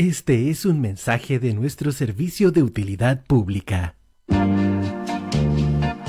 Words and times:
Este 0.00 0.48
es 0.48 0.64
un 0.64 0.80
mensaje 0.80 1.38
de 1.38 1.52
nuestro 1.52 1.92
servicio 1.92 2.50
de 2.50 2.62
utilidad 2.62 3.22
pública. 3.26 3.96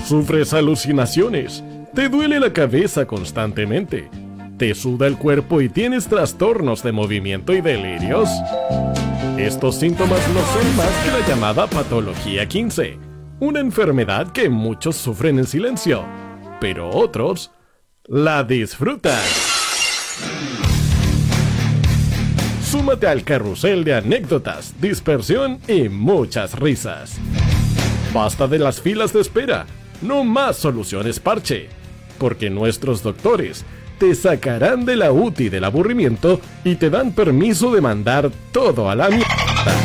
¿Sufres 0.07 0.53
alucinaciones? 0.53 1.61
¿Te 1.93 2.07
duele 2.07 2.39
la 2.39 2.53
cabeza 2.53 3.05
constantemente? 3.05 4.09
¿Te 4.57 4.73
suda 4.75 5.07
el 5.07 5.17
cuerpo 5.17 5.59
y 5.59 5.67
tienes 5.67 6.07
trastornos 6.07 6.83
de 6.83 6.93
movimiento 6.93 7.51
y 7.51 7.59
delirios? 7.59 8.29
Estos 9.37 9.75
síntomas 9.75 10.25
no 10.29 10.39
son 10.39 10.77
más 10.77 11.03
que 11.03 11.11
la 11.11 11.27
llamada 11.27 11.67
patología 11.67 12.47
15, 12.47 12.97
una 13.41 13.59
enfermedad 13.59 14.31
que 14.31 14.47
muchos 14.47 14.95
sufren 14.95 15.37
en 15.37 15.47
silencio, 15.47 16.05
pero 16.61 16.89
otros 16.91 17.51
la 18.05 18.45
disfrutan. 18.45 19.19
Súmate 22.71 23.05
al 23.05 23.25
carrusel 23.25 23.83
de 23.83 23.95
anécdotas, 23.95 24.73
dispersión 24.79 25.59
y 25.67 25.89
muchas 25.89 26.57
risas. 26.57 27.17
Basta 28.13 28.47
de 28.47 28.59
las 28.59 28.79
filas 28.79 29.11
de 29.11 29.19
espera, 29.19 29.65
no 30.01 30.23
más 30.23 30.55
soluciones 30.55 31.19
parche, 31.19 31.67
porque 32.17 32.49
nuestros 32.49 33.03
doctores 33.03 33.65
te 33.99 34.15
sacarán 34.15 34.85
de 34.85 34.95
la 34.95 35.11
UTI 35.11 35.49
del 35.49 35.65
aburrimiento 35.65 36.39
y 36.63 36.75
te 36.75 36.89
dan 36.89 37.11
permiso 37.11 37.73
de 37.75 37.81
mandar 37.81 38.31
todo 38.53 38.89
a 38.89 38.95
la 38.95 39.09
mierda. 39.09 39.75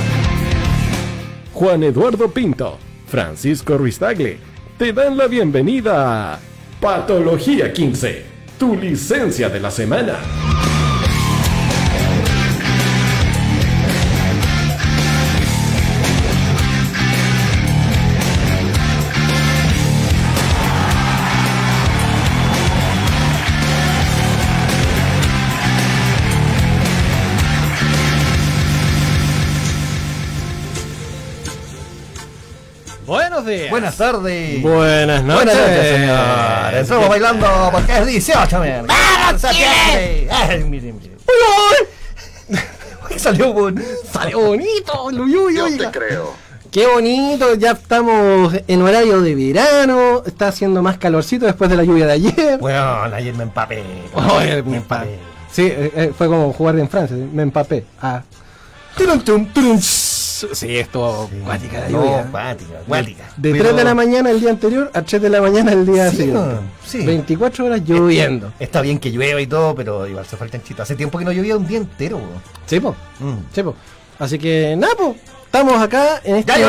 Juan 1.54 1.82
Eduardo 1.82 2.30
Pinto, 2.30 2.78
Francisco 3.08 3.76
Ruiz 3.76 3.98
Tagle, 3.98 4.38
te 4.78 4.92
dan 4.92 5.16
la 5.16 5.26
bienvenida 5.26 6.34
a 6.34 6.38
Patología 6.80 7.72
15, 7.72 8.22
tu 8.60 8.76
licencia 8.76 9.48
de 9.48 9.58
la 9.58 9.72
semana. 9.72 10.75
Buenas 33.76 33.96
tardes. 33.98 34.62
Buenas 34.62 35.22
noches. 35.22 35.44
Buenas 35.44 35.68
noches, 35.68 35.88
señor. 35.90 36.74
Estamos 36.80 37.08
bailando 37.10 37.46
porque 37.70 37.98
es 37.98 38.06
18, 38.06 38.60
mierda. 38.60 38.86
¡Vamos, 38.86 39.42
Chile! 39.50 40.28
Ay, 40.30 40.64
mire, 40.64 40.94
mire. 40.94 41.10
Salió 43.18 43.52
bonito. 43.52 43.86
Salió 44.10 44.40
bonito, 44.40 45.10
lo 45.10 45.24
uy, 45.24 45.54
Yo 45.54 45.66
te 45.76 45.90
creo. 45.90 46.32
Qué 46.70 46.86
bonito, 46.86 47.54
ya 47.56 47.72
estamos 47.72 48.54
en 48.66 48.80
horario 48.80 49.20
de 49.20 49.34
verano, 49.34 50.22
está 50.24 50.48
haciendo 50.48 50.80
más 50.80 50.96
calorcito 50.96 51.44
después 51.44 51.68
de 51.68 51.76
la 51.76 51.84
lluvia 51.84 52.06
de 52.06 52.12
ayer. 52.12 52.58
Bueno, 52.58 53.02
ayer 53.02 53.34
me 53.34 53.42
empapé. 53.42 53.84
Oye, 54.14 54.62
me 54.62 54.78
empapé. 54.78 55.18
Sí, 55.52 55.66
eh, 55.66 55.92
eh, 55.94 56.12
fue 56.16 56.28
como 56.28 56.50
jugar 56.54 56.78
en 56.78 56.88
Francia, 56.88 57.14
me 57.14 57.42
empapé. 57.42 57.84
Ah. 58.00 58.22
Turum, 58.96 59.20
tum, 59.20 59.44
turum. 59.52 59.78
Sí, 60.52 60.76
estuvo 60.78 61.30
cuática 61.44 61.80
la 61.80 61.88
lluvia. 61.88 62.22
No, 62.24 62.30
cuática, 62.30 62.74
cuática. 62.86 63.24
De 63.36 63.52
Pero- 63.52 63.64
3 63.64 63.76
de 63.76 63.84
la 63.84 63.94
mañana 63.94 64.30
el 64.30 64.40
día 64.40 64.50
anterior 64.50 64.90
a 64.92 65.02
3 65.02 65.22
de 65.22 65.30
la 65.30 65.40
mañana 65.40 65.72
el 65.72 65.86
día 65.86 66.10
Sí, 66.10 66.16
siguiente. 66.16 66.40
no, 66.40 66.60
sí. 66.84 67.06
24 67.06 67.64
horas 67.66 67.80
lloviendo. 67.84 68.52
Está 68.58 68.80
bien 68.80 68.98
que 68.98 69.10
llueva 69.10 69.40
y 69.40 69.46
todo, 69.46 69.74
pero 69.74 70.06
igual 70.06 70.26
se 70.26 70.36
falta 70.36 70.62
chito. 70.62 70.82
Hace 70.82 70.94
tiempo 70.96 71.18
que 71.18 71.24
no 71.24 71.32
llovía 71.32 71.56
un 71.56 71.66
día 71.66 71.78
entero. 71.78 72.16
weón. 72.18 72.42
Sí, 72.66 72.80
po. 72.80 72.94
Mm. 73.20 73.36
Sí, 73.54 73.62
po. 73.62 73.74
Así 74.18 74.38
que, 74.38 74.74
nada, 74.76 74.94
po. 74.96 75.16
Estamos 75.46 75.80
acá 75.80 76.20
en 76.24 76.36
este. 76.36 76.52
Ya. 76.58 76.68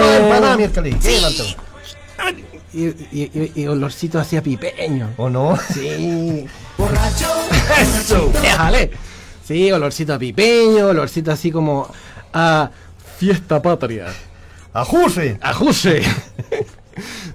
Y, 2.73 2.85
y, 2.85 2.91
y, 3.11 3.51
y 3.63 3.67
olorcito 3.67 4.19
hacia 4.19 4.41
pipeño. 4.41 5.09
¿O 5.17 5.29
no? 5.29 5.57
Sí. 5.73 6.45
Eso. 7.81 8.31
Déjale. 8.41 8.91
Sí, 9.45 9.72
olorcito 9.72 10.13
a 10.13 10.19
pipeño, 10.19 10.88
olorcito 10.88 11.31
así 11.31 11.51
como 11.51 11.89
a 12.33 12.69
fiesta 13.17 13.61
patria. 13.61 14.07
¡Ajuse! 14.73 15.38
¡Ajuse! 15.41 16.01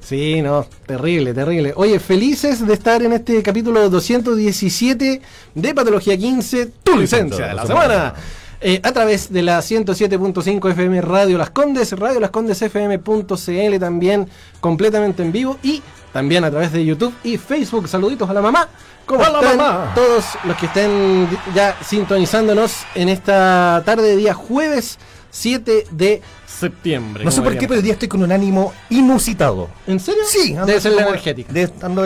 Sí, 0.01 0.43
no, 0.43 0.67
terrible, 0.87 1.33
terrible. 1.33 1.73
Oye, 1.77 2.01
felices 2.01 2.67
de 2.67 2.75
estar 2.75 3.01
en 3.01 3.13
este 3.13 3.41
capítulo 3.45 3.89
217 3.89 5.23
de 5.55 5.75
Patología 5.75 6.17
15, 6.17 6.67
tu 6.83 6.97
licencia 6.97 7.47
de 7.47 7.55
la 7.55 7.65
semana. 7.65 8.15
Eh, 8.61 8.81
a 8.83 8.93
través 8.93 9.33
de 9.33 9.43
la 9.43 9.61
107.5 9.61 10.71
FM 10.71 11.01
Radio 11.01 11.39
Las 11.39 11.51
Condes, 11.51 11.93
Radio 11.99 12.21
Las 12.21 12.31
Condes 12.31 12.61
FM.cl 12.63 13.79
también 13.79 14.29
completamente 14.61 15.23
en 15.23 15.33
vivo 15.33 15.59
y 15.63 15.83
también 16.13 16.45
a 16.45 16.51
través 16.51 16.73
de 16.73 16.85
YouTube 16.85 17.15
y 17.25 17.39
Facebook. 17.39 17.89
Saluditos 17.89 18.29
a 18.29 18.35
la 18.35 18.41
mamá. 18.43 18.69
¿Cómo 19.07 19.21
Hola, 19.21 19.41
están 19.41 19.57
mamá. 19.57 19.93
todos 19.95 20.25
los 20.45 20.57
que 20.57 20.67
estén 20.67 21.29
ya 21.55 21.77
sintonizándonos 21.85 22.85
en 22.95 23.09
esta 23.09 23.83
tarde 23.85 24.09
de 24.09 24.17
día 24.17 24.35
jueves 24.35 24.99
7 25.33 25.87
de 25.91 26.23
septiembre? 26.47 27.25
No 27.25 27.31
sé 27.31 27.41
por 27.43 27.57
qué, 27.57 27.67
pero 27.67 27.79
hoy 27.79 27.83
día 27.83 27.95
estoy 27.95 28.07
con 28.07 28.23
un 28.23 28.31
ánimo 28.31 28.73
inusitado. 28.91 29.71
¿En 29.87 29.99
serio? 29.99 30.23
Sí, 30.29 30.53
ando 30.53 30.67
Debe 30.67 30.81
ser 30.81 30.93
la 30.93 31.03
energética. 31.09 31.53
De, 31.53 31.71
ando 31.81 32.05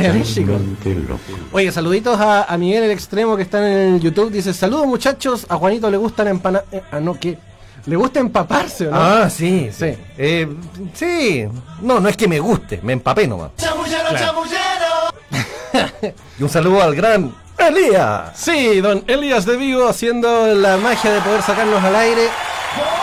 ya, 0.00 0.22
chico. 0.22 0.58
Oye, 1.52 1.70
saluditos 1.70 2.18
a, 2.18 2.44
a 2.44 2.58
Miguel 2.58 2.84
el 2.84 2.90
Extremo 2.90 3.36
que 3.36 3.42
está 3.42 3.58
en 3.58 3.94
el 3.96 4.00
YouTube. 4.00 4.32
Dice, 4.32 4.54
saludos 4.54 4.86
muchachos, 4.86 5.44
a 5.48 5.56
Juanito 5.56 5.90
le 5.90 5.98
gustan 5.98 6.28
empanadas... 6.28 6.66
ah, 6.90 7.00
no, 7.00 7.18
¿qué? 7.20 7.36
¿Le 7.86 7.96
gusta 7.96 8.18
empaparse 8.18 8.88
o 8.88 8.90
no? 8.90 8.96
Ah, 8.98 9.28
sí, 9.28 9.68
Sí. 9.70 9.92
sí. 9.92 9.98
Eh, 10.16 10.48
sí. 10.94 11.44
No, 11.82 12.00
no 12.00 12.08
es 12.08 12.16
que 12.16 12.26
me 12.26 12.40
guste, 12.40 12.80
me 12.82 12.94
empapé 12.94 13.28
nomás. 13.28 13.50
y 16.38 16.42
un 16.42 16.48
saludo 16.48 16.82
al 16.82 16.94
gran 16.94 17.34
Elías. 17.58 18.32
Sí, 18.34 18.80
don 18.80 19.04
Elias 19.06 19.46
de 19.46 19.56
Vigo 19.56 19.88
haciendo 19.88 20.54
la 20.54 20.76
magia 20.76 21.12
de 21.12 21.20
poder 21.20 21.42
sacarnos 21.42 21.82
al 21.82 21.96
aire 21.96 22.28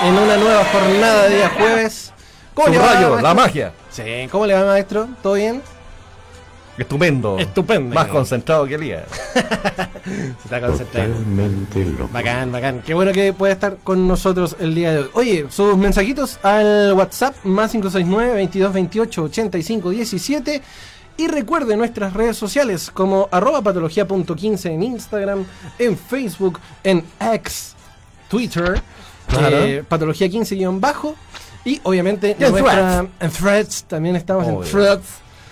en 0.04 0.14
una 0.14 0.38
nueva 0.38 0.64
jornada 0.66 1.24
de 1.28 1.36
día 1.36 1.50
jueves. 1.50 2.14
¿Cómo 2.54 2.68
le 2.68 2.78
va, 2.78 2.86
Subrayo, 2.86 3.10
maestro? 3.10 3.28
la 3.28 3.34
magia. 3.34 3.74
Sí, 3.90 4.04
¿cómo 4.32 4.46
le 4.46 4.54
va, 4.54 4.66
maestro? 4.66 5.08
¿Todo 5.22 5.34
bien? 5.34 5.62
Estupendo. 6.78 7.38
Estupendo. 7.38 7.94
Más 7.94 8.08
concentrado 8.08 8.66
que 8.66 8.76
Elías. 8.76 9.04
Se 10.04 10.44
está 10.44 10.62
concentrando. 10.62 12.08
Bacán, 12.12 12.52
bacán. 12.52 12.82
Qué 12.82 12.94
bueno 12.94 13.12
que 13.12 13.34
puede 13.34 13.54
estar 13.54 13.78
con 13.84 14.08
nosotros 14.08 14.56
el 14.60 14.74
día 14.74 14.92
de 14.92 15.00
hoy. 15.00 15.10
Oye, 15.14 15.46
sus 15.50 15.78
mensajitos 15.78 16.40
al 16.44 16.94
WhatsApp 16.94 17.36
más 17.44 17.72
569 17.72 18.42
2228 18.42 19.24
8517 19.24 20.62
y 21.22 21.28
recuerde 21.28 21.76
nuestras 21.78 22.14
redes 22.14 22.36
sociales 22.38 22.90
como 22.92 23.30
arroba 23.32 23.62
patología.15 23.62 24.72
en 24.72 24.84
Instagram, 24.84 25.46
en 25.78 25.98
Facebook, 25.98 26.59
en 26.84 27.04
X, 27.20 27.76
Twitter, 28.30 28.82
Claro. 29.28 29.58
eh, 29.64 29.84
patología 29.88 30.28
15-bajo 30.28 31.16
y 31.64 31.80
obviamente 31.84 32.36
Y 32.40 32.44
en 32.44 32.52
nuestra- 32.52 33.06
en 33.20 33.30
Threads, 33.32 33.84
también 33.84 34.16
estamos 34.16 34.48
en. 34.48 34.59
Threads. 34.62 35.06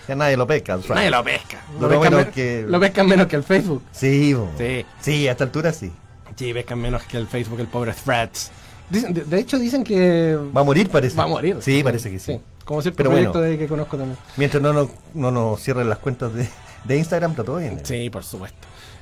Que 0.08 0.16
nadie 0.16 0.36
lo 0.38 0.48
pesca. 0.48 0.82
sea. 0.82 0.96
Nadie 0.96 1.12
lo 1.12 1.24
pesca. 1.24 1.62
Lo, 1.76 1.82
Lo 1.82 1.88
pescan, 1.90 1.98
bueno 2.00 2.18
men- 2.18 2.32
que- 2.34 2.66
lo 2.68 2.80
pescan 2.80 3.08
menos 3.08 3.28
que 3.28 3.36
el 3.36 3.44
Facebook. 3.44 3.84
Sí, 3.92 4.34
bo. 4.34 4.50
Sí. 4.58 4.86
Sí, 5.02 5.28
a 5.28 5.32
esta 5.34 5.44
altura 5.44 5.72
sí. 5.72 5.92
Sí, 6.36 6.52
pescan 6.54 6.80
menos 6.80 7.04
que 7.04 7.18
el 7.18 7.28
Facebook, 7.28 7.60
el 7.60 7.68
pobre 7.68 7.94
Threads. 7.94 8.50
Dicen- 8.90 9.14
de, 9.14 9.24
de 9.24 9.40
hecho, 9.40 9.60
dicen 9.60 9.84
que 9.84 10.36
Va 10.56 10.62
a 10.62 10.64
morir, 10.64 10.90
parece. 10.90 11.16
va 11.16 11.26
a 11.26 11.28
morir. 11.28 11.58
Sí, 11.62 11.84
parece 11.84 12.10
que 12.10 12.18
sí. 12.18 12.34
Sí, 12.34 12.42
como 12.70 12.82
cierto 12.84 12.98
Pero 12.98 13.10
proyecto 13.10 13.40
bueno. 13.40 13.52
de 13.52 13.58
que 13.58 13.68
conozco 13.68 13.98
también. 13.98 14.18
Mientras 14.38 14.62
no 14.62 14.72
nos, 14.74 14.90
no 15.16 15.32
nos 15.32 15.60
cierren 15.60 15.90
las 15.90 15.98
cuentas 15.98 16.32
de, 16.36 16.48
de 16.84 16.98
Instagram, 16.98 17.32
está 17.32 17.44
todo 17.44 17.58
bien. 17.58 17.80
Sí, 17.84 18.10
por 18.12 18.24
supuesto. 18.24 18.58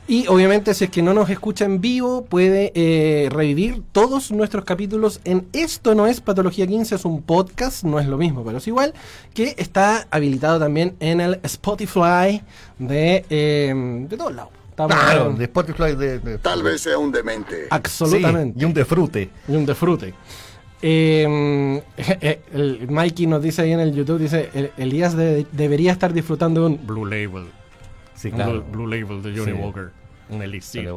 Y 0.10 0.26
obviamente, 0.28 0.74
si 0.74 0.86
es 0.86 0.90
que 0.90 1.02
no 1.02 1.14
nos 1.14 1.30
escucha 1.30 1.66
en 1.66 1.82
vivo, 1.82 2.24
puede 2.24 2.72
eh, 2.76 3.28
revivir 3.30 3.84
todos 3.92 4.32
nuestros 4.32 4.64
capítulos 4.64 5.20
en 5.26 5.48
Esto 5.52 5.96
no 5.96 6.08
es 6.08 6.22
Patología 6.22 6.66
15, 6.66 6.96
es 6.96 7.04
un 7.04 7.22
podcast, 7.24 7.84
no 7.84 8.00
es 8.00 8.08
lo 8.08 8.18
mismo, 8.18 8.46
pero 8.46 8.60
es 8.60 8.68
igual, 8.70 8.94
que 9.34 9.54
está 9.58 10.08
habilitado 10.10 10.60
también 10.60 10.96
en 11.02 11.20
el 11.20 11.42
Spotify 11.44 12.42
de, 12.80 13.26
eh, 13.30 14.06
de 14.08 14.16
todos 14.18 14.34
lados. 14.34 14.52
Estamos 14.70 14.96
Claro, 14.96 15.32
en- 15.32 15.38
de 15.40 15.44
Spotify 15.44 15.96
de, 15.98 16.20
de- 16.20 16.38
Tal 16.38 16.64
vez 16.64 16.80
sea 16.80 16.98
un 16.98 17.12
demente. 17.12 17.68
absolutamente. 17.70 18.58
Sí, 18.58 18.64
y 18.64 18.66
un 18.66 18.74
disfrute. 18.74 19.30
Y 19.50 19.56
un 19.58 19.66
disfrute. 19.66 20.14
Eh, 20.82 22.40
el 22.54 22.88
Mikey 22.90 23.26
nos 23.28 23.42
dice 23.42 23.64
ahí 23.64 23.72
en 23.72 23.80
el 23.80 23.94
YouTube, 23.94 24.20
dice, 24.20 24.50
el- 24.54 24.72
Elías 24.78 25.16
de- 25.18 25.46
debería 25.52 25.92
estar 25.92 26.14
disfrutando 26.14 26.62
de 26.62 26.68
un 26.68 26.86
Blue 26.88 27.06
Label. 27.06 27.46
Sí, 28.16 28.32
claro. 28.32 28.62
Blue, 28.64 28.86
Blue 28.86 28.88
Label 28.88 29.22
de 29.24 29.38
Johnny 29.38 29.52
Sí. 29.54 29.58
Walker. 29.58 29.90
Un 30.30 30.42
elixir. 30.42 30.88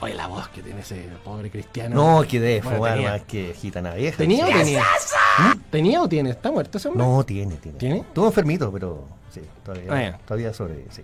Oye, 0.00 0.14
la 0.14 0.28
voz 0.28 0.48
que 0.48 0.62
tiene 0.62 0.80
ese 0.80 1.08
pobre 1.24 1.50
cristiano. 1.50 1.96
No, 1.96 2.26
que 2.28 2.38
de 2.38 2.60
Bueno, 2.60 2.76
fumar 2.76 3.00
más 3.02 3.22
que 3.22 3.52
gitana 3.54 3.94
vieja. 3.94 4.16
¿Tenía 4.16 4.46
o 4.46 4.48
tenía? 4.48 4.84
¿Tenía 5.70 6.02
o 6.02 6.08
tiene? 6.08 6.30
¿Está 6.30 6.52
muerto 6.52 6.78
ese 6.78 6.88
hombre? 6.88 7.04
No, 7.04 7.24
tiene, 7.24 7.56
tiene. 7.56 7.78
¿Tiene? 7.78 7.96
Estuvo 7.98 8.26
enfermito, 8.26 8.70
pero 8.70 9.04
sí, 9.34 9.40
todavía, 9.64 10.14
Ah, 10.14 10.18
todavía 10.24 10.54
sobrevive, 10.54 10.86
sí. 10.90 11.02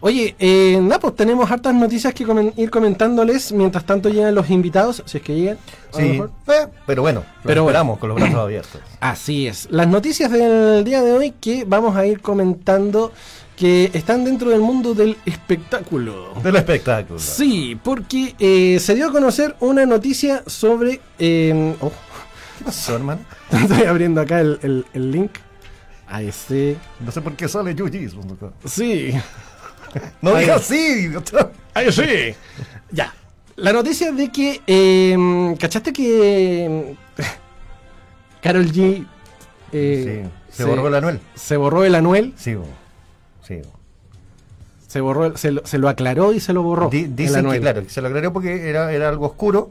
Oye, 0.00 0.36
eh, 0.38 0.78
nada, 0.82 0.98
pues 1.00 1.16
tenemos 1.16 1.50
hartas 1.50 1.74
noticias 1.74 2.12
que 2.12 2.26
comen- 2.26 2.52
ir 2.56 2.68
comentándoles 2.70 3.52
mientras 3.52 3.84
tanto 3.86 4.10
llegan 4.10 4.34
los 4.34 4.50
invitados, 4.50 5.02
si 5.06 5.16
es 5.16 5.22
que 5.24 5.34
llegan. 5.34 5.58
Sí, 5.92 6.20
eh, 6.48 6.66
pero 6.86 7.00
bueno, 7.00 7.24
Pero 7.42 7.62
bueno. 7.62 7.70
esperamos 7.78 7.98
con 7.98 8.10
los 8.10 8.18
brazos 8.18 8.38
abiertos. 8.38 8.80
Así 9.00 9.46
es. 9.48 9.66
Las 9.70 9.88
noticias 9.88 10.30
del 10.30 10.84
día 10.84 11.00
de 11.00 11.12
hoy 11.12 11.30
que 11.40 11.64
vamos 11.64 11.96
a 11.96 12.04
ir 12.04 12.20
comentando 12.20 13.12
que 13.56 13.90
están 13.94 14.24
dentro 14.24 14.50
del 14.50 14.60
mundo 14.60 14.94
del 14.94 15.16
espectáculo. 15.24 16.34
Del 16.42 16.56
espectáculo. 16.56 17.18
Sí, 17.18 17.78
porque 17.82 18.34
eh, 18.38 18.78
se 18.80 18.94
dio 18.94 19.08
a 19.08 19.12
conocer 19.12 19.56
una 19.60 19.86
noticia 19.86 20.42
sobre... 20.46 21.00
eh, 21.18 21.74
oh, 21.80 21.90
¿Qué 22.58 22.64
pasó, 22.64 22.96
hermano? 22.96 23.20
estoy 23.50 23.84
abriendo 23.84 24.20
acá 24.20 24.40
el, 24.40 24.58
el- 24.62 24.86
el 24.92 25.10
link. 25.10 25.30
Ahí 26.06 26.30
sí. 26.30 26.76
No 27.00 27.10
sé 27.10 27.20
por 27.22 27.34
qué 27.34 27.48
sale 27.48 27.74
Yuji. 27.74 28.08
Sí. 28.66 29.12
No 30.20 30.36
digas 30.36 30.60
así. 30.60 31.10
Ahí 31.74 31.90
sí. 31.90 32.34
Ya. 32.92 33.14
La 33.56 33.72
noticia 33.72 34.12
de 34.12 34.30
que... 34.30 34.60
eh, 34.66 35.56
¿Cachaste 35.58 35.92
que... 35.92 36.94
Carol 38.42 38.66
G... 38.70 39.04
eh, 39.72 40.28
sí, 40.50 40.56
se 40.58 40.64
borró 40.64 40.88
el 40.88 40.94
anuel. 40.94 41.20
Se 41.34 41.56
borró 41.56 41.84
el 41.84 41.94
anuel. 41.94 42.34
Sí, 42.36 42.54
bo. 42.54 42.66
Sí. 43.46 43.60
Se 44.88 45.00
borró, 45.00 45.36
se 45.36 45.50
lo, 45.50 45.66
se 45.66 45.78
lo 45.78 45.88
aclaró 45.88 46.32
y 46.32 46.40
se 46.40 46.52
lo 46.52 46.62
borró. 46.62 46.88
Dicen 46.90 47.50
que, 47.50 47.60
claro, 47.60 47.82
se 47.88 48.00
lo 48.00 48.08
aclaró 48.08 48.32
porque 48.32 48.68
era, 48.68 48.92
era 48.92 49.08
algo 49.08 49.26
oscuro. 49.26 49.70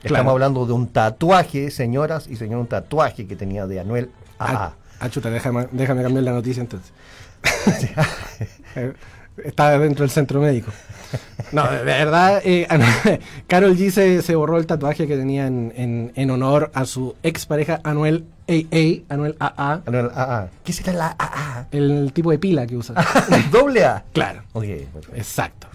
Claro. 0.00 0.14
Estamos 0.16 0.32
hablando 0.32 0.66
de 0.66 0.72
un 0.72 0.88
tatuaje, 0.88 1.70
señoras 1.70 2.26
y 2.26 2.36
señores, 2.36 2.62
un 2.62 2.66
tatuaje 2.68 3.26
que 3.26 3.36
tenía 3.36 3.66
de 3.66 3.80
Anuel 3.80 4.10
Ah, 4.38 4.46
AA. 4.64 4.72
ah, 5.00 5.10
chuta, 5.10 5.28
déjame, 5.30 5.68
déjame 5.72 6.02
cambiar 6.02 6.24
la 6.24 6.32
noticia 6.32 6.62
entonces. 6.62 6.90
Eh, 8.76 8.92
Está 9.44 9.78
dentro 9.78 10.02
del 10.02 10.10
centro 10.10 10.40
médico. 10.40 10.70
No, 11.52 11.70
de 11.70 11.82
verdad, 11.82 12.42
eh, 12.44 12.66
Carol 13.46 13.74
G 13.76 13.90
se, 13.90 14.20
se 14.22 14.34
borró 14.34 14.58
el 14.58 14.66
tatuaje 14.66 15.06
que 15.06 15.16
tenía 15.16 15.46
en, 15.46 15.72
en- 15.76 16.12
en 16.14 16.30
honor 16.30 16.70
a 16.74 16.84
su 16.84 17.14
expareja 17.22 17.80
Anuel 17.84 18.24
AA, 18.50 19.04
Anuel 19.14 19.36
AA, 19.38 19.80
Anuel 19.86 20.10
AA. 20.14 20.48
¿Qué 20.64 20.72
será 20.72 20.92
la 20.92 21.16
AA? 21.18 21.66
el 21.70 22.12
tipo 22.12 22.30
de 22.32 22.38
pila 22.38 22.66
que 22.66 22.76
usa. 22.76 22.94
Doble 23.52 23.84
A. 23.84 24.02
claro, 24.12 24.42
Ok, 24.52 24.64
exacto. 25.14 25.68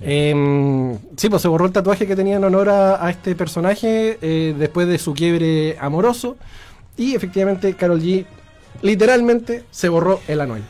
Em, 0.00 0.98
sí, 1.16 1.30
pues 1.30 1.40
se 1.40 1.48
borró 1.48 1.64
el 1.66 1.72
tatuaje 1.72 2.06
que 2.06 2.14
tenía 2.16 2.36
en 2.36 2.44
honor 2.44 2.68
a, 2.68 3.04
a 3.04 3.10
este 3.10 3.34
personaje 3.34 4.18
eh, 4.20 4.54
después 4.58 4.86
de 4.88 4.98
su 4.98 5.14
quiebre 5.14 5.76
amoroso. 5.80 6.36
Y 6.96 7.14
efectivamente, 7.14 7.74
Carol 7.74 8.00
G 8.02 8.26
literalmente 8.82 9.64
se 9.70 9.88
borró 9.88 10.20
el 10.28 10.40
Anuel. 10.40 10.62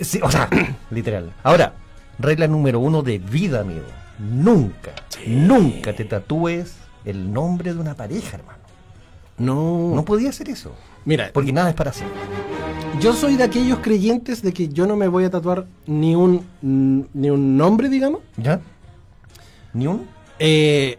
Sí, 0.00 0.20
o 0.22 0.30
sea, 0.30 0.48
literal. 0.90 1.32
Ahora, 1.42 1.72
regla 2.18 2.46
número 2.46 2.80
uno 2.80 3.02
de 3.02 3.18
vida, 3.18 3.60
amigo. 3.60 3.86
Nunca, 4.18 4.92
nunca 5.26 5.94
te 5.94 6.04
tatúes 6.04 6.74
el 7.04 7.32
nombre 7.32 7.72
de 7.74 7.80
una 7.80 7.94
pareja, 7.94 8.36
hermano. 8.36 8.61
No, 9.38 9.92
No 9.94 10.04
podía 10.04 10.30
hacer 10.30 10.48
eso. 10.50 10.72
mira, 11.04 11.30
Porque 11.32 11.52
nada 11.52 11.70
es 11.70 11.74
para 11.74 11.92
siempre. 11.92 12.18
yo 13.00 13.12
soy 13.14 13.36
de 13.36 13.44
aquellos 13.44 13.78
creyentes 13.80 14.42
de 14.42 14.52
que 14.52 14.68
yo 14.68 14.86
no 14.86 14.96
me 14.96 15.08
voy 15.08 15.24
a 15.24 15.30
tatuar 15.30 15.66
ni 15.86 16.14
un 16.14 16.44
ni 16.62 17.30
un 17.30 17.56
nombre, 17.56 17.88
digamos, 17.88 18.20
¿Ya? 18.36 18.60
¿Ni 19.74 19.86
un? 19.86 20.06
eh, 20.38 20.98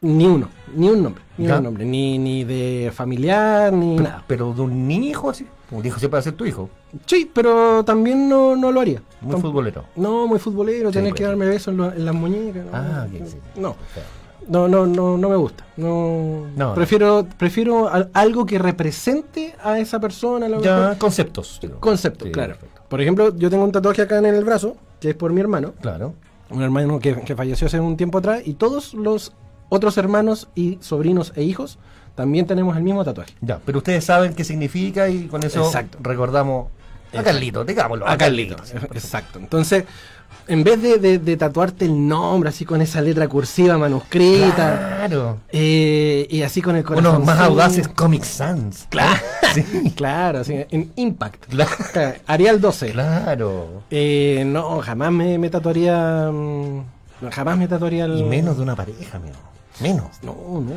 ni 0.00 0.26
uno, 0.26 0.48
ni 0.74 0.88
un 0.88 1.02
nombre, 1.02 1.22
ni 1.36 1.46
¿Ya? 1.46 1.58
un 1.58 1.64
nombre, 1.64 1.84
ni, 1.84 2.18
ni 2.18 2.44
de 2.44 2.90
familiar, 2.94 3.72
ni 3.72 3.96
Pero, 3.96 4.08
nada. 4.08 4.24
pero 4.26 4.52
de 4.54 4.62
un 4.62 4.90
hijo 4.90 5.28
así. 5.30 5.46
Un 5.70 5.84
hijo 5.86 5.98
siempre 6.00 6.16
va 6.16 6.20
a 6.20 6.22
ser 6.22 6.32
tu 6.32 6.44
hijo. 6.46 6.68
Sí, 7.06 7.30
pero 7.32 7.84
también 7.84 8.28
no, 8.28 8.56
no 8.56 8.72
lo 8.72 8.80
haría. 8.80 9.02
Muy 9.20 9.40
futbolero. 9.40 9.84
No, 9.94 10.26
muy 10.26 10.38
futbolero, 10.40 10.88
Sí, 10.88 10.94
tener 10.94 11.10
pues. 11.10 11.18
que 11.20 11.24
darme 11.26 11.46
besos 11.46 11.68
en, 11.68 11.76
lo- 11.76 11.92
en 11.92 12.04
las 12.04 12.14
muñecas. 12.14 12.64
No, 12.64 12.70
Ah, 12.72 13.06
ok, 13.08 13.26
sí. 13.28 13.36
no, 13.56 13.76
no, 14.50 14.68
no, 14.68 14.86
no, 14.86 15.16
no 15.16 15.28
me 15.28 15.36
gusta. 15.36 15.64
No, 15.76 16.46
No, 16.56 16.74
prefiero, 16.74 17.26
prefiero 17.38 17.88
al- 17.88 18.10
algo 18.12 18.44
que 18.44 18.58
represente 18.58 19.54
a 19.62 19.78
esa 19.78 19.98
persona. 20.00 20.46
Ya, 20.60 20.76
mejor. 20.78 20.98
conceptos. 20.98 21.58
digo. 21.62 21.80
Concepto, 21.80 22.26
Sí, 22.26 22.32
claro. 22.32 22.54
perfecto. 22.54 22.82
Por 22.88 23.00
ejemplo, 23.00 23.34
yo 23.36 23.48
tengo 23.48 23.64
un 23.64 23.72
tatuaje 23.72 24.02
acá 24.02 24.18
en 24.18 24.26
el 24.26 24.44
brazo, 24.44 24.76
que 25.00 25.10
es 25.10 25.14
por 25.14 25.32
mi 25.32 25.40
hermano, 25.40 25.72
Claro. 25.80 26.14
un 26.50 26.62
hermano 26.62 26.98
que, 26.98 27.20
que 27.22 27.34
falleció 27.36 27.68
hace 27.68 27.78
un 27.80 27.96
tiempo 27.96 28.18
atrás, 28.18 28.42
y 28.44 28.54
todos 28.54 28.92
los 28.94 29.32
otros 29.68 29.96
hermanos 29.96 30.48
y 30.56 30.78
sobrinos 30.80 31.32
e 31.36 31.44
hijos 31.44 31.78
también 32.16 32.44
tenemos 32.46 32.76
el 32.76 32.82
mismo 32.82 33.04
tatuaje. 33.04 33.32
Ya, 33.40 33.60
pero 33.64 33.78
ustedes 33.78 34.04
saben 34.04 34.34
qué 34.34 34.42
significa 34.44 35.08
y 35.08 35.26
con 35.28 35.44
eso 35.44 35.64
Exacto. 35.64 35.98
recordamos 36.02 36.66
a. 37.18 37.22
Carlito, 37.22 37.64
digámoslo. 37.64 38.08
A 38.08 38.16
Carlito. 38.16 38.56
Exacto. 38.92 39.38
Entonces, 39.38 39.84
en 40.46 40.64
vez 40.64 40.80
de, 40.82 40.98
de- 40.98 41.18
de 41.18 41.36
tatuarte 41.36 41.84
el 41.84 42.08
nombre 42.08 42.50
así 42.50 42.64
con 42.64 42.80
esa 42.80 43.00
letra 43.00 43.28
cursiva 43.28 43.76
manuscrita, 43.78 44.96
Claro. 44.98 45.38
eh, 45.50 46.26
y 46.30 46.42
así 46.42 46.60
con 46.62 46.76
el 46.76 46.84
corazón. 46.84 47.14
Unos 47.16 47.26
más 47.26 47.38
audaces 47.40 47.88
Comic 47.88 48.24
Sans. 48.24 48.86
Claro. 48.90 49.20
Sí. 49.54 49.92
Claro, 49.96 50.38
así, 50.40 50.54
en 50.70 50.92
Impact. 50.94 51.46
Claro. 51.46 51.70
Arial 52.28 52.60
12. 52.60 52.92
Claro. 52.92 53.82
Eh, 53.90 54.44
no, 54.46 54.80
jamás 54.80 55.10
me, 55.10 55.38
me 55.38 55.50
tatuaría. 55.50 56.30
mm, 56.32 56.84
jamás 57.32 57.58
me 57.58 57.66
tatuaría 57.66 58.04
el. 58.04 58.18
Y 58.18 58.22
menos 58.22 58.56
de 58.56 58.62
una 58.62 58.76
pareja, 58.76 59.16
amigo. 59.16 59.34
Menos. 59.80 60.06
No, 60.22 60.34
no. 60.60 60.74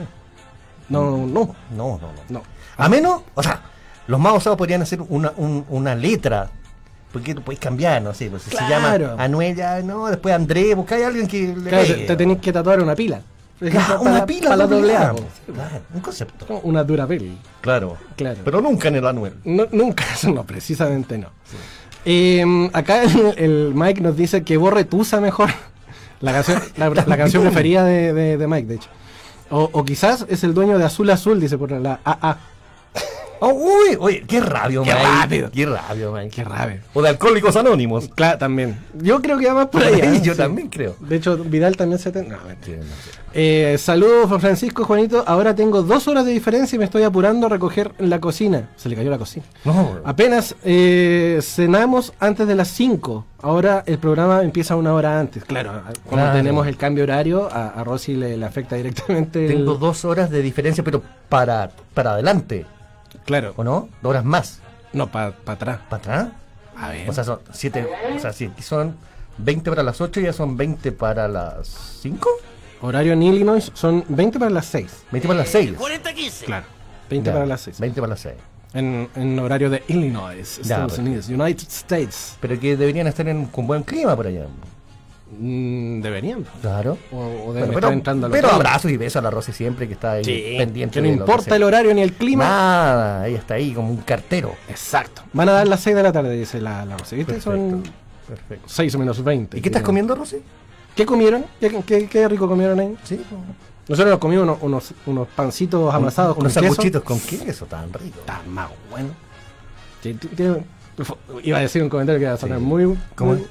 No, 0.89 1.18
no. 1.18 1.25
No, 1.27 1.56
no, 1.71 1.97
no. 2.00 2.09
No. 2.29 2.41
A 2.77 2.89
menos, 2.89 3.21
o 3.36 3.44
sea, 3.44 3.62
los 4.07 4.19
más 4.19 4.33
osados 4.33 4.57
podrían 4.57 4.81
hacer 4.81 5.01
una, 5.09 5.31
un- 5.38 5.65
una 5.69 5.95
letra. 5.95 6.50
Porque 7.11 7.35
tú 7.35 7.41
puedes 7.44 7.59
cambiar, 7.59 8.01
no 8.01 8.13
sé, 8.13 8.29
pues 8.31 8.41
se 8.44 8.55
llama 8.67 8.97
Anuel, 9.19 9.55
ya 9.55 9.81
no, 9.83 10.07
después 10.07 10.33
André, 10.33 10.73
buscáis 10.73 11.03
a 11.03 11.07
alguien 11.07 11.27
que 11.27 11.55
le 11.55 11.69
Claro, 11.69 11.85
te, 11.85 11.94
te 11.94 12.15
tenés 12.15 12.39
que 12.39 12.51
tatuar 12.51 12.81
una 12.81 12.95
pila. 12.95 13.21
Claro, 13.59 14.00
para- 14.00 14.00
una 14.00 14.25
pila 14.25 14.44
Para 14.50 14.55
la 14.57 14.67
doble 14.67 14.95
A. 14.97 15.00
Claro, 15.45 15.81
un 15.94 16.01
concepto. 16.01 16.59
Una 16.63 16.83
dura 16.83 17.05
pila. 17.07 17.33
Claro. 17.61 17.97
Claro. 18.17 18.39
Pero 18.44 18.59
nunca 18.61 18.88
en 18.89 18.95
el 18.95 19.05
Anuel. 19.07 19.35
No, 19.45 19.67
nunca, 19.71 20.03
eso 20.13 20.31
no, 20.33 20.44
precisamente 20.44 21.17
no. 21.17 21.27
Eh, 22.03 22.69
acá 22.73 23.03
el, 23.03 23.33
el 23.38 23.71
Mike 23.75 24.01
nos 24.01 24.17
dice 24.17 24.44
que 24.44 24.57
borre 24.57 24.83
Tusa 24.83 25.21
mejor. 25.21 25.50
La 26.19 26.31
canción, 26.31 26.61
la, 26.77 26.89
la 26.89 27.17
canción 27.17 27.44
preferida 27.44 27.83
de, 27.83 28.13
de- 28.13 28.38
de 28.38 28.47
Mike, 28.47 28.67
de 28.67 28.75
hecho. 28.75 28.89
O, 29.50 29.69
o 29.73 29.83
quizás 29.85 30.25
es 30.29 30.44
el 30.45 30.53
dueño 30.53 30.77
de 30.77 30.85
Azul 30.85 31.09
Azul, 31.09 31.39
dice 31.39 31.57
por 31.57 31.69
la 31.71 32.00
AA. 32.05 32.38
Oh, 33.45 33.53
uy, 33.53 33.97
oye, 33.99 34.23
qué 34.25 34.39
rabio, 34.39 34.83
Qué 34.83 34.93
Mike. 34.93 35.05
rápido. 35.05 35.51
Qué 35.51 35.65
rabio, 35.65 36.11
Mike. 36.13 36.29
Qué 36.29 36.43
rabia. 36.43 36.81
O 36.93 37.01
de 37.01 37.09
Alcohólicos 37.09 37.55
Anónimos. 37.57 38.09
Claro, 38.15 38.37
también. 38.37 38.77
Yo 38.93 39.21
creo 39.21 39.37
que 39.37 39.47
va 39.47 39.53
más 39.53 39.67
por 39.67 39.83
ahí. 39.83 39.99
¿eh? 40.01 40.21
Yo 40.23 40.31
Sí. 40.33 40.37
también 40.37 40.69
creo. 40.69 40.95
De 41.01 41.17
hecho, 41.17 41.37
Vidal 41.37 41.75
también 41.75 41.99
se. 41.99 42.11
No, 42.11 42.37
mentira. 42.47 42.79
Eh, 43.33 43.77
saludos, 43.79 44.27
Juan 44.27 44.39
Francisco, 44.39 44.85
Juanito. 44.85 45.23
Ahora 45.27 45.55
tengo 45.55 45.81
dos 45.81 46.07
horas 46.07 46.23
de 46.25 46.31
diferencia 46.31 46.75
y 46.75 46.79
me 46.79 46.85
estoy 46.85 47.03
apurando 47.03 47.47
a 47.47 47.50
recoger 47.50 47.91
la 47.97 48.19
cocina. 48.21 48.69
Se 48.77 48.88
le 48.89 48.95
cayó 48.95 49.09
la 49.09 49.17
cocina. 49.17 49.45
No, 49.65 49.97
Apenas 50.05 50.55
eh, 50.63 51.39
cenamos 51.41 52.13
antes 52.19 52.47
de 52.47 52.55
las 52.55 52.67
5. 52.69 53.25
Ahora 53.41 53.83
el 53.88 53.97
programa 53.97 54.41
empieza 54.43 54.75
una 54.75 54.93
hora 54.93 55.19
antes. 55.19 55.43
Claro, 55.43 55.81
como 56.05 56.21
Claro. 56.21 56.38
tenemos 56.38 56.65
el 56.67 56.77
cambio 56.77 57.03
horario, 57.03 57.50
a, 57.51 57.69
a 57.69 57.83
Rosy 57.83 58.13
le, 58.15 58.38
le 58.38 58.45
afecta 58.45 58.75
directamente. 58.77 59.45
el- 59.47 59.53
tengo 59.57 59.75
dos 59.75 60.05
horas 60.05 60.29
de 60.29 60.41
diferencia, 60.41 60.83
pero 60.83 61.01
para, 61.27 61.71
para 61.93 62.12
adelante, 62.13 62.65
Claro, 63.25 63.53
¿o 63.58 63.63
no? 63.63 63.89
Dos 64.01 64.10
horas 64.12 64.25
más. 64.25 64.60
no, 64.94 65.12
para 65.12 65.36
atrás. 65.46 65.80
¿Para 65.89 65.98
atrás? 66.01 66.27
A 66.75 66.89
ver. 66.89 67.10
O 67.10 67.13
sea, 67.13 67.24
son 67.24 67.39
siete, 67.51 67.88
o 68.15 68.20
sea, 68.20 68.34
si 68.34 68.51
son 68.60 68.96
20 69.38 69.70
para 69.70 69.84
las 69.84 70.01
8 70.01 70.20
y 70.20 70.24
ya 70.24 70.34
son 70.34 70.58
20 70.58 70.92
para 70.92 71.27
las 71.27 71.68
5. 72.01 72.30
horario 72.82 73.13
en 73.13 73.24
Illinois 73.24 73.72
son 73.74 74.03
20 74.08 74.39
para 74.39 74.51
las 74.51 74.65
6. 74.68 75.06
20 75.12 75.27
para 75.27 75.39
las 75.39 75.50
6. 75.50 75.75
Claro. 76.46 76.65
20 77.10 77.32
para 77.32 77.46
las 77.46 77.62
6. 77.62 77.80
20 77.80 78.01
para 78.01 78.10
las 78.10 78.20
6. 78.22 78.36
En, 78.74 79.08
en 79.15 79.38
horario 79.39 79.70
de 79.70 79.84
Illinois, 79.88 80.58
Estados 80.58 80.94
pues. 80.94 81.00
Unidos, 81.00 81.30
United 81.30 81.68
States. 81.68 82.38
Pero 82.42 82.60
que 82.60 82.75
deberían 82.75 83.06
estar 83.08 83.27
en, 83.27 83.46
con 83.46 83.68
buen 83.68 83.84
clima 83.84 84.15
por 84.15 84.27
allá. 84.27 84.48
Mm, 85.39 86.01
deberían. 86.01 86.45
Claro. 86.61 86.97
O, 87.11 87.17
o 87.17 87.23
deben 87.23 87.43
Bueno, 87.53 87.63
estar 87.63 87.73
pero 87.81 87.91
entrando 87.91 88.25
a 88.25 88.29
los 88.29 88.35
pero 88.35 88.47
treinta. 88.49 88.55
abrazos 88.67 88.91
y 88.91 88.97
besos 88.97 89.15
a 89.17 89.21
la 89.21 89.29
Rosy 89.31 89.51
siempre 89.51 89.87
que 89.87 89.93
está 89.93 90.13
ahí 90.13 90.23
Sí, 90.23 90.55
pendiente. 90.57 90.93
que 90.93 91.01
no 91.01 91.07
importa 91.13 91.55
el 91.55 91.63
horario 91.63 91.93
ni 91.93 92.01
el 92.01 92.13
clima. 92.13 92.45
Nada, 92.45 93.27
ella 93.27 93.37
está 93.39 93.55
ahí 93.55 93.73
como 93.73 93.89
un 93.89 93.97
cartero. 93.97 94.55
Exacto. 94.69 95.23
Van 95.33 95.49
a 95.49 95.53
dar 95.53 95.67
las 95.67 95.79
6 95.81 95.95
de 95.95 96.03
la 96.03 96.11
tarde, 96.11 96.31
dice 96.37 96.61
la, 96.61 96.85
la 96.85 96.97
Rosy. 96.97 97.15
¿Viste? 97.17 97.33
Perfecto. 97.33 97.51
Son 97.59 97.83
Perfecto. 98.27 98.67
6 98.69 98.97
menos 98.97 99.23
20. 99.23 99.57
¿Y 99.57 99.61
qué 99.61 99.69
estás 99.69 99.81
comiendo, 99.83 100.15
Rosy? 100.15 100.37
¿Qué 100.95 101.05
comieron? 101.05 101.45
¿Qué, 101.59 101.81
qué- 101.85 102.07
qué 102.07 102.27
rico 102.27 102.47
comieron 102.47 102.79
ahí? 102.79 102.95
Sí. 103.03 103.19
Nosotros 103.87 104.11
nos 104.11 104.19
comimos 104.19 104.43
unos, 104.43 104.57
unos, 104.61 104.93
unos 105.07 105.27
pancitos 105.29 105.93
amasados 105.93 106.37
unos 106.37 106.53
con 106.53 106.61
queso. 106.63 106.73
sanguchitos 106.75 107.03
con 107.03 107.19
queso 107.19 107.65
tan 107.65 107.91
rico. 107.91 108.19
Está 108.19 108.41
más 108.47 108.69
bueno. 108.89 109.09
Tiene- 110.01 110.63
iba 111.43 111.57
a 111.57 111.62
decir 111.62 111.81
un 111.83 111.89
comentario 111.89 112.19
que 112.19 112.25
iba 112.25 112.33
a 112.33 112.38
sonar 112.38 112.59
Sí. 112.59 112.63
muy, 112.65 112.85
muy, 112.85 112.97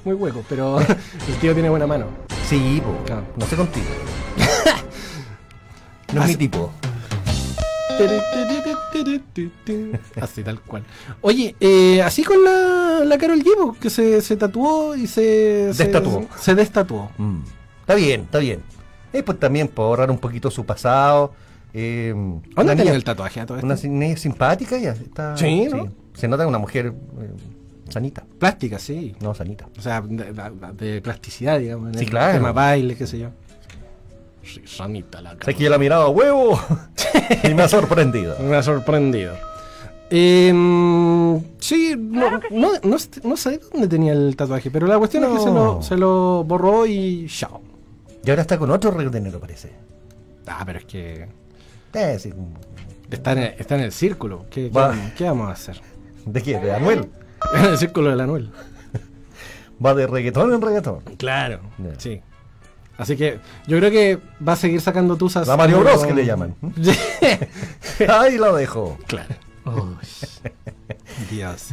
muy 0.04 0.14
hueco, 0.14 0.44
pero 0.48 0.80
el 1.28 1.34
tío 1.40 1.52
tiene 1.54 1.68
buena 1.70 1.86
mano. 1.86 2.06
Sí, 2.48 2.80
po. 2.84 3.04
Claro. 3.04 3.22
no 3.36 3.46
sé 3.46 3.56
contigo. 3.56 3.86
no 6.12 6.22
es 6.22 6.28
mi 6.28 6.36
tipo. 6.36 6.72
Así 10.20 10.42
tal 10.42 10.60
cual. 10.60 10.82
Oye, 11.20 11.54
eh, 11.60 12.02
así 12.02 12.24
con 12.24 12.42
la, 12.42 13.02
la 13.04 13.18
Carol 13.18 13.42
G, 13.42 13.54
po, 13.56 13.76
que 13.78 13.90
se, 13.90 14.20
se 14.20 14.36
tatuó 14.36 14.96
y 14.96 15.06
se... 15.06 15.72
Destatuó. 15.76 16.26
Se, 16.38 16.54
destatuó. 16.54 17.10
Mm. 17.18 17.40
Está 17.80 17.94
bien, 17.94 18.22
está 18.22 18.38
bien. 18.38 18.60
Eh, 19.12 19.22
pues 19.22 19.38
también 19.38 19.68
por 19.68 19.84
ahorrar 19.86 20.10
un 20.10 20.18
poquito 20.18 20.50
su 20.50 20.64
pasado. 20.64 21.32
Eh, 21.74 22.14
¿Dónde 22.54 22.76
tenía 22.76 22.94
el 22.94 23.04
tatuaje 23.04 23.40
a 23.40 23.46
todo 23.46 23.58
esto? 23.58 23.66
Una 23.66 23.76
niña 23.76 24.16
simpática 24.16 24.78
ya. 24.78 24.92
Está, 24.92 25.36
Sí, 25.36 25.68
¿no? 25.70 25.88
Se 26.14 26.28
nota 26.28 26.46
una 26.46 26.58
mujer 26.58 26.86
eh, 27.20 27.30
sanita. 27.88 28.24
Plástica, 28.38 28.78
sí. 28.78 29.14
No, 29.20 29.34
sanita. 29.34 29.66
O 29.78 29.82
sea, 29.82 30.00
de, 30.00 30.32
de- 30.32 30.72
de 30.94 31.00
plasticidad, 31.02 31.58
digamos. 31.58 31.88
en 31.92 31.98
Sí, 31.98 32.04
el 32.04 32.10
claro. 32.10 32.34
tema 32.34 32.52
baile, 32.52 32.96
qué 32.96 33.06
sé 33.06 33.18
yo. 33.18 33.28
Sí, 34.44 34.60
sanita 34.66 35.20
la 35.22 35.36
Sé 35.44 35.54
que 35.54 35.64
yo 35.64 35.70
la 35.70 35.78
miraba 35.78 36.04
a 36.04 36.08
huevo 36.08 36.58
y 37.44 37.54
me 37.54 37.62
ha 37.62 37.68
sorprendido. 37.68 38.36
Me 38.40 38.56
ha 38.56 38.62
sorprendido. 38.62 39.34
Eh, 40.14 40.52
sí, 41.58 41.94
no, 41.98 42.30
no, 42.50 42.72
no, 42.82 42.96
no 43.24 43.36
sé 43.36 43.60
dónde 43.72 43.88
tenía 43.88 44.12
el 44.12 44.36
tatuaje, 44.36 44.70
pero 44.70 44.86
la 44.86 44.98
cuestión 44.98 45.24
es 45.24 45.30
que 45.30 45.38
se 45.38 45.50
lo, 45.50 45.80
se 45.82 45.96
lo 45.96 46.44
borró 46.44 46.84
y 46.86 47.26
chao. 47.28 47.62
Y 48.24 48.28
ahora 48.30 48.42
está 48.42 48.58
con 48.58 48.70
otro 48.70 48.90
reggaetonero, 48.90 49.40
parece. 49.40 49.70
Ah, 50.46 50.62
pero 50.66 50.80
es 50.80 50.84
que 50.84 51.28
Eh, 51.94 52.18
sí. 52.18 52.30
está 53.10 53.32
en, 53.32 53.38
el- 53.38 53.54
está 53.58 53.74
en 53.76 53.80
el 53.82 53.92
círculo. 53.92 54.44
¿Qué, 54.50 54.68
qué 54.68 54.70
Va. 54.70 54.88
vamos- 54.88 55.12
qué 55.16 55.24
vamos 55.24 55.48
a 55.48 55.52
hacer? 55.52 55.80
¿De 56.26 56.42
qué? 56.42 56.58
¿De 56.58 56.72
Anuel? 56.74 57.08
El 57.54 57.78
círculo 57.78 58.10
de 58.10 58.16
la 58.16 58.24
Anuel. 58.24 58.50
Va 59.84 59.94
de 59.94 60.06
reggaetón 60.06 60.52
en 60.54 60.60
reggaetón. 60.62 61.00
Claro. 61.18 61.60
Ya. 61.78 61.98
Sí. 61.98 62.20
Así 62.98 63.16
que 63.16 63.40
yo 63.66 63.78
creo 63.78 63.90
que 63.90 64.18
va 64.46 64.52
a 64.52 64.56
seguir 64.56 64.80
sacando 64.80 65.16
tusas. 65.16 65.48
La 65.48 65.56
Mario 65.56 65.80
Bros 65.80 66.04
que 66.06 66.14
le 66.14 66.24
llaman. 66.24 66.54
Ahí 68.08 68.36
lo 68.38 68.54
dejo. 68.54 68.98
claro. 69.06 69.34
Dios. 71.30 71.68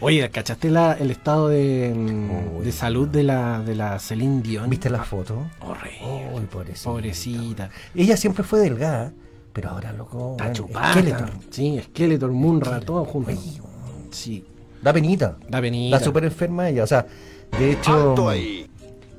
Oye, 0.00 0.28
¿cachaste 0.30 0.70
la, 0.70 0.92
el 0.94 1.10
estado 1.10 1.48
de, 1.48 1.92
mm, 1.94 2.56
Uy. 2.58 2.64
de 2.64 2.72
salud 2.72 3.08
de 3.08 3.22
la, 3.22 3.60
de 3.60 3.74
la 3.74 3.98
Celine 3.98 4.42
Dion? 4.42 4.68
¿Viste 4.70 4.90
la 4.90 5.04
foto? 5.04 5.46
Horrible. 5.60 6.30
Uy, 6.34 6.42
pobrecita. 6.46 6.90
Pobrecita. 6.90 7.70
Ella 7.94 8.16
siempre 8.16 8.42
fue 8.44 8.60
delgada, 8.60 9.12
pero 9.52 9.70
ahora 9.70 9.92
loco. 9.92 10.32
Está 10.32 10.44
bueno, 10.44 10.54
chupada. 10.54 10.92
Skeletor. 10.92 11.30
Sí, 11.50 11.80
Skeletor, 11.84 12.30
Munra, 12.32 12.80
todo 12.80 13.04
junto. 13.04 13.32
Sí. 14.12 14.44
Da 14.82 14.92
penita. 14.92 15.36
Da 15.48 15.60
penita. 15.60 15.96
Está 15.96 16.04
súper 16.04 16.24
enferma 16.24 16.68
ella. 16.68 16.84
O 16.84 16.86
sea, 16.86 17.06
de 17.58 17.72
hecho. 17.72 18.14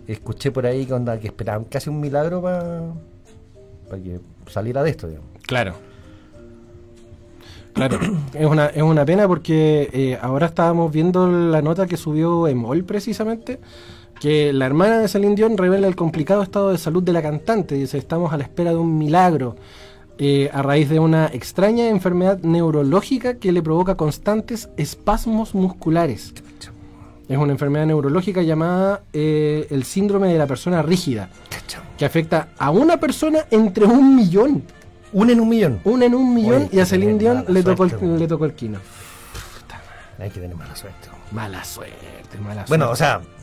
Escuché 0.06 0.52
por 0.52 0.66
ahí 0.66 0.86
que 0.86 0.94
onda 0.94 1.18
que 1.18 1.28
esperaban 1.28 1.64
casi 1.64 1.90
un 1.90 2.00
milagro 2.02 2.42
para 2.42 2.94
que 4.04 4.20
saliera 4.48 4.84
de 4.84 4.90
esto, 4.90 5.08
digamos. 5.08 5.30
Claro. 5.46 5.76
Claro, 7.74 8.00
es 8.34 8.46
una, 8.46 8.68
es 8.68 8.84
una 8.84 9.06
pena 9.06 9.28
porque 9.28 9.90
eh, 9.94 10.20
ahora 10.22 10.48
estábamos 10.48 10.92
viendo 10.92 11.28
la 11.28 11.62
nota 11.62 11.88
que 11.88 11.98
subió 11.98 12.48
Emol 12.48 12.84
precisamente, 12.84 13.60
que 14.20 14.54
la 14.54 14.66
hermana 14.66 15.00
de 15.00 15.08
Celine 15.08 15.36
Dion 15.36 15.58
revela 15.58 15.88
el 15.88 15.96
complicado 15.96 16.44
estado 16.44 16.72
de 16.72 16.78
salud 16.78 17.02
de 17.02 17.14
la 17.14 17.22
cantante. 17.22 17.76
Dice, 17.76 17.98
estamos 17.98 18.34
a 18.34 18.38
la 18.38 18.44
espera 18.44 18.72
de 18.72 18.78
un 18.78 18.98
milagro 18.98 19.56
eh, 20.18 20.50
a 20.54 20.62
raíz 20.62 20.90
de 20.90 21.00
una 21.00 21.28
extraña 21.28 21.88
enfermedad 21.90 22.40
neurológica 22.40 23.36
que 23.36 23.52
le 23.52 23.62
provoca 23.62 23.96
constantes 23.96 24.70
espasmos 24.78 25.56
musculares. 25.56 26.34
Es 27.28 27.38
una 27.38 27.54
enfermedad 27.54 27.86
neurológica 27.86 28.42
llamada 28.42 29.04
eh, 29.14 29.68
el 29.70 29.86
síndrome 29.86 30.32
de 30.32 30.38
la 30.38 30.46
persona 30.46 30.82
rígida, 30.82 31.30
que 31.98 32.06
afecta 32.06 32.50
a 32.58 32.70
una 32.70 33.00
persona 33.00 33.40
entre 33.50 33.86
un 33.86 34.16
millón. 34.16 34.64
Una 35.14 35.32
en 35.32 35.40
un 35.40 35.50
millón. 35.50 35.80
Una 35.84 36.06
en 36.06 36.16
un 36.16 36.34
millón 36.34 36.70
y 36.72 36.80
a 36.80 36.86
Celine 36.86 37.18
Dion 37.18 37.46
le 37.48 37.64
tocó, 37.64 37.88
suerte, 37.88 38.06
el, 38.06 38.20
le 38.20 38.28
tocó 38.28 38.46
el 38.46 38.54
quino. 38.54 38.80
Hay 40.20 40.30
que 40.30 40.40
tener 40.40 40.56
mala 40.56 40.76
suerte. 40.76 41.10
Mala 41.32 41.64
suerte, 41.64 42.38
mala 42.40 42.66
Bueno, 42.68 42.90
o 42.92 42.96
suerte. 42.96 43.24
sea. 43.24 43.34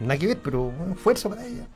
Nada 0.00 0.18
que 0.18 0.26
ver, 0.28 0.38
pero 0.42 0.70
bueno, 0.70 0.94
esfuerzo 0.94 1.28
para 1.28 1.44
ella. 1.46 1.66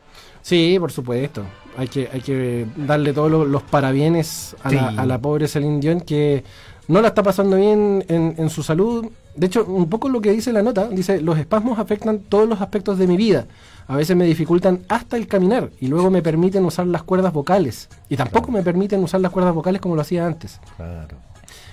Sí, 0.41 0.77
por 0.81 0.91
supuesto. 0.91 1.45
Hay 1.77 1.89
que, 1.89 2.09
hay 2.13 2.21
que 2.21 2.67
darle 2.77 3.13
todos 3.13 3.31
los, 3.31 3.49
los 3.49 3.63
parabienes 3.63 4.55
a, 4.63 4.71
la, 4.71 4.89
a 4.89 5.07
la 5.07 5.21
pobre 5.21 5.49
Celine 5.49 5.81
Dion 5.81 6.01
que 6.01 6.45
no 6.87 7.01
la 7.01 7.09
está 7.09 7.23
pasando 7.23 7.57
bien 7.57 8.05
en, 8.09 8.35
en 8.39 8.51
su 8.51 8.63
salud. 8.63 9.07
De 9.35 9.47
hecho, 9.47 9.65
un 9.65 9.89
poco 9.89 10.09
lo 10.09 10.21
que 10.21 10.31
dice 10.31 10.53
la 10.53 10.63
nota, 10.63 10.89
dice, 10.89 11.21
los 11.21 11.39
espasmos 11.39 11.79
afectan 11.79 12.21
todos 12.21 12.49
los 12.49 12.61
aspectos 12.61 12.99
de 12.99 13.07
mi 13.07 13.17
vida. 13.17 13.47
A 13.89 13.97
veces 13.97 14.17
me 14.17 14.25
dificultan 14.25 14.81
hasta 14.89 15.17
el 15.17 15.27
caminar 15.27 15.71
y 15.81 15.89
luego 15.89 16.11
me 16.11 16.23
permiten 16.23 16.65
usar 16.65 16.87
las 16.87 17.03
cuerdas 17.03 17.33
vocales. 17.33 17.89
Y 18.09 18.17
tampoco 18.17 18.53
me 18.53 18.63
permiten 18.63 19.03
usar 19.03 19.21
las 19.21 19.33
cuerdas 19.33 19.55
vocales 19.55 19.81
como 19.81 19.97
lo 19.97 20.03
hacía 20.03 20.27
antes. 20.27 20.61
Claro. 20.77 21.17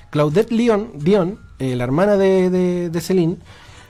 Claudette 0.09 0.51
Leon, 0.51 0.89
Dion, 0.95 1.39
eh, 1.59 1.75
la 1.75 1.83
hermana 1.85 2.17
de, 2.17 2.49
de, 2.49 2.89
de 2.89 3.01
Celine, 3.01 3.37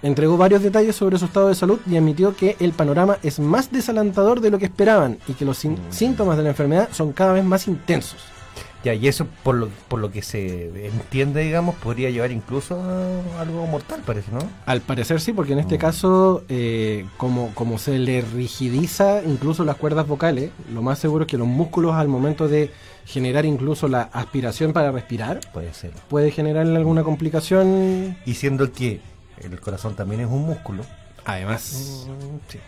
entregó 0.03 0.37
varios 0.37 0.63
detalles 0.63 0.95
sobre 0.95 1.17
su 1.17 1.25
estado 1.25 1.47
de 1.49 1.55
salud 1.55 1.79
y 1.89 1.95
admitió 1.97 2.35
que 2.35 2.55
el 2.59 2.73
panorama 2.73 3.17
es 3.23 3.39
más 3.39 3.71
desalentador 3.71 4.41
de 4.41 4.49
lo 4.51 4.57
que 4.59 4.65
esperaban 4.65 5.17
y 5.27 5.33
que 5.33 5.45
los 5.45 5.57
sin- 5.57 5.77
síntomas 5.89 6.37
de 6.37 6.43
la 6.43 6.49
enfermedad 6.49 6.89
son 6.91 7.11
cada 7.13 7.33
vez 7.33 7.43
más 7.43 7.67
intensos. 7.67 8.19
Ya, 8.83 8.95
y 8.95 9.07
eso, 9.07 9.27
por 9.43 9.53
lo, 9.53 9.69
por 9.87 9.99
lo 9.99 10.11
que 10.11 10.23
se 10.23 10.87
entiende, 10.87 11.43
digamos, 11.43 11.75
podría 11.75 12.09
llevar 12.09 12.31
incluso 12.31 12.81
a 12.81 13.39
algo 13.39 13.67
mortal, 13.67 14.01
parece, 14.03 14.31
¿no? 14.31 14.39
Al 14.65 14.81
parecer 14.81 15.21
sí, 15.21 15.33
porque 15.33 15.53
en 15.53 15.59
este 15.59 15.77
caso, 15.77 16.43
eh, 16.49 17.05
como, 17.17 17.53
como 17.53 17.77
se 17.77 17.99
le 17.99 18.21
rigidiza 18.21 19.21
incluso 19.23 19.65
las 19.65 19.75
cuerdas 19.75 20.07
vocales, 20.07 20.49
lo 20.73 20.81
más 20.81 20.97
seguro 20.97 21.25
es 21.25 21.27
que 21.29 21.37
los 21.37 21.45
músculos 21.47 21.93
al 21.93 22.07
momento 22.07 22.47
de 22.47 22.71
generar 23.05 23.45
incluso 23.45 23.87
la 23.87 24.01
aspiración 24.13 24.73
para 24.73 24.91
respirar, 24.91 25.41
Puede 25.53 25.75
ser. 25.75 25.91
puede 26.09 26.31
generarle 26.31 26.75
alguna 26.75 27.03
complicación. 27.03 28.17
Y 28.25 28.33
siendo 28.33 28.71
que 28.71 28.99
el 29.45 29.59
corazón 29.59 29.95
también 29.95 30.21
es 30.21 30.27
un 30.27 30.45
músculo. 30.45 30.83
Además, 31.25 32.07
Sí, 32.47 32.59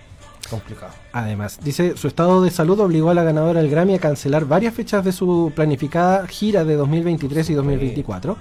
complicado. 0.50 0.94
Además, 1.12 1.60
dice, 1.64 1.98
su 1.98 2.08
estado 2.08 2.44
de 2.44 2.52
salud 2.52 2.80
obligó 2.80 3.10
a 3.10 3.14
la 3.14 3.24
ganadora 3.24 3.62
del 3.62 3.70
Grammy 3.70 3.96
a 3.96 4.00
cancelar 4.00 4.46
varias 4.46 4.74
fechas 4.74 5.04
de 5.04 5.12
su 5.12 5.52
planificada 5.56 6.28
gira 6.28 6.64
de 6.64 6.76
2023 6.76 7.50
y 7.50 7.54
2024. 7.54 8.38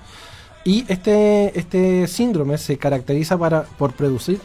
Y 0.64 0.84
este, 0.88 1.58
este 1.58 2.06
síndrome 2.06 2.58
se 2.58 2.78
caracteriza 2.78 3.36
para, 3.36 3.62
por 3.62 3.94
producir 3.94 4.40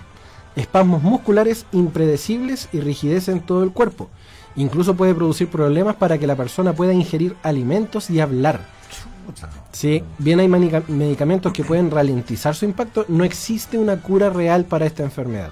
espasmos 0.55 1.03
musculares 1.03 1.65
impredecibles 1.71 2.69
y 2.73 2.79
rigidez 2.79 3.27
en 3.27 3.41
todo 3.41 3.63
el 3.63 3.71
cuerpo. 3.71 4.09
Incluso 4.55 4.95
puede 4.95 5.13
producir 5.13 5.49
problemas 5.49 5.95
para 5.95 6.17
que 6.17 6.25
la 6.25 6.35
persona 6.35 6.73
pueda 6.73 6.93
ingerir 6.93 7.35
alimentos 7.43 8.09
y 8.09 8.19
hablar. 8.19 8.61
Si 9.71 10.03
bien 10.17 10.39
hay 10.39 10.47
medicamentos 10.47 11.53
que 11.53 11.63
pueden 11.63 11.91
ralentizar 11.91 12.55
su 12.55 12.65
impacto, 12.65 13.05
no 13.07 13.23
existe 13.23 13.77
una 13.77 14.01
cura 14.01 14.29
real 14.29 14.65
para 14.65 14.85
esta 14.85 15.03
enfermedad. 15.03 15.51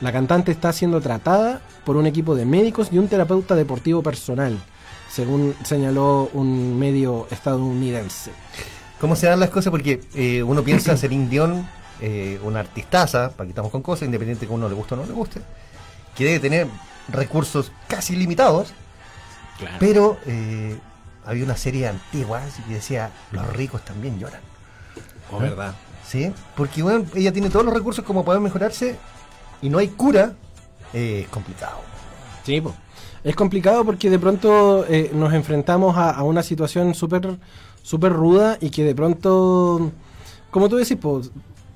La 0.00 0.12
cantante 0.12 0.50
está 0.50 0.72
siendo 0.72 1.00
tratada 1.00 1.60
por 1.84 1.96
un 1.96 2.06
equipo 2.06 2.34
de 2.34 2.46
médicos 2.46 2.88
y 2.90 2.98
un 2.98 3.08
terapeuta 3.08 3.54
deportivo 3.54 4.02
personal, 4.02 4.58
según 5.10 5.54
señaló 5.62 6.30
un 6.32 6.78
medio 6.78 7.26
estadounidense. 7.30 8.32
¿Cómo 9.00 9.16
se 9.16 9.26
dan 9.26 9.40
las 9.40 9.50
cosas? 9.50 9.70
Porque 9.70 10.00
eh, 10.14 10.42
uno 10.42 10.62
piensa 10.62 10.96
ser 10.96 11.10
Dion, 11.28 11.66
eh, 12.00 12.40
una 12.42 12.60
artistaza, 12.60 13.30
para 13.30 13.46
que 13.46 13.50
estamos 13.50 13.70
con 13.70 13.82
cosas, 13.82 14.06
independiente 14.06 14.46
que 14.46 14.52
a 14.52 14.54
uno 14.54 14.68
le 14.68 14.74
guste 14.74 14.94
o 14.94 14.96
no 14.98 15.06
le 15.06 15.12
guste, 15.12 15.40
que 16.14 16.24
debe 16.24 16.40
tener 16.40 16.66
recursos 17.08 17.72
casi 17.88 18.16
limitados, 18.16 18.72
pero 19.78 20.18
eh, 20.26 20.78
había 21.24 21.44
una 21.44 21.56
serie 21.56 21.88
antigua 21.88 22.40
que 22.66 22.74
decía, 22.74 23.10
los 23.32 23.46
ricos 23.54 23.84
también 23.84 24.18
lloran. 24.18 24.40
¿O 25.32 25.38
verdad? 25.38 25.74
¿Sí? 26.06 26.32
Porque 26.56 26.82
bueno, 26.82 27.04
ella 27.14 27.32
tiene 27.32 27.50
todos 27.50 27.64
los 27.64 27.74
recursos 27.74 28.04
como 28.04 28.24
poder 28.24 28.40
mejorarse 28.40 28.96
y 29.62 29.68
no 29.68 29.78
hay 29.78 29.88
cura, 29.88 30.32
eh, 30.92 31.22
es 31.24 31.28
complicado. 31.28 31.78
Sí, 32.44 32.60
po. 32.60 32.74
es 33.22 33.36
complicado 33.36 33.84
porque 33.84 34.10
de 34.10 34.18
pronto 34.18 34.84
eh, 34.88 35.10
nos 35.14 35.32
enfrentamos 35.34 35.96
a, 35.96 36.10
a 36.10 36.22
una 36.24 36.42
situación 36.42 36.94
súper 36.94 37.38
súper 37.82 38.12
ruda 38.12 38.58
y 38.60 38.70
que 38.70 38.82
de 38.84 38.94
pronto, 38.94 39.90
como 40.50 40.68
tú 40.68 40.76
decís, 40.76 40.96
po, 40.96 41.22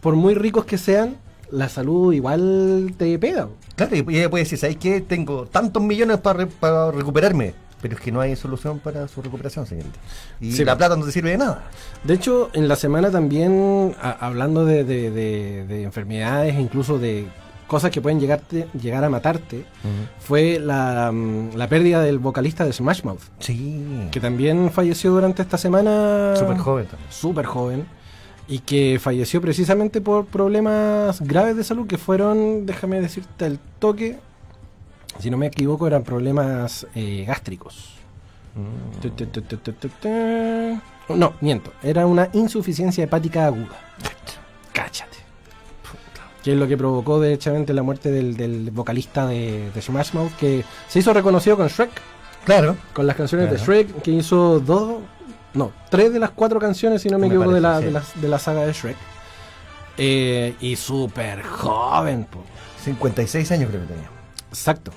por 0.01 0.17
muy 0.17 0.35
ricos 0.35 0.65
que 0.65 0.79
sean, 0.79 1.17
la 1.51 1.69
salud 1.69 2.13
igual 2.13 2.95
te 2.99 3.19
pega. 3.19 3.49
Claro, 3.77 3.97
y 3.97 4.05
ella 4.19 4.29
puede 4.31 4.45
decir, 4.45 4.59
¿sabes 4.59 4.77
qué? 4.77 5.01
Tengo 5.01 5.47
tantos 5.47 5.83
millones 5.83 6.19
para, 6.19 6.41
re- 6.41 6.47
para 6.47 6.91
recuperarme. 6.91 7.55
Pero 7.85 7.97
es 7.97 8.01
que 8.01 8.11
no 8.11 8.23
hay 8.23 8.35
solución 8.35 8.79
para 8.79 9.07
su 9.09 9.21
recuperación, 9.21 9.67
señorita. 9.67 9.99
Y 10.41 10.53
Sí, 10.53 10.65
la 10.65 10.73
pues. 10.73 10.79
plata 10.79 10.97
no 10.97 11.05
te 11.05 11.13
sirve 11.13 11.33
de 11.33 11.37
nada. 11.37 11.65
De 12.03 12.15
hecho, 12.15 12.49
en 12.55 12.67
la 12.67 12.77
semana 12.77 13.11
también, 13.11 13.95
a- 14.01 14.27
hablando 14.27 14.65
de, 14.65 14.85
de- 14.85 15.11
de- 15.11 15.67
de 15.67 15.83
enfermedades, 15.83 16.55
incluso 16.59 16.99
de 16.99 17.27
cosas 17.67 17.91
que 17.91 18.01
pueden 18.01 18.21
llegarte, 18.21 18.69
llegar 18.81 19.05
a 19.05 19.11
matarte, 19.11 19.67
fue 20.19 20.59
la, 20.61 21.11
mm, 21.13 21.57
la 21.57 21.69
pérdida 21.69 22.01
del 22.01 22.19
vocalista 22.21 22.65
de 22.65 22.73
Smash 22.73 23.03
Mouth, 23.05 23.21
Sí. 23.39 24.09
que 24.11 24.19
también 24.19 24.71
falleció 24.71 25.11
durante 25.11 25.43
esta 25.43 25.59
semana. 25.59 26.33
Súper 26.37 26.57
joven 26.57 26.87
también. 26.87 27.13
Súper 27.13 27.45
joven. 27.45 27.85
Y 28.49 28.61
que 28.61 28.99
falleció 28.99 29.43
precisamente 29.43 30.01
por 30.01 30.25
problemas 30.25 31.21
graves 31.21 31.57
de 31.59 31.65
salud 31.65 31.87
que 31.87 31.99
fueron, 31.99 32.65
déjame 32.65 32.99
decirte 33.03 33.45
el 33.45 33.59
toque, 33.79 34.19
si 35.19 35.31
no 35.31 35.37
me 35.37 35.47
equivoco, 35.47 35.87
eran 35.87 36.03
problemas 36.03 36.87
eh, 36.95 37.25
gástricos. 37.27 37.91
Tu. 39.01 39.11
No, 41.15 41.35
miento. 41.41 41.73
Era 41.83 42.07
una 42.07 42.29
insuficiencia 42.33 43.05
hepática 43.05 43.47
aguda. 43.47 43.79
Cáchate. 44.73 45.17
Que 46.43 46.53
es 46.53 46.59
lo 46.59 46.67
que 46.69 46.77
provocó, 46.77 47.21
derechamente, 47.21 47.73
la 47.73 47.83
muerte 47.83 48.11
del, 48.11 48.37
del 48.37 48.71
vocalista 48.71 49.27
de, 49.27 49.71
de 49.71 49.83
Smash 49.83 50.13
Mouth, 50.13 50.33
que 50.39 50.65
se 50.89 50.99
hizo 50.99 51.13
reconocido 51.13 51.57
con 51.57 51.69
Shrek, 51.69 51.91
Claro. 52.45 52.77
con 52.93 53.07
las 53.07 53.17
canciones 53.17 53.51
de. 53.51 53.57
Shrek, 53.57 54.03
que 54.03 54.11
hizo 54.11 54.61
dos, 54.61 55.01
no, 55.55 55.73
tres 55.91 56.13
de 56.13 56.19
las 56.19 56.31
cuatro 56.31 56.61
canciones, 56.61 57.01
si 57.03 57.09
no 57.09 57.19
me, 57.19 57.23
Me 57.29 57.35
equivoco, 57.35 57.53
de, 57.53 57.61
la, 57.61 57.81
de, 57.81 57.91
la, 57.91 58.03
de 58.17 58.29
la 58.29 58.39
saga 58.39 58.67
de 58.67 58.73
Shrek. 58.73 58.97
Eh, 59.97 60.55
y 60.61 60.77
súper 60.77 61.43
joven, 61.43 62.25
po. 62.25 62.41
56 62.85 63.51
años 63.53 63.71
creo 63.71 63.83
que 63.83 63.89
tenía. 63.95 64.09
Exacto. 64.59 64.91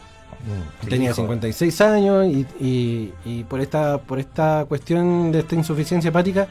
Mm, 0.84 0.88
Tenía 0.90 1.10
hijo. 1.10 1.16
56 1.22 1.82
años 1.82 2.26
y, 2.28 2.46
y- 2.64 3.14
y 3.26 3.44
por 3.44 3.60
esta 3.60 3.98
por 3.98 4.20
esta 4.20 4.66
cuestión 4.68 5.32
de 5.32 5.40
esta 5.40 5.56
insuficiencia 5.56 6.10
hepática 6.10 6.48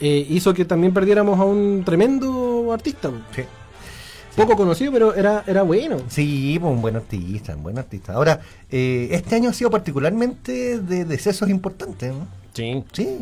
eh, 0.00 0.26
hizo 0.28 0.52
que 0.52 0.64
también 0.66 0.92
perdiéramos 0.92 1.40
a 1.40 1.44
un 1.44 1.82
tremendo 1.84 2.70
artista. 2.72 3.10
Sí. 3.34 3.42
Poco 4.36 4.54
conocido, 4.54 4.92
pero 4.92 5.14
era, 5.14 5.42
era 5.46 5.62
bueno. 5.62 5.96
Sí, 6.08 6.58
pues 6.60 6.70
un 6.70 6.82
buen 6.82 6.94
artista, 6.96 7.56
un 7.56 7.62
buen 7.62 7.78
artista. 7.78 8.12
Ahora, 8.12 8.38
eh, 8.70 9.08
este 9.12 9.34
año 9.34 9.48
ha 9.48 9.54
sido 9.54 9.70
particularmente 9.70 10.78
de 10.78 11.06
decesos 11.06 11.48
importantes, 11.48 12.12
¿no? 12.12 12.26
Sí. 12.52 12.84
Sí, 12.92 13.16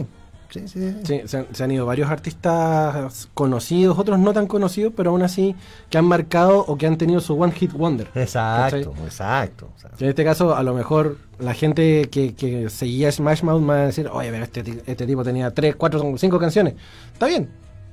sí, 0.54 0.68
sí. 0.68 0.90
sí. 0.90 0.96
Sí, 1.04 1.20
se, 1.26 1.36
han, 1.38 1.46
se 1.52 1.64
han 1.64 1.70
ido 1.70 1.84
varios 1.86 2.08
artistas 2.10 3.28
conocidos, 3.34 3.98
otros 3.98 4.18
no 4.18 4.32
tan 4.32 4.46
conocidos, 4.46 4.92
pero 4.96 5.10
aún 5.10 5.22
así 5.22 5.54
que 5.90 5.98
han 5.98 6.04
marcado 6.06 6.60
o 6.60 6.76
que 6.76 6.86
han 6.86 6.96
tenido 6.98 7.20
su 7.20 7.34
One 7.40 7.52
Hit 7.52 7.72
Wonder. 7.72 8.08
Exacto, 8.14 8.94
exacto. 9.04 9.70
o 9.76 9.78
sea, 9.80 9.90
Que 9.90 10.04
en 10.04 10.10
este 10.10 10.24
caso, 10.24 10.54
a 10.54 10.62
lo 10.62 10.74
mejor 10.74 11.18
la 11.38 11.54
gente 11.54 12.08
que, 12.10 12.34
que 12.34 12.70
seguía 12.70 13.10
Smash 13.10 13.42
Mouth 13.42 13.60
me 13.60 13.66
va 13.68 13.74
a 13.80 13.86
decir, 13.86 14.08
oye, 14.12 14.30
pero 14.30 14.44
este, 14.44 14.82
este 14.86 15.06
tipo 15.06 15.24
tenía 15.24 15.50
3, 15.52 15.76
4, 15.76 16.16
5 16.18 16.38
canciones. 16.38 16.74
Está 17.12 17.26
bien. 17.26 17.48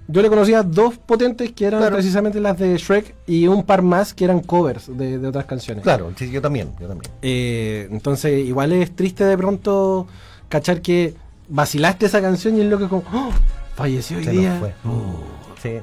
Yo 0.08 0.22
le 0.22 0.30
conocía 0.30 0.62
dos 0.64 0.98
potentes 0.98 1.52
que 1.54 1.66
eran 1.66 1.80
Claro. 1.80 1.96
precisamente 1.96 2.40
las 2.42 2.58
de 2.58 2.76
Shrek 2.78 3.16
y 3.28 3.48
un 3.48 3.64
par 3.64 3.82
más 3.82 4.14
que 4.14 4.26
eran 4.26 4.42
covers 4.42 4.96
de, 4.98 5.20
de 5.20 5.28
otras 5.28 5.46
canciones. 5.46 5.84
Claro, 5.84 6.12
sí, 6.18 6.30
yo 6.30 6.42
también, 6.42 6.72
yo 6.82 6.88
también. 6.88 7.12
Eh, 7.22 7.88
entonces, 7.92 8.46
igual 8.46 8.74
es 8.74 8.94
triste 8.96 9.24
de 9.24 9.38
pronto 9.38 10.08
cachar 10.50 10.82
que 10.82 11.14
vacilaste 11.52 12.06
esa 12.06 12.22
canción 12.22 12.58
y 12.58 12.62
es 12.62 12.68
lo 12.68 12.78
que 12.80 12.88
como, 12.88 13.04
¡Oh! 13.14 13.32
falleció 13.76 14.18
hoy 14.18 14.24
Se 14.24 14.32
día. 14.32 14.50
nos 14.52 14.60
fue. 14.60 14.74
Sí. 15.62 15.80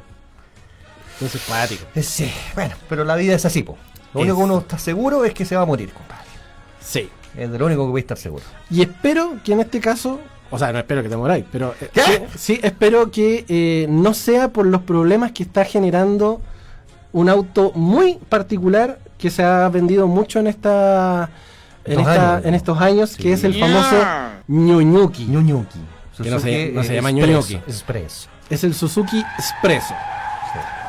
Entonces, 1.15 1.43
cuático. 1.47 1.85
Eh, 1.95 2.03
Sí, 2.03 2.31
bueno, 2.55 2.75
pero 2.89 3.05
la 3.05 3.17
vida 3.17 3.35
es 3.35 3.45
así, 3.45 3.63
po. 3.63 3.77
Lo 4.15 4.21
Es. 4.21 4.25
único 4.25 4.39
que 4.39 4.45
uno 4.45 4.59
está 4.59 4.79
seguro 4.79 5.25
es 5.25 5.35
que 5.35 5.45
se 5.45 5.57
va 5.57 5.63
a 5.63 5.67
morir, 5.67 5.93
compadre. 5.93 6.25
Sí. 6.81 7.09
Es 7.37 7.51
de 7.51 7.59
lo 7.59 7.67
único 7.67 7.85
que 7.85 7.91
voy 7.91 8.01
a 8.01 8.03
estar 8.03 8.17
seguro. 8.17 8.43
Y 8.71 8.83
espero 8.83 9.37
que 9.45 9.53
en 9.53 9.61
este 9.61 9.81
caso, 9.81 10.21
o 10.51 10.59
sea, 10.59 10.73
no 10.73 10.79
espero 10.79 11.03
que 11.03 11.09
te 11.09 11.17
moráis, 11.17 11.45
pero 11.53 11.75
eh, 11.81 11.91
¿Qué? 11.93 12.03
sí, 12.03 12.23
sí 12.55 12.61
espero 12.63 13.11
que 13.11 13.45
eh, 13.49 13.87
no 13.91 14.15
sea 14.15 14.49
por 14.49 14.65
los 14.67 14.83
problemas 14.83 15.33
que 15.33 15.43
está 15.43 15.65
generando 15.65 16.41
un 17.13 17.29
auto 17.29 17.73
muy 17.75 18.15
particular 18.29 18.99
que 19.19 19.31
se 19.31 19.43
ha 19.43 19.69
vendido 19.69 20.07
mucho 20.07 20.39
en 20.39 20.47
esta 20.47 21.31
en, 21.85 21.93
Estos 22.01 22.09
esta- 22.13 22.33
años. 22.37 22.47
en 22.47 22.55
estos 22.55 22.81
años, 22.81 23.11
Sí. 23.11 23.23
que 23.23 23.33
es 23.33 23.45
el 23.45 23.59
famoso 23.59 23.97
Ñuñuki. 24.49 25.25
Ñuñuki. 25.27 25.79
Que 26.23 26.31
no 26.31 26.41
se- 26.41 26.51
Suzuki 26.51 26.73
no 26.75 26.83
se 26.83 26.95
llama 26.95 27.11
Expresso, 27.11 27.33
Ñuñuki. 27.33 27.55
Expresso. 27.71 28.29
Es 28.51 28.65
el 28.65 28.75
Suzuki 28.75 29.25
Expresso. 29.39 29.95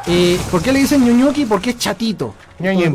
Eh, 0.07 0.39
¿Por 0.49 0.61
qué 0.63 0.71
le 0.71 0.79
dicen 0.79 1.03
Ñuñuki? 1.05 1.45
Porque 1.45 1.71
es 1.71 1.77
chatito. 1.77 2.33
Como- 2.57 2.79
que- 2.79 2.89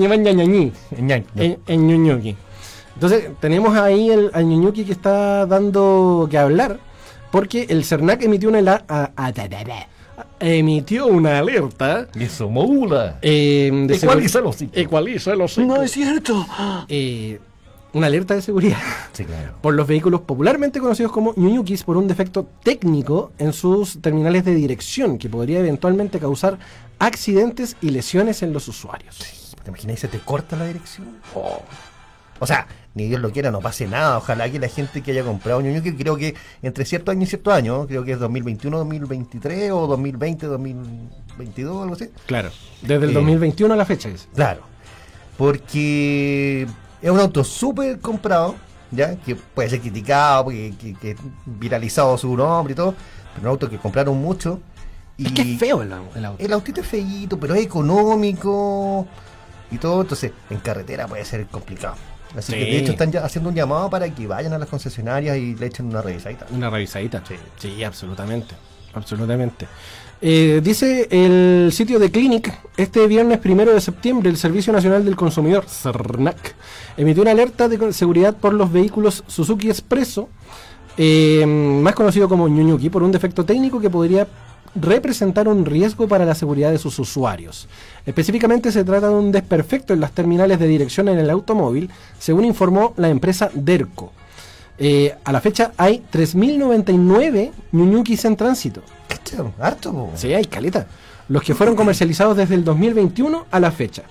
llaman 0.00 0.22
ñañañí. 0.22 0.72
Ña- 0.98 1.22
ña. 1.34 1.56
en, 1.66 1.86
Ñuñuki. 1.86 2.34
Entonces, 2.94 3.30
tenemos 3.40 3.76
ahí 3.76 4.10
el, 4.10 4.30
al 4.32 4.46
Ñuñuki 4.46 4.84
que 4.84 4.92
está 4.92 5.46
dando 5.46 6.26
que 6.30 6.38
hablar, 6.38 6.78
porque 7.30 7.66
el 7.68 7.84
CERNAC 7.84 8.22
emitió 8.24 8.48
una, 8.48 8.58
a- 8.58 8.84
a- 8.88 9.10
emitió 10.40 11.06
una 11.06 11.38
alerta 11.38 12.08
Y 12.14 12.26
su 12.26 12.50
mula. 12.50 13.18
eh, 13.22 13.70
de 13.86 13.94
Ecualiza 13.94 14.40
los. 14.40 14.56
Ecualiza 14.72 15.34
los. 15.36 15.56
No 15.58 15.82
es 15.82 15.92
cierto. 15.92 16.46
Eh, 16.88 17.38
una 17.92 18.06
alerta 18.06 18.34
de 18.34 18.42
seguridad 18.42 18.78
Sí, 19.12 19.24
claro. 19.24 19.54
por 19.60 19.74
los 19.74 19.86
vehículos 19.86 20.20
popularmente 20.22 20.78
conocidos 20.80 21.10
como 21.12 21.32
Ñuñukis 21.36 21.82
por 21.84 21.96
un 21.96 22.06
defecto 22.08 22.46
técnico 22.62 23.32
en 23.38 23.52
sus 23.52 24.00
terminales 24.00 24.44
de 24.44 24.54
dirección 24.54 25.18
que 25.18 25.28
podría 25.28 25.58
eventualmente 25.60 26.18
causar 26.18 26.58
accidentes 26.98 27.76
y 27.80 27.90
lesiones 27.90 28.42
en 28.42 28.52
los 28.52 28.68
usuarios. 28.68 29.18
¿Te 29.62 29.70
imaginas 29.70 29.98
se 30.00 30.08
te 30.08 30.18
corta 30.18 30.56
la 30.56 30.66
dirección? 30.66 31.08
O 32.42 32.46
sea, 32.46 32.66
ni 32.94 33.06
Dios 33.08 33.20
lo 33.20 33.30
quiera, 33.30 33.50
no 33.50 33.60
pase 33.60 33.86
nada. 33.86 34.16
Ojalá 34.18 34.50
que 34.50 34.58
la 34.58 34.68
gente 34.68 35.02
que 35.02 35.10
haya 35.10 35.22
comprado 35.22 35.60
Ñuñuki, 35.60 35.92
creo 35.94 36.16
que 36.16 36.34
entre 36.62 36.84
cierto 36.86 37.10
año 37.10 37.22
y 37.24 37.26
cierto 37.26 37.52
año, 37.52 37.86
creo 37.86 38.02
que 38.04 38.12
es 38.12 38.18
2021, 38.18 38.78
2023 38.78 39.70
o 39.72 39.86
2020, 39.86 40.46
2022, 40.46 41.82
algo 41.82 41.94
así. 41.94 42.08
Claro, 42.26 42.50
desde 42.80 43.04
el 43.04 43.10
Eh, 43.10 43.14
2021 43.14 43.74
a 43.74 43.76
la 43.76 43.84
fecha 43.84 44.08
es. 44.08 44.28
Claro. 44.34 44.62
Porque 45.36 46.66
es 47.02 47.10
un 47.10 47.18
auto 47.20 47.42
súper 47.44 47.98
comprado, 48.00 48.54
¿ya? 48.90 49.16
Que 49.16 49.36
puede 49.36 49.70
ser 49.70 49.80
criticado, 49.80 50.44
porque 50.44 50.74
que, 50.80 50.94
que 50.94 51.16
viralizado 51.46 52.16
su 52.18 52.36
nombre 52.36 52.72
y 52.72 52.76
todo, 52.76 52.94
pero 53.34 53.42
un 53.42 53.48
auto 53.48 53.68
que 53.70 53.78
compraron 53.78 54.20
mucho. 54.20 54.60
Y 55.16 55.26
Es 55.26 55.32
que 55.32 55.42
es 55.42 55.58
feo 55.58 55.82
el, 55.82 55.92
el 56.14 56.24
auto. 56.24 56.42
El 56.44 56.52
autito 56.52 56.80
es 56.80 56.86
feíto, 56.86 57.38
pero 57.38 57.54
es 57.54 57.62
económico 57.64 59.06
y 59.70 59.78
todo, 59.78 60.00
entonces 60.02 60.32
en 60.48 60.58
carretera 60.60 61.06
puede 61.06 61.24
ser 61.24 61.46
complicado. 61.46 61.94
Así 62.36 62.52
que 62.52 62.64
Sí. 62.64 62.70
de 62.70 62.78
hecho 62.78 62.92
están 62.92 63.10
ya 63.10 63.24
haciendo 63.24 63.50
un 63.50 63.56
llamado 63.56 63.90
para 63.90 64.08
que 64.08 64.26
vayan 64.26 64.52
a 64.52 64.58
las 64.58 64.68
concesionarias 64.68 65.36
y 65.36 65.54
le 65.56 65.66
echen 65.66 65.86
una 65.86 66.00
revisadita. 66.00 66.46
Una 66.50 66.70
revisadita. 66.70 67.22
Sí, 67.58 67.82
absolutamente. 67.84 68.54
Absolutamente. 68.94 69.66
Eh, 70.22 70.60
dice 70.62 71.08
el 71.10 71.72
sitio 71.72 71.98
de 71.98 72.10
Clinic, 72.10 72.52
este 72.76 73.06
viernes 73.06 73.38
primero 73.38 73.72
de 73.72 73.80
septiembre, 73.80 74.28
el 74.28 74.36
Servicio 74.36 74.70
Nacional 74.70 75.02
del 75.02 75.16
Consumidor, 75.16 75.64
CERNAC, 75.66 76.54
emitió 76.98 77.22
una 77.22 77.30
alerta 77.30 77.68
de 77.68 77.92
seguridad 77.94 78.36
por 78.36 78.52
los 78.52 78.70
vehículos 78.70 79.24
Suzuki 79.26 79.70
Expresso, 79.70 80.28
eh, 80.98 81.46
más 81.46 81.94
conocido 81.94 82.28
como 82.28 82.48
Ñuñuki, 82.48 82.90
por 82.90 83.02
un 83.02 83.12
defecto 83.12 83.46
técnico 83.46 83.80
que 83.80 83.88
podría 83.88 84.28
representar 84.74 85.48
un 85.48 85.64
riesgo 85.64 86.06
para 86.06 86.26
la 86.26 86.34
seguridad 86.34 86.70
de 86.70 86.78
sus 86.78 86.98
usuarios. 86.98 87.66
Específicamente 88.04 88.70
se 88.72 88.84
trata 88.84 89.08
de 89.08 89.14
un 89.14 89.32
desperfecto 89.32 89.94
en 89.94 90.00
las 90.00 90.12
terminales 90.12 90.58
de 90.58 90.68
dirección 90.68 91.08
en 91.08 91.18
el 91.18 91.30
automóvil, 91.30 91.88
según 92.18 92.44
informó 92.44 92.92
la 92.98 93.08
empresa 93.08 93.50
Derco. 93.54 94.12
Eh, 94.78 95.14
a 95.24 95.32
la 95.32 95.40
fecha 95.40 95.72
hay 95.78 96.02
3.099 96.12 97.52
Ñuñukis 97.72 98.24
en 98.26 98.36
tránsito. 98.36 98.82
Cacho, 99.10 99.52
Harto, 99.58 99.92
po. 99.92 100.10
Sí, 100.14 100.32
hay 100.32 100.44
caleta. 100.44 100.86
Los 101.28 101.42
que 101.42 101.54
fueron 101.54 101.76
comercializados 101.76 102.36
desde 102.36 102.54
el 102.54 102.64
2021 102.64 103.46
a 103.50 103.60
la 103.60 103.70
fecha. 103.70 104.02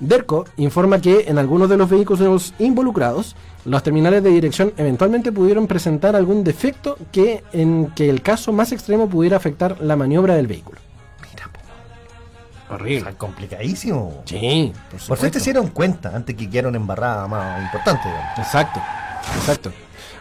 Derco 0.00 0.44
informa 0.56 1.00
que 1.00 1.24
en 1.28 1.38
algunos 1.38 1.68
de 1.68 1.76
los 1.76 1.88
vehículos 1.88 2.52
involucrados, 2.58 3.36
los 3.64 3.82
terminales 3.82 4.22
de 4.24 4.30
dirección 4.30 4.72
eventualmente 4.76 5.30
pudieron 5.32 5.66
presentar 5.66 6.16
algún 6.16 6.42
defecto 6.44 6.96
que 7.12 7.44
en 7.52 7.86
que 7.94 8.10
el 8.10 8.20
caso 8.20 8.52
más 8.52 8.72
extremo 8.72 9.08
pudiera 9.08 9.36
afectar 9.36 9.80
la 9.80 9.94
maniobra 9.96 10.34
del 10.34 10.46
vehículo. 10.46 10.78
Mira, 11.30 11.48
po. 11.48 12.74
Horrible. 12.74 12.98
Está 12.98 13.12
complicadísimo. 13.12 14.22
Sí, 14.24 14.72
por 14.74 14.80
Por 14.90 15.00
supuesto. 15.00 15.16
suerte 15.16 15.38
se 15.40 15.52
dieron 15.52 15.68
cuenta 15.68 16.10
antes 16.14 16.34
que 16.34 16.50
quedaron 16.50 16.74
embarrada 16.74 17.28
más 17.28 17.62
importante. 17.62 18.08
digamos. 18.08 18.38
Exacto, 18.38 18.80
exacto. 19.36 19.72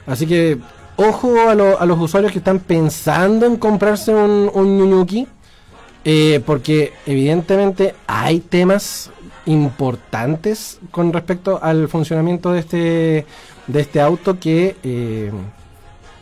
Así 0.05 0.27
que 0.27 0.59
ojo 0.95 1.49
a, 1.49 1.56
lo- 1.56 1.79
a 1.79 1.86
los 1.86 1.99
usuarios 1.99 2.32
que 2.32 2.39
están 2.39 2.60
pensando 2.60 3.45
en 3.45 3.58
comprarse 3.58 4.13
un, 4.13 4.49
un 4.53 4.77
Ñuñuki, 4.77 5.27
eh, 6.06 6.41
porque 6.45 6.93
evidentemente 7.06 7.95
hay 8.08 8.39
temas 8.39 9.10
importantes 9.45 10.79
con 10.91 11.12
respecto 11.13 11.60
al 11.62 11.88
funcionamiento 11.88 12.51
de 12.51 12.60
este, 12.60 13.25
de 13.67 13.79
este 13.82 14.01
auto 14.01 14.39
que, 14.39 14.75
eh, 14.84 15.32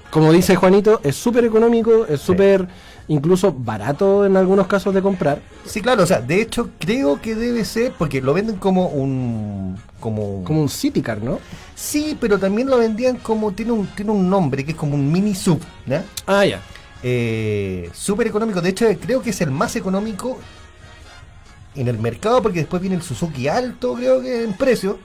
como 0.10 0.31
dice 0.31 0.55
Juanito, 0.55 0.99
es 1.03 1.15
súper 1.15 1.45
económico, 1.45 2.05
es 2.07 2.21
súper 2.21 2.67
incluso 3.12 3.52
barato 3.52 4.26
en 4.26 4.38
algunos 4.38 4.67
casos 4.67 4.93
de 4.93 5.02
comprar. 5.02 5.41
Sí, 5.65 5.82
claro, 5.82 6.04
o 6.04 6.06
sea, 6.06 6.21
de 6.21 6.41
hecho 6.41 6.69
creo 6.80 7.19
que 7.21 7.36
debe 7.36 7.65
ser, 7.65 7.91
porque 7.97 8.21
lo 8.21 8.34
venden 8.34 8.56
como 8.56 8.88
un... 8.88 9.78
Como, 10.00 10.43
Como 10.43 10.62
un 10.62 10.69
City 10.69 11.02
Car, 11.02 11.21
¿no? 11.21 11.39
Sí, 11.76 12.17
pero 12.19 12.39
también 12.39 12.69
lo 12.69 12.78
vendían 12.78 13.17
como, 13.17 13.52
tiene 13.52 13.74
un, 13.74 13.86
tiene 13.88 14.12
un 14.12 14.30
nombre 14.30 14.63
que 14.65 14.71
es 14.71 14.78
como 14.78 14.95
un 14.95 15.12
mini 15.12 15.36
sub, 15.36 15.60
¿ya? 15.86 16.04
Ah, 16.26 16.45
ya. 16.45 16.62
Eh, 17.04 17.89
súper 17.93 18.28
económico, 18.28 18.62
de 18.62 18.69
hecho 18.69 18.86
creo 19.00 19.21
que 19.21 19.32
es 19.32 19.41
el 19.41 19.52
más 19.52 19.76
económico 19.76 20.39
en 21.75 21.88
el 21.88 21.97
mercado, 21.99 22.41
porque 22.41 22.60
después 22.60 22.81
viene 22.81 22.95
el 22.97 23.01
Suzuki 23.01 23.47
alto, 23.47 23.93
creo 23.95 24.21
que 24.21 24.43
en 24.43 24.53
precio, 24.53 24.99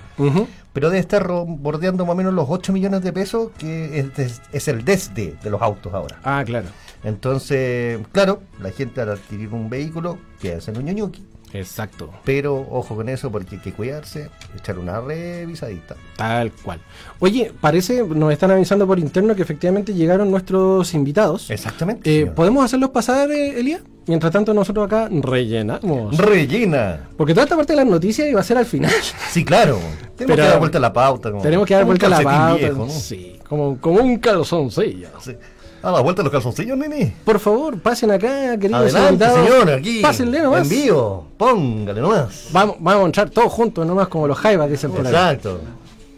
pero 0.73 0.89
debe 0.91 1.01
estar 1.01 1.27
bordeando 1.27 2.05
más 2.05 2.15
o 2.15 2.17
menos 2.17 2.35
los 2.35 2.47
8 2.49 2.73
millones 2.73 3.03
de 3.03 3.13
pesos, 3.13 3.51
que 3.59 3.99
es, 4.01 4.17
des- 4.17 4.43
es 4.53 4.69
el 4.69 4.85
desde 4.85 5.35
de 5.43 5.51
los 5.51 5.63
autos 5.63 5.95
ahora. 5.95 6.19
Ah, 6.25 6.43
claro. 6.45 6.67
Entonces, 7.05 7.99
claro, 8.13 8.43
la 8.61 8.71
gente 8.71 9.01
al 9.01 9.11
adquirir 9.11 9.49
un 9.55 9.71
vehículo 9.71 10.19
piensa 10.41 10.71
en 10.71 10.79
un 10.79 10.85
Ñuñuki. 10.87 11.25
Exacto. 11.53 12.11
Pero 12.25 12.67
ojo 12.71 12.97
con 12.97 13.09
eso 13.09 13.31
porque 13.31 13.57
hay 13.57 13.63
que 13.63 13.73
cuidarse, 13.73 14.29
echar 14.57 14.79
una 14.79 15.01
revisadita. 15.01 15.97
Tal 16.17 16.53
cual. 16.53 16.81
Oye, 17.21 17.53
parece, 17.61 18.03
nos 18.05 18.33
están 18.33 18.51
avisando 18.51 18.87
por 18.87 18.99
interno 18.99 19.35
que 19.35 19.43
efectivamente 19.43 19.95
llegaron 19.95 20.31
nuestros 20.31 20.93
invitados. 20.95 21.51
Exactamente. 21.51 22.21
Eh. 22.23 22.27
¿Podemos 22.27 22.65
hacerlos 22.65 22.91
pasar, 22.91 23.31
eh, 23.31 23.59
Elías? 23.61 23.81
Mientras 24.07 24.33
tanto, 24.33 24.55
nosotros 24.55 24.87
acá 24.87 25.09
rellenamos. 25.11 26.17
Rellena. 26.17 27.09
Porque 27.17 27.35
toda 27.35 27.45
esta 27.45 27.57
parte 27.57 27.73
de 27.73 27.77
las 27.79 27.87
noticias 27.87 28.29
iba 28.29 28.41
a 28.41 28.45
ser 28.45 28.59
al 28.59 28.67
final. 28.67 28.93
Sí, 29.31 29.45
claro. 29.45 29.79
Tenemos 30.17 30.37
Pero- 30.37 30.37
que 30.37 30.43
dar 30.51 30.59
vuelta 30.59 30.79
a 30.79 30.81
la 30.81 30.93
pauta. 30.93 31.31
como- 31.31 31.43
Tenemos 31.43 31.67
que 31.67 31.75
dar 31.75 31.85
vuelta 31.85 32.07
a 32.07 32.11
la 32.11 32.21
pauta. 32.23 32.55
viejo, 32.55 32.79
¿no? 32.87 32.89
Sí, 32.89 33.39
como, 33.49 33.79
como 33.81 34.01
un 34.01 34.19
calzoncillo. 34.19 35.09
Sí. 35.21 35.33
A 35.87 35.93
la 35.93 36.01
vuelta 36.01 36.21
los 36.25 36.33
calzoncillos, 36.33 36.77
nene. 36.77 37.15
Por 37.25 37.39
favor, 37.39 37.79
pasen 37.79 38.11
acá, 38.11 38.59
queridos 38.59 38.93
Adelante, 38.93 39.25
invitados. 39.25 39.49
señor, 39.49 39.71
aquí. 39.71 40.01
Pásenle 40.01 40.43
nomás. 40.43 40.63
En 40.63 40.69
vivo. 40.69 41.29
Póngale 41.39 42.01
nomás. 42.01 42.49
Vamos, 42.51 42.77
vamos 42.81 43.03
a 43.05 43.07
entrar 43.07 43.31
todos 43.31 43.53
juntos, 43.53 43.87
nomás 43.87 44.09
como 44.09 44.27
los 44.27 44.37
jaivas, 44.37 44.69
dicen 44.69 44.91
por 44.91 45.07
ahí. 45.07 45.13
Exacto. 45.13 45.61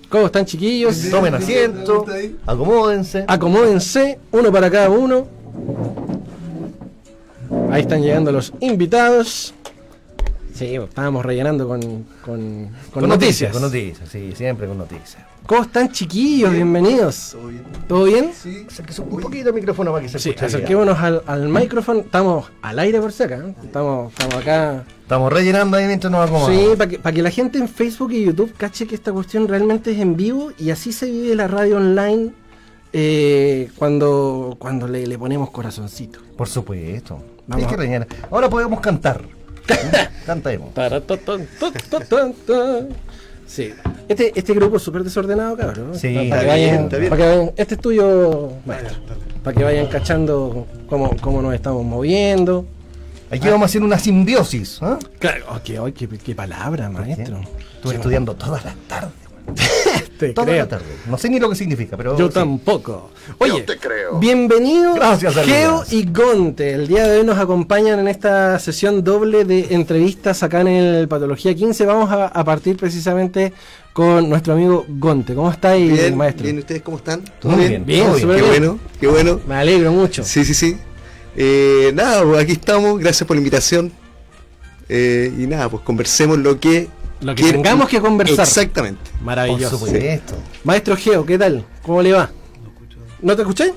¿Cómo 0.08 0.24
están, 0.24 0.46
chiquillos? 0.46 1.10
Tomen 1.10 1.34
asiento, 1.34 2.06
acomódense. 2.46 3.26
Acomódense, 3.28 4.18
uno 4.32 4.50
para 4.50 4.70
cada 4.70 4.88
uno. 4.88 5.26
Ahí 7.70 7.82
están 7.82 8.00
llegando 8.00 8.32
los 8.32 8.54
invitados. 8.60 9.52
Sí, 10.54 10.76
estábamos 10.76 11.26
rellenando 11.26 11.68
con, 11.68 12.06
con, 12.24 12.70
con 12.90 13.06
noticias. 13.06 13.52
Con 13.52 13.60
noticias, 13.60 14.08
sí, 14.08 14.32
siempre 14.34 14.66
con 14.66 14.78
noticias. 14.78 15.18
¿Cómo 15.48 15.62
están, 15.62 15.90
chiquillos? 15.90 16.52
Bienvenidos. 16.52 17.34
¿Todo 17.88 18.04
bien? 18.04 18.32
Sí, 18.34 18.66
acérquese 18.68 19.00
un 19.00 19.18
poquito 19.18 19.48
el 19.48 19.54
micrófono 19.54 19.92
para 19.92 20.02
que 20.02 20.10
se 20.10 20.18
Sí, 20.18 20.28
escuche 20.28 20.44
bien. 20.46 20.56
acerquémonos 20.56 20.98
al, 20.98 21.22
al 21.26 21.48
micrófono. 21.48 22.00
Estamos 22.00 22.50
al 22.60 22.78
aire 22.78 23.00
por 23.00 23.10
si 23.12 23.22
acá. 23.22 23.36
¿eh? 23.38 23.54
Estamos, 23.64 24.12
estamos 24.12 24.34
acá. 24.34 24.84
Estamos 25.00 25.32
rellenando 25.32 25.78
ahí 25.78 25.86
mientras 25.86 26.10
nos 26.12 26.28
acomodamos. 26.28 26.54
Sí, 26.54 26.76
para 26.76 26.90
que, 26.90 26.98
para 26.98 27.14
que 27.14 27.22
la 27.22 27.30
gente 27.30 27.56
en 27.56 27.66
Facebook 27.66 28.12
y 28.12 28.26
YouTube 28.26 28.52
cache 28.58 28.86
que 28.86 28.94
esta 28.94 29.10
cuestión 29.10 29.48
realmente 29.48 29.92
es 29.92 29.98
en 30.00 30.18
vivo 30.18 30.52
y 30.58 30.68
así 30.68 30.92
se 30.92 31.06
vive 31.06 31.34
la 31.34 31.48
radio 31.48 31.78
online 31.78 32.30
eh, 32.92 33.70
cuando, 33.76 34.54
cuando 34.58 34.86
le, 34.86 35.06
le 35.06 35.18
ponemos 35.18 35.48
corazoncito. 35.48 36.20
Por 36.36 36.46
supuesto. 36.46 37.22
Vamos 37.46 37.64
Hay 37.64 37.70
que 37.70 37.76
rellenar. 37.78 38.06
Ahora 38.30 38.50
podemos 38.50 38.80
cantar. 38.80 39.22
Cantemos. 40.26 40.74
Sí. 43.48 43.72
Este, 44.08 44.32
este 44.38 44.52
grupo 44.54 44.76
es 44.76 44.82
súper 44.82 45.02
desordenado, 45.02 45.56
cabrón. 45.56 45.94
Sí, 45.98 46.14
para, 46.30 46.40
que 46.42 46.46
vayan, 46.46 46.70
bien, 46.70 46.82
está 46.84 46.96
bien. 46.98 47.10
para 47.10 47.22
que 47.22 47.28
vayan- 47.28 47.52
Este 47.56 47.74
es 47.74 47.80
tuyo, 47.80 48.52
maestro. 48.64 48.96
Para 49.42 49.56
que 49.56 49.64
vayan 49.64 49.86
cachando 49.86 50.66
cómo, 50.88 51.16
cómo 51.20 51.42
nos 51.42 51.54
estamos 51.54 51.84
moviendo. 51.84 52.66
Aquí 53.30 53.46
vamos 53.48 53.62
a 53.62 53.64
hacer 53.66 53.82
una 53.82 53.98
simbiosis. 53.98 54.78
¿ah? 54.82 54.98
Claro, 55.18 55.46
oh, 55.50 55.58
qué, 55.64 55.78
oh, 55.80 55.86
qué, 55.92 56.06
qué 56.08 56.34
palabra, 56.34 56.88
maestro. 56.88 57.40
Estuve 57.74 57.94
estudiando 57.96 58.34
todas 58.34 58.64
las 58.64 58.74
tardes. 58.86 59.12
Te 60.18 60.30
Toda 60.30 60.46
creo. 60.48 60.58
la 60.58 60.68
tarde. 60.68 60.84
No 61.08 61.16
sé 61.16 61.28
ni 61.28 61.38
lo 61.38 61.48
que 61.48 61.54
significa, 61.54 61.96
pero. 61.96 62.18
Yo 62.18 62.26
sí. 62.26 62.34
tampoco. 62.34 63.10
Oye, 63.38 63.62
te 63.62 63.76
creo. 63.78 64.18
bienvenido 64.18 64.94
Gracias, 64.94 65.34
Geo 65.36 65.84
y 65.90 66.06
Gonte. 66.10 66.72
El 66.72 66.88
día 66.88 67.06
de 67.06 67.20
hoy 67.20 67.24
nos 67.26 67.38
acompañan 67.38 68.00
en 68.00 68.08
esta 68.08 68.58
sesión 68.58 69.04
doble 69.04 69.44
de 69.44 69.68
entrevistas 69.70 70.42
acá 70.42 70.60
en 70.62 70.66
el 70.68 71.06
Patología 71.08 71.54
15. 71.54 71.86
Vamos 71.86 72.10
a, 72.10 72.26
a 72.26 72.44
partir 72.44 72.76
precisamente 72.76 73.52
con 73.92 74.28
nuestro 74.28 74.54
amigo 74.54 74.84
Gonte. 74.88 75.34
¿Cómo 75.36 75.50
está 75.52 75.70
ahí, 75.70 75.88
Bien, 75.88 76.16
maestro? 76.16 76.42
bien, 76.44 76.58
¿ustedes 76.58 76.82
cómo 76.82 76.96
están? 76.96 77.20
¿Todo 77.40 77.52
Muy 77.52 77.68
bien? 77.68 77.84
bien. 77.86 78.04
Bien, 78.08 78.20
súper 78.20 78.36
Qué 78.36 78.42
bien. 78.42 78.48
bueno, 78.50 78.78
qué 79.00 79.06
bueno. 79.06 79.40
Me 79.46 79.54
alegro 79.54 79.92
mucho. 79.92 80.24
Sí, 80.24 80.44
sí, 80.44 80.52
sí. 80.54 80.76
Eh, 81.36 81.92
nada, 81.94 82.24
pues 82.24 82.42
aquí 82.42 82.52
estamos, 82.52 82.98
gracias 82.98 83.24
por 83.26 83.36
la 83.36 83.38
invitación. 83.38 83.92
Eh, 84.88 85.32
y 85.38 85.46
nada, 85.46 85.68
pues 85.68 85.82
conversemos 85.84 86.38
lo 86.38 86.58
que... 86.58 86.88
Lo 87.20 87.34
que 87.34 87.50
tengamos 87.52 87.88
que 87.88 88.00
conversar. 88.00 88.46
Exactamente. 88.46 89.10
Por 89.12 89.22
Maravilloso. 89.22 89.76
supuesto. 89.78 90.34
Maestro 90.64 90.96
Geo, 90.96 91.26
¿qué 91.26 91.36
tal? 91.38 91.64
¿Cómo 91.82 92.00
le 92.02 92.12
va? 92.12 92.30
¿No 93.20 93.34
te 93.34 93.42
escuché? 93.42 93.72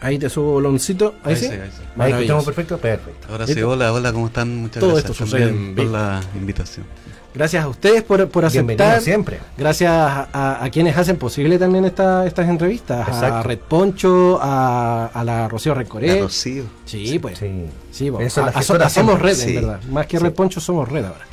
Ahí 0.00 0.18
te 0.18 0.28
subo 0.30 0.52
boloncito. 0.52 1.14
Ahí, 1.22 1.34
Ahí 1.34 1.36
sí. 1.36 1.46
sí, 1.46 1.52
ahí 1.52 1.58
sí. 1.70 1.82
Ahí 1.82 1.86
Maravilloso. 1.96 2.20
escuchamos 2.22 2.44
perfecto. 2.46 2.78
Perfecto. 2.78 3.26
Ahora 3.30 3.46
sí, 3.46 3.62
hola, 3.62 3.92
hola, 3.92 4.12
¿cómo 4.12 4.26
están? 4.26 4.56
Muchas 4.56 4.80
Todo 4.80 4.92
gracias 4.94 5.10
esto 5.12 5.24
sucede 5.26 5.74
por 5.74 5.84
la 5.86 6.20
invitación. 6.34 6.86
Gracias 7.32 7.62
a 7.62 7.68
ustedes 7.68 8.02
por, 8.02 8.28
por 8.28 8.50
Bienvenido 8.50 8.84
aceptar. 8.84 9.02
siempre. 9.02 9.38
Gracias 9.56 9.92
a, 9.92 10.28
a- 10.32 10.64
a 10.64 10.70
quienes 10.70 10.96
hacen 10.96 11.16
posible 11.16 11.58
también 11.60 11.84
esta- 11.84 12.26
estas 12.26 12.48
entrevistas. 12.48 13.08
A. 13.08 13.42
Red 13.44 13.58
Poncho, 13.60 14.40
a, 14.42 15.06
a 15.14 15.22
la 15.22 15.46
Rocío 15.46 15.72
Recoré. 15.74 16.20
Rocío. 16.22 16.64
Sí, 16.86 17.20
pues. 17.20 17.38
Sí, 17.38 17.66
Sí. 17.92 18.10
pues. 18.10 18.26
Eso, 18.26 18.40
A- 18.42 18.46
la 18.46 18.50
a- 18.50 18.54
gestora 18.54 18.86
a- 18.86 18.90
somos 18.90 19.20
red, 19.22 19.34
Sí. 19.36 19.50
en 19.50 19.54
verdad. 19.62 19.80
Más 19.92 20.06
que 20.08 20.18
Sí. 20.18 20.24
Red 20.24 20.32
Poncho, 20.32 20.60
somos 20.60 20.88
red 20.88 21.04
ahora. 21.04 21.24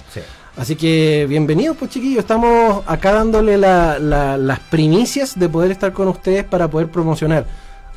Sí. 0.58 0.62
Así 0.62 0.76
que 0.76 1.26
bienvenidos, 1.30 1.78
pues 1.78 1.92
chiquillos. 1.92 2.20
Estamos 2.20 2.84
acá 2.88 3.14
dándole 3.14 3.58
la- 3.58 4.00
la- 4.00 4.38
las 4.38 4.60
primicias 4.60 5.38
de 5.40 5.48
poder 5.50 5.72
estar 5.72 5.94
con 5.94 6.08
ustedes 6.08 6.44
para 6.44 6.68
poder 6.70 6.90
promocionar 6.90 7.46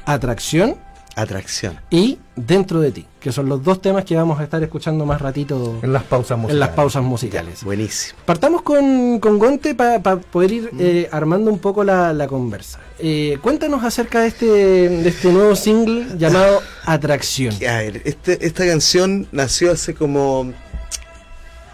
atracción 0.04 0.76
Atracción. 1.16 1.78
y 1.90 2.18
dentro 2.36 2.80
de 2.80 2.92
ti, 2.92 3.06
que 3.18 3.32
son 3.32 3.48
los 3.48 3.62
dos 3.64 3.82
temas 3.82 4.04
que 4.04 4.14
vamos 4.16 4.38
a 4.40 4.44
estar 4.44 4.62
escuchando 4.62 5.04
más 5.04 5.20
ratito 5.20 5.78
En 5.82 5.92
las 5.92 6.04
pausas 6.04 6.38
musicales. 6.38 6.54
en 6.54 6.60
las 6.60 6.68
pausas 6.70 7.02
musicales. 7.02 7.64
Buenísimo. 7.64 8.18
Partamos 8.24 8.62
con, 8.62 9.18
con 9.18 9.38
Gonte 9.38 9.74
para 9.74 10.00
poder 10.00 10.52
ir 10.52 10.70
eh, 10.78 11.08
armando 11.12 11.50
un 11.50 11.58
poco 11.58 11.82
la, 11.84 12.12
la 12.12 12.26
conversa. 12.28 12.78
Eh, 12.98 13.38
cuéntanos 13.42 13.82
acerca 13.84 14.20
de 14.20 14.28
este, 14.28 14.46
de 14.46 15.08
este 15.08 15.32
nuevo 15.32 15.56
single 15.56 16.16
llamado 16.18 16.60
Atracción. 16.84 17.54
A 17.68 17.78
ver, 17.78 18.02
este, 18.04 18.46
esta 18.46 18.64
canción 18.66 19.26
nació 19.32 19.72
hace 19.72 19.94
como 19.94 20.52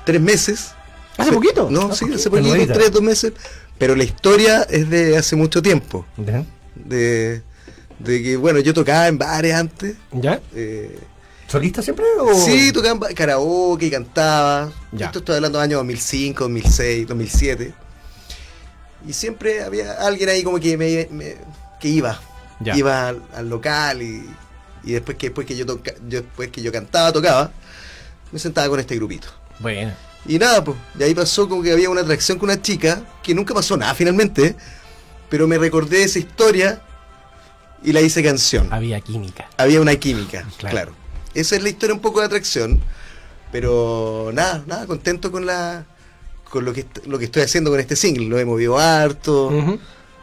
tres 0.04 0.20
meses. 0.20 0.72
¿Hace 1.16 1.32
poquito? 1.32 1.68
No, 1.70 1.94
sí, 1.94 2.00
poquito. 2.04 2.18
hace 2.18 2.30
poquito, 2.30 2.72
tres, 2.72 2.92
dos 2.92 3.02
meses. 3.02 3.32
Pero 3.78 3.94
la 3.94 4.04
historia 4.04 4.62
es 4.62 4.88
de 4.90 5.16
hace 5.16 5.36
mucho 5.36 5.60
tiempo. 5.62 6.06
¿Ya? 6.16 6.44
De, 6.74 7.42
de 7.98 8.22
que, 8.22 8.36
bueno, 8.36 8.58
yo 8.60 8.72
tocaba 8.74 9.08
en 9.08 9.18
bares 9.18 9.54
antes. 9.54 9.96
¿Ya? 10.12 10.40
eh, 10.54 10.98
¿Solista 11.46 11.80
siempre 11.82 12.04
o...? 12.20 12.34
Sí, 12.34 12.72
tocaba 12.72 13.08
en 13.08 13.14
karaoke, 13.14 13.90
cantaba. 13.90 14.72
Ya. 14.92 15.06
Esto 15.06 15.20
estoy 15.20 15.36
hablando 15.36 15.58
de 15.58 15.64
años 15.64 15.78
2005, 15.78 16.44
2006, 16.44 17.06
2007. 17.06 17.74
Y 19.06 19.12
siempre 19.12 19.62
había 19.62 19.92
alguien 19.92 20.28
ahí 20.28 20.42
como 20.42 20.58
que 20.58 20.76
me, 20.76 21.06
me- 21.10 21.36
que 21.80 21.88
iba. 21.88 22.20
Ya. 22.60 22.74
Iba 22.76 23.08
al, 23.08 23.22
al 23.34 23.48
local 23.48 24.02
y, 24.02 24.26
y 24.84 24.92
después 24.92 25.16
que 25.18 25.26
después 25.28 25.46
que 25.46 25.54
yo, 25.56 25.66
toca, 25.66 25.92
yo 26.08 26.22
después 26.22 26.50
que 26.50 26.62
yo 26.62 26.72
cantaba, 26.72 27.12
tocaba, 27.12 27.52
me 28.32 28.38
sentaba 28.38 28.68
con 28.68 28.80
este 28.80 28.96
grupito. 28.96 29.28
Bueno. 29.60 29.92
Y 30.28 30.38
nada, 30.38 30.64
pues, 30.64 30.76
y 30.98 31.02
ahí 31.02 31.14
pasó 31.14 31.48
como 31.48 31.62
que 31.62 31.72
había 31.72 31.88
una 31.90 32.00
atracción 32.00 32.38
con 32.38 32.48
una 32.50 32.60
chica, 32.60 33.02
que 33.22 33.34
nunca 33.34 33.54
pasó 33.54 33.76
nada 33.76 33.94
finalmente, 33.94 34.56
pero 35.28 35.46
me 35.46 35.58
recordé 35.58 36.02
esa 36.02 36.18
historia 36.18 36.80
y 37.82 37.92
la 37.92 38.00
hice 38.00 38.22
canción 38.22 38.72
Había 38.72 39.00
química. 39.00 39.48
había 39.56 39.80
una 39.80 39.94
química, 39.96 40.46
Claro. 40.58 40.72
claro. 40.74 40.92
Esa 41.34 41.56
es 41.56 41.62
la 41.62 41.68
historia 41.68 41.94
un 41.94 42.00
poco 42.00 42.20
de 42.20 42.26
atracción, 42.26 42.80
pero 43.52 44.30
nada, 44.32 44.64
nada, 44.66 44.86
contento 44.86 45.30
con 45.30 45.46
la 45.46 45.84
con 46.50 46.64
lo 46.64 46.72
que 46.72 46.86
lo 47.06 47.18
que 47.18 47.24
estoy 47.26 47.42
haciendo 47.42 47.70
con 47.70 47.80
este 47.80 47.96
single, 47.96 48.26
lo 48.28 48.38
he 48.38 48.44
movido 48.44 48.78
harto, 48.78 49.52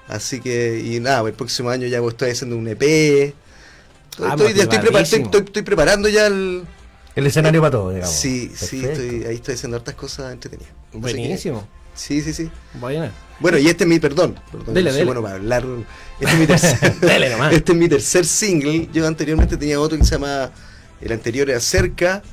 así 0.08 0.40
que 0.40 0.82
y 0.84 1.00
nada, 1.00 1.22
el 1.28 1.34
próximo 1.34 1.70
año 1.70 1.86
ya 1.88 2.00
estoy 2.00 2.32
haciendo 2.32 2.58
un 2.58 2.68
EP. 2.68 2.82
Estoy, 4.12 4.28
Ah, 4.30 4.36
estoy- 4.36 5.02
estoy- 5.22 5.42
estoy 5.46 5.62
preparando 5.64 6.08
ya 6.10 6.28
el 6.28 6.64
El 7.16 7.28
escenario 7.28 7.62
para 7.62 7.72
todo, 7.72 7.90
digamos. 7.92 8.14
Sí, 8.16 8.52
sí, 8.56 8.84
estoy, 8.84 9.26
ahí 9.26 9.36
estoy 9.36 9.56
haciendo 9.56 9.78
hartas 9.78 9.96
cosas 9.96 10.34
entretenidas. 10.34 10.72
Buenísimo. 10.94 11.68
sí, 11.94 12.22
sí, 12.22 12.34
sí. 12.34 12.50
Bueno. 12.76 13.10
Bueno, 13.40 13.58
y 13.58 13.68
este 13.68 13.84
es 13.84 13.90
mi, 13.90 14.00
perdón, 14.00 14.40
perdón, 14.52 14.74
Dele, 14.74 14.92
dele. 14.92 15.06
bueno 15.06 15.22
para 15.22 15.36
hablar. 15.36 15.66
Este 16.20 16.34
es 16.34 16.40
mi 16.40 16.48
tercer, 16.48 16.96
Dele 17.02 17.30
nomás. 17.30 17.54
este 17.54 17.72
es 17.74 17.78
mi 17.78 17.90
tercer 17.90 18.26
single. 18.26 18.90
Yo 18.94 19.06
anteriormente 19.06 19.58
tenía 19.58 19.80
otro 19.80 19.98
que 19.98 20.04
se 20.06 20.12
llama, 20.12 20.50
el 21.02 21.12
anterior 21.12 21.50
era 21.50 21.60
Cerca, 21.60 22.24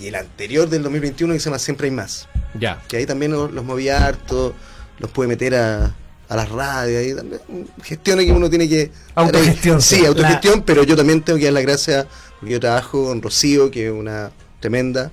y 0.00 0.06
el 0.08 0.14
anterior 0.16 0.68
del 0.68 0.82
2021 0.82 1.34
que 1.34 1.40
se 1.40 1.44
llama 1.46 1.58
Siempre 1.58 1.86
hay 1.88 1.92
más. 1.92 2.28
Ya. 2.58 2.82
Que 2.88 2.96
ahí 2.98 3.06
también 3.06 3.32
los, 3.32 3.52
los 3.52 3.64
moví 3.64 3.88
harto, 3.88 4.54
los 4.98 5.10
pude 5.10 5.28
meter 5.28 5.54
a, 5.54 5.94
a 6.28 6.36
las 6.36 6.48
radios, 6.48 7.00
ahí 7.00 7.14
también, 7.14 7.40
gestiones 7.82 8.26
que 8.26 8.32
uno 8.32 8.48
tiene 8.50 8.68
que... 8.68 8.90
Autogestión, 9.14 9.80
Sí, 9.80 9.96
sí. 9.96 10.06
autogestión, 10.06 10.62
pero 10.62 10.82
yo 10.82 10.96
también 10.96 11.22
tengo 11.22 11.38
que 11.38 11.44
dar 11.46 11.54
las 11.54 11.62
gracias, 11.62 12.06
porque 12.40 12.52
yo 12.54 12.60
trabajo 12.60 13.06
con 13.06 13.22
Rocío, 13.22 13.70
que 13.70 13.86
es 13.86 13.92
una 13.92 14.30
tremenda, 14.60 15.10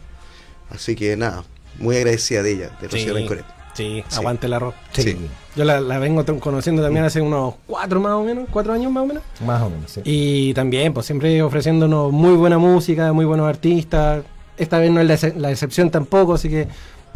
así 0.70 0.96
que 0.96 1.16
nada, 1.18 1.44
muy 1.80 1.98
agradecida 1.98 2.44
de 2.44 2.52
ella, 2.54 2.70
de 2.82 2.88
Rocío 2.88 3.08
Sí. 3.14 3.20
Rencoret. 3.20 3.46
Sí, 3.76 4.04
Sí. 4.08 4.16
aguante 4.18 4.48
el 4.48 4.54
arroz. 4.54 4.74
Sí, 4.94 5.02
Sí. 5.04 5.18
Yo 5.56 5.64
la, 5.66 5.80
la 5.82 6.00
vengo 6.00 6.24
conociendo 6.40 6.82
también 6.82 7.06
hace 7.06 7.22
unos 7.22 7.56
cuatro 7.68 8.00
más 8.00 8.14
o 8.14 8.24
menos, 8.24 8.48
cuatro 8.52 8.74
años 8.74 8.92
más 8.92 9.04
o 9.04 9.08
menos. 9.08 9.24
más 9.46 9.62
o 9.62 9.70
menos, 9.70 9.92
sí. 9.92 10.02
Y 10.04 10.54
también, 10.54 10.94
pues 10.94 11.06
siempre 11.06 11.42
ofreciéndonos 11.42 12.12
muy 12.12 12.36
buena 12.36 12.58
música, 12.58 13.12
muy 13.14 13.26
buenos 13.26 13.48
artistas. 13.48 14.24
Esta 14.58 14.80
vez 14.80 14.92
no 14.92 15.00
es 15.02 15.08
la, 15.08 15.14
ex- 15.16 15.36
la 15.38 15.52
excepción 15.52 15.90
tampoco, 15.92 16.34
así 16.36 16.50
que 16.50 16.68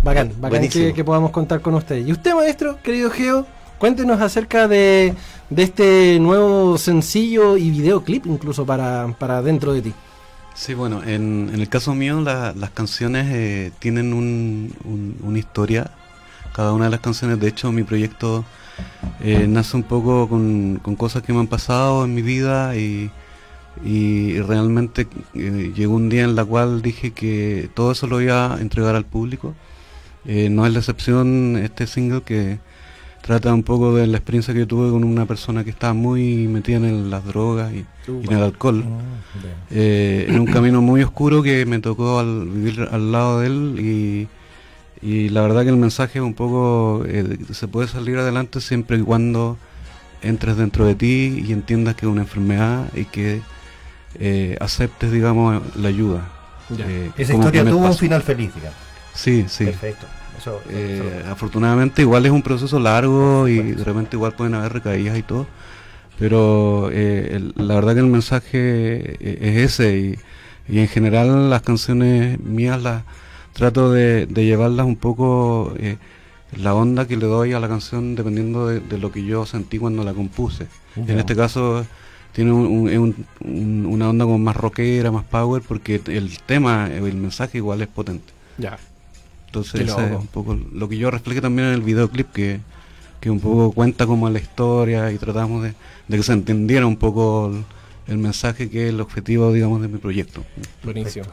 bacán, 0.03 0.33
bacán 0.39 0.67
que 0.69 1.03
podamos 1.03 1.31
contar 1.31 1.61
con 1.61 1.73
ustedes. 1.75 2.07
Y 2.07 2.11
usted, 2.11 2.33
maestro, 2.33 2.77
querido 2.83 3.09
Geo, 3.09 3.45
cuéntenos 3.79 4.21
acerca 4.21 4.67
de, 4.67 5.13
de 5.49 5.63
este 5.63 6.19
nuevo 6.19 6.77
sencillo 6.77 7.57
y 7.57 7.71
videoclip 7.71 8.25
incluso 8.27 8.65
para, 8.65 9.07
para 9.17 9.41
dentro 9.41 9.73
de 9.73 9.81
ti. 9.81 9.93
Sí, 10.53 10.73
bueno, 10.73 11.01
en, 11.03 11.49
en 11.53 11.59
el 11.61 11.69
caso 11.69 11.95
mío 11.95 12.19
la- 12.21 12.53
las 12.53 12.69
canciones 12.71 13.27
eh, 13.31 13.71
tienen 13.79 14.13
un- 14.13 14.73
un- 14.83 15.15
una 15.23 15.39
historia, 15.39 15.91
cada 16.53 16.73
una 16.73 16.85
de 16.85 16.91
las 16.91 16.99
canciones, 16.99 17.39
de 17.39 17.47
hecho 17.47 17.71
mi 17.71 17.83
proyecto 17.83 18.43
eh, 19.21 19.45
nace 19.47 19.77
un 19.77 19.83
poco 19.83 20.27
con, 20.27 20.79
cosas 20.97 21.23
que 21.23 21.31
me 21.33 21.39
han 21.39 21.47
pasado 21.47 22.03
en 22.05 22.13
mi 22.13 22.21
vida 22.21 22.75
y, 22.75 23.09
realmente 24.41 25.07
eh, 25.35 25.71
llegó 25.75 25.93
un 25.95 26.09
día 26.09 26.23
en 26.23 26.35
la 26.35 26.43
cual 26.43 26.81
dije 26.81 27.11
que 27.11 27.69
todo 27.73 27.91
eso 27.93 28.07
lo 28.07 28.19
iba 28.19 28.55
a 28.55 28.59
entregar 28.61 28.95
al 28.95 29.05
público. 29.05 29.53
No 30.25 30.65
es 30.65 30.73
la 30.73 30.79
excepción 30.79 31.55
este 31.63 31.87
single 31.87 32.21
que 32.23 32.59
trata 33.21 33.53
un 33.53 33.63
poco 33.63 33.95
de 33.95 34.08
la 34.08 34.17
experiencia 34.17 34.53
que 34.53 34.65
tuve 34.65 34.89
con 34.91 35.03
una 35.03 35.25
persona 35.25 35.63
que 35.63 35.69
estaba 35.69 35.93
muy 35.93 36.47
metida 36.47 36.77
en 36.77 37.10
las 37.10 37.23
drogas 37.25 37.71
y, 37.73 37.86
y 38.23 38.27
en 38.27 38.34
el 38.38 38.43
alcohol. 38.43 38.84
Eh, 39.71 40.25
en 40.29 40.39
un 40.39 40.47
camino 40.47 40.82
muy 40.82 41.03
oscuro 41.03 41.43
que 41.43 41.65
me 41.65 41.79
tocó 41.79 42.19
al 42.19 42.47
vivir 42.47 42.88
al 42.91 43.12
lado 43.12 43.39
de 43.39 43.47
él 43.47 43.75
y, 43.79 44.27
y 45.08 45.29
la 45.29 45.41
verdad 45.41 45.63
que 45.63 45.69
el 45.69 45.77
mensaje 45.77 46.19
es 46.19 46.25
un 46.25 46.34
poco 46.34 47.03
eh, 47.08 47.38
se 47.53 47.67
puede 47.67 47.88
salir 47.88 48.17
adelante 48.17 48.60
siempre 48.62 48.97
y 48.97 49.01
cuando 49.01 49.58
entres 50.21 50.58
dentro 50.58 50.86
de 50.86 50.95
ti 50.95 51.43
y 51.47 51.53
entiendas 51.53 51.95
que 51.95 52.05
es 52.05 52.12
una 52.12 52.21
enfermedad 52.21 52.88
y 52.95 53.05
que 53.05 53.41
eh, 54.19 54.58
aceptes 54.60 55.12
digamos 55.12 55.62
la 55.75 55.88
ayuda 55.89 56.27
Esa 57.17 57.34
historia 57.34 57.63
tuvo 57.65 57.86
un 57.88 57.95
final 57.95 58.21
feliz, 58.23 58.53
digamos. 58.55 58.77
sí 59.13 59.45
sí 59.47 59.65
Perfecto. 59.65 60.08
Eso, 60.39 60.62
eh, 60.69 61.19
eso- 61.21 61.32
afortunadamente 61.32 62.02
igual 62.02 62.25
es 62.25 62.32
un 62.32 62.41
proceso 62.41 62.80
largo 62.80 63.47
y 63.47 63.60
de 63.73 63.84
repente 63.84 64.15
igual 64.15 64.34
pueden 64.34 64.54
haber 64.56 64.73
recaídas 64.73 65.17
y 65.17 65.23
todo, 65.23 65.45
pero 66.17 66.89
eh, 66.91 67.32
el- 67.36 67.54
la 67.56 67.75
verdad 67.75 67.93
que 67.93 67.99
el 67.99 68.08
mensaje 68.08 68.49
eh, 68.54 69.39
es 69.41 69.58
ese 69.80 69.97
y, 69.97 70.73
y 70.75 70.80
en 70.80 70.88
general 70.88 71.49
las 71.49 71.62
canciones 71.62 72.39
mías 72.39 72.82
las 72.82 73.04
trato 73.54 73.91
de, 73.91 74.25
de 74.25 74.45
llevarlas 74.45 74.86
un 74.86 74.95
poco 74.95 75.73
eh, 75.78 75.97
la 76.58 76.73
onda 76.73 77.08
que 77.08 77.17
le 77.17 77.25
doy 77.25 77.54
a 77.54 77.60
la 77.60 77.67
canción 77.67 78.15
dependiendo 78.15 78.67
de, 78.67 78.80
de 78.80 78.97
lo 78.97 79.12
que 79.12 79.23
yo 79.23 79.45
sentí 79.45 79.78
cuando 79.78 80.04
la 80.04 80.13
compuse. 80.13 80.67
Ya. 80.95 81.13
En 81.13 81.19
este 81.19 81.36
caso 81.36 81.86
tiene 82.34 82.52
un- 82.52 82.65
un- 82.89 83.25
un- 83.43 83.86
una 83.88 84.10
onda 84.10 84.25
como 84.25 84.39
más 84.39 84.56
rockera, 84.56 85.12
más 85.12 85.25
power, 85.25 85.62
porque 85.67 86.02
el 86.08 86.39
tema, 86.45 86.88
el 86.91 87.15
mensaje 87.15 87.58
igual 87.58 87.82
es 87.82 87.88
potente. 87.88 88.32
Ya. 88.58 88.78
Entonces 89.49 89.81
es 89.81 89.91
un 89.95 90.27
poco 90.27 90.55
lo 90.73 90.88
que 90.88 90.97
yo 90.97 91.09
refleje 91.09 91.41
también 91.41 91.69
en 91.69 91.73
el 91.73 91.81
videoclip 91.81 92.31
que, 92.31 92.59
que 93.19 93.29
un 93.31 93.39
poco 93.39 93.71
cuenta 93.71 94.05
como 94.05 94.29
la 94.29 94.38
historia 94.39 95.12
y 95.12 95.17
tratamos 95.17 95.63
de, 95.63 95.73
de 96.07 96.17
que 96.17 96.23
se 96.23 96.33
entendiera 96.33 96.85
un 96.85 96.97
poco 96.97 97.47
el, 97.51 97.65
el 98.13 98.17
mensaje 98.19 98.69
que 98.69 98.83
es 98.85 98.89
el 98.89 99.01
objetivo 99.01 99.51
digamos 99.51 99.81
de 99.81 99.88
mi 99.88 99.97
proyecto. 99.97 100.43
Buenísimo. 100.83 101.25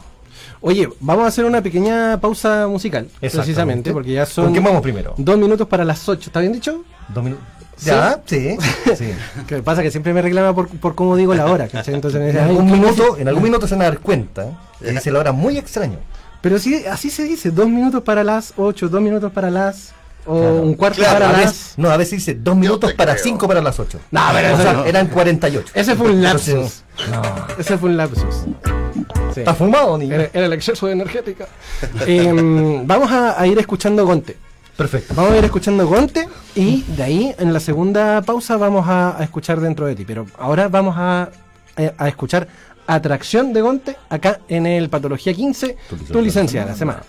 Oye, 0.62 0.88
vamos 1.00 1.24
a 1.24 1.28
hacer 1.28 1.44
una 1.44 1.60
pequeña 1.60 2.18
pausa 2.20 2.66
musical, 2.68 3.08
precisamente, 3.20 3.92
porque 3.92 4.12
ya 4.12 4.24
son 4.26 4.46
¿Con 4.46 4.54
qué 4.54 4.60
vamos 4.60 4.80
primero? 4.80 5.14
dos 5.18 5.38
minutos 5.38 5.68
para 5.68 5.84
las 5.84 6.08
ocho. 6.08 6.30
¿Está 6.30 6.40
bien 6.40 6.52
dicho? 6.52 6.84
Dos 7.12 7.22
minutos. 7.22 7.44
¿Sí? 7.76 7.86
¿Ya? 7.90 8.22
Sí. 8.24 8.56
sí. 8.96 9.10
Que 9.46 9.62
pasa 9.62 9.82
que 9.82 9.90
siempre 9.90 10.14
me 10.14 10.22
reclama 10.22 10.54
por, 10.54 10.68
por 10.68 10.94
cómo 10.94 11.14
digo 11.16 11.34
la 11.34 11.44
hora, 11.46 11.68
¿cachai? 11.68 11.94
Entonces 11.94 12.18
En 12.20 12.26
dice, 12.28 12.40
"Ay, 12.40 12.48
algún 12.50 12.66
¿qué 12.68 12.72
minuto, 12.72 13.16
en 13.18 13.28
algún 13.28 13.42
minuto 13.42 13.66
se 13.68 13.74
van 13.74 13.82
a 13.82 13.84
dar 13.90 13.98
cuenta 13.98 14.58
que 14.80 14.92
dice 14.92 15.10
la 15.10 15.18
hora 15.18 15.32
muy 15.32 15.58
extraño. 15.58 15.98
Pero 16.40 16.58
sí, 16.58 16.84
así 16.90 17.10
se 17.10 17.24
dice, 17.24 17.50
dos 17.50 17.68
minutos 17.68 18.02
para 18.02 18.22
las 18.24 18.52
ocho, 18.56 18.88
dos 18.88 19.00
minutos 19.00 19.32
para 19.32 19.50
las, 19.50 19.92
o 20.26 20.38
Claro. 20.40 20.54
un 20.62 20.74
cuarto 20.74 20.98
Claro, 20.98 21.24
para 21.26 21.38
a 21.38 21.42
las... 21.42 21.74
no, 21.76 21.90
a 21.90 21.96
veces 21.96 22.12
dice 22.18 22.34
dos 22.34 22.56
minutos 22.56 22.92
para 22.94 23.12
creo. 23.14 23.24
cinco 23.24 23.46
para 23.48 23.60
las 23.62 23.78
ocho. 23.80 23.98
No, 24.10 24.20
pero 24.32 24.54
o 24.54 24.60
sea, 24.60 24.72
no. 24.74 24.84
eran 24.84 25.06
48. 25.08 25.72
Ese 25.74 25.94
fue 25.96 26.10
un 26.10 26.22
lapsus. 26.22 26.48
Entonces, 26.52 26.82
Ese 27.58 27.78
fue 27.78 27.90
un 27.90 27.96
lapsus. 27.96 28.34
Sí. 29.34 29.40
¿Está 29.40 29.54
fumado, 29.54 29.96
niño? 29.98 30.14
Era, 30.14 30.30
era 30.32 30.46
el 30.46 30.52
exceso 30.52 30.86
de 30.86 30.92
energética. 30.92 31.46
Em, 32.06 32.86
vamos 32.88 33.10
a, 33.10 33.40
a 33.40 33.46
ir 33.46 33.58
escuchando 33.58 34.04
Gonte. 34.06 34.36
Perfecto. 34.76 35.14
Vamos 35.14 35.32
a 35.32 35.38
ir 35.38 35.44
escuchando 35.44 35.86
Gonte 35.86 36.28
y 36.54 36.82
de 36.82 37.02
ahí 37.02 37.34
en 37.38 37.52
la 37.52 37.60
segunda 37.60 38.20
pausa 38.22 38.56
vamos 38.56 38.86
a, 38.88 39.18
a 39.18 39.24
escuchar 39.24 39.60
dentro 39.60 39.86
de 39.86 39.94
ti. 39.94 40.04
Pero 40.04 40.26
ahora 40.38 40.68
vamos 40.68 40.94
a, 40.98 41.30
eh, 41.76 41.92
a 41.96 42.08
escuchar 42.08 42.46
Atracción 42.86 43.52
de 43.52 43.60
Gonte 43.60 43.96
acá 44.08 44.40
en 44.48 44.66
el 44.66 44.88
Patología 44.88 45.34
15, 45.34 45.76
tu 46.12 46.20
licencia 46.20 46.60
de 46.60 46.66
la 46.66 46.76
semana. 46.76 47.02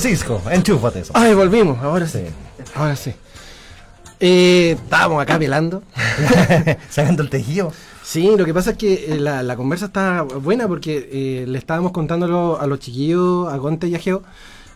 Francisco, 0.00 0.40
enchúfate 0.50 1.00
eso. 1.00 1.12
Ay, 1.14 1.34
volvimos, 1.34 1.78
ahora 1.82 2.06
sí. 2.06 2.20
Sí. 2.20 2.64
Ahora 2.74 2.96
sí. 2.96 3.12
Eh, 4.20 4.72
estábamos 4.82 5.22
acá 5.22 5.36
velando. 5.36 5.82
Sacando 6.90 7.22
el 7.22 7.28
tejido. 7.28 7.72
Sí, 8.02 8.30
lo 8.36 8.44
que 8.46 8.54
pasa 8.54 8.70
es 8.70 8.76
que 8.78 9.04
eh, 9.14 9.20
la, 9.20 9.42
la 9.42 9.54
conversa 9.56 9.86
está 9.86 10.22
buena 10.22 10.66
porque 10.66 11.08
eh, 11.12 11.44
le 11.46 11.58
estábamos 11.58 11.92
contando 11.92 12.58
a 12.58 12.66
los 12.66 12.78
chiquillos, 12.80 13.52
a 13.52 13.56
Gonte 13.58 13.86
y 13.88 13.94
a 13.94 13.98
Geo, 13.98 14.22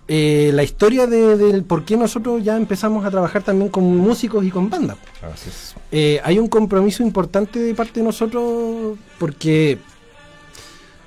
eh, 0.09 0.51
la 0.53 0.63
historia 0.63 1.07
de- 1.07 1.63
por 1.63 1.85
qué 1.85 1.97
nosotros 1.97 2.45
ya 2.45 2.57
empezamos 2.57 3.05
a 3.07 3.11
trabajar 3.11 3.43
también 3.43 3.71
con 3.71 3.85
músicos 3.97 4.45
y 4.45 4.51
con 4.51 4.69
bandas. 4.69 4.97
Así 5.23 5.49
es. 5.49 5.75
Eh, 5.93 6.21
hay 6.25 6.39
un 6.39 6.49
compromiso 6.49 7.03
importante 7.03 7.59
de 7.59 7.75
parte 7.75 8.01
de 8.01 8.05
nosotros 8.05 8.99
porque 9.19 9.79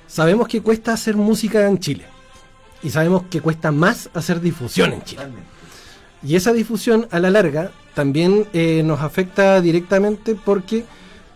sabemos 0.08 0.48
que 0.48 0.60
cuesta 0.62 0.92
hacer 0.94 1.16
música 1.16 1.66
en 1.68 1.78
Chile 1.78 2.04
y 2.82 2.90
sabemos 2.90 3.24
que 3.30 3.40
cuesta 3.40 3.70
más 3.72 4.10
hacer 4.14 4.40
difusión 4.40 4.92
en 4.92 5.02
Chile. 5.02 5.22
Y 6.22 6.36
esa 6.36 6.52
difusión 6.52 7.08
a 7.10 7.18
la 7.18 7.30
larga 7.30 7.70
también 7.94 8.46
eh, 8.52 8.82
nos 8.84 9.00
afecta 9.00 9.60
directamente 9.60 10.34
porque 10.34 10.84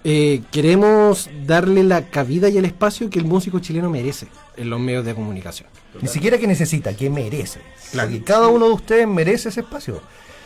eh, 0.05 0.43
queremos 0.51 1.31
darle 1.47 1.83
la 1.83 2.11
cabida 2.11 2.51
y 2.51 2.59
el 2.59 2.67
espacio 2.67 3.09
que 3.09 3.19
el 3.19 3.25
músico 3.25 3.59
chileno 3.59 3.89
merece 3.89 4.29
en 4.57 4.69
los 4.69 4.79
medios 4.79 5.05
de 5.05 5.15
comunicación. 5.15 5.69
Ni 6.01 6.09
siquiera 6.09 6.39
que 6.39 6.47
necesita, 6.47 6.95
que 6.95 7.09
merece. 7.09 7.61
Porque 7.93 8.23
cada 8.23 8.49
uno 8.49 8.67
de 8.67 8.73
ustedes 8.75 9.09
merece 9.09 9.49
ese 9.49 9.61
espacio. 9.61 10.01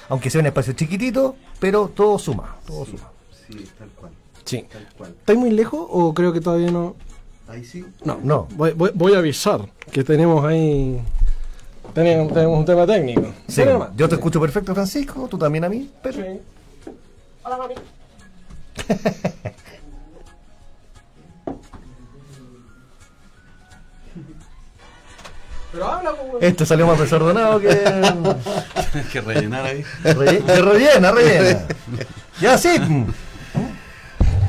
Aunque 0.08 0.30
sea 0.30 0.40
un 0.40 0.46
espacio 0.46 0.72
chiquitito, 0.74 1.36
pero 1.58 1.88
todo 1.88 2.18
suma. 2.18 2.56
Todo 2.66 2.86
suma. 2.86 3.10
Sí. 4.44 4.64
¿Estáis 5.00 5.38
muy 5.38 5.50
lejos 5.50 5.86
o 5.88 6.14
creo 6.14 6.32
que 6.32 6.40
todavía 6.40 6.70
no? 6.70 6.96
Ahí 7.48 7.64
sí. 7.64 7.84
No, 8.04 8.18
No. 8.22 8.48
Voy, 8.56 8.72
voy- 8.72 8.92
voy 8.94 9.14
a 9.14 9.18
avisar 9.18 9.60
que 9.90 10.04
tenemos 10.04 10.44
ahí. 10.44 11.00
Tenemos, 11.94 12.32
tenemos 12.32 12.58
un 12.58 12.64
tema 12.64 12.86
técnico. 12.86 13.32
Sí, 13.48 13.62
yo 13.96 14.08
te 14.08 14.14
escucho 14.16 14.40
perfecto, 14.40 14.74
Francisco, 14.74 15.26
tú 15.28 15.38
también 15.38 15.64
a 15.64 15.68
mí, 15.68 15.90
pero 16.02 16.18
Sí. 16.22 16.40
Pero 25.72 25.86
habla, 25.86 26.12
weón. 26.12 26.36
esto 26.42 26.64
salió 26.64 26.86
más 26.86 26.98
desordenado 26.98 27.60
que... 27.60 27.68
Tienes 27.68 29.08
que 29.12 29.20
rellenar 29.20 29.66
ahí. 29.66 29.84
Re- 30.02 30.38
que 30.42 30.62
rellena, 30.62 31.10
rellena. 31.12 31.60
Ya 32.40 32.56
sí. 32.56 32.68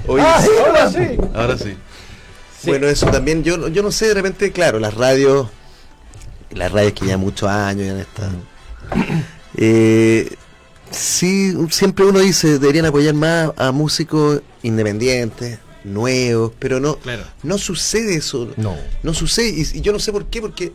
Oye, 0.07 0.23
Ah, 0.25 0.39
sí, 0.41 0.49
Ahora 0.65 0.89
sí. 0.89 1.17
Ahora 1.33 1.57
sí. 1.57 1.77
Bueno, 2.65 2.87
eso 2.87 3.05
también, 3.07 3.43
yo, 3.43 3.67
yo 3.69 3.81
no 3.83 3.91
sé, 3.91 4.07
de 4.07 4.13
repente, 4.15 4.51
claro, 4.51 4.79
las 4.79 4.93
radios, 4.93 5.47
las 6.51 6.71
radios 6.71 6.93
que 6.93 7.05
ya 7.07 7.17
muchos 7.17 7.49
años 7.49 7.87
ya 7.87 8.01
están. 8.01 8.43
Eh, 9.61 10.29
sí, 10.89 11.53
siempre 11.69 12.05
uno 12.05 12.19
dice, 12.19 12.59
deberían 12.59 12.85
apoyar 12.85 13.13
más 13.13 13.51
a 13.57 13.71
músicos 13.73 14.41
independientes, 14.63 15.59
nuevos, 15.83 16.53
pero 16.59 16.79
no, 16.79 16.95
Claro. 16.97 17.23
no 17.43 17.57
sucede 17.57 18.15
eso. 18.15 18.53
No. 18.55 18.77
No 19.03 19.13
sucede, 19.13 19.49
y, 19.49 19.61
y 19.79 19.81
yo 19.81 19.91
no 19.91 19.99
sé 19.99 20.13
por 20.13 20.27
qué, 20.27 20.39
porque 20.39 20.71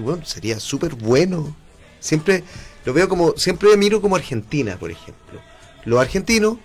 bueno, 0.00 0.24
sería 0.24 0.58
súper 0.58 0.94
bueno. 0.94 1.54
Siempre 2.00 2.42
lo 2.84 2.92
veo 2.94 3.08
como, 3.08 3.34
siempre 3.36 3.76
miro 3.76 4.00
como 4.00 4.16
Argentina, 4.16 4.76
por 4.76 4.90
ejemplo. 4.90 5.38
Los 5.84 6.00
argentinos 6.00 6.56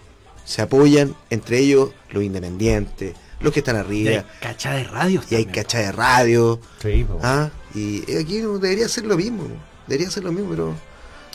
se 0.45 0.61
apoyan 0.63 1.13
entre 1.29 1.59
ellos, 1.59 1.89
los 2.09 2.23
independientes, 2.23 3.15
los 3.39 3.53
que 3.53 3.59
están 3.59 3.75
Y 3.75 3.79
arriba, 3.79 4.11
hay 4.11 4.23
cacha 4.41 4.71
de 4.73 4.83
radios. 4.85 5.25
y 5.31 5.35
hay 5.35 5.45
cacha 5.45 5.79
de 5.79 5.91
radio. 5.91 6.59
Sí. 6.81 7.05
¿ah? 7.21 7.49
Y 7.73 8.01
aquí 8.15 8.39
debería 8.41 8.87
ser 8.87 9.05
lo 9.05 9.17
mismo. 9.17 9.43
Debería 9.87 10.09
ser 10.09 10.23
lo 10.23 10.31
mismo, 10.31 10.49
pero 10.49 10.73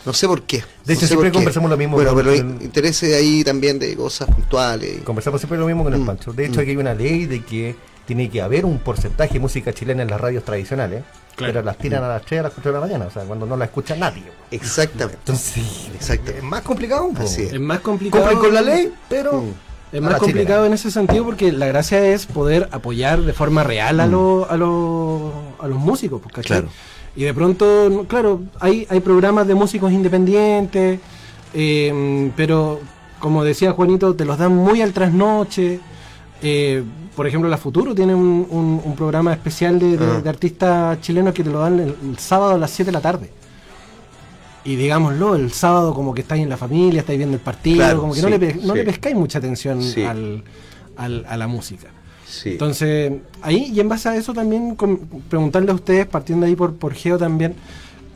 no 0.06 0.12
sé 0.12 0.26
por 0.26 0.42
qué. 0.42 0.58
De 0.58 0.64
No 0.86 0.92
hecho, 0.92 1.00
sé 1.02 1.06
siempre 1.08 1.30
qué. 1.30 1.34
conversamos 1.36 1.70
lo 1.70 1.76
mismo 1.76 1.94
Bueno, 1.96 2.14
pero 2.16 2.32
el- 2.32 2.38
interese 2.62 3.14
ahí 3.14 3.44
también 3.44 3.78
de 3.78 3.94
cosas 3.96 4.28
puntuales. 4.34 5.02
Conversamos 5.04 5.40
siempre 5.40 5.58
lo 5.58 5.66
mismo 5.66 5.84
con 5.84 5.92
el 5.94 6.00
Mm. 6.00 6.06
Pancho. 6.06 6.32
De 6.32 6.46
hecho, 6.46 6.60
aquí 6.60 6.70
hay 6.70 6.76
una 6.76 6.94
ley 6.94 7.26
de 7.26 7.44
que 7.44 7.76
tiene 8.06 8.28
que 8.28 8.40
haber 8.42 8.64
un 8.64 8.78
porcentaje 8.80 9.34
de 9.34 9.40
música 9.40 9.72
chilena 9.72 10.02
en 10.02 10.10
las 10.10 10.20
radios 10.20 10.42
tradicionales, 10.44 11.04
Claro. 11.36 11.52
pero 11.52 11.62
las 11.64 11.78
tiran 11.78 12.02
a 12.02 12.08
las 12.08 12.24
3 12.24 12.40
a 12.40 12.42
las 12.44 12.52
4 12.54 12.72
de 12.72 12.80
la 12.80 12.84
mañana, 12.84 13.04
o 13.06 13.10
sea, 13.10 13.22
cuando 13.22 13.46
no 13.46 13.56
la 13.56 13.66
escucha 13.66 13.94
nadie. 13.94 14.24
Exactamente. 14.50 15.18
Entonces, 15.20 15.62
Exacto. 15.94 16.32
es 16.32 16.42
más 16.42 16.62
complicado. 16.62 17.10
Así 17.16 17.42
es. 17.44 17.52
Es 17.52 17.60
más 17.60 17.80
complicado. 17.80 18.24
Cumplen 18.24 18.40
con 18.42 18.54
la 18.54 18.62
ley, 18.62 18.92
pero 19.08 19.42
Mm. 19.42 19.52
Es 19.92 20.00
más 20.00 20.12
complicado 20.20 20.66
en 20.66 20.72
ese 20.72 20.90
sentido 20.90 21.24
porque 21.24 21.50
la 21.53 21.66
gracia 21.66 22.05
es 22.07 22.26
poder 22.26 22.68
apoyar 22.72 23.22
de 23.22 23.33
forma 23.33 23.64
real 23.64 23.98
a, 24.00 24.07
los 24.07 24.48
a, 24.50 24.57
los 24.57 25.33
a 25.61 25.66
los 25.66 25.79
músicos, 25.79 26.20
pues, 26.22 26.33
¿cachai? 26.35 26.59
Claro. 26.61 26.72
Y 27.16 27.24
de 27.24 27.35
pronto, 27.35 28.05
claro, 28.09 28.42
hay, 28.61 28.87
hay 28.88 29.00
programas 29.00 29.46
de 29.48 29.55
músicos 29.57 29.90
independientes, 29.90 31.00
eh, 31.55 32.31
pero 32.37 32.81
como 33.18 33.42
decía 33.44 33.72
Juanito, 33.72 34.14
te 34.14 34.24
los 34.24 34.38
dan 34.38 34.55
muy 34.55 34.81
al 34.81 34.92
trasnoche. 34.92 35.81
Eh, 36.42 36.83
por 37.16 37.26
ejemplo, 37.26 37.50
la 37.50 37.59
Futuro 37.59 37.94
tiene 37.94 38.14
un, 38.14 38.46
un- 38.48 38.81
un 38.83 38.96
programa 38.96 39.33
especial 39.33 39.79
de, 39.79 39.96
de- 39.98 40.07
Ah. 40.07 40.20
de 40.22 40.29
artistas 40.31 41.00
chilenos 41.00 41.35
que 41.35 41.42
te 41.44 41.50
lo 41.50 41.59
dan 41.59 41.81
el, 41.81 41.94
el 42.03 42.18
sábado 42.18 42.53
a 42.53 42.59
las 42.59 42.70
7 42.70 42.87
de 42.90 42.92
la 42.92 43.00
tarde. 43.03 43.31
Y 44.64 44.77
digámoslo, 44.77 45.35
el 45.37 45.53
sábado 45.53 45.94
como 45.94 46.12
que 46.14 46.20
estáis 46.20 46.42
en 46.42 46.49
la 46.51 46.57
familia, 46.57 47.01
estáis 47.01 47.18
viendo 47.18 47.37
el 47.37 47.42
partido, 47.42 47.77
Claro, 47.79 48.01
como 48.03 48.12
que 48.14 48.20
no, 48.23 48.29
le, 48.29 48.38
no 48.57 48.73
sí. 48.75 48.79
le 48.79 48.85
pescáis 48.85 49.16
mucha 49.16 49.38
atención 49.38 49.83
Sí. 49.83 50.03
al, 50.05 50.44
al- 50.96 51.25
a 51.29 51.37
la 51.37 51.46
música. 51.46 51.88
Entonces, 52.44 53.12
ahí, 53.42 53.73
y 53.75 53.81
en 53.81 53.88
base 53.88 54.09
a 54.09 54.16
eso 54.16 54.33
también, 54.33 54.77
com- 54.77 54.99
preguntarle 55.29 55.70
a 55.73 55.75
ustedes, 55.75 56.07
partiendo 56.07 56.46
ahí 56.46 56.55
por, 56.55 56.75
por 56.75 56.94
Geo 56.94 57.18
también, 57.18 57.55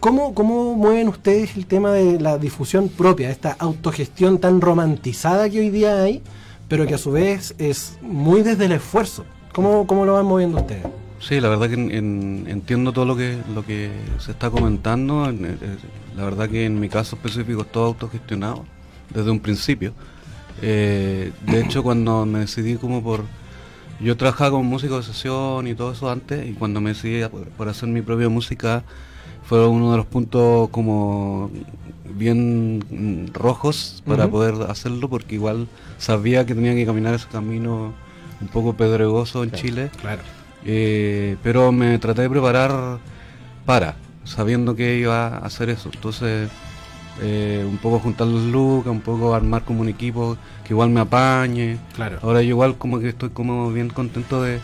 ¿cómo, 0.00 0.34
¿cómo 0.34 0.74
mueven 0.76 1.08
ustedes 1.08 1.56
el 1.56 1.66
tema 1.66 1.92
de 1.92 2.20
la 2.20 2.38
difusión 2.38 2.88
propia, 2.88 3.30
esta 3.30 3.56
autogestión 3.58 4.38
tan 4.38 4.60
romantizada 4.60 5.48
que 5.50 5.58
hoy 5.60 5.70
día 5.70 6.00
hay, 6.02 6.22
pero 6.68 6.86
que 6.86 6.94
a 6.94 6.98
su 6.98 7.10
vez 7.10 7.54
es 7.58 7.98
muy 8.02 8.42
desde 8.42 8.66
el 8.66 8.72
esfuerzo? 8.72 9.24
¿Cómo, 9.52 9.86
cómo 9.86 10.04
lo 10.04 10.14
van 10.14 10.26
moviendo 10.26 10.58
ustedes? 10.58 10.84
Sí, 11.26 11.40
la 11.40 11.48
verdad 11.48 11.68
que 11.68 11.74
en- 11.74 11.90
en- 11.90 12.44
entiendo 12.48 12.92
todo 12.92 13.06
lo 13.06 13.16
que 13.16 13.38
lo 13.54 13.64
que 13.64 13.90
se 14.18 14.32
está 14.32 14.50
comentando. 14.50 15.28
En- 15.28 15.44
eh, 15.46 15.56
La 16.16 16.24
verdad 16.24 16.48
que 16.48 16.64
en 16.64 16.78
mi 16.78 16.88
caso 16.88 17.16
específico 17.16 17.62
es 17.62 17.72
todo 17.72 17.86
autogestionado 17.86 18.64
desde 19.12 19.30
un 19.30 19.40
principio. 19.40 19.92
Eh, 20.62 21.32
de 21.46 21.60
hecho, 21.60 21.82
cuando 21.82 22.24
me 22.24 22.40
decidí 22.40 22.76
como 22.76 23.02
por... 23.02 23.24
Yo 24.00 24.16
trabajaba 24.16 24.52
como 24.52 24.62
músico 24.64 24.96
de 24.98 25.02
sesión 25.02 25.66
y 25.66 25.74
todo 25.74 25.92
eso 25.92 26.08
antes, 26.10 26.46
y 26.48 26.52
cuando 26.52 26.80
me 26.80 26.90
decidí 26.90 27.22
por 27.56 27.68
hacer 27.68 27.88
mi 27.88 28.00
propia 28.02 28.28
música, 28.28 28.84
fue 29.44 29.66
uno 29.66 29.90
de 29.92 29.96
los 29.96 30.06
puntos 30.06 30.68
como 30.70 31.50
bien 32.16 32.78
mm, 32.90 33.32
rojos 33.32 34.02
para 34.06 34.28
poder 34.28 34.54
hacerlo, 34.70 35.08
porque 35.08 35.34
igual 35.34 35.66
sabía 35.98 36.46
que 36.46 36.54
tenía 36.54 36.74
que 36.74 36.86
caminar 36.86 37.14
ese 37.14 37.26
camino 37.28 37.92
un 38.40 38.48
poco 38.48 38.74
pedregoso 38.74 39.42
en 39.42 39.50
Chile. 39.52 39.90
Claro. 40.00 40.22
Eh, 40.64 41.36
pero 41.42 41.72
me 41.72 41.98
traté 41.98 42.22
de 42.22 42.30
preparar 42.30 42.98
para, 43.66 43.96
sabiendo 44.24 44.74
que 44.74 44.98
iba 44.98 45.28
a 45.28 45.38
hacer 45.38 45.68
eso. 45.70 45.90
Entonces, 45.92 46.50
eh, 47.22 47.64
un 47.68 47.78
poco 47.78 48.00
juntar 48.00 48.26
los 48.26 48.42
lucas, 48.44 48.90
un 48.90 49.00
poco 49.00 49.34
armar 49.34 49.62
como 49.64 49.80
un 49.82 49.88
equipo 49.88 50.36
que 50.64 50.72
igual 50.72 50.90
me 50.90 51.00
apañe. 51.00 51.78
Claro. 51.94 52.18
Ahora 52.22 52.42
yo 52.42 52.48
igual 52.50 52.76
como 52.78 52.98
que 53.00 53.08
estoy 53.10 53.30
como 53.30 53.70
bien 53.72 53.88
contento 53.90 54.42
de, 54.42 54.58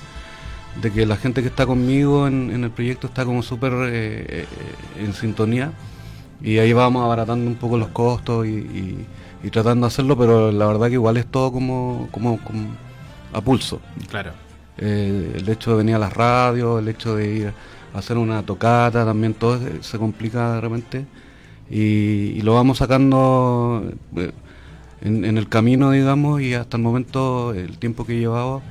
de 0.81 0.91
que 0.93 1.07
la 1.07 1.17
gente 1.17 1.43
que 1.43 1.49
está 1.49 1.67
conmigo 1.67 2.27
en, 2.27 2.51
en 2.51 2.65
el 2.65 2.71
proyecto 2.71 3.07
está 3.07 3.25
como 3.25 3.43
súper 3.43 3.73
eh, 3.75 4.25
eh, 4.29 4.47
en 4.99 5.13
sintonía. 5.15 5.73
Y 6.43 6.59
ahí 6.59 6.73
vamos 6.73 7.05
abaratando 7.05 7.47
un 7.51 7.57
poco 7.57 7.77
los 7.77 7.89
costos 7.89 8.47
y, 8.47 8.51
y- 8.51 9.07
y 9.43 9.49
tratando 9.51 9.87
de 9.87 9.89
hacerlo, 9.89 10.19
pero 10.19 10.53
la 10.53 10.67
verdad 10.67 10.89
que 10.89 10.95
igual 10.95 11.17
es 11.17 11.25
todo 11.27 11.51
como, 11.51 12.09
como, 12.11 12.39
como 12.41 12.69
a 13.33 13.41
pulso. 13.41 13.81
Claro. 14.11 14.33
Eh, 14.81 15.33
el 15.37 15.49
hecho 15.49 15.73
de 15.73 15.77
venir 15.79 15.95
a 15.95 15.99
las 15.99 16.13
radios, 16.13 16.81
el 16.81 16.89
hecho 16.89 17.17
de 17.17 17.35
ir 17.35 17.53
a 17.95 17.99
hacer 17.99 18.17
una 18.19 18.43
tocata, 18.45 19.05
también 19.05 19.35
todo 19.35 19.59
se 19.83 19.99
complica 19.99 20.55
de 20.55 20.61
repente. 20.61 21.07
Y, 21.71 22.33
y 22.37 22.41
lo 22.43 22.55
vamos 22.55 22.79
sacando 22.79 23.93
eh, 24.17 24.33
en, 25.03 25.25
en 25.25 25.39
el 25.39 25.49
camino, 25.49 25.91
digamos, 25.91 26.41
y 26.43 26.55
hasta 26.55 26.77
el 26.77 26.83
momento, 26.83 27.53
el 27.55 27.79
tiempo 27.79 28.05
que 28.07 28.17
he 28.17 28.21
llevado, 28.21 28.63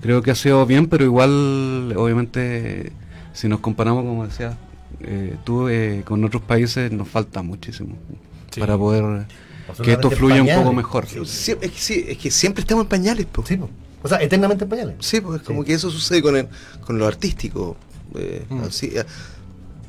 creo 0.00 0.22
que 0.22 0.30
ha 0.32 0.34
sido 0.34 0.66
bien, 0.66 0.86
pero 0.88 1.04
igual, 1.04 1.94
obviamente, 1.96 2.92
si 3.32 3.46
nos 3.48 3.60
comparamos, 3.60 4.04
como 4.04 4.26
decía 4.26 4.58
eh, 5.00 5.36
tú, 5.44 5.68
eh, 5.68 6.02
con 6.04 6.24
otros 6.24 6.42
países, 6.42 6.90
nos 6.92 7.08
falta 7.08 7.42
muchísimo 7.42 7.96
Sí. 8.50 8.60
para 8.60 8.76
poder 8.76 9.26
que 9.82 9.92
esto 9.92 10.10
fluya 10.10 10.42
un 10.42 10.48
poco 10.62 10.72
mejor. 10.74 11.06
Sí, 11.06 11.52
es, 11.52 11.56
que, 11.58 11.78
sí, 11.78 12.04
es 12.08 12.18
que 12.18 12.30
siempre 12.30 12.60
estamos 12.62 12.84
en 12.84 12.88
pañales, 12.88 13.24
po. 13.26 13.44
Sí, 13.46 13.56
po. 13.56 13.70
O 14.02 14.08
sea, 14.08 14.18
eternamente 14.22 14.64
en 14.64 14.70
pañales. 14.70 14.96
Sí, 15.00 15.20
pues 15.20 15.42
como 15.42 15.62
Sí. 15.62 15.66
que 15.68 15.74
eso 15.74 15.90
sucede 15.90 16.22
con, 16.22 16.36
el, 16.36 16.48
con 16.84 16.98
lo 16.98 17.06
artístico. 17.06 17.76
eh, 18.14 18.44
Mm. 18.50 18.64
así, 18.64 18.92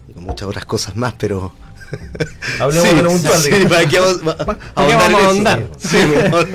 y 0.07 0.14
con 0.14 0.24
muchas 0.24 0.47
otras 0.47 0.66
cosas 0.66 0.95
más, 0.95 1.14
pero. 1.18 1.53
Hablemos 2.59 2.88
Sí, 2.89 2.95
de 2.95 3.01
lo 3.03 3.09
puntual. 3.11 3.39
sí. 3.41 3.49
¿para 3.70 3.86
qué 3.88 3.99
vamos, 3.99 4.28
va- 4.28 4.36
vamos 4.76 5.22
a 5.22 5.26
ahondar? 5.28 5.70
Sí, 5.78 5.97
mejor. 6.16 6.47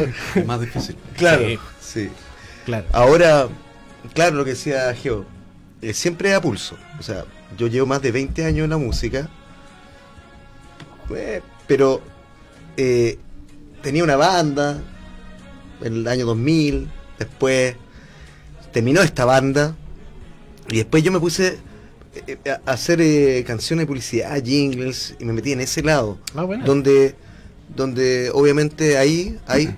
Más 0.47 0.61
difícil. 0.61 0.97
claro. 1.17 1.43
Sí. 1.47 1.59
Sí. 1.81 2.11
Claro. 2.65 2.87
Ahora, 2.93 3.49
claro, 4.15 4.37
lo 4.37 4.45
que 4.45 4.51
decía 4.51 4.93
Geo, 4.95 5.27
eh, 5.83 5.93
siempre 5.95 6.35
a 6.35 6.41
pulso. 6.41 6.77
O 6.99 7.03
sea, 7.03 7.25
yo 7.59 7.67
llevo 7.67 7.87
más 7.87 8.01
de 8.03 8.13
20 8.13 8.45
años 8.45 8.65
en 8.65 8.71
la 8.71 8.79
música 8.79 9.29
eh, 11.15 11.41
pero 11.67 12.03
eh, 12.77 13.19
tenía 13.83 14.05
una 14.05 14.17
banda 14.17 14.81
en 15.83 15.93
el 15.95 16.09
año 16.09 16.27
2000, 16.27 16.89
después 17.19 17.75
terminó 18.73 19.01
esta 19.03 19.25
banda 19.25 19.75
y 20.69 20.77
después 20.79 21.03
yo 21.03 21.11
me 21.13 21.21
puse 21.21 21.59
eh, 22.27 22.39
a 22.67 22.73
hacer 22.73 23.01
eh, 23.01 23.45
canciones 23.47 23.83
de 23.85 23.87
publicidad, 23.87 24.43
jingles 24.43 25.15
y 25.19 25.25
me 25.25 25.33
metí 25.33 25.53
en 25.53 25.61
ese 25.61 25.83
lado, 25.83 26.19
Ah, 26.35 26.45
bueno. 26.45 26.65
donde 26.65 27.15
donde 27.75 28.31
obviamente 28.33 28.97
ahí 28.97 29.39
hay 29.47 29.77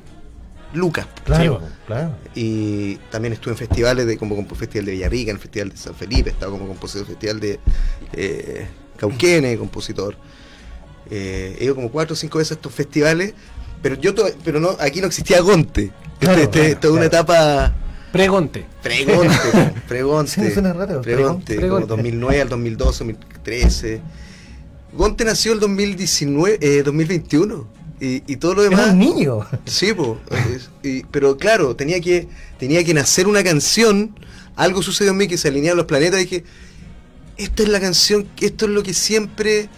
lucas. 0.73 1.07
Claro, 1.25 1.61
claro. 1.87 2.15
Y 2.35 2.97
también 3.11 3.33
estuve 3.33 3.53
en 3.55 3.59
festivales 3.59 4.07
de 4.07 4.17
como 4.17 4.37
Festival 4.55 4.87
de 4.87 4.93
Villarrica, 4.93 5.31
en 5.31 5.37
el 5.37 5.43
Festival 5.43 5.71
de 5.71 5.77
San 5.77 5.95
Felipe, 5.95 6.31
estaba 6.31 6.53
como 6.53 6.69
compositor 6.69 7.07
Festival 7.07 7.41
de 7.41 7.59
eh, 8.13 8.67
Cauquene, 8.97 9.57
compositor. 9.59 10.17
Eh, 11.11 11.57
he 11.59 11.65
ido 11.65 11.75
como 11.75 11.91
cuatro 11.91 12.15
o 12.15 12.17
cinco 12.17 12.39
veces 12.39 12.53
a 12.53 12.55
estos 12.55 12.73
festivales, 12.73 13.35
pero 13.83 13.97
yo 13.97 14.15
to- 14.15 14.31
pero 14.45 14.61
no, 14.61 14.77
aquí 14.81 15.01
no 15.01 15.07
existía 15.07 15.41
Gonte. 15.41 15.91
Claro, 16.19 16.41
este, 16.43 16.59
este- 16.61 16.61
claro, 16.67 16.81
toda 16.81 16.93
una 16.95 17.09
claro. 17.09 17.25
etapa 17.25 17.75
Pregonte. 18.13 18.67
pregonte, 18.83 19.35
pregonte, 19.89 20.31
Sí, 20.49 20.51
suena 20.53 20.73
raro, 20.73 21.01
pregonte, 21.01 21.55
pregonte. 21.57 21.87
como 21.87 21.87
2009 22.03 22.41
al 22.43 22.49
2012, 22.49 22.99
2013. 23.05 24.01
Gonte 24.93 25.25
nació 25.25 25.53
el 25.53 25.61
2019, 25.61 26.59
eh, 26.61 26.83
2021 26.83 27.69
y, 28.01 28.23
y 28.33 28.37
todo 28.37 28.55
lo 28.55 28.63
Era 28.65 28.71
demás. 28.71 28.93
un 28.93 28.99
niño. 28.99 29.47
Sí, 29.65 29.93
po, 29.95 30.19
es- 30.55 30.71
y- 30.83 31.05
pero 31.05 31.37
claro, 31.37 31.77
tenía 31.77 32.01
que, 32.01 32.27
tenía 32.59 32.83
que 32.85 32.93
nacer 32.95 33.27
una 33.29 33.45
canción. 33.45 34.19
Algo 34.57 34.83
sucedió 34.83 35.13
en 35.13 35.19
mí 35.19 35.29
que 35.29 35.39
se 35.39 35.49
alinearon 35.49 35.77
los 35.79 35.87
planetas. 35.87 36.21
Y 36.21 36.25
dije, 36.25 36.45
esta 37.37 37.63
es 37.63 37.69
la 37.69 37.81
canción, 37.81 38.27
esto 38.41 38.65
es 38.67 38.71
lo 38.73 38.83
que 38.83 38.93
siempre 38.93 39.69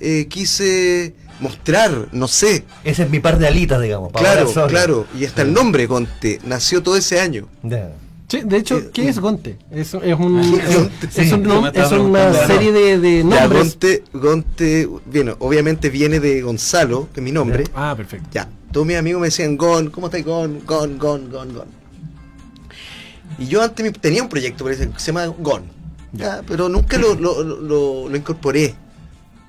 eh, 0.00 0.26
quise 0.28 1.14
mostrar, 1.40 2.08
no 2.12 2.28
sé. 2.28 2.64
Ese 2.84 3.02
es 3.04 3.10
mi 3.10 3.20
par 3.20 3.38
de 3.38 3.48
alitas, 3.48 3.80
digamos. 3.80 4.12
para 4.12 4.32
Claro, 4.44 4.68
claro. 4.68 5.06
Y 5.18 5.24
hasta 5.24 5.42
el 5.42 5.52
nombre, 5.52 5.88
Conte, 5.88 6.40
nació 6.44 6.82
todo 6.82 6.96
ese 6.96 7.20
año. 7.20 7.46
Ya. 7.62 7.92
Sí, 8.28 8.42
de 8.44 8.58
hecho, 8.58 8.78
Eh, 8.78 8.90
¿qué 8.92 9.08
es 9.08 9.18
Gonte? 9.18 9.58
Es, 9.72 9.88
es 9.92 10.14
un, 10.16 10.40
Gonte, 10.40 11.06
es, 11.08 11.12
sí. 11.28 11.32
un 11.32 11.44
nom- 11.44 11.62
me 11.62 11.68
estaba 11.68 11.86
es 11.86 11.92
una 12.00 12.32
serie 12.46 12.70
de, 12.70 12.98
de 13.00 13.18
Ya, 13.18 13.24
nombres. 13.40 13.62
Gonte, 13.72 14.04
Gonte, 14.12 14.88
bueno, 15.06 15.34
obviamente 15.40 15.90
viene 15.90 16.20
de 16.20 16.40
Gonzalo, 16.40 17.08
que 17.12 17.18
es 17.18 17.24
mi 17.24 17.32
nombre. 17.32 17.64
Ah, 17.74 17.94
perfecto. 17.96 18.28
Ya, 18.32 18.48
todos 18.70 18.86
mis 18.86 18.96
amigos 18.96 19.20
me 19.20 19.26
decían 19.26 19.56
Gon, 19.56 19.90
¿cómo 19.90 20.06
estás 20.06 20.24
Gon? 20.24 20.60
Gon, 20.64 20.96
Gon, 20.96 21.28
Gon, 21.28 21.52
Gon. 21.54 21.66
Y 23.38 23.46
yo 23.46 23.62
antes 23.62 23.92
tenía 24.00 24.22
un 24.22 24.28
proyecto 24.28 24.64
que 24.64 24.74
se 24.76 24.88
llama 25.06 25.26
Gon, 25.26 25.62
ya, 26.12 26.42
pero 26.46 26.68
nunca 26.68 26.98
lo, 26.98 27.14
lo, 27.14 27.42
lo- 27.42 28.08
lo 28.08 28.16
incorporé. 28.16 28.74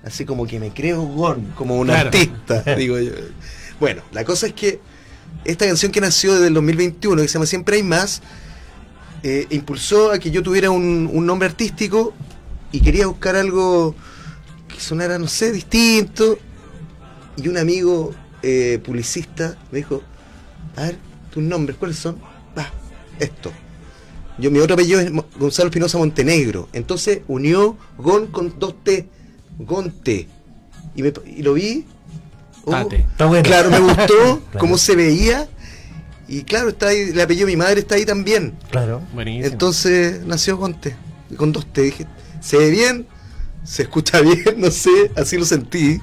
Así 0.04 0.26
como 0.26 0.48
que 0.48 0.60
me 0.60 0.72
creo 0.74 1.02
Gon, 1.04 1.46
como 1.56 1.78
un 1.80 1.88
Claro. 1.88 2.08
artista, 2.10 2.62
digo 2.76 3.00
yo. 3.00 3.12
Bueno, 3.80 4.02
la 4.12 4.24
cosa 4.26 4.48
es 4.48 4.54
que 4.54 4.80
esta 5.46 5.66
canción 5.66 5.92
que 5.92 6.02
nació 6.02 6.34
desde 6.34 6.48
el 6.48 6.54
2021, 6.56 7.22
que 7.22 7.28
se 7.28 7.34
llama 7.36 7.46
Siempre 7.46 7.78
hay 7.78 7.84
más, 7.84 8.22
eh, 9.24 9.46
impulsó 9.52 10.12
a 10.12 10.20
que 10.20 10.32
yo 10.32 10.42
tuviera 10.42 10.72
un, 10.72 11.10
un 11.12 11.26
nombre 11.26 11.48
artístico 11.48 12.14
y 12.72 12.80
quería 12.82 13.08
buscar 13.08 13.36
algo 13.36 13.96
que 14.68 14.80
sonara, 14.80 15.20
no 15.20 15.28
sé, 15.28 15.52
distinto. 15.52 16.40
Y 17.38 17.48
un 17.48 17.58
amigo 17.58 18.14
eh, 18.42 18.80
publicista 18.84 19.58
me 19.72 19.80
dijo, 19.80 20.02
a 20.76 20.84
ver, 20.84 20.98
tus 21.32 21.44
nombres, 21.44 21.78
¿cuáles 21.78 21.98
son? 21.98 22.18
Va, 22.58 22.70
esto. 23.20 23.52
Yo, 24.38 24.50
mi 24.50 24.60
otro 24.60 24.74
apellido 24.74 25.00
es 25.00 25.12
Gonzalo 25.40 25.70
Espinosa 25.70 25.98
Montenegro. 25.98 26.68
Entonces 26.74 27.22
unió 27.28 27.78
Gon 27.98 28.28
con 28.28 28.58
dos 28.58 28.76
T. 28.84 29.08
Gonte. 29.60 30.28
Y, 30.96 31.04
me, 31.04 31.14
y 31.26 31.42
lo 31.44 31.54
vi. 31.54 31.86
oh, 32.66 32.72
Tate. 32.72 32.98
Está 32.98 33.26
bueno. 33.26 33.44
Claro, 33.44 33.70
me 33.72 33.80
gustó 33.80 34.06
Claro. 34.08 34.60
cómo 34.60 34.78
se 34.78 34.96
veía. 34.96 35.48
Y 36.28 36.44
claro, 36.44 36.70
está 36.70 36.88
ahí, 36.88 37.10
el 37.10 37.20
apellido 37.20 37.46
de 37.48 37.54
mi 37.54 37.58
madre 37.58 37.82
está 37.82 37.96
ahí 37.96 38.06
también. 38.06 38.54
Claro. 38.70 39.02
Buenísimo. 39.14 39.46
Entonces 39.52 40.26
nació 40.26 40.58
Gonte. 40.58 40.96
Con 41.38 41.52
dos 41.52 41.66
T. 41.66 41.82
Dije, 41.82 42.08
se 42.40 42.58
ve 42.58 42.70
bien, 42.70 43.08
se 43.64 43.84
escucha 43.84 44.22
bien, 44.22 44.56
no 44.58 44.72
sé, 44.72 45.12
así 45.16 45.38
lo 45.38 45.46
sentí. 45.46 46.02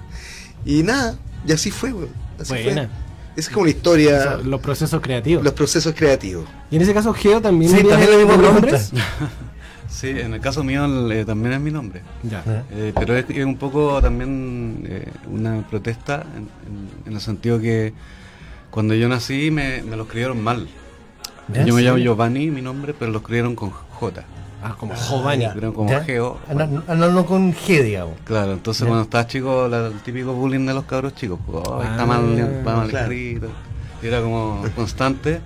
Y 0.65 0.83
nada, 0.83 1.19
y 1.47 1.53
así 1.53 1.71
fue, 1.71 1.93
weón. 1.93 2.11
Así 2.39 2.53
Buena. 2.53 2.73
fue. 2.89 3.09
Esa 3.37 3.51
es 3.51 3.55
como 3.55 3.67
la 3.67 3.71
historia, 3.71 4.37
los 4.43 4.61
procesos 4.61 5.01
creativos. 5.01 5.45
los 5.45 5.53
procesos 5.53 5.95
creativos. 5.97 6.45
Y 6.71 6.77
en 6.77 6.83
ese 6.83 6.93
caso, 6.93 7.13
Geo 7.15 7.41
también 7.41 7.71
Sí, 7.71 7.85
también 7.85 8.09
pregunta. 8.27 8.37
nombres. 8.53 8.91
Sí, 9.89 10.09
en 10.11 10.35
el 10.35 10.41
caso 10.41 10.63
mío 10.63 10.85
eh, 11.11 11.25
también 11.25 11.55
es 11.55 11.61
mi 11.61 11.71
nombre. 11.71 12.03
Ya. 12.23 12.45
Eh, 12.71 12.93
pero 12.95 13.17
es, 13.17 13.25
es 13.31 13.45
un 13.45 13.57
poco 13.57 14.01
también 14.03 14.85
eh, 14.87 15.11
una 15.31 15.63
protesta 15.69 16.25
en, 16.37 16.43
en- 16.43 16.91
en 17.07 17.13
el 17.15 17.21
sentido 17.21 17.59
que 17.59 17.93
cuando 18.71 18.95
yo 18.95 19.09
nací 19.09 19.51
me, 19.51 19.83
me 19.83 19.97
lo 19.97 20.03
escribieron 20.05 20.43
mal. 20.43 20.69
Yo 21.65 21.75
me 21.75 21.81
llamo 21.81 21.97
Giovanni, 21.99 22.51
mi 22.51 22.61
nombre, 22.61 22.93
pero 22.93 23.11
lo 23.11 23.19
escribieron 23.19 23.55
con 23.57 23.71
J. 23.71 24.23
Ah, 24.63 24.75
como 24.79 24.93
Giovanni. 24.95 25.47
Pero 25.55 25.73
como. 25.73 25.89
Geo. 26.05 26.39
Ah, 26.49 26.53
no, 26.95 27.09
no 27.11 27.25
con 27.25 27.55
G, 27.55 27.83
digamos. 27.83 28.17
Claro, 28.25 28.53
entonces 28.53 28.83
Ya. 28.83 28.89
cuando 28.89 29.05
estaba 29.05 29.27
chico, 29.27 29.67
la- 29.69 29.87
el 29.87 30.01
típico 30.01 30.35
bullying 30.35 30.67
de 30.67 30.75
los 30.75 30.85
cabros 30.85 31.15
chicos, 31.15 31.39
pues, 31.47 31.63
"Oh, 31.67 31.83
está 31.83 32.03
Ah, 32.03 32.07
mal, 32.07 32.39
está 32.39 32.77
mal 32.77 32.89
claro. 32.91 33.05
escrito. 33.11 33.49
Y 34.03 34.07
era 34.09 34.21
como 34.21 34.63
constante. 34.77 35.41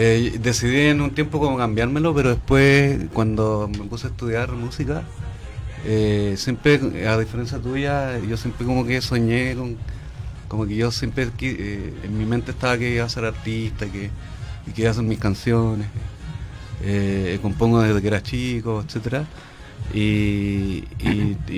Eh, 0.00 0.38
decidí 0.40 0.82
en 0.82 1.00
un 1.00 1.10
tiempo 1.10 1.40
como 1.40 1.58
cambiármelo, 1.58 2.14
pero 2.14 2.28
después 2.28 3.06
cuando 3.12 3.68
me 3.68 3.84
puse 3.84 4.06
a 4.06 4.10
estudiar 4.10 4.52
música, 4.52 5.02
eh, 5.84 6.34
siempre, 6.36 7.08
a 7.08 7.18
diferencia 7.18 7.58
tuya, 7.58 8.16
yo 8.20 8.36
siempre 8.36 8.64
como 8.64 8.86
que 8.86 9.00
soñé 9.00 9.56
con, 9.56 9.76
como 10.46 10.66
que 10.68 10.76
yo 10.76 10.92
siempre 10.92 11.28
eh, 11.40 11.94
en 12.04 12.16
mi 12.16 12.26
mente 12.26 12.52
estaba 12.52 12.78
que 12.78 12.94
iba 12.94 13.04
a 13.06 13.08
ser 13.08 13.24
artista, 13.24 13.86
que, 13.86 14.10
y 14.68 14.70
que 14.70 14.82
iba 14.82 14.90
a 14.90 14.92
hacer 14.92 15.02
mis 15.02 15.18
canciones. 15.18 15.88
Compongo 17.42 17.82
desde 17.82 18.00
que 18.00 18.06
era 18.06 18.22
chico, 18.22 18.84
etcétera 18.86 19.26
y, 19.94 20.84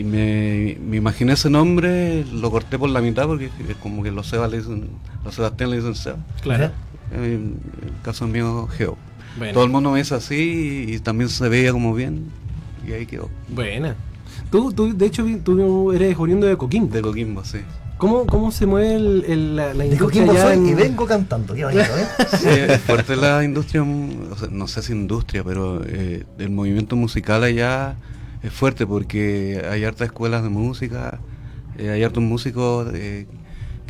me, 0.05 0.79
imaginé 0.97 1.33
ese 1.33 1.51
nombre, 1.51 2.25
lo 2.33 2.51
corté 2.51 2.79
por 2.79 2.91
la 2.91 3.01
mitad 3.01 3.27
porque 3.27 3.51
como 3.83 4.03
que 4.03 4.11
los 4.11 4.33
le 4.33 4.59
dicen, 4.59 4.89
los 5.25 5.35
Sebastián 5.35 5.71
le 5.71 5.77
dicen 5.77 5.95
Seba. 5.95 6.19
Claro. 6.43 6.71
En 7.13 7.25
el 7.25 7.55
caso 8.03 8.27
mío, 8.27 8.67
Geo. 8.77 8.97
Bueno. 9.39 9.53
Todo 9.55 9.65
el 9.65 9.71
mundo 9.71 9.91
me 9.93 9.99
dice 9.99 10.15
así 10.15 10.87
y, 10.89 10.99
también 11.01 11.29
se 11.31 11.49
veía 11.49 11.73
como 11.73 11.95
bien 11.95 12.25
y 12.87 12.93
ahí 12.93 13.07
quedó. 13.07 13.29
Buena. 13.49 13.95
Tú, 14.51 14.73
tú, 14.73 14.97
de 14.97 15.07
hecho, 15.07 15.25
tú 15.45 15.93
eres 15.93 16.17
oriundo 16.19 16.47
de 16.47 16.57
Coquimbo. 16.57 16.93
De 16.95 17.03
Coquimbo, 17.03 17.45
sí. 17.45 17.59
¿Cómo, 17.99 18.25
cómo 18.27 18.51
se 18.51 18.65
mueve 18.65 18.95
el, 18.95 19.25
el- 19.29 19.57
la, 19.57 19.75
la 19.75 19.85
industria 19.85 20.23
allá 20.25 20.55
en- 20.55 20.67
y 20.67 20.75
vengo 20.75 21.05
cantando. 21.07 21.55
Qué 21.55 21.65
bonito, 21.65 21.83
¿eh? 21.83 22.07
Sí, 22.39 22.49
es 22.49 22.81
fuerte 22.81 23.15
la 23.15 23.45
industria, 23.45 23.83
o 23.83 24.37
sea, 24.39 24.49
no 24.51 24.67
sé 24.69 24.83
si 24.83 24.93
industria, 24.93 25.45
pero 25.45 25.83
eh, 25.87 26.25
el 26.39 26.51
movimiento 26.51 26.97
musical 26.97 27.45
allá 27.45 27.97
es 28.43 28.53
fuerte 28.53 28.87
porque 28.87 29.63
hay 29.71 29.85
hartas 29.85 30.07
escuelas 30.07 30.43
de 30.43 30.49
música, 30.49 31.21
eh, 31.77 31.91
hay 31.91 32.03
hartos 32.03 32.23
músicos 32.23 32.89
eh, 32.95 33.27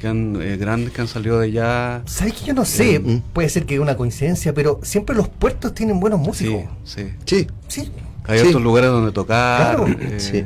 que 0.01 0.09
han, 0.09 0.41
eh, 0.41 0.57
grandes 0.57 0.93
que 0.93 1.01
han 1.01 1.09
salido 1.09 1.39
de 1.39 1.47
allá. 1.49 2.03
¿Sabes 2.07 2.33
que 2.35 2.47
yo 2.47 2.55
no 2.55 2.65
sé? 2.65 2.99
Mm. 2.99 3.21
Puede 3.33 3.49
ser 3.49 3.67
que 3.67 3.75
es 3.75 3.81
una 3.81 3.97
coincidencia, 3.97 4.53
pero 4.55 4.81
siempre 4.83 5.15
los 5.15 5.29
puertos 5.29 5.75
tienen 5.75 6.01
buenos 6.01 6.19
músicos. 6.21 6.65
Sí, 6.85 7.03
sí. 7.25 7.47
Sí, 7.69 7.83
Sí. 7.85 7.93
Hay 8.27 8.39
Sí. 8.41 8.49
otros 8.49 8.63
lugares 8.63 8.91
donde 8.91 9.13
tocar. 9.13 9.77
Claro. 9.77 9.87
eh, 10.01 10.21
Sí. 10.21 10.45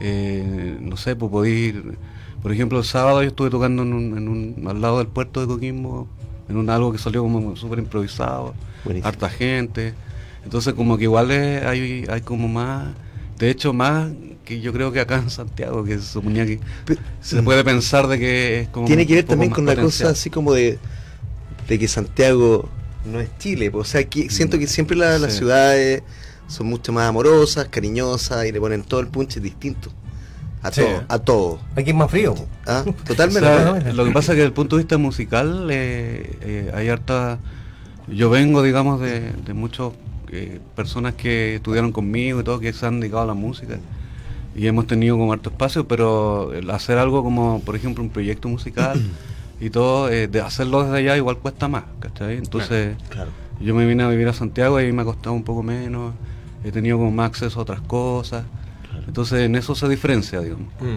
eh, 0.00 0.76
no 0.80 0.96
sé, 0.96 1.16
pues 1.16 1.30
podéis 1.30 1.74
ir. 1.74 1.98
Por 2.42 2.52
ejemplo, 2.52 2.78
el 2.78 2.84
sábado 2.84 3.22
yo 3.22 3.28
estuve 3.28 3.50
tocando 3.50 3.82
en 3.82 3.92
un, 3.92 4.16
en 4.18 4.28
un- 4.28 4.66
al 4.68 4.80
lado 4.80 4.98
del 4.98 5.06
puerto 5.06 5.40
de 5.40 5.46
Coquimbo, 5.46 6.08
en 6.48 6.56
un 6.56 6.70
algo 6.70 6.90
que 6.92 6.98
salió 6.98 7.22
como 7.22 7.54
súper 7.56 7.78
improvisado, 7.78 8.54
Buenísimo. 8.84 9.08
harta 9.08 9.28
gente. 9.28 9.94
Entonces, 10.44 10.74
como 10.74 10.96
que 10.98 11.04
igual 11.04 11.30
es- 11.30 11.64
hay, 11.64 12.04
hay 12.08 12.20
como 12.22 12.48
más. 12.48 12.88
De 13.42 13.50
hecho, 13.50 13.72
más 13.72 14.08
que 14.44 14.60
yo 14.60 14.72
creo 14.72 14.92
que 14.92 15.00
acá 15.00 15.16
en 15.16 15.28
Santiago, 15.28 15.82
que 15.82 15.98
se 15.98 16.04
suponía 16.06 16.46
que 16.46 16.60
se 17.20 17.42
puede 17.42 17.64
pensar 17.64 18.06
de 18.06 18.16
que 18.20 18.60
es 18.60 18.68
como. 18.68 18.86
tiene 18.86 19.04
que 19.04 19.16
ver 19.16 19.24
también 19.24 19.50
con 19.50 19.64
una 19.64 19.74
cosa 19.74 20.10
así 20.10 20.30
como 20.30 20.52
de, 20.52 20.78
de 21.66 21.78
que 21.78 21.88
Santiago 21.88 22.68
no 23.04 23.18
es 23.18 23.28
Chile. 23.38 23.68
O 23.74 23.82
sea, 23.82 24.04
que 24.04 24.30
siento 24.30 24.60
que 24.60 24.68
siempre 24.68 24.96
la- 24.96 25.18
las 25.18 25.32
ciudades 25.34 26.04
son 26.46 26.68
mucho 26.68 26.92
más 26.92 27.08
amorosas, 27.08 27.66
cariñosas 27.68 28.46
y 28.46 28.52
le 28.52 28.60
ponen 28.60 28.84
todo 28.84 29.00
el 29.00 29.08
punch 29.08 29.40
distinto. 29.40 29.90
A 30.62 30.70
Sí. 30.70 30.82
todo, 30.82 31.04
a 31.08 31.18
todo. 31.18 31.60
Aquí 31.74 31.90
es 31.90 31.96
más 31.96 32.08
frío. 32.08 32.36
¿Ah? 32.64 32.84
O 32.86 32.92
Totalmente. 32.92 33.40
sea, 33.48 33.92
lo 33.92 34.04
que 34.04 34.12
pasa 34.12 34.30
es 34.30 34.36
que 34.36 34.42
desde 34.42 34.46
el 34.46 34.52
punto 34.52 34.76
de 34.76 34.82
vista 34.84 34.98
musical 34.98 35.66
eh, 35.68 36.38
eh, 36.42 36.72
hay 36.74 36.88
harta... 36.90 37.40
Yo 38.06 38.30
vengo, 38.30 38.62
digamos, 38.62 39.00
de, 39.00 39.32
de 39.32 39.52
muchas 39.52 39.88
eh, 40.32 40.60
personas 40.74 41.14
que 41.14 41.56
estudiaron 41.56 41.92
conmigo 41.92 42.40
y 42.40 42.44
todo, 42.44 42.58
que 42.58 42.72
se 42.72 42.86
han 42.86 43.00
dedicado 43.00 43.22
a 43.22 43.26
la 43.26 43.34
música. 43.34 43.78
Y 44.56 44.66
hemos 44.66 44.86
tenido 44.86 45.16
como 45.16 45.32
harto 45.32 45.50
espacio, 45.50 45.86
pero 45.86 46.52
el 46.52 46.68
hacer 46.70 46.98
algo 46.98 47.22
como, 47.22 47.60
por 47.64 47.76
ejemplo, 47.76 48.02
un 48.02 48.10
proyecto 48.10 48.48
musical 48.48 49.00
y 49.60 49.70
todo, 49.70 50.08
eh, 50.10 50.28
de 50.28 50.40
hacerlo 50.40 50.82
desde 50.84 50.96
allá 50.98 51.16
igual 51.16 51.38
cuesta 51.38 51.68
más, 51.68 51.84
¿cachai? 52.00 52.36
Entonces, 52.38 52.96
Claro. 53.08 53.30
yo 53.60 53.74
me 53.74 53.86
vine 53.86 54.02
a 54.02 54.08
vivir 54.08 54.28
a 54.28 54.32
Santiago 54.32 54.80
y 54.80 54.92
me 54.92 55.02
ha 55.02 55.04
costado 55.04 55.32
un 55.34 55.44
poco 55.44 55.62
menos, 55.62 56.14
he 56.64 56.72
tenido 56.72 56.98
como 56.98 57.10
más 57.10 57.28
acceso 57.30 57.60
a 57.60 57.62
otras 57.62 57.80
cosas. 57.82 58.44
Entonces, 59.06 59.40
en 59.42 59.56
eso 59.56 59.74
se 59.74 59.88
diferencia, 59.88 60.40
digamos. 60.40 60.68
Mm. 60.80 60.96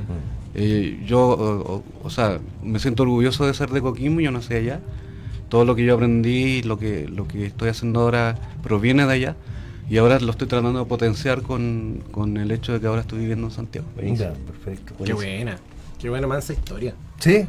Eh, 0.54 1.04
yo, 1.06 1.20
o, 1.28 1.76
o- 1.76 1.84
o 2.04 2.10
sea, 2.10 2.40
me 2.64 2.80
siento 2.80 3.04
orgulloso 3.04 3.46
de 3.46 3.54
ser 3.54 3.70
de 3.72 3.82
Coquimbo, 3.82 4.22
yo 4.22 4.32
nací 4.32 4.54
allá. 4.54 4.80
Todo 5.50 5.66
lo 5.66 5.76
que 5.76 5.86
yo 5.86 5.96
aprendí, 5.96 6.62
lo 6.64 6.78
que, 6.78 7.08
lo 7.08 7.28
que 7.28 7.46
estoy 7.46 7.70
haciendo 7.70 8.02
ahora 8.02 8.36
proviene 8.64 9.06
de 9.06 9.14
allá. 9.14 9.36
Y 9.90 9.98
ahora 9.98 10.20
lo 10.20 10.32
estoy 10.32 10.48
tratando 10.48 10.80
de 10.80 10.86
potenciar 10.86 11.44
con, 11.44 12.04
con 12.12 12.38
el 12.38 12.52
hecho 12.52 12.74
de 12.74 12.80
que 12.82 12.88
ahora 12.88 13.02
estoy 13.02 13.20
viviendo 13.20 13.48
en 13.48 13.52
Santiago. 13.54 13.88
Ya, 14.16 14.34
perfecto. 14.34 14.96
Qué 15.04 15.14
buena. 15.14 15.58
Qué 16.00 16.10
buena 16.10 16.26
mansa 16.28 16.54
historia. 16.54 16.96
Sí. 17.20 17.46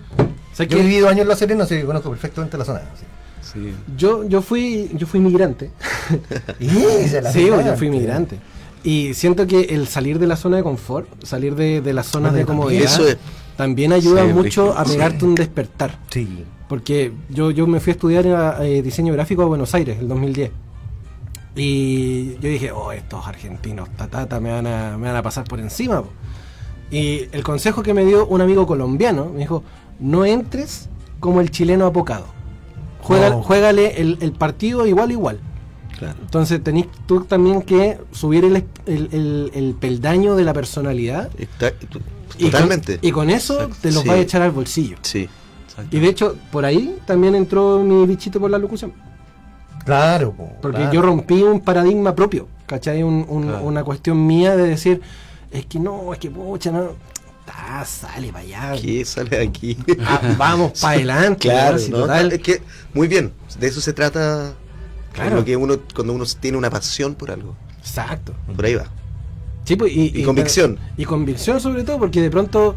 ¿Sabes 0.52 0.70
Yo 0.70 0.78
he 0.78 0.80
qué? 0.82 0.86
vivido 0.86 1.08
años 1.08 1.22
en 1.22 1.28
La 1.28 1.36
Serena, 1.36 1.64
así 1.64 1.76
que 1.76 1.84
conozco 1.84 2.10
perfectamente 2.10 2.58
la 2.58 2.64
zona. 2.64 2.80
sí. 2.98 3.04
Sí. 3.52 3.72
Yo, 3.96 4.24
yo 4.28 4.42
fui, 4.42 4.90
yo 4.94 5.06
fui 5.06 5.20
migrante. 5.20 5.70
Sí, 6.58 7.06
pegaba, 7.32 7.62
yo 7.64 7.76
fui 7.76 7.86
sí. 7.86 7.90
migrante. 7.90 8.38
Y 8.82 9.14
siento 9.14 9.46
que 9.46 9.60
el 9.62 9.86
salir 9.88 10.18
de 10.18 10.26
la 10.26 10.36
zona 10.36 10.56
de 10.58 10.62
confort, 10.62 11.08
salir 11.24 11.54
de, 11.54 11.80
de 11.80 11.92
las 11.92 12.06
zonas 12.06 12.32
Bueno, 12.32 12.38
de 12.38 12.46
comodidad, 12.46 12.84
Eso 12.84 13.06
es. 13.08 13.16
También 13.56 13.92
ayuda 13.92 14.26
Sí, 14.26 14.32
mucho 14.32 14.76
a 14.76 14.84
pegarte 14.84 15.24
un 15.24 15.34
despertar. 15.34 15.98
Sí. 16.10 16.44
Porque 16.68 17.12
yo, 17.28 17.50
yo 17.50 17.66
me 17.66 17.78
fui 17.80 17.90
a 17.90 17.94
estudiar 17.94 18.26
eh, 18.62 18.82
diseño 18.82 19.12
gráfico 19.12 19.42
a 19.42 19.46
Buenos 19.46 19.74
Aires 19.74 19.98
el 20.00 20.08
2010. 20.08 20.50
Y 21.54 22.34
yo 22.34 22.48
dije, 22.48 22.70
oh, 22.72 22.92
estos 22.92 23.26
argentinos, 23.26 23.88
tatata, 23.96 24.40
me 24.40 24.52
van 24.52 24.66
a, 24.66 24.98
me 24.98 25.06
van 25.08 25.16
a 25.16 25.22
pasar 25.22 25.44
por 25.44 25.58
encima. 25.60 26.02
po". 26.02 26.10
Y 26.90 27.28
el 27.32 27.42
consejo 27.42 27.82
que 27.82 27.94
me 27.94 28.04
dio 28.04 28.26
un 28.26 28.40
amigo 28.40 28.66
colombiano, 28.66 29.30
me 29.32 29.40
dijo, 29.40 29.62
no 29.98 30.24
entres 30.24 30.88
como 31.18 31.40
el 31.40 31.50
chileno 31.50 31.86
apocado. 31.86 32.26
Juega, 33.00 33.30
No. 33.30 33.42
Juégale 33.42 34.00
el, 34.00 34.18
el 34.20 34.32
partido 34.32 34.86
igual, 34.86 35.12
igual. 35.12 35.40
Claro. 35.98 36.18
Entonces 36.20 36.62
tenés 36.62 36.86
tú 37.06 37.24
también 37.24 37.62
que 37.62 37.98
subir 38.12 38.44
el, 38.44 38.56
el- 38.84 39.08
el- 39.12 39.50
el 39.54 39.74
peldaño 39.80 40.34
de 40.36 40.44
la 40.44 40.52
personalidad. 40.52 41.30
Está- 41.38 41.72
y 42.38 42.42
con- 42.42 42.50
totalmente. 42.50 42.98
Y 43.02 43.10
con, 43.12 43.30
eso 43.30 43.54
Exacto. 43.54 43.76
te 43.82 43.92
los 43.92 44.02
Sí. 44.02 44.08
vas 44.08 44.16
a 44.18 44.20
echar 44.20 44.42
al 44.42 44.50
bolsillo. 44.50 44.96
Sí. 45.02 45.28
Y 45.90 45.98
de 45.98 46.08
hecho, 46.08 46.36
por 46.50 46.64
ahí 46.64 46.98
también 47.06 47.34
entró 47.34 47.78
mi 47.82 48.06
bichito 48.06 48.40
por 48.40 48.50
la 48.50 48.58
locución. 48.58 48.92
Claro, 49.84 50.32
po, 50.32 50.52
Porque 50.62 50.78
claro. 50.78 50.92
yo 50.92 51.02
rompí 51.02 51.42
un 51.42 51.60
paradigma 51.60 52.14
propio, 52.14 52.48
¿cachai? 52.66 53.02
Un- 53.02 53.24
un- 53.28 53.42
Claro. 53.44 53.64
Una 53.64 53.84
cuestión 53.84 54.26
mía 54.26 54.56
de 54.56 54.66
decir, 54.66 55.00
es 55.50 55.66
que 55.66 55.78
no, 55.78 56.12
es 56.12 56.18
que 56.18 56.30
pucha, 56.30 56.70
no. 56.72 56.90
Ah, 57.48 57.84
sale 57.84 58.28
para 58.32 58.40
allá. 58.40 58.72
¿Qué 58.82 59.04
sale 59.04 59.30
de 59.30 59.42
aquí? 59.42 59.78
Ah, 60.04 60.20
vamos 60.36 60.80
para 60.80 60.94
adelante. 60.96 61.48
Claro, 61.48 61.78
total- 61.80 62.32
Es 62.32 62.40
que, 62.40 62.62
muy 62.92 63.06
bien, 63.06 63.32
de 63.60 63.66
eso 63.68 63.80
se 63.80 63.92
trata 63.92 64.54
Claro. 65.12 65.36
lo 65.36 65.44
que 65.44 65.56
uno, 65.56 65.76
cuando 65.94 66.12
uno 66.12 66.24
tiene 66.40 66.58
una 66.58 66.70
pasión 66.70 67.14
por 67.14 67.30
algo. 67.30 67.54
Exacto. 67.78 68.34
Por 68.56 68.64
ahí 68.64 68.74
va. 68.74 68.86
Sí, 69.66 69.76
pues, 69.76 69.92
y, 69.94 70.12
Y 70.14 70.22
convicción. 70.22 70.78
Y 70.96 71.04
convicción 71.04 71.60
sobre 71.60 71.84
todo, 71.84 71.98
porque 71.98 72.22
de 72.22 72.30
pronto, 72.30 72.74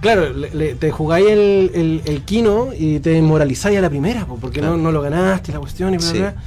claro, 0.00 0.30
le- 0.32 0.50
le- 0.54 0.74
te 0.74 0.90
jugáis 0.90 1.28
el, 1.28 1.70
el, 1.74 2.02
el 2.06 2.22
kino 2.22 2.70
y 2.76 2.98
te 2.98 3.20
moralizáis 3.22 3.78
a 3.78 3.80
la 3.82 3.88
primera, 3.90 4.26
pues, 4.26 4.40
porque 4.40 4.58
Claro. 4.60 4.76
no, 4.76 4.82
no 4.84 4.90
lo 4.92 5.02
ganaste, 5.02 5.52
la 5.52 5.60
cuestión 5.60 5.94
y 5.94 5.98
bla, 5.98 6.06
Sí. 6.06 6.18
bla, 6.18 6.30
bla. 6.32 6.42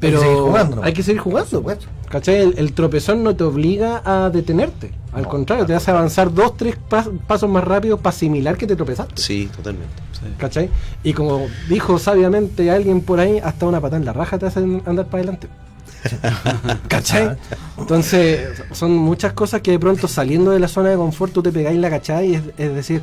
Pero 0.00 0.16
Hay 0.18 0.22
que 0.24 0.26
seguir 0.30 0.42
jugando, 0.42 0.76
¿no? 0.76 0.82
hay 0.82 0.92
que 0.92 1.02
seguir 1.04 1.20
jugando. 1.20 1.50
supuesto. 1.50 1.86
¿Cachai? 2.08 2.36
El, 2.36 2.54
el 2.58 2.72
tropezón 2.72 3.22
no 3.22 3.36
te 3.36 3.44
obliga 3.44 4.02
a 4.04 4.30
detenerte. 4.30 4.90
Al 5.12 5.22
No, 5.22 5.28
contrario, 5.28 5.64
te 5.64 5.74
hace 5.74 5.90
avanzar 5.92 6.32
dos, 6.34 6.56
tres 6.56 6.76
pas- 6.90 7.10
pasos 7.26 7.48
más 7.48 7.62
rápido 7.64 7.98
para 7.98 8.14
asimilar 8.14 8.56
que 8.56 8.66
te 8.66 8.74
tropezaste. 8.76 9.14
Sí, 9.22 9.48
totalmente. 9.54 9.92
Sí. 10.12 10.26
¿Cachai? 10.38 10.70
Y 11.04 11.12
como 11.12 11.46
dijo 11.68 11.98
sabiamente 11.98 12.70
alguien 12.70 13.00
por 13.00 13.18
ahí, 13.20 13.38
hasta 13.38 13.66
una 13.66 13.80
patada 13.80 13.98
en 13.98 14.04
la 14.04 14.12
raja 14.12 14.38
te 14.38 14.46
hace 14.46 14.58
andar 14.58 15.06
para 15.06 15.18
adelante. 15.22 15.48
¿Cachai? 16.88 17.36
Entonces, 17.78 18.48
son 18.72 18.92
muchas 18.96 19.32
cosas 19.32 19.60
que 19.60 19.70
de 19.70 19.78
pronto 19.78 20.08
saliendo 20.08 20.50
de 20.50 20.60
la 20.60 20.68
zona 20.68 20.90
de 20.90 20.96
confort 20.96 21.32
tú 21.32 21.42
te 21.42 21.52
pegáis 21.52 21.78
la 21.78 21.90
cachai 21.90 22.30
y 22.30 22.34
es, 22.34 22.42
es 22.58 22.74
decir, 22.74 23.02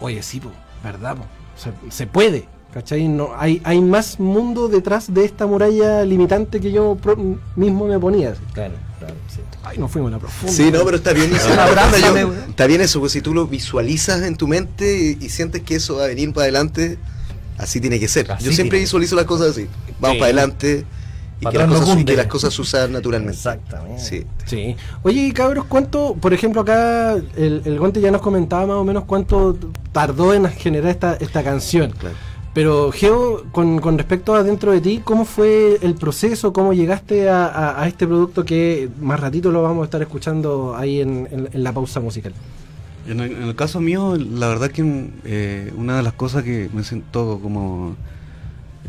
oye, 0.00 0.22
sí, 0.22 0.40
po, 0.40 0.50
¿verdad? 0.82 1.16
po? 1.16 1.24
Se, 1.56 1.72
se 1.94 2.06
puede. 2.06 2.46
¿Cachai? 2.72 3.08
No, 3.08 3.30
hay, 3.36 3.60
hay 3.64 3.80
más 3.80 4.20
mundo 4.20 4.68
detrás 4.68 5.12
de 5.12 5.24
esta 5.24 5.44
muralla 5.44 6.04
limitante 6.04 6.60
que 6.60 6.70
yo 6.70 6.94
pro- 6.94 7.16
mismo 7.56 7.86
me 7.88 7.98
ponía. 7.98 8.30
así. 8.30 8.40
Claro, 8.54 8.74
claro, 9.00 9.14
sí. 9.28 9.40
Ay, 9.64 9.76
nos 9.78 9.90
fuimos 9.90 10.08
a 10.10 10.12
la 10.12 10.18
profunda. 10.20 10.52
Sí, 10.52 10.70
no, 10.70 10.84
pero 10.84 10.98
está 10.98 11.12
bien 11.12 11.32
eso. 11.34 11.48
Yo- 12.14 12.32
está 12.48 12.66
bien 12.68 12.80
eso, 12.80 13.00
pues 13.00 13.10
si 13.10 13.20
tú 13.22 13.34
lo 13.34 13.48
visualizas 13.48 14.22
en 14.22 14.36
tu 14.36 14.46
mente 14.46 15.16
y, 15.20 15.24
y 15.24 15.28
sientes 15.30 15.62
que 15.62 15.74
eso 15.74 15.96
va 15.96 16.04
a 16.04 16.06
venir 16.06 16.32
para 16.32 16.44
adelante, 16.44 16.96
así 17.58 17.80
tiene 17.80 17.98
que 17.98 18.06
ser. 18.06 18.30
Así 18.30 18.44
Yo 18.44 18.52
siempre 18.52 18.78
visualizo 18.78 19.16
las 19.16 19.24
cosas 19.24 19.48
así. 19.50 19.66
Vamos 19.98 20.14
Sí. 20.14 20.20
para 20.20 20.26
adelante 20.26 20.84
y 21.40 21.46
que, 21.46 21.58
las 21.58 21.68
cosas, 21.68 21.98
y 22.00 22.04
que 22.04 22.16
las 22.16 22.26
cosas 22.26 22.52
sucedan 22.52 22.92
naturalmente. 22.92 23.36
Exactamente. 23.36 24.00
Sí. 24.02 24.24
Sí. 24.46 24.76
Oye, 25.02 25.26
y 25.26 25.32
cabros, 25.32 25.64
¿cuánto, 25.66 26.14
por 26.20 26.32
ejemplo, 26.34 26.60
acá 26.62 27.12
el, 27.14 27.62
el 27.64 27.78
Gonte 27.78 28.00
ya 28.00 28.10
nos 28.10 28.20
comentaba 28.20 28.66
más 28.66 28.76
o 28.76 28.84
menos 28.84 29.04
cuánto 29.04 29.56
tardó 29.92 30.34
en 30.34 30.46
generar 30.50 30.90
esta, 30.90 31.14
esta 31.14 31.42
canción? 31.42 31.92
Claro. 31.92 32.14
Pero, 32.52 32.90
Geo, 32.92 33.44
con, 33.52 33.78
con 33.78 33.96
respecto 33.96 34.34
a 34.34 34.42
dentro 34.42 34.72
de 34.72 34.80
ti, 34.80 35.00
¿cómo 35.04 35.24
fue 35.24 35.78
el 35.82 35.94
proceso? 35.94 36.52
¿Cómo 36.52 36.72
llegaste 36.72 37.30
a, 37.30 37.46
a- 37.46 37.82
a 37.82 37.86
este 37.86 38.06
producto 38.08 38.44
que 38.44 38.88
más 39.00 39.20
ratito 39.20 39.52
lo 39.52 39.62
vamos 39.62 39.82
a 39.82 39.84
estar 39.84 40.02
escuchando 40.02 40.74
ahí 40.76 41.00
en, 41.00 41.28
en- 41.30 41.48
en 41.52 41.62
la 41.62 41.72
pausa 41.72 42.00
musical? 42.00 42.32
En 43.06 43.20
el, 43.20 43.30
en 43.32 43.42
el 43.44 43.54
caso 43.54 43.80
mío, 43.80 44.16
la 44.16 44.48
verdad 44.48 44.68
que 44.72 44.82
eh, 45.24 45.72
una 45.76 45.96
de 45.98 46.02
las 46.02 46.12
cosas 46.14 46.42
que 46.42 46.68
me 46.74 46.82
siento 46.82 47.38
como 47.40 47.94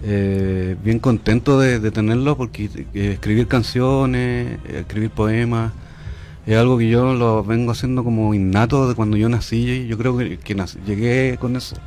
eh, 0.04 0.76
bien 0.84 0.99
contento 0.99 1.60
de, 1.60 1.80
de 1.80 1.91
tenerlo, 1.91 2.38
porque 2.38 2.66
eh, 2.93 3.12
escribir 3.14 3.47
canciones, 3.47 4.60
eh, 4.66 4.80
escribir 4.82 5.12
poemas, 5.12 5.74
es 6.45 6.58
algo 6.58 6.78
que 6.78 6.89
yo 6.89 7.14
lo 7.14 7.43
vengo 7.43 7.72
haciendo 7.72 8.04
como 8.04 8.34
innato 8.34 8.88
de 8.89 8.95
cuando 8.95 9.18
yo 9.18 9.30
nací. 9.30 9.88
Yo 9.88 9.97
creo 9.97 10.18
que, 10.18 10.38
que 10.39 10.56
nací- 10.56 10.80
llegué 10.86 11.38
con 11.39 11.56
eso, 11.56 11.78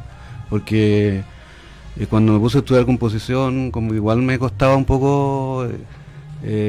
porque 0.51 1.25
eh, 1.99 2.07
cuando 2.09 2.33
me 2.35 2.41
puse 2.41 2.59
a 2.59 2.61
estudiar 2.61 2.87
composición, 2.87 3.71
como 3.71 3.95
igual 3.95 4.23
me 4.23 4.39
costaba 4.39 4.77
un 4.77 4.85
poco 4.87 5.67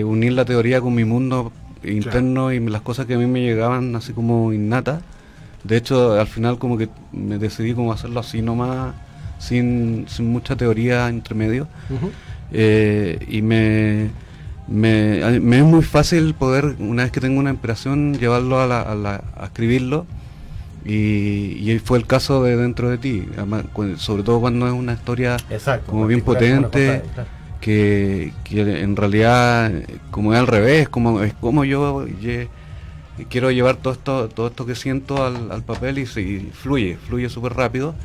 unir 0.06 0.34
la 0.34 0.46
teoría 0.46 0.82
con 0.82 0.94
mi 0.96 1.04
mundo 1.06 1.52
interno 1.84 2.52
y 2.52 2.60
las 2.60 2.82
cosas 2.82 3.06
que 3.06 3.16
a 3.16 3.18
mí 3.18 3.26
me 3.28 3.42
llegaban 3.42 3.96
así 3.96 4.14
como 4.14 4.54
innatas. 4.54 5.02
De 5.64 5.78
hecho, 5.78 6.14
al 6.20 6.28
final 6.28 6.60
como 6.60 6.78
que 6.78 6.90
me 7.12 7.38
decidí 7.40 7.74
como 7.74 7.92
hacerlo 7.94 8.20
así 8.22 8.42
nomás, 8.42 8.96
sin, 9.40 10.06
sin 10.08 10.30
mucha 10.32 10.56
teoría 10.56 11.08
entre 11.10 11.36
medio. 11.36 11.68
Eh, 12.52 13.20
y 13.30 13.42
me, 13.42 14.10
me, 14.68 15.40
me 15.40 15.58
es 15.58 15.64
muy 15.64 15.84
fácil 15.84 16.34
poder, 16.36 16.76
una 16.80 17.04
vez 17.04 17.12
que 17.12 17.20
tengo 17.20 17.40
una 17.40 17.52
inspiración, 17.52 18.18
llevarlo 18.18 18.60
a, 18.60 18.68
la- 18.68 18.82
a 18.82 18.96
la- 18.96 19.24
a 19.38 19.46
escribirlo. 19.46 20.06
Y, 20.86 21.72
y 21.72 21.80
fue 21.84 21.98
el 21.98 22.06
caso 22.06 22.44
de 22.44 22.56
Dentro 22.58 22.90
de 22.90 23.00
ti, 23.00 23.26
además, 23.38 23.66
sobre 23.98 24.22
todo 24.22 24.40
cuando 24.40 24.68
es 24.68 24.74
una 24.74 24.94
historia 24.94 25.36
Exacto. 25.50 25.92
como 25.92 26.06
bien 26.06 26.22
potente, 26.22 27.02
que, 27.60 28.32
que 28.44 28.82
en 28.82 28.96
realidad 28.96 29.72
como 30.12 30.34
es 30.34 30.40
al 30.40 30.46
revés, 30.46 30.88
como 30.88 31.22
es 31.24 31.34
como 31.34 31.66
yo 31.66 32.06
quiero 33.30 33.50
llevar 33.50 33.78
todo 33.78 33.94
esto, 33.94 34.30
todo 34.30 34.48
esto 34.48 34.66
que 34.66 34.76
siento 34.76 35.24
al, 35.26 35.52
al 35.52 35.64
papel 35.64 35.98
y, 35.98 36.06
se- 36.06 36.22
y 36.22 36.52
fluye, 36.54 36.98
fluye 37.08 37.30
súper 37.30 37.54
rápido. 37.54 37.96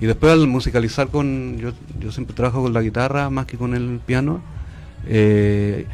Y 0.00 0.06
después 0.06 0.32
al 0.32 0.46
musicalizar 0.48 1.08
con, 1.08 1.56
yo, 1.58 1.72
yo 2.00 2.10
siempre 2.12 2.34
trabajo 2.34 2.62
con 2.62 2.72
la 2.72 2.82
guitarra 2.82 3.30
más 3.30 3.46
que 3.46 3.56
con 3.56 3.74
el 3.74 4.00
piano, 4.04 4.40
eh, 5.06 5.86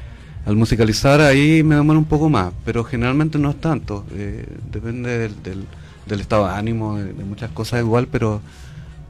al 0.47 0.57
musicalizar 0.57 1.21
ahí 1.21 1.63
me 1.63 1.75
demora 1.75 1.99
un 1.99 2.05
poco 2.07 2.29
más, 2.31 2.53
pero 2.65 2.83
generalmente 2.85 3.39
no 3.39 3.51
es 3.51 3.61
tanto, 3.61 4.05
eh, 4.15 4.47
depende 4.73 5.19
del, 5.19 5.43
del- 5.43 5.67
del 6.07 6.21
estado 6.21 6.47
de 6.49 6.55
ánimo, 6.55 6.97
de, 6.97 7.13
de 7.13 7.25
muchas 7.25 7.51
cosas 7.51 7.81
igual, 7.81 8.09
pero 8.11 8.41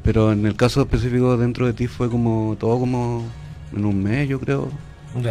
pero 0.03 0.33
en 0.33 0.45
el 0.47 0.57
caso 0.57 0.81
específico 0.81 1.37
dentro 1.37 1.67
de 1.67 1.73
ti 1.75 1.87
fue 1.87 2.09
como 2.11 2.57
todo 2.59 2.79
como 2.79 3.25
en 3.77 3.85
un 3.85 4.03
mes 4.03 4.29
yo 4.29 4.41
creo 4.41 4.69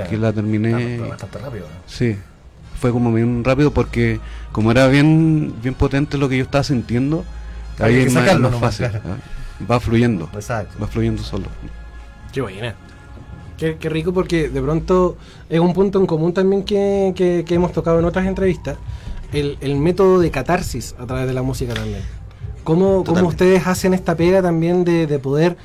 que 0.07 0.17
la 0.17 0.31
terminé 0.31 0.97
bastante 1.09 1.37
rápido. 1.39 1.65
¿no? 1.65 1.81
sí 1.87 2.15
fue 2.79 2.91
como 2.91 3.11
bien 3.13 3.43
rápido 3.43 3.71
porque 3.71 4.19
como 4.51 4.71
era 4.71 4.87
bien 4.87 5.53
bien 5.61 5.73
potente 5.75 6.17
lo 6.17 6.29
que 6.29 6.37
yo 6.37 6.43
estaba 6.43 6.63
sintiendo 6.63 7.25
ahí 7.79 7.95
es 8.07 8.13
más, 8.13 8.23
sacarlo 8.25 8.43
más 8.49 8.51
nomás, 8.51 8.77
fácil 8.77 8.89
claro. 9.01 9.15
¿ah? 9.15 9.38
Va 9.69 9.79
fluyendo 9.79 10.29
Exacto. 10.33 10.77
va 10.81 10.87
fluyendo 10.87 11.21
solo 11.23 11.45
Qué 12.31 12.41
buena. 12.41 12.75
Qué, 13.57 13.77
qué 13.77 13.89
rico 13.89 14.13
porque 14.13 14.49
de 14.49 14.61
pronto 14.61 15.17
es 15.49 15.59
un 15.59 15.73
punto 15.73 15.99
en 15.99 16.05
común 16.05 16.33
también 16.33 16.63
que, 16.63 17.11
que- 17.15 17.43
que 17.45 17.55
hemos 17.55 17.71
tocado 17.73 17.99
en 17.99 18.05
otras 18.05 18.25
entrevistas, 18.27 18.77
el, 19.33 19.57
el 19.61 19.75
método 19.77 20.19
de 20.19 20.31
catarsis 20.31 20.95
a 20.99 21.05
través 21.05 21.27
de 21.27 21.33
la 21.33 21.41
música 21.41 21.73
también. 21.73 22.01
¿Cómo, 22.63 23.03
ustedes 23.25 23.65
hacen 23.67 23.93
esta 23.93 24.15
pega 24.15 24.41
también 24.41 24.83
de, 24.85 25.07
de 25.07 25.19
poder 25.19 25.57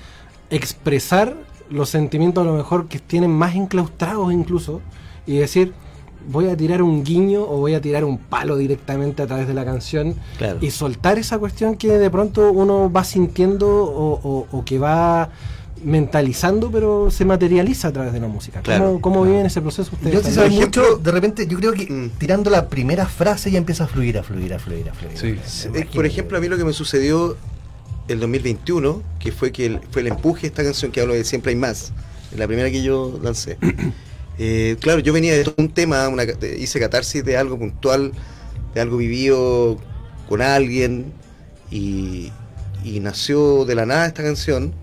expresar 0.50 1.36
los 1.70 1.88
sentimientos 1.90 2.42
a 2.42 2.46
lo 2.46 2.54
mejor 2.54 2.88
que 2.88 2.98
tienen 2.98 3.30
más 3.30 3.54
enclaustrados 3.54 4.32
incluso 4.32 4.80
y 5.26 5.36
decir, 5.36 5.72
voy 6.28 6.48
a 6.48 6.56
tirar 6.56 6.82
un 6.82 7.04
guiño 7.04 7.42
o 7.42 7.58
voy 7.58 7.74
a 7.74 7.80
tirar 7.80 8.04
un 8.04 8.18
palo 8.18 8.56
directamente 8.56 9.22
a 9.22 9.26
través 9.26 9.46
de 9.46 9.54
la 9.54 9.64
canción 9.64 10.14
Claro. 10.38 10.58
y 10.60 10.70
soltar 10.70 11.18
esa 11.18 11.38
cuestión 11.38 11.76
que 11.76 11.98
de 11.98 12.10
pronto 12.10 12.50
uno 12.52 12.90
va 12.90 13.04
sintiendo 13.04 13.66
o, 13.68 14.20
o- 14.22 14.46
o 14.50 14.64
que 14.64 14.78
va 14.78 15.30
mentalizando, 15.82 16.70
pero 16.70 17.10
se 17.10 17.24
materializa 17.26 17.88
a 17.88 17.92
través 17.92 18.12
de 18.14 18.20
la 18.20 18.26
música. 18.28 18.62
¿Cómo, 18.62 18.64
Claro, 18.76 18.98
cómo 19.02 19.22
viven 19.24 19.44
ese 19.46 19.60
proceso 19.60 19.90
ustedes? 19.92 20.34
Yo 20.34 20.48
mucho, 20.50 20.96
de 20.96 21.10
repente, 21.10 21.46
yo 21.46 21.58
creo 21.58 21.72
que 21.72 21.84
Mm. 21.90 22.10
tirando 22.18 22.48
la 22.50 22.68
primera 22.68 23.06
frase 23.06 23.50
ya 23.50 23.58
empieza 23.58 23.84
a 23.84 23.86
fluir, 23.86 24.16
a 24.18 24.22
fluir, 24.22 24.54
a 24.54 24.58
fluir, 24.58 24.88
a 24.88 24.94
fluir. 24.94 25.38
Sí. 25.44 25.68
Eh, 25.74 25.86
Por 25.94 26.06
ejemplo, 26.06 26.38
a 26.38 26.40
mí 26.40 26.48
lo 26.48 26.56
que 26.56 26.64
me 26.64 26.72
sucedió 26.72 27.36
el 28.08 28.18
2021, 28.18 29.02
que 29.18 29.30
fue 29.30 29.52
que 29.52 29.66
el, 29.66 29.80
fue 29.90 30.00
el 30.02 30.08
empuje 30.08 30.42
de 30.42 30.46
esta 30.48 30.64
canción 30.64 30.90
que 30.90 31.00
hablo 31.02 31.12
de 31.12 31.22
Siempre 31.24 31.50
hay 31.50 31.56
más, 31.56 31.92
la 32.34 32.46
primera 32.46 32.70
que 32.70 32.82
yo 32.82 33.18
lancé. 33.22 33.58
Eh, 34.38 34.76
claro, 34.80 35.00
yo 35.00 35.12
venía 35.12 35.34
de 35.34 35.52
un 35.56 35.72
tema, 35.72 36.08
una, 36.08 36.24
hice 36.58 36.80
catarsis 36.80 37.24
de 37.24 37.36
algo 37.36 37.58
puntual, 37.58 38.12
de 38.74 38.80
algo 38.80 38.96
vivido 38.96 39.78
con 40.28 40.42
alguien, 40.42 41.12
y, 41.70 42.32
y 42.82 43.00
nació 43.00 43.64
de 43.64 43.74
la 43.74 43.86
nada 43.86 44.06
esta 44.06 44.22
canción, 44.22 44.74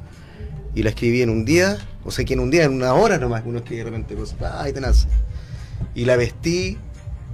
y 0.73 0.83
la 0.83 0.89
escribí 0.91 1.21
en 1.21 1.29
un 1.29 1.43
día, 1.45 1.77
o 2.05 2.11
sea 2.11 2.23
que 2.25 2.33
en 2.33 2.39
un 2.39 2.49
día, 2.51 2.63
en 2.63 2.73
una 2.73 2.93
hora 2.93 3.17
nomás, 3.17 3.43
uno 3.45 3.57
escribe 3.59 3.83
de 3.83 3.89
repente 3.89 4.15
cosas, 4.15 4.37
¡ay, 4.41 4.71
te 4.73 4.81
nace! 4.81 5.07
Y 5.95 6.05
la 6.05 6.15
vestí, 6.15 6.77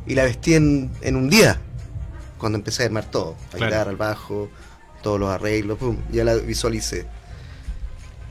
y 0.07 0.15
la 0.15 0.23
vestí 0.23 0.55
en, 0.55 0.89
en 1.01 1.15
un 1.15 1.29
día, 1.29 1.59
cuando 2.39 2.57
empecé 2.57 2.83
a 2.83 2.85
armar 2.87 3.09
todo, 3.11 3.35
la 3.51 3.57
Claro. 3.57 3.65
guitarra, 3.71 3.91
el 3.91 3.97
bajo, 3.97 4.49
todos 5.03 5.19
los 5.19 5.29
arreglos, 5.29 5.77
pum, 5.77 5.97
ya 6.11 6.23
la 6.23 6.35
visualicé. 6.35 7.05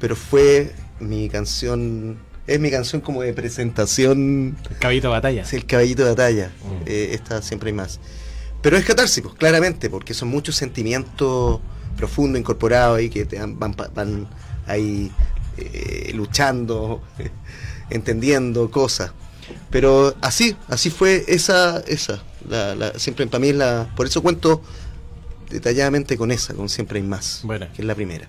Pero 0.00 0.16
fue 0.16 0.72
mi 1.00 1.28
canción, 1.28 2.18
es 2.46 2.60
mi 2.60 2.70
canción 2.70 3.00
como 3.00 3.22
de 3.22 3.32
presentación, 3.32 4.56
Caballito 4.78 5.08
de 5.08 5.12
batalla. 5.12 5.42
es 5.42 5.52
el 5.52 5.66
caballito 5.66 6.04
de 6.04 6.10
batalla, 6.10 6.48
Mm. 6.64 6.82
eh, 6.86 7.08
esta 7.12 7.42
siempre 7.42 7.68
hay 7.70 7.74
más. 7.74 7.98
Pero 8.62 8.76
es 8.76 8.84
catársico, 8.84 9.34
claramente, 9.34 9.90
porque 9.90 10.14
son 10.14 10.28
muchos 10.28 10.56
sentimientos 10.56 11.60
profundos 11.96 12.40
incorporados 12.40 12.98
ahí 12.98 13.08
que 13.10 13.24
te 13.24 13.38
van, 13.38 13.58
van, 13.58 13.74
van 13.94 14.28
ahí 14.66 15.10
eh, 15.58 16.12
luchando, 16.14 17.02
entendiendo 17.90 18.70
cosas. 18.70 19.12
Pero 19.70 20.14
así, 20.20 20.56
así 20.68 20.90
fue 20.90 21.24
esa, 21.28 21.80
esa. 21.86 22.22
La, 22.48 22.74
la- 22.74 22.98
siempre 22.98 23.26
para 23.26 23.40
mí 23.40 23.48
es 23.50 23.56
la. 23.56 23.88
Por 23.96 24.06
eso 24.06 24.20
cuento 24.22 24.60
detalladamente 25.50 26.16
con 26.16 26.32
esa, 26.32 26.54
con 26.54 26.68
siempre 26.68 26.98
hay 27.00 27.06
más. 27.06 27.40
Buena. 27.44 27.72
Que 27.72 27.82
es 27.82 27.86
la 27.86 27.94
primera. 27.94 28.28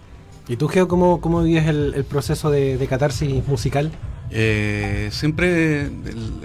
¿Y 0.49 0.55
tú, 0.55 0.67
Geo, 0.67 0.87
cómo, 0.87 1.19
cómo 1.19 1.43
vives 1.43 1.67
el, 1.67 1.93
el 1.95 2.03
proceso 2.05 2.49
de, 2.49 2.77
de 2.77 2.87
catarsis 2.87 3.45
musical? 3.47 3.91
Eh, 4.31 5.09
siempre 5.11 5.89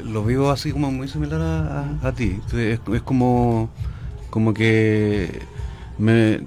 lo 0.05 0.25
vivo 0.25 0.51
así 0.51 0.73
como 0.73 0.91
muy 0.91 1.09
similar 1.09 1.41
a, 1.41 1.81
a- 2.03 2.09
a 2.09 2.13
ti. 2.13 2.39
Es, 2.53 2.81
es 2.93 3.03
como, 3.03 3.71
como 4.31 4.55
que 4.55 5.43
me, 5.99 6.41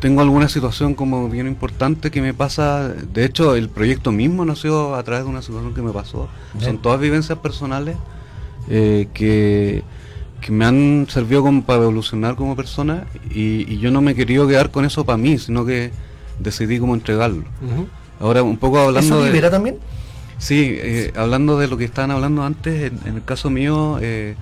tengo 0.00 0.22
alguna 0.22 0.48
situación 0.48 0.94
como 0.94 1.28
bien 1.28 1.46
importante 1.46 2.10
que 2.10 2.22
me 2.22 2.32
pasa. 2.32 2.88
De 2.88 3.24
hecho, 3.26 3.54
el 3.54 3.68
proyecto 3.68 4.10
mismo 4.10 4.44
nació 4.46 4.94
a 4.94 5.02
través 5.02 5.24
de 5.24 5.30
una 5.30 5.42
situación 5.42 5.74
que 5.74 5.82
me 5.82 5.92
pasó. 5.92 6.28
Son 6.58 6.78
todas 6.78 7.00
vivencias 7.00 7.38
personales 7.38 7.96
eh, 8.70 9.08
que, 9.12 9.82
que 10.40 10.52
me 10.52 10.64
han 10.64 11.06
servido 11.10 11.42
como 11.42 11.64
para 11.64 11.82
evolucionar 11.82 12.34
como 12.34 12.56
persona 12.56 13.04
y, 13.30 13.70
y 13.70 13.78
yo 13.78 13.90
no 13.90 14.00
me 14.00 14.12
he 14.12 14.14
querido 14.14 14.48
quedar 14.48 14.70
con 14.70 14.86
eso 14.86 15.04
para 15.04 15.18
mí, 15.18 15.36
sino 15.38 15.66
que 15.66 15.92
decidí 16.38 16.78
como 16.78 16.94
entregarlo. 16.94 17.44
Ahora 18.20 18.42
un 18.42 18.56
poco 18.58 18.78
hablando 18.78 19.16
¿Eso 19.16 19.22
de... 19.24 19.30
libera 19.30 19.50
también? 19.50 19.76
Sí, 20.38 20.76
eh, 20.78 21.12
hablando 21.16 21.58
de 21.58 21.68
lo 21.68 21.76
que 21.76 21.84
estaban 21.84 22.10
hablando 22.10 22.42
antes, 22.42 22.92
en, 22.92 23.00
en 23.08 23.16
el 23.16 23.24
caso 23.24 23.50
mío, 23.50 23.98
eh, 24.00 24.34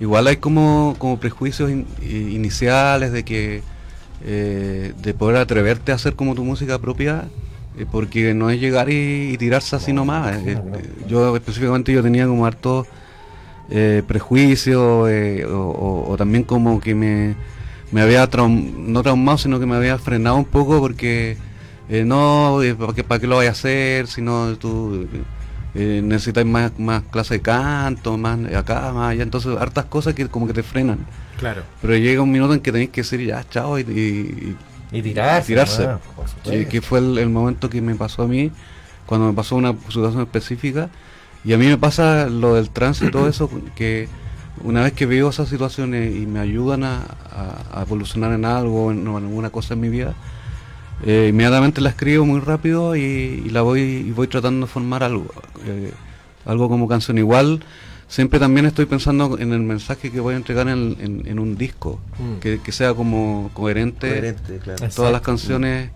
igual 0.00 0.26
hay 0.26 0.36
como, 0.36 0.96
como 0.98 1.18
prejuicios 1.18 1.70
in- 1.70 1.86
iniciales 2.02 3.12
de 3.12 3.24
que 3.24 3.62
eh, 4.24 4.92
de 5.02 5.14
poder 5.14 5.36
atreverte 5.36 5.92
a 5.92 5.96
hacer 5.96 6.14
como 6.14 6.34
tu 6.34 6.44
música 6.44 6.78
propia, 6.78 7.24
porque 7.90 8.32
no 8.34 8.50
es 8.50 8.60
llegar 8.60 8.88
y, 8.88 9.32
y 9.32 9.36
tirarse 9.36 9.74
así 9.76 9.92
nomás. 9.92 10.38
eh, 10.46 10.58
yo 11.08 11.34
específicamente 11.36 11.92
yo 11.92 12.02
tenía 12.02 12.26
como 12.26 12.46
harto 12.46 12.86
eh, 13.70 14.02
prejuicios 14.06 14.80
o, 14.80 15.04
o- 15.56 16.10
o 16.12 16.16
también 16.16 16.44
como 16.44 16.80
que 16.80 16.94
me, 16.94 17.34
me 17.94 18.02
había 18.02 18.28
traum- 18.28 18.74
no 18.76 19.02
traumado, 19.02 19.38
sino 19.38 19.60
que 19.60 19.66
me 19.66 19.76
había 19.76 19.96
frenado 19.98 20.36
un 20.36 20.44
poco 20.44 20.80
porque 20.80 21.36
eh, 21.88 22.02
no, 22.04 22.60
eh, 22.62 22.74
¿para 22.74 22.92
qué, 22.92 23.04
para 23.04 23.20
qué 23.20 23.26
lo 23.28 23.36
vayas 23.36 23.54
a 23.56 23.58
hacer? 23.60 24.06
Si 24.08 24.20
no, 24.20 24.56
tú 24.56 25.06
eh, 25.76 26.00
necesitas 26.02 26.44
más, 26.44 26.72
más 26.78 27.02
clase 27.10 27.34
de 27.34 27.40
canto, 27.40 28.18
más 28.18 28.38
acá, 28.54 28.90
más 28.92 29.12
allá. 29.12 29.22
Entonces, 29.22 29.56
hartas 29.58 29.84
cosas 29.84 30.14
que 30.14 30.26
como 30.28 30.46
que 30.48 30.52
te 30.54 30.62
frenan. 30.64 30.98
Claro. 31.38 31.62
Pero 31.80 31.96
llega 31.96 32.20
un 32.22 32.32
minuto 32.32 32.52
en 32.54 32.60
que 32.60 32.72
tenés 32.72 32.88
que 32.90 33.02
decir 33.02 33.20
ya, 33.24 33.44
chao, 33.48 33.78
y, 33.78 33.82
y- 33.82 34.56
Y 34.98 35.02
tirarse. 35.02 35.46
Tirarse. 35.48 35.84
ah. 35.86 35.98
Sí, 36.44 36.66
que 36.66 36.80
fue 36.82 36.98
el, 37.00 37.18
el 37.18 37.28
momento 37.28 37.68
que 37.70 37.80
me 37.80 37.94
pasó 37.94 38.22
a 38.22 38.26
mí, 38.26 38.50
cuando 39.06 39.26
me 39.28 39.32
pasó 39.34 39.56
una 39.56 39.72
situación 39.88 40.22
específica. 40.22 40.88
Y 41.44 41.52
a 41.52 41.58
mí 41.58 41.66
me 41.66 41.76
pasa 41.76 42.26
lo 42.28 42.54
del 42.54 42.70
trance 42.70 43.04
y 43.06 43.10
todo 43.10 43.28
eso, 43.28 43.50
que 43.76 44.08
una 44.62 44.82
vez 44.82 44.92
que 44.92 45.06
veo 45.06 45.28
esas 45.30 45.48
situaciones 45.48 46.14
y 46.14 46.26
me 46.26 46.38
ayudan 46.40 46.84
a, 46.84 46.98
a- 47.02 47.80
a 47.80 47.82
evolucionar 47.82 48.32
en 48.32 48.44
algo, 48.44 48.92
en, 48.92 49.00
en 49.06 49.14
alguna 49.16 49.50
cosa 49.50 49.74
en 49.74 49.80
mi 49.80 49.88
vida, 49.88 50.14
eh, 51.04 51.26
inmediatamente 51.30 51.80
la 51.80 51.90
escribo 51.90 52.24
muy 52.24 52.40
rápido 52.40 52.94
y, 52.96 53.00
y 53.46 53.50
la 53.50 53.62
voy 53.62 53.80
y 53.80 54.10
voy 54.12 54.28
tratando 54.28 54.66
de 54.66 54.72
formar 54.72 55.02
algo, 55.02 55.26
eh, 55.66 55.92
algo 56.46 56.68
como 56.68 56.86
canción. 56.86 57.18
Igual, 57.18 57.64
siempre 58.08 58.38
también 58.38 58.64
estoy 58.66 58.86
pensando 58.86 59.36
en 59.38 59.52
el 59.52 59.60
mensaje 59.60 60.10
que 60.12 60.20
voy 60.20 60.34
a 60.34 60.36
entregar 60.36 60.68
en, 60.68 60.96
en- 61.00 61.22
en 61.26 61.38
un 61.38 61.56
disco, 61.56 61.98
Mm. 62.18 62.38
que, 62.40 62.60
que 62.60 62.70
sea 62.72 62.94
como 62.94 63.50
coherente 63.54 64.08
Coherente, 64.08 64.58
claro. 64.62 64.88
todas 64.94 65.10
las 65.12 65.20
canciones 65.22 65.90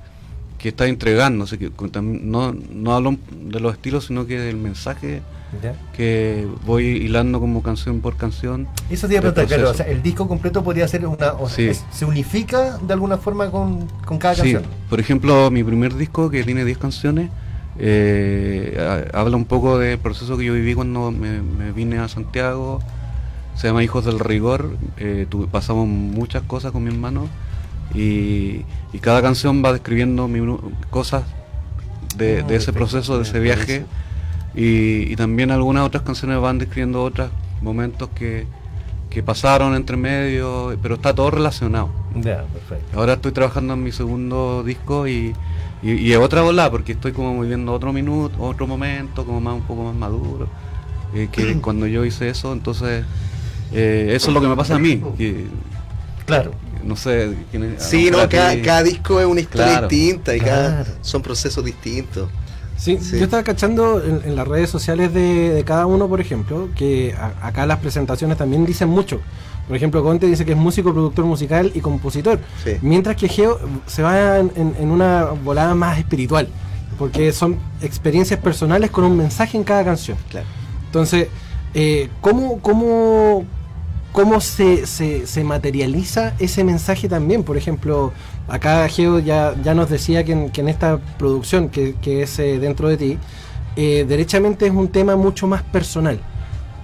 que 0.58 0.70
está 0.70 0.86
entregando. 0.88 1.44
así 1.44 1.56
que 1.58 1.70
no, 2.02 2.52
no 2.52 2.92
hablo 2.92 3.16
de 3.30 3.60
los 3.60 3.72
estilos, 3.74 4.06
sino 4.06 4.26
que 4.26 4.40
del 4.40 4.56
mensaje 4.56 5.22
¿Ya? 5.62 5.74
que 5.96 6.46
voy 6.66 6.84
hilando 6.84 7.40
como 7.40 7.62
canción 7.62 8.00
por 8.00 8.16
canción. 8.16 8.68
Eso 8.90 9.08
te 9.08 9.14
iba 9.14 9.20
a 9.20 9.22
del 9.24 9.32
preguntar, 9.32 9.58
claro, 9.58 9.70
o 9.70 9.74
sea, 9.74 9.86
el 9.86 10.02
disco 10.02 10.28
completo 10.28 10.62
podría 10.62 10.86
ser 10.88 11.06
una... 11.06 11.32
o 11.32 11.48
sea, 11.48 11.56
Sí. 11.56 11.68
es- 11.68 11.84
¿Se 11.90 12.04
unifica 12.04 12.76
de 12.78 12.92
alguna 12.92 13.16
forma 13.16 13.50
con, 13.50 13.86
con 14.04 14.18
cada 14.18 14.34
Sí, 14.34 14.40
canción? 14.42 14.62
por 14.90 15.00
ejemplo, 15.00 15.50
mi 15.50 15.64
primer 15.64 15.94
disco, 15.94 16.28
que 16.30 16.44
tiene 16.44 16.64
10 16.66 16.76
canciones, 16.78 17.30
eh, 17.78 18.76
ha- 19.12 19.18
habla 19.18 19.36
un 19.36 19.44
poco 19.46 19.78
del 19.78 19.98
proceso 19.98 20.36
que 20.36 20.44
yo 20.44 20.52
viví 20.54 20.74
cuando 20.74 21.10
me, 21.10 21.40
me 21.42 21.72
vine 21.72 21.98
a 21.98 22.08
Santiago. 22.08 22.80
Se 23.54 23.68
llama 23.68 23.82
Hijos 23.82 24.04
del 24.04 24.18
Rigor. 24.20 24.76
eh, 24.98 25.26
tu- 25.28 25.48
pasamos 25.48 25.86
muchas 25.88 26.42
cosas 26.42 26.72
con 26.72 26.84
mi 26.84 26.90
hermano. 26.90 27.26
Y, 27.94 28.64
y 28.92 28.98
cada 29.00 29.22
canción 29.22 29.64
va 29.64 29.72
describiendo 29.72 30.28
mi- 30.28 30.58
cosas 30.90 31.22
de, 32.16 32.40
Ah, 32.40 32.46
de 32.46 32.56
ese 32.56 32.72
proceso, 32.72 33.16
de 33.16 33.22
ese 33.22 33.40
viaje. 33.40 33.86
Y, 34.58 35.12
y 35.12 35.16
también 35.16 35.50
algunas 35.52 35.86
otras 35.86 36.02
canciones 36.02 36.40
van 36.40 36.58
describiendo 36.58 37.02
otros 37.04 37.30
momentos 37.62 38.08
que, 38.14 38.44
que 39.08 39.22
pasaron 39.22 39.74
entre 39.74 39.96
medio, 39.96 40.76
pero 40.82 40.96
está 40.96 41.14
todo 41.14 41.30
relacionado. 41.30 41.90
Ya, 42.16 42.42
perfecto. 42.44 42.98
Ahora 42.98 43.12
estoy 43.14 43.32
trabajando 43.32 43.74
en 43.74 43.82
mi 43.84 43.92
segundo 43.92 44.64
disco 44.64 45.06
y, 45.06 45.32
y, 45.82 45.92
y 45.92 46.12
es 46.12 46.18
otra 46.18 46.42
bola 46.42 46.70
porque 46.70 46.92
estoy 46.92 47.12
como 47.12 47.40
viviendo 47.40 47.72
otro 47.72 47.92
minuto, 47.92 48.36
otro 48.42 48.66
momento, 48.66 49.24
como 49.24 49.40
más 49.40 49.54
un 49.54 49.62
poco 49.62 49.84
más 49.84 49.94
maduro. 49.94 50.48
eh, 51.14 51.28
que 51.30 51.60
cuando 51.62 51.86
yo 51.86 52.04
hice 52.04 52.28
eso, 52.28 52.52
entonces 52.52 53.04
eh, 53.72 54.12
eso 54.14 54.28
es 54.28 54.34
lo 54.34 54.40
que 54.40 54.48
me 54.48 54.56
pasa 54.56 54.74
a 54.74 54.78
mí. 54.80 55.00
que, 55.16 55.46
Clalo. 56.26 56.50
no 56.84 56.96
sé. 56.96 57.32
quién 57.52 57.62
es- 57.64 57.82
Sí, 57.84 58.10
no, 58.10 58.28
cada, 58.28 58.60
cada 58.60 58.82
disco 58.82 59.20
es 59.20 59.26
una 59.26 59.40
historia 59.40 59.66
Claro, 59.66 59.88
distinta 59.88 60.34
y 60.34 60.40
cada 60.40 60.82
claro. 60.82 60.98
son 61.02 61.22
procesos 61.22 61.64
distintos. 61.64 62.28
Sí, 62.78 62.98
Sí. 63.00 63.18
yo 63.18 63.24
estaba 63.24 63.42
cachando 63.42 64.02
en, 64.02 64.22
en 64.24 64.36
las 64.36 64.46
redes 64.48 64.70
sociales 64.70 65.12
de, 65.12 65.50
de 65.50 65.64
cada 65.64 65.84
uno, 65.86 66.08
por 66.08 66.20
ejemplo, 66.20 66.68
que 66.76 67.12
a- 67.18 67.46
acá 67.48 67.66
las 67.66 67.78
presentaciones 67.80 68.38
también 68.38 68.64
dicen 68.64 68.88
mucho. 68.88 69.20
Por 69.66 69.76
ejemplo, 69.76 70.02
Conte 70.02 70.26
dice 70.26 70.44
que 70.46 70.52
es 70.52 70.56
músico, 70.58 70.92
productor 70.92 71.24
musical 71.26 71.72
y 71.74 71.80
compositor. 71.80 72.38
Sí. 72.64 72.72
Mientras 72.80 73.16
que 73.16 73.28
Geo 73.28 73.58
se 73.86 74.02
va 74.02 74.38
en, 74.38 74.50
en- 74.56 74.74
en 74.78 74.90
una 74.90 75.24
volada 75.44 75.74
más 75.74 75.98
espiritual. 75.98 76.48
Porque 76.98 77.32
son 77.32 77.58
experiencias 77.82 78.40
personales 78.40 78.90
con 78.90 79.04
un 79.04 79.16
mensaje 79.16 79.56
en 79.58 79.64
cada 79.64 79.84
canción. 79.84 80.16
Claro. 80.30 80.46
Entonces, 80.86 81.28
eh, 81.74 82.08
¿cómo, 82.20 82.60
cómo, 82.60 83.44
cómo 84.18 84.40
se, 84.40 84.84
se, 84.86 85.28
se 85.28 85.44
materializa 85.44 86.34
ese 86.40 86.64
mensaje 86.64 87.08
también? 87.08 87.44
Por 87.44 87.56
ejemplo, 87.56 88.12
acá 88.48 88.88
Geo 88.88 89.20
ya, 89.20 89.54
ya 89.62 89.74
nos 89.74 89.88
decía 89.90 90.24
que 90.24 90.32
en, 90.32 90.50
que 90.50 90.60
en 90.60 90.68
esta 90.68 90.98
producción 91.18 91.68
que, 91.68 91.94
que 92.02 92.22
es 92.22 92.36
eh, 92.40 92.58
dentro 92.58 92.88
de 92.88 92.96
ti, 92.96 93.18
eh, 93.76 94.04
derechamente 94.08 94.66
es 94.66 94.72
un 94.72 94.88
tema 94.88 95.14
mucho 95.14 95.46
más 95.46 95.62
personal. 95.62 96.18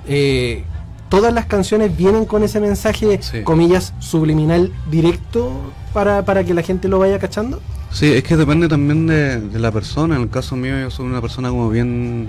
Eh, 0.06 0.62
Todas 1.08 1.32
las 1.34 1.46
canciones 1.46 1.96
vienen 1.96 2.24
con 2.24 2.42
ese 2.44 2.60
mensaje, 2.60 3.18
Sí. 3.22 3.42
comillas, 3.42 3.92
subliminal 3.98 4.72
directo 4.90 5.50
para, 5.92 6.24
para 6.24 6.42
que 6.44 6.54
la 6.54 6.62
gente 6.62 6.86
lo 6.88 6.98
vaya 7.00 7.18
cachando. 7.18 7.60
Sí, 7.92 8.12
es 8.12 8.22
que 8.24 8.36
depende 8.36 8.68
también 8.68 9.06
de, 9.08 9.40
de 9.40 9.58
la 9.58 9.70
persona. 9.72 10.16
En 10.16 10.22
el 10.22 10.30
caso 10.30 10.54
mío, 10.56 10.78
yo 10.80 10.90
soy 10.90 11.06
una 11.06 11.20
persona 11.20 11.48
como 11.50 11.68
bien 11.68 12.28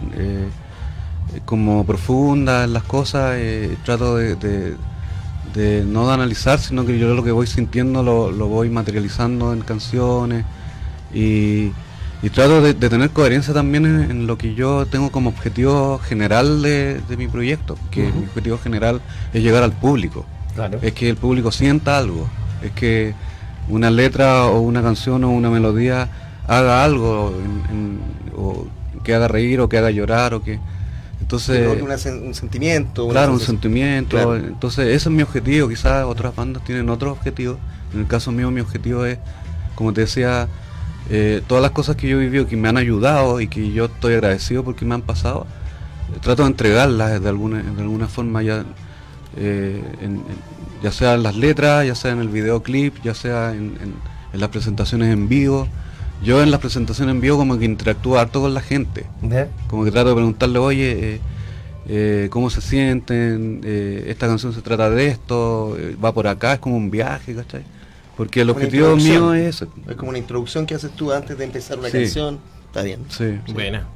como 1.46 1.84
profunda 1.86 2.64
en 2.66 2.74
las 2.74 2.84
cosas. 2.84 3.34
eh, 3.38 3.76
trato 3.86 4.18
de, 4.18 4.36
de- 4.36 4.76
de 5.56 5.84
no 5.86 6.08
de 6.08 6.14
analizar, 6.14 6.60
sino 6.60 6.86
que 6.86 7.00
yo 7.00 7.14
lo 7.16 7.24
que 7.24 7.32
voy 7.32 7.48
sintiendo 7.48 8.04
lo, 8.04 8.32
lo 8.32 8.48
voy 8.48 8.70
materializando 8.70 9.54
en 9.54 9.62
canciones. 9.62 10.46
Y, 11.14 11.72
y 12.22 12.30
trato 12.32 12.62
de, 12.62 12.74
de 12.74 12.90
tener 12.90 13.10
coherencia 13.12 13.54
también 13.54 13.86
en, 13.86 14.12
en 14.12 14.28
lo 14.28 14.38
que 14.38 14.54
yo 14.54 14.86
tengo 14.86 15.12
como 15.12 15.30
objetivo 15.30 16.00
general 16.00 16.62
de, 16.62 17.00
de 17.08 17.18
mi 17.18 17.28
proyecto, 17.28 17.78
que 17.92 18.12
mi 18.12 18.26
objetivo 18.26 18.58
general 18.58 19.02
es 19.34 19.42
llegar 19.44 19.64
al 19.64 19.72
público, 19.74 20.26
Claro. 20.56 20.80
es 20.82 20.94
que 20.94 21.10
el 21.10 21.18
público 21.18 21.52
sienta 21.52 21.98
algo, 21.98 22.28
es 22.64 22.72
que 22.72 23.14
una 23.70 23.90
letra 23.92 24.46
o 24.46 24.60
una 24.62 24.82
canción 24.82 25.24
o 25.24 25.30
una 25.32 25.50
melodía 25.50 26.08
haga 26.48 26.84
algo, 26.84 27.34
en- 27.38 27.76
en- 27.76 28.00
o 28.38 28.66
que 29.04 29.14
haga 29.14 29.28
reír 29.28 29.60
o 29.62 29.70
que 29.70 29.78
haga 29.78 29.92
llorar 29.92 30.34
o 30.34 30.42
que... 30.44 30.60
Entonces... 31.26 31.68
Una 31.82 31.98
un 32.28 32.36
sentimiento. 32.36 33.10
Claro, 33.10 33.34
un 33.34 33.40
sentimiento. 33.40 34.16
Claro. 34.16 34.36
Entonces, 34.36 34.86
ese 34.90 35.10
es 35.10 35.16
mi 35.16 35.24
objetivo. 35.24 35.68
Quizás 35.68 36.06
otras 36.06 36.36
bandas 36.36 36.64
tienen 36.64 36.88
otro 36.90 37.12
objetivo. 37.12 37.58
En 37.94 38.02
el 38.02 38.08
caso 38.08 38.32
mío, 38.32 38.52
mi 38.52 38.62
objetivo 38.62 39.06
es, 39.06 39.18
como 39.74 39.92
te 39.92 40.02
decía, 40.02 40.48
eh, 41.10 41.42
todas 41.48 41.64
las 41.64 41.72
cosas 41.72 41.96
que 41.96 42.08
yo 42.08 42.18
he 42.18 42.20
vivido 42.20 42.46
que 42.48 42.56
me 42.58 42.68
han 42.70 42.78
ayudado 42.78 43.42
y 43.42 43.48
que 43.48 43.72
yo 43.72 43.86
estoy 43.86 44.14
agradecido 44.14 44.64
porque 44.64 44.86
me 44.86 44.94
han 44.94 45.02
pasado, 45.02 45.48
trato 46.22 46.44
de 46.44 46.50
entregarlas 46.50 47.20
de 47.20 47.28
alguna, 47.30 47.64
de 47.64 47.82
alguna 47.82 48.08
forma, 48.08 48.44
ya, 48.44 48.64
eh, 49.36 49.82
en- 50.02 50.12
en- 50.18 50.56
ya 50.84 50.92
sea 50.92 51.16
en 51.16 51.24
las 51.24 51.36
letras, 51.36 51.88
ya 51.88 51.96
sea 51.96 52.12
en 52.12 52.20
el 52.20 52.30
videoclip, 52.30 53.02
ya 53.04 53.16
sea 53.16 53.52
en 53.54 53.96
las 54.34 54.50
presentaciones 54.50 55.12
en 55.12 55.28
vivo. 55.28 55.68
Yo 56.24 56.42
en 56.42 56.50
las 56.52 56.60
presentaciones 56.60 57.14
en 57.14 57.22
vivo 57.22 57.38
como 57.38 57.58
que 57.58 57.66
interactúo 57.66 58.18
harto 58.18 58.42
con 58.42 58.54
la 58.54 58.62
gente. 58.62 59.06
Como 59.70 59.84
que 59.86 59.92
trato 59.92 60.10
de 60.10 60.16
preguntarle, 60.16 60.60
oye, 60.60 61.16
eh, 61.16 61.20
eh, 61.88 62.28
¿cómo 62.32 62.50
se 62.50 62.62
sienten? 62.62 63.62
Eh, 63.64 64.06
esta 64.08 64.28
canción 64.28 64.54
se 64.54 64.62
trata 64.62 64.90
de 64.90 65.08
esto, 65.08 65.76
eh, 65.78 65.96
va 66.04 66.14
por 66.14 66.28
acá, 66.28 66.54
es 66.54 66.60
como 66.60 66.78
un 66.78 66.90
viaje, 66.90 67.36
¿cachai? 67.36 67.64
Porque 68.18 68.42
el 68.42 68.50
objetivo 68.50 68.96
mío 68.96 69.34
es 69.34 69.56
ese. 69.58 69.68
Es 69.90 69.96
como 69.98 70.10
una 70.10 70.18
introducción 70.18 70.66
que 70.66 70.74
haces 70.76 70.92
tú 70.92 71.12
antes 71.12 71.38
de 71.38 71.44
empezar 71.44 71.78
una 71.78 71.90
Sí. 71.90 71.98
canción. 72.00 72.40
Está 72.68 72.82
bien. 72.82 73.02
Sí, 73.10 73.38
sí. 73.46 73.54
Buena. 73.54 73.88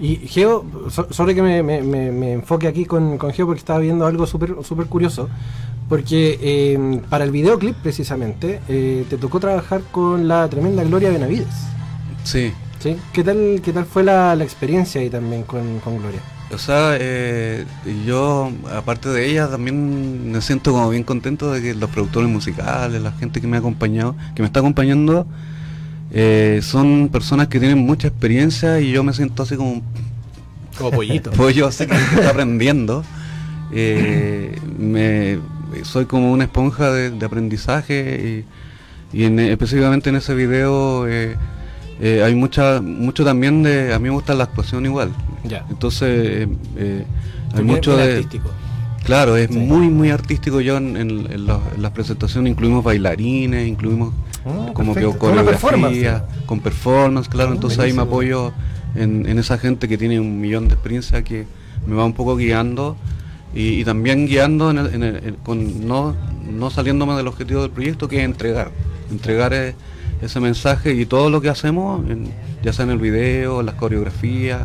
Y 0.00 0.16
Geo, 0.28 0.64
so- 0.90 1.08
sobre 1.12 1.34
que 1.34 1.42
me, 1.42 1.62
me- 1.62 1.82
me- 1.82 2.10
me 2.12 2.32
enfoque 2.34 2.66
aquí 2.68 2.86
con, 2.86 3.18
con 3.18 3.32
Geo 3.32 3.46
porque 3.46 3.58
estaba 3.58 3.80
viendo 3.80 4.06
algo 4.06 4.26
súper 4.26 4.54
súper 4.62 4.86
curioso. 4.86 5.28
Porque 5.88 6.38
eh, 6.40 7.00
para 7.10 7.24
el 7.24 7.30
videoclip 7.30 7.76
precisamente 7.76 8.60
eh, 8.68 9.04
te 9.08 9.18
tocó 9.18 9.38
trabajar 9.38 9.82
con 9.90 10.28
la 10.28 10.48
tremenda 10.48 10.82
Gloria 10.84 11.10
Benavides. 11.10 11.46
Sí. 12.24 12.52
¿sí? 12.80 12.96
¿Qué, 13.12 13.22
tal, 13.22 13.60
¿Qué 13.62 13.72
tal 13.72 13.84
fue 13.84 14.02
la, 14.02 14.34
la 14.34 14.44
experiencia 14.44 15.00
ahí 15.00 15.10
también 15.10 15.42
con, 15.42 15.80
con 15.80 15.98
Gloria? 15.98 16.20
O 16.52 16.58
sea, 16.58 16.96
eh, 17.00 17.64
yo, 18.06 18.52
aparte 18.72 19.08
de 19.08 19.28
ella, 19.28 19.48
también 19.48 20.30
me 20.30 20.40
siento 20.40 20.72
como 20.72 20.90
bien 20.90 21.02
contento 21.02 21.50
de 21.50 21.62
que 21.62 21.74
los 21.74 21.90
productores 21.90 22.28
musicales, 22.28 23.02
la 23.02 23.12
gente 23.12 23.40
que 23.40 23.46
me 23.46 23.56
ha 23.56 23.60
acompañado, 23.60 24.14
que 24.34 24.42
me 24.42 24.46
está 24.46 24.60
acompañando, 24.60 25.26
eh, 26.12 26.60
son 26.62 27.08
personas 27.10 27.48
que 27.48 27.58
tienen 27.58 27.78
mucha 27.78 28.08
experiencia 28.08 28.80
y 28.80 28.92
yo 28.92 29.02
me 29.02 29.12
siento 29.12 29.42
así 29.42 29.56
como 29.56 29.82
Como 30.78 30.90
pollito. 30.92 31.30
pollo 31.36 31.66
así 31.66 31.86
que 31.86 31.94
está 31.94 32.30
aprendiendo. 32.30 33.02
Eh, 33.72 34.56
me, 34.78 35.38
soy 35.82 36.06
como 36.06 36.32
una 36.32 36.44
esponja 36.44 36.90
de, 36.92 37.10
de 37.10 37.26
aprendizaje 37.26 38.44
y, 39.12 39.18
y 39.18 39.24
en- 39.24 39.38
específicamente 39.40 40.10
en 40.10 40.16
ese 40.16 40.34
video 40.34 41.06
eh, 41.08 41.36
eh, 42.00 42.22
hay 42.24 42.34
mucha 42.34 42.80
mucho 42.80 43.24
también 43.24 43.62
de 43.62 43.92
a 43.94 43.98
mí 43.98 44.04
me 44.04 44.14
gusta 44.14 44.34
la 44.34 44.44
actuación 44.44 44.84
igual 44.86 45.10
Ya. 45.44 45.64
entonces 45.70 46.08
eh, 46.10 46.48
eh, 46.76 47.04
hay 47.54 47.62
mucho 47.64 47.96
de 47.96 48.14
artístico. 48.14 48.50
claro 49.04 49.36
es 49.36 49.50
muy 49.50 49.88
muy 49.88 50.10
artístico 50.10 50.60
yo 50.60 50.76
en, 50.76 50.96
en- 50.96 51.32
en 51.32 51.46
los- 51.46 51.60
en 51.76 51.82
las 51.82 51.92
presentaciones 51.92 52.50
incluimos 52.52 52.82
bailarines 52.84 53.66
incluimos 53.68 54.12
Ah, 54.46 54.72
como 54.74 54.92
que 54.92 55.00
perfecto. 55.00 55.26
Una 55.26 55.36
coreografía 55.42 55.70
performance. 56.12 56.46
con 56.46 56.60
performance 56.60 57.28
claro 57.30 57.52
Ah, 57.52 57.54
entonces 57.54 57.78
ahí 57.78 57.94
me 57.94 58.02
apoyo 58.02 58.52
en, 58.94 59.26
en 59.26 59.38
esa 59.38 59.56
gente 59.56 59.88
que 59.88 59.96
tiene 59.96 60.20
un 60.20 60.38
millón 60.38 60.68
de 60.68 60.74
experiencia 60.74 61.22
que 61.24 61.46
me 61.86 61.94
va 61.94 62.04
un 62.04 62.12
poco 62.12 62.36
guiando 62.36 62.94
y, 63.54 63.80
y 63.80 63.84
también 63.84 64.26
guiando 64.26 64.70
en 64.70 64.78
el- 64.78 64.94
en 64.94 65.02
el- 65.02 65.16
en- 65.28 65.34
con 65.36 65.86
no 65.86 66.14
no 66.50 66.70
saliéndome 66.70 67.14
del 67.14 67.26
objetivo 67.28 67.62
del 67.62 67.70
proyecto 67.70 68.06
que 68.08 68.18
es 68.18 68.24
entregar. 68.24 68.70
Entregar 69.10 69.52
eh, 69.54 69.74
ese 70.22 70.40
mensaje 70.40 70.92
y 70.94 71.06
todo 71.06 71.30
lo 71.30 71.40
que 71.40 71.48
hacemos 71.48 72.08
en- 72.10 72.30
ya 72.62 72.72
sea 72.72 72.84
en 72.84 72.90
el 72.90 72.98
video 72.98 73.60
en 73.60 73.66
las 73.66 73.74
coreografías 73.76 74.62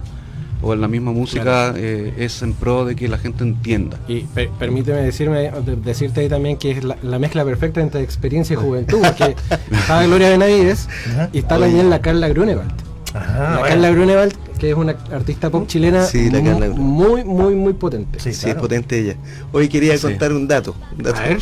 o 0.61 0.73
en 0.73 0.81
la 0.81 0.89
misma 0.89 1.11
música 1.13 1.73
eh, 1.77 2.13
es 2.17 2.41
en 2.41 2.51
pro 2.53 2.83
de 2.83 2.95
que 2.95 3.07
la 3.07 3.17
gente 3.17 3.43
entienda. 3.45 3.97
Y 4.09 4.21
per- 4.21 4.49
permíteme 4.59 4.99
decirme, 5.01 5.51
de- 5.51 5.75
decirte 5.77 6.19
ahí 6.21 6.27
también 6.29 6.57
que 6.57 6.71
es 6.71 6.83
la, 6.83 6.97
la 7.01 7.17
mezcla 7.17 7.45
perfecta 7.45 7.79
entre 7.81 8.01
experiencia 8.01 8.55
y 8.55 8.57
juventud, 8.57 8.99
porque 9.01 9.35
está 9.71 10.05
Gloria 10.05 10.29
Benavides 10.31 10.89
y 11.31 11.39
está 11.39 11.57
también 11.59 11.89
la 11.89 12.01
Carla 12.01 12.27
Grunewald. 12.27 12.71
Ajá, 13.13 13.41
la 13.41 13.49
bueno. 13.51 13.65
Carla 13.67 13.89
Grunewald, 13.91 14.33
que 14.59 14.69
es 14.71 14.75
una 14.75 14.91
artista 15.11 15.49
pop 15.49 15.65
chilena 15.67 16.05
Sí, 16.05 16.29
la 16.29 16.39
mu- 16.39 16.45
Carla 16.45 16.67
Grunewald. 16.67 16.77
muy, 16.79 17.23
muy, 17.23 17.55
muy 17.55 17.73
potente. 17.73 18.19
Sí, 18.19 18.33
Sí, 18.33 18.41
claro. 18.43 18.57
es 18.57 18.61
potente 18.61 18.99
ella. 18.99 19.15
Hoy 19.51 19.69
quería 19.69 19.95
Sí. 19.97 20.03
contar 20.03 20.33
un 20.33 20.47
dato. 20.47 20.75
un 20.97 21.03
dato. 21.03 21.17
A 21.19 21.23
ver. 21.23 21.39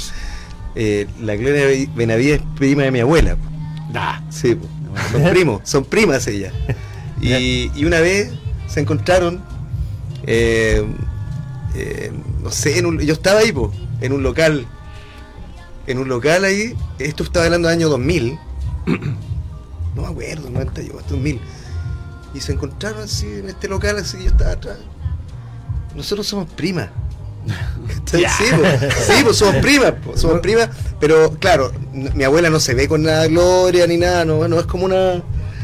Eh, 0.75 1.07
la 1.21 1.35
Gloria 1.35 1.87
Benavides 1.95 2.39
es 2.41 2.47
prima 2.55 2.83
de 2.83 2.91
mi 2.91 2.99
abuela. 2.99 3.35
Da. 3.91 4.23
Sí, 4.29 4.55
po. 4.55 4.67
son 5.11 5.23
primos, 5.31 5.61
son 5.63 5.83
primas 5.85 6.27
ellas. 6.27 6.53
Y, 7.21 7.71
y 7.75 7.85
una 7.85 7.99
vez 7.99 8.31
se 8.67 8.79
encontraron, 8.81 9.41
eh, 10.27 10.85
eh, 11.75 12.11
no 12.43 12.51
sé, 12.51 12.77
en 12.77 12.85
un- 12.85 12.99
yo 12.99 13.13
estaba 13.13 13.39
ahí, 13.39 13.51
po, 13.51 13.71
en 14.01 14.11
un 14.13 14.21
local, 14.23 14.65
en 15.87 15.97
un 15.99 16.07
local 16.09 16.43
ahí, 16.43 16.75
esto 16.99 17.23
estaba 17.23 17.45
hablando 17.45 17.67
del 17.69 17.77
año 17.77 17.89
2000, 17.89 18.37
no 19.95 20.01
me 20.03 20.07
acuerdo, 20.07 20.49
98, 20.49 21.05
2000, 21.09 21.39
y 22.37 22.41
se 22.41 22.53
encontraron 22.53 23.01
así 23.03 23.25
en 23.25 23.49
este 23.49 23.67
local, 23.67 23.97
así 23.97 24.17
yo 24.23 24.29
estaba 24.29 24.51
atrás. 24.51 24.77
Nosotros 25.95 26.27
somos 26.27 26.47
primas. 26.51 26.89
sí, 28.05 28.23
po, 28.51 28.63
sí, 29.01 29.23
pues 29.23 29.37
somos 29.37 29.55
primas, 29.61 29.93
po, 30.05 30.15
somos 30.17 30.39
primas, 30.41 30.69
pero 30.99 31.31
claro, 31.39 31.71
mi 31.91 32.23
abuela 32.23 32.49
no 32.49 32.59
se 32.59 32.73
ve 32.73 32.87
con 32.87 33.03
nada 33.03 33.25
gloria 33.27 33.87
ni 33.87 33.97
nada, 33.97 34.25
no, 34.25 34.47
no 34.47 34.59
es 34.59 34.65
como 34.65 34.85
una. 34.85 35.23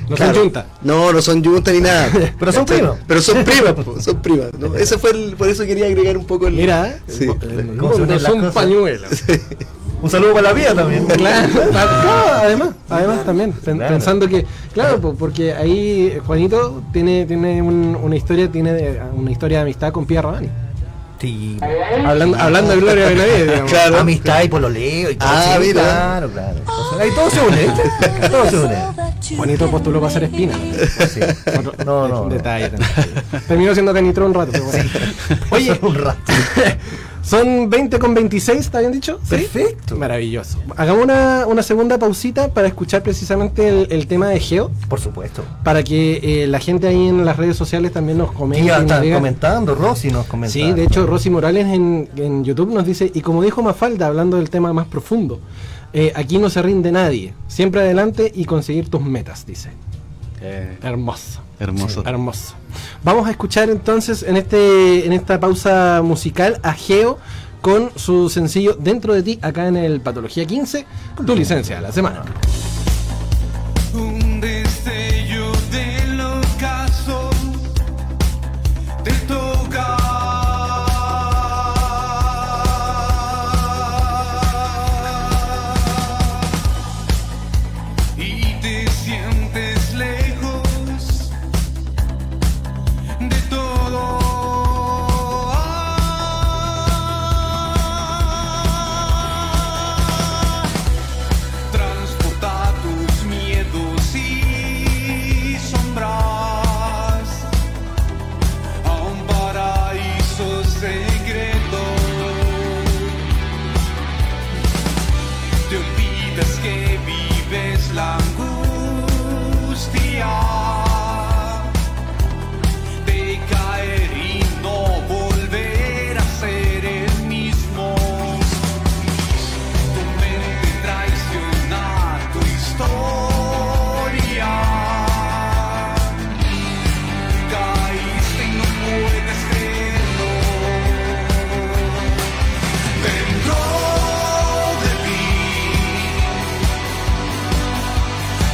No 0.10 0.16
claro, 0.18 0.34
son 0.34 0.44
yuntas. 0.44 0.66
No, 0.82 1.14
no 1.14 1.22
son 1.22 1.44
yuntas 1.44 1.74
ni 1.74 1.80
nada. 1.80 2.12
Pero 2.40 2.52
son 2.52 2.66
primas. 2.66 2.98
Pero 3.08 3.22
son 3.22 3.46
primas, 3.46 3.74
po, 3.74 4.02
son 4.02 4.22
primas. 4.22 4.50
¿no? 4.60 4.76
Ese 4.76 4.98
fue 4.98 5.12
el, 5.12 5.38
por 5.38 5.48
eso 5.48 5.64
quería 5.64 5.86
agregar 5.86 6.18
un 6.18 6.26
poco 6.26 6.46
el. 6.48 6.56
Mira, 6.56 7.00
Sí. 7.08 7.24
el 7.24 7.30
¿Cómo 7.78 7.90
mundo 7.90 8.04
unen 8.04 8.22
las 8.22 8.32
son 8.34 8.52
pañuelos. 8.52 9.10
Un 10.04 10.10
saludo 10.10 10.34
para 10.34 10.50
la 10.50 10.54
vida 10.54 10.76
también. 10.76 11.06
Claro, 11.18 11.48
claro, 11.72 12.34
además, 12.44 12.70
además 12.90 13.24
también, 13.26 13.54
pen- 13.54 13.78
Claro. 13.78 13.94
pensando 13.94 14.28
que, 14.28 14.46
claro, 14.74 15.00
po, 15.00 15.16
porque 15.16 15.54
ahí 15.54 16.18
Juanito 16.28 16.84
tiene, 16.92 17.26
tiene 17.26 17.62
un- 17.62 17.98
una 18.02 18.16
historia, 18.16 18.50
tiene 18.52 18.74
de- 18.74 19.02
una 19.16 19.32
historia 19.32 19.60
de 19.60 19.62
amistad 19.64 19.92
con 19.94 20.06
Pierre 20.06 20.24
Rabani. 20.28 20.50
Sí. 21.22 21.58
Hablando, 22.06 22.38
hablando 22.38 22.72
de 22.72 22.82
Gloria 22.82 23.08
Benavides, 23.08 23.44
digamos. 23.48 23.72
Claro. 23.72 23.98
Amistad 24.00 24.44
y 24.44 24.50
pololeo 24.50 25.10
y 25.10 25.16
todo. 25.16 25.30
Ah, 25.32 25.54
sí, 25.56 25.60
mira. 25.68 25.82
Claro, 25.82 26.30
claro. 26.32 26.56
Ahí 27.00 27.10
todo 27.16 27.30
se 27.30 27.40
une. 27.42 27.58
¿viste? 27.62 28.30
Todo 28.30 28.50
se 28.50 28.58
une. 28.60 29.38
Juanito 29.38 29.72
postuló 29.72 30.02
para 30.02 30.12
ser 30.12 30.24
espina. 30.26 30.54
Sí. 31.10 31.22
Otro- 31.58 31.74
No, 31.86 32.08
no, 32.10 32.24
no. 32.26 32.30
detalle 32.30 32.72
también. 32.72 32.92
Terminó 33.48 33.74
siendo 33.74 33.94
Canitro 33.94 34.26
un 34.26 34.34
rato. 34.34 34.52
pero 34.52 34.66
bueno. 34.66 34.90
Oye, 35.52 35.80
un 35.82 35.96
rato. 35.96 36.20
son 37.24 37.70
20 37.70 37.98
con 38.00 38.14
26, 38.14 38.60
¿está 38.60 38.80
bien 38.82 38.92
dicho? 38.92 39.20
¿Sí? 39.24 39.30
Perfecto. 39.32 39.96
Maravilloso. 39.96 40.60
Hagamos 40.76 41.04
una, 41.04 41.46
una 41.48 41.64
segunda 41.64 41.98
pausita 41.98 42.50
para 42.54 42.68
escuchar 42.68 43.02
precisamente 43.02 43.68
el, 43.70 43.88
el 43.92 44.08
tema 44.08 44.28
de 44.28 44.40
Geo, 44.40 44.70
Por 44.90 45.00
supuesto. 45.00 45.42
para 45.64 45.84
que 45.84 46.20
eh, 46.44 46.48
la 46.48 46.60
gente 46.60 46.88
ahí 46.88 47.08
en 47.08 47.24
las 47.26 47.38
redes 47.38 47.56
sociales 47.56 47.94
también 47.94 48.18
nos 48.18 48.34
comente. 48.34 48.66
Ya 48.66 48.80
están 48.80 49.10
comentando, 49.12 49.74
Rosy 49.74 50.12
nos 50.12 50.26
comenta. 50.28 50.52
Sí, 50.52 50.72
de 50.74 50.84
hecho, 50.84 51.08
Rosy 51.08 51.30
Morales 51.30 51.68
en, 51.68 52.10
en 52.18 52.44
YouTube 52.44 52.74
nos 52.74 52.86
dice, 52.86 53.10
y 53.14 53.22
como 53.22 53.42
dijo 53.42 53.62
Mafalda, 53.64 54.08
hablando 54.08 54.38
del 54.38 54.50
tema 54.50 54.74
más 54.74 54.88
profundo, 54.88 55.40
eh, 55.94 56.12
aquí 56.16 56.40
no 56.40 56.50
se 56.50 56.62
rinde 56.62 56.92
nadie, 56.92 57.34
siempre 57.48 57.82
adelante 57.82 58.32
y 58.36 58.46
conseguir 58.46 58.90
tus 58.90 59.02
metas, 59.02 59.46
dice. 59.46 59.70
Eh, 60.42 60.78
Hermoso. 60.82 61.40
Hermoso 61.64 62.04
Hermoso. 62.06 62.54
Vamos 63.04 63.28
a 63.28 63.32
escuchar 63.32 63.70
entonces 63.70 64.24
en 64.24 64.38
este 64.38 65.06
en 65.06 65.14
esta 65.14 65.40
pausa 65.40 66.02
musical 66.04 66.60
a 66.64 66.74
Geo 66.74 67.20
con 67.62 67.92
su 67.96 68.30
sencillo 68.30 68.76
Dentro 68.80 69.14
de 69.14 69.24
ti 69.24 69.40
acá 69.42 69.68
en 69.68 69.78
el 69.78 70.02
Patología 70.02 70.46
15, 70.46 70.86
tu 71.26 71.36
licencia 71.36 71.78
de 71.78 71.82
la 71.82 71.92
semana. 71.92 72.24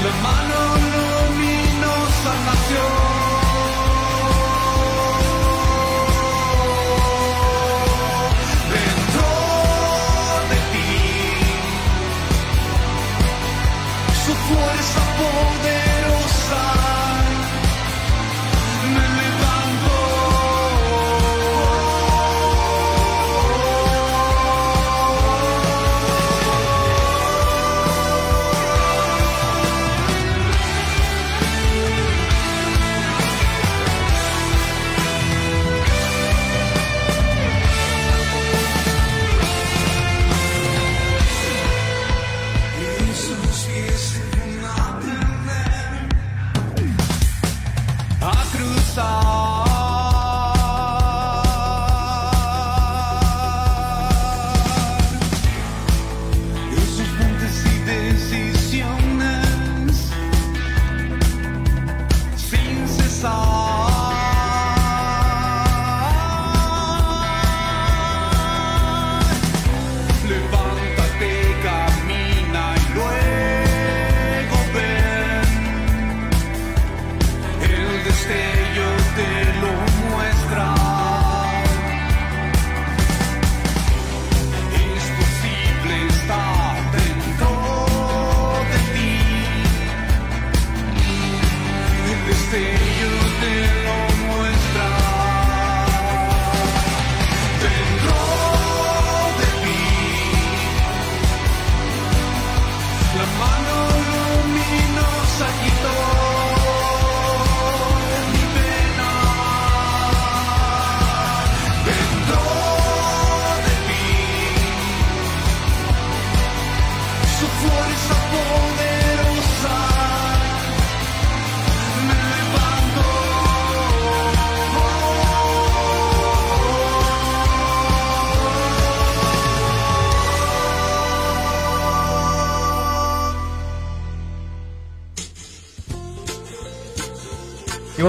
Le 0.01 0.09
Mans 0.23 0.48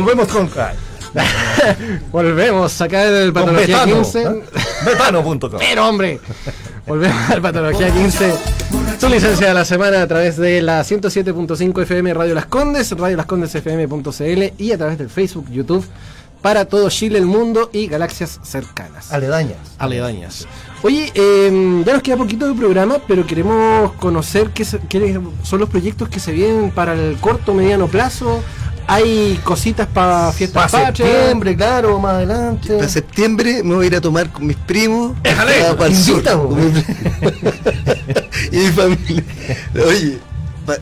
volvemos 0.01 0.29
con. 0.29 0.49
Volvemos 2.13 2.81
acá 2.81 3.05
del 3.11 3.33
Patología 3.33 3.79
Betano. 3.85 3.97
15. 4.03 4.23
¿eh? 4.23 4.43
Betano.com. 4.85 5.51
Pero 5.59 5.89
hombre, 5.89 6.21
volvemos 6.87 7.31
al 7.31 7.43
Patología 7.43 7.91
15. 7.93 8.35
Su 9.01 9.09
licencia 9.09 9.49
de 9.49 9.55
la 9.55 9.65
semana 9.65 10.03
a 10.03 10.07
través 10.07 10.37
de 10.37 10.63
la 10.63 10.83
107.5 10.83 11.83
FM 11.83 12.15
Radio 12.15 12.35
Las 12.35 12.47
Condes, 12.47 12.91
Radio 12.93 13.17
Las 13.17 13.27
Condes 13.27 13.55
FM.cl 13.55 14.53
y 14.63 14.73
a 14.73 14.79
través 14.79 14.99
del 14.99 15.11
Facebook, 15.11 15.47
YouTube 15.51 15.85
para 16.43 16.65
todo 16.65 16.89
Chile, 16.89 17.19
el 17.19 17.27
mundo 17.27 17.69
y 17.73 17.87
galaxias 17.87 18.39
cercanas. 18.43 19.13
Aledañas. 19.13 19.59
aledañas. 19.79 20.47
Oye, 20.83 21.11
eh, 21.15 21.83
ya 21.85 21.93
nos 21.93 22.03
queda 22.03 22.17
poquito 22.17 22.47
de 22.49 22.55
programa, 22.55 22.97
pero 23.07 23.27
queremos 23.27 23.93
conocer 23.95 24.49
qué, 24.51 24.65
se- 24.65 24.79
qué 24.89 25.21
son 25.43 25.61
los 25.61 25.69
proyectos 25.69 26.09
que 26.09 26.19
se 26.19 26.33
vienen 26.33 26.71
para 26.71 26.95
el 26.95 27.17
corto 27.17 27.53
mediano 27.53 27.89
plazo. 27.89 28.43
Hay 28.87 29.41
cositas 29.45 29.87
para 29.87 30.33
fiestas 30.33 30.71
Para 30.71 30.87
septiembre, 30.87 31.55
claro, 31.57 31.99
más 32.01 32.15
adelante. 32.15 32.75
Para 32.77 32.89
septiembre 32.89 33.63
me 33.63 33.75
voy 33.77 33.85
a 33.85 33.87
ir 33.89 33.97
a 33.97 34.01
tomar 34.01 34.31
con 34.33 34.47
mis 34.47 34.57
primos. 34.57 35.13
Déjale, 35.23 35.53
ah, 35.67 35.75
para 35.77 35.91
el 35.91 35.97
sur, 35.97 36.15
invita, 36.17 36.37
con 36.37 36.57
mi- 36.57 36.73
y 38.53 38.57
mi 38.57 38.67
familia. 38.73 39.25
Oye, 39.87 40.19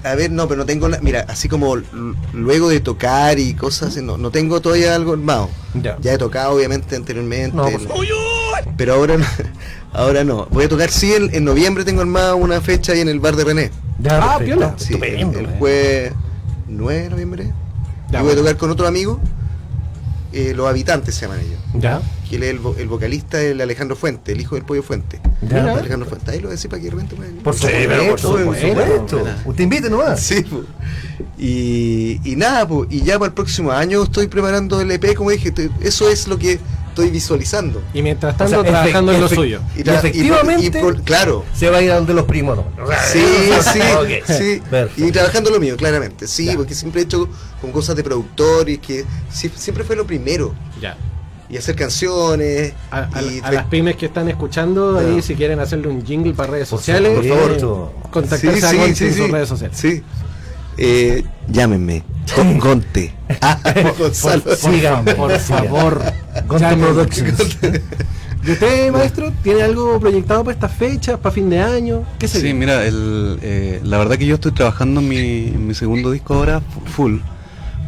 a 0.05 0.15
ver, 0.15 0.31
no, 0.31 0.49
pero 0.49 0.59
no 0.61 0.67
tengo 0.67 0.89
nada. 0.89 1.03
Mira, 1.03 1.27
así 1.29 1.49
como 1.49 1.77
luego 2.33 2.69
de 2.71 2.81
tocar 2.81 3.39
y 3.39 3.55
cosas, 3.55 3.97
no, 3.99 4.17
no 4.17 4.31
tengo 4.31 4.61
todavía 4.61 4.95
algo 4.95 5.13
armado. 5.13 5.51
Ya. 5.75 5.97
Ya 6.01 6.15
he 6.15 6.19
tocado, 6.19 6.55
obviamente, 6.55 6.97
anteriormente. 6.97 7.57
No, 7.57 7.65
pues, 7.65 7.83
no. 7.87 7.95
pero 8.77 8.95
ahora 8.95 9.17
no. 9.19 9.27
Ahora 9.93 10.25
no. 10.25 10.47
Voy 10.51 10.65
a 10.65 10.69
tocar, 10.69 10.91
sí, 10.91 11.13
en, 11.15 11.35
en 11.35 11.45
noviembre 11.45 11.85
tengo 11.85 12.01
armada 12.03 12.35
una 12.35 12.61
fecha 12.61 12.93
ahí 12.93 13.01
en 13.01 13.09
el 13.09 13.21
bar 13.21 13.37
de 13.37 13.45
René. 13.45 13.71
Ya, 13.99 14.19
Ah, 14.23 14.39
perfecto. 14.39 14.59
piola. 14.61 14.75
Sí, 14.77 14.95
el, 14.95 15.03
el 15.35 15.45
eh. 15.45 15.49
jueves 15.59 16.13
9 16.69 17.03
de 17.05 17.11
noviembre. 17.11 17.53
Ya, 18.11 18.21
y 18.21 18.23
voy 18.23 18.33
a 18.33 18.37
tocar 18.37 18.57
con 18.57 18.71
otro 18.71 18.87
amigo. 18.87 19.21
eh, 20.33 20.53
los 20.55 20.67
habitantes 20.69 21.15
se 21.15 21.23
llaman 21.23 21.41
ellos. 21.41 21.59
Ya. 21.75 22.03
Que 22.29 22.37
él 22.37 22.43
es 22.43 22.51
el, 22.51 22.61
vo- 22.63 22.77
el 22.79 22.87
vocalista 22.87 23.41
el 23.41 23.61
Alejandro 23.63 23.97
Fuente, 23.97 24.33
el 24.33 24.41
hijo 24.41 24.55
del 24.57 24.65
pollo 24.65 24.83
Fuente. 24.83 25.21
Ya. 25.43 25.73
Alejandro 25.73 26.07
Fuente. 26.09 26.31
Ahí 26.31 26.37
lo 26.39 26.45
voy 26.45 26.51
a 26.53 26.57
decir 26.57 26.69
para 26.71 26.81
que 26.83 26.87
de 26.87 26.91
repente 26.91 27.17
puedan- 27.17 27.35
Por 27.37 27.55
Sí, 27.55 27.61
supuesto, 27.63 27.89
pero 27.89 28.11
por 28.11 28.21
supuesto. 28.21 29.25
Usted 29.47 29.65
invite 29.65 29.89
nomás. 29.91 30.21
Sí, 30.21 30.43
po. 30.43 30.63
y, 31.39 32.21
y 32.25 32.37
nada, 32.37 32.67
po. 32.69 32.87
y 32.91 33.03
ya 33.03 33.19
para 33.19 33.29
el 33.29 33.35
próximo 33.35 33.73
año 33.73 34.03
estoy 34.03 34.27
preparando 34.29 34.81
el 34.81 34.91
EP, 34.91 35.15
como 35.15 35.31
dije, 35.31 35.53
eso 35.81 36.09
es 36.11 36.29
lo 36.29 36.39
que 36.39 36.59
estoy 36.99 37.11
visualizando. 37.11 37.83
Y 37.95 38.03
mientras 38.03 38.35
O 38.35 38.39
tanto 38.39 38.63
sea, 38.63 38.71
trabajando 38.71 39.13
en 39.13 39.21
lo 39.21 39.29
suyo. 39.29 39.61
Y, 39.77 39.89
efectivamente- 39.89 40.67
y 40.67 40.71
por- 40.83 41.01
claro. 41.03 41.45
Se 41.55 41.71
va 41.71 41.79
a 41.79 41.83
ir 41.83 41.91
a 41.93 41.97
donde 41.97 42.15
los 42.15 42.25
primos, 42.25 42.57
¿no? 42.57 42.65
Sí, 43.13 43.21
sí, 43.73 43.81
Ok. 43.81 44.25
sí. 44.39 44.63
Perfecto. 44.69 45.07
Y 45.07 45.13
trabajando 45.13 45.51
lo 45.51 45.61
mío, 45.61 45.77
claramente. 45.77 46.27
Sí, 46.27 46.47
Ya. 46.47 46.57
porque 46.57 46.75
siempre 46.75 47.03
he 47.03 47.05
hecho 47.05 47.29
con 47.61 47.73
cosas 47.73 47.97
de 47.97 48.03
productor 48.05 48.69
y 48.69 48.79
que 48.79 49.05
sí- 49.33 49.51
siempre 49.55 49.85
fue 49.85 49.97
lo 49.97 50.07
primero. 50.07 50.55
Ya. 50.81 50.97
Y 51.51 51.57
hacer 51.57 51.77
canciones. 51.77 52.75
A, 52.91 53.09
a- 53.13 53.23
y 53.23 53.41
a 53.43 53.51
las 53.53 53.65
pymes 53.67 53.97
que 53.97 54.07
están 54.07 54.29
escuchando, 54.29 54.99
ahí 54.99 55.23
si 55.23 55.35
quieren 55.35 55.59
hacerle 55.61 55.89
un 55.89 56.05
jingle 56.05 56.35
para 56.35 56.53
redes 56.53 56.69
Por 56.69 56.79
sociales, 56.79 57.11
favor, 57.15 57.27
por 57.29 57.61
favor, 57.61 57.91
eh, 57.97 58.09
contactarse 58.11 58.67
a 58.67 58.73
Gonte 58.75 59.07
en 59.09 59.15
sus 59.15 59.31
redes 59.31 59.49
sociales. 59.49 59.79
Sí. 59.79 60.03
Eh, 60.79 61.25
llámenme. 61.49 62.03
Con 62.35 62.59
Gonte. 62.59 63.13
Ah, 63.41 63.59
Gonzalo. 63.99 64.43
Síganme. 64.57 65.15
Por 65.15 65.37
favor. 65.39 66.03
Gonte. 66.47 66.77
Productions. 66.77 67.59
¿Y 68.45 68.53
usted, 68.53 68.93
maestro, 68.93 69.33
tiene 69.43 69.63
algo 69.63 69.99
proyectado 69.99 70.45
para 70.45 70.55
estas 70.55 70.73
fechas, 70.73 71.19
para 71.19 71.35
fin 71.35 71.51
de 71.51 71.61
año? 71.61 72.05
¿Qué 72.19 72.29
se 72.29 72.41
Sí, 72.41 72.55
mira, 72.55 72.85
el, 72.87 73.39
eh, 73.43 73.81
la 73.83 73.99
verdad 73.99 74.17
que 74.17 74.27
yo 74.27 74.37
estoy 74.37 74.53
trabajando 74.53 75.01
en 75.01 75.09
mi, 75.09 75.17
en 75.49 75.67
mi 75.67 75.75
segundo 75.75 76.11
disco 76.13 76.35
ahora 76.35 76.61
fu- 76.61 76.81
full, 76.87 77.19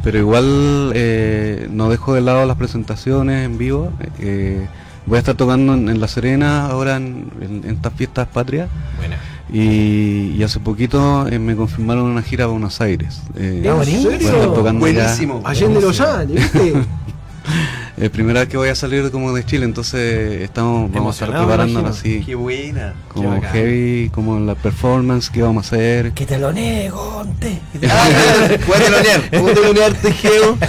pero 0.03 0.19
igual 0.19 0.93
eh, 0.95 1.69
no 1.71 1.89
dejo 1.89 2.15
de 2.15 2.21
lado 2.23 2.45
las 2.47 2.57
presentaciones 2.57 3.47
en 3.47 3.59
vivo. 3.59 3.93
eh, 4.19 4.67
voy 5.07 5.17
a 5.17 5.21
estar 5.21 5.35
tocando 5.37 5.75
en, 5.75 5.89
en 5.89 6.01
La 6.01 6.09
Serena 6.09 6.67
ahora 6.67 6.97
en, 6.97 7.31
en- 7.41 7.63
en 7.65 7.77
estas 7.77 7.93
fiestas 7.95 8.27
patrias 8.29 8.69
Buena. 8.99 9.17
Y, 9.53 10.35
y 10.37 10.43
hace 10.43 10.61
poquito 10.61 11.27
eh, 11.29 11.39
me 11.39 11.57
confirmaron 11.57 12.05
una 12.05 12.23
gira 12.23 12.45
a 12.45 12.49
Buenos 12.49 12.81
Aires. 12.81 13.21
eh, 13.37 13.63
¿En 13.65 13.85
serio? 13.85 14.29
estar 14.29 14.55
tocando. 14.55 14.81
Buenísimo. 14.81 15.43
Allende 15.45 15.81
los 15.81 16.01
¿viste? 16.33 16.73
Es 18.01 18.09
primera 18.09 18.41
vez 18.41 18.49
que 18.49 18.57
voy 18.57 18.71
a 18.71 18.75
salir 18.75 19.11
como 19.11 19.31
de 19.35 19.45
Chile, 19.45 19.67
entonces 19.67 20.41
estamos 20.41 20.91
vamos 20.91 21.21
a 21.21 21.25
estar 21.27 21.29
imagino. 21.69 21.89
así, 21.91 22.35
buena. 22.35 22.95
como 23.09 23.29
bacán. 23.31 23.53
heavy, 23.53 24.09
como 24.15 24.41
la 24.41 24.55
performance 24.55 25.29
que 25.29 25.43
vamos 25.43 25.65
a 25.65 25.77
hacer. 25.77 26.13
Que 26.13 26.25
te 26.25 26.39
lo 26.39 26.51
niego, 26.51 26.97
Gonte. 27.17 27.61
Ah, 27.91 28.09
puedes 28.67 28.85
telonear. 28.87 29.31
Puedes 29.31 29.55
telonear, 29.61 29.93
Tejeo. 29.95 30.57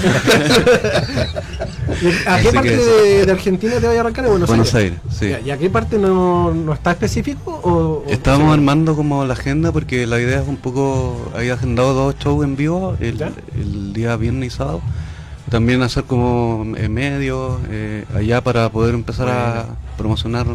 ¿Y 2.02 2.08
¿A 2.28 2.40
qué 2.42 2.48
Así 2.48 2.48
parte 2.56 2.70
que 2.70 2.76
de, 2.78 3.26
de 3.26 3.32
Argentina 3.32 3.74
te 3.80 3.88
vaya 3.88 4.00
a 4.00 4.02
arrancar? 4.02 4.26
¿En 4.26 4.32
Buenos, 4.32 4.50
Buenos 4.50 4.74
Aires, 4.76 5.00
sí. 5.10 5.28
¿Y 5.28 5.34
a- 5.34 5.40
¿Y 5.40 5.52
a 5.52 5.58
qué 5.58 5.70
parte 5.70 5.98
no, 5.98 6.54
no 6.54 6.74
está 6.74 6.92
específico? 6.92 7.60
O, 7.64 7.70
o- 7.72 8.10
Estábamos 8.10 8.48
sí? 8.48 8.54
armando 8.54 8.96
como 8.96 9.24
la 9.26 9.34
agenda 9.34 9.72
porque 9.72 10.06
la 10.08 10.20
idea 10.20 10.42
es 10.42 10.48
un 10.48 10.58
poco, 10.58 11.32
había 11.36 11.54
agendado 11.54 11.94
dos 11.94 12.16
shows 12.20 12.44
en 12.44 12.56
vivo 12.56 12.96
el, 13.00 13.22
el 13.56 13.94
día 13.94 14.16
viernes 14.18 14.54
y 14.54 14.58
sábado. 14.58 14.82
También 15.52 15.82
hacer 15.84 16.06
como 16.06 16.66
eh, 16.78 16.88
medios 16.88 17.60
eh, 17.70 18.06
allá 18.16 18.41
para 18.41 18.70
poder 18.70 18.95
empezar 18.95 19.28
a 19.28 19.66
promocionar 19.97 20.47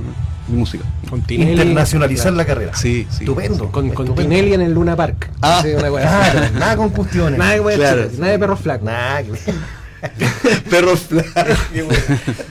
mi 0.49 0.57
música. 0.57 0.84
Con 1.11 1.20
Tinelli. 1.20 1.53
Internacionalizar 1.53 2.32
la 2.32 2.47
carrera. 2.47 2.74
Sí, 2.74 3.07
sí. 3.11 3.18
Estupendo. 3.24 3.70
Con, 3.70 3.90
con 3.90 4.07
estupendo. 4.07 4.14
Tinelli 4.14 4.55
en 4.55 4.62
el 4.62 4.72
Luna 4.72 4.97
Park. 4.97 5.30
Ah, 5.42 5.61
Sí, 5.62 5.68
una 5.78 5.92
wea 5.92 6.09
Claro, 6.09 6.40
así. 6.47 6.55
nada 6.59 6.76
con 6.78 6.88
cuestiones. 6.88 7.38
Nada 7.38 7.53
de 7.53 7.61
weas 7.61 7.78
Claro. 7.78 8.03
chicas, 8.05 8.18
nada 8.18 8.32
de 8.32 8.38
perros 8.38 8.61
flacos. 8.61 8.84
Nada 8.86 9.22
que- 9.22 9.32
Perro 10.70 10.96
flaco. 10.96 11.30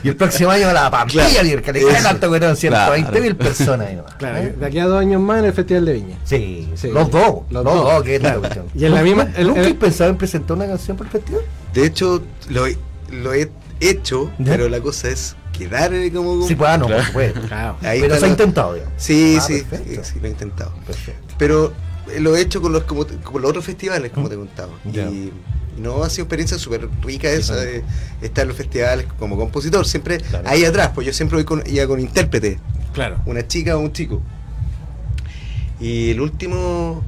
Y 0.03 0.09
el 0.09 0.15
próximo 0.15 0.51
año 0.51 0.71
la 0.73 0.89
pampilla, 0.91 1.27
Claro. 1.29 1.61
que 1.61 1.73
le 1.73 1.83
cae 1.85 2.01
tanto 2.03 2.29
que 2.31 2.37
eran 2.37 2.55
120 2.55 3.09
Claro. 3.09 3.23
mil 3.23 3.35
personas 3.35 3.87
ahí 3.87 3.95
nomás. 3.95 4.15
Claro, 4.15 4.37
¿Eh? 4.37 4.55
de 4.59 4.65
aquí 4.65 4.79
a 4.79 4.85
dos 4.85 4.99
años 4.99 5.21
más 5.21 5.39
en 5.39 5.45
el 5.45 5.53
Festival 5.53 5.85
de 5.85 5.93
Viña. 5.93 6.17
Sí, 6.23 6.69
Sí. 6.75 6.89
los 6.91 7.09
dos, 7.11 7.43
Los 7.49 7.63
los, 7.63 7.73
dos. 7.73 7.83
dos, 7.83 8.03
que 8.03 8.15
es 8.15 8.21
la 8.23 8.35
cuestión. 8.35 8.65
Y 8.75 8.85
en 8.85 8.93
la 8.93 9.01
misma- 9.03 9.27
el- 9.35 9.47
¿Nunca 9.47 9.61
el- 9.61 9.75
pensado 9.75 10.09
en 10.09 10.17
presentar 10.17 10.57
una 10.57 10.67
canción 10.67 10.97
para 10.97 11.09
el 11.09 11.11
festival? 11.13 11.41
De 11.73 11.85
hecho, 11.85 12.23
lo 12.49 12.67
he, 12.67 12.77
lo 13.11 13.33
he 13.33 13.49
hecho, 13.79 14.31
¿Ya? 14.39 14.51
pero 14.53 14.69
la 14.69 14.79
cosa 14.79 15.09
es 15.09 15.35
quedar 15.57 15.91
como. 16.13 16.47
Sí, 16.47 16.55
pues, 16.55 16.69
ah, 16.69 16.77
no, 16.77 16.87
por. 16.87 17.31
Claro. 17.47 17.77
Ahí 17.81 18.01
Pero 18.01 18.17
se 18.17 18.25
ha 18.25 18.29
intentado, 18.29 18.73
digamos. 18.73 18.93
Sí, 18.97 19.35
Ah, 19.37 19.41
sí, 19.41 19.61
perfecto. 19.69 20.03
sí, 20.03 20.11
sí, 20.13 20.19
lo 20.21 20.27
he 20.27 20.31
intentado. 20.31 20.73
Perfecto. 20.85 21.33
Pero 21.37 21.73
lo 22.19 22.35
he 22.35 22.41
hecho 22.41 22.61
con 22.61 22.71
los, 22.73 22.83
como, 22.83 23.05
con 23.23 23.41
los 23.41 23.49
otros 23.49 23.65
festivales, 23.65 24.11
como 24.11 24.29
te 24.29 24.35
contaba. 24.35 24.71
Ya. 24.91 25.03
Y 25.03 25.31
no 25.77 26.03
ha 26.03 26.09
sido 26.09 26.23
experiencia 26.23 26.57
súper 26.57 26.87
rica 27.03 27.29
esa 27.29 27.55
de 27.55 27.83
estar 28.21 28.43
en 28.43 28.47
los 28.49 28.57
festivales 28.57 29.05
como 29.19 29.35
compositor. 29.37 29.85
Siempre 29.85 30.19
Claro. 30.19 30.47
ahí 30.47 30.63
atrás, 30.65 30.91
pues 30.95 31.05
yo 31.07 31.13
siempre 31.13 31.35
voy 31.37 31.45
con, 31.45 31.63
iba 31.65 31.85
con 31.87 31.99
intérprete, 31.99 32.59
Claro. 32.93 33.17
una 33.25 33.45
chica 33.47 33.75
o 33.75 33.79
un 33.79 33.91
chico. 33.91 34.21
Y 35.79 36.11
el 36.11 36.21
último 36.21 37.03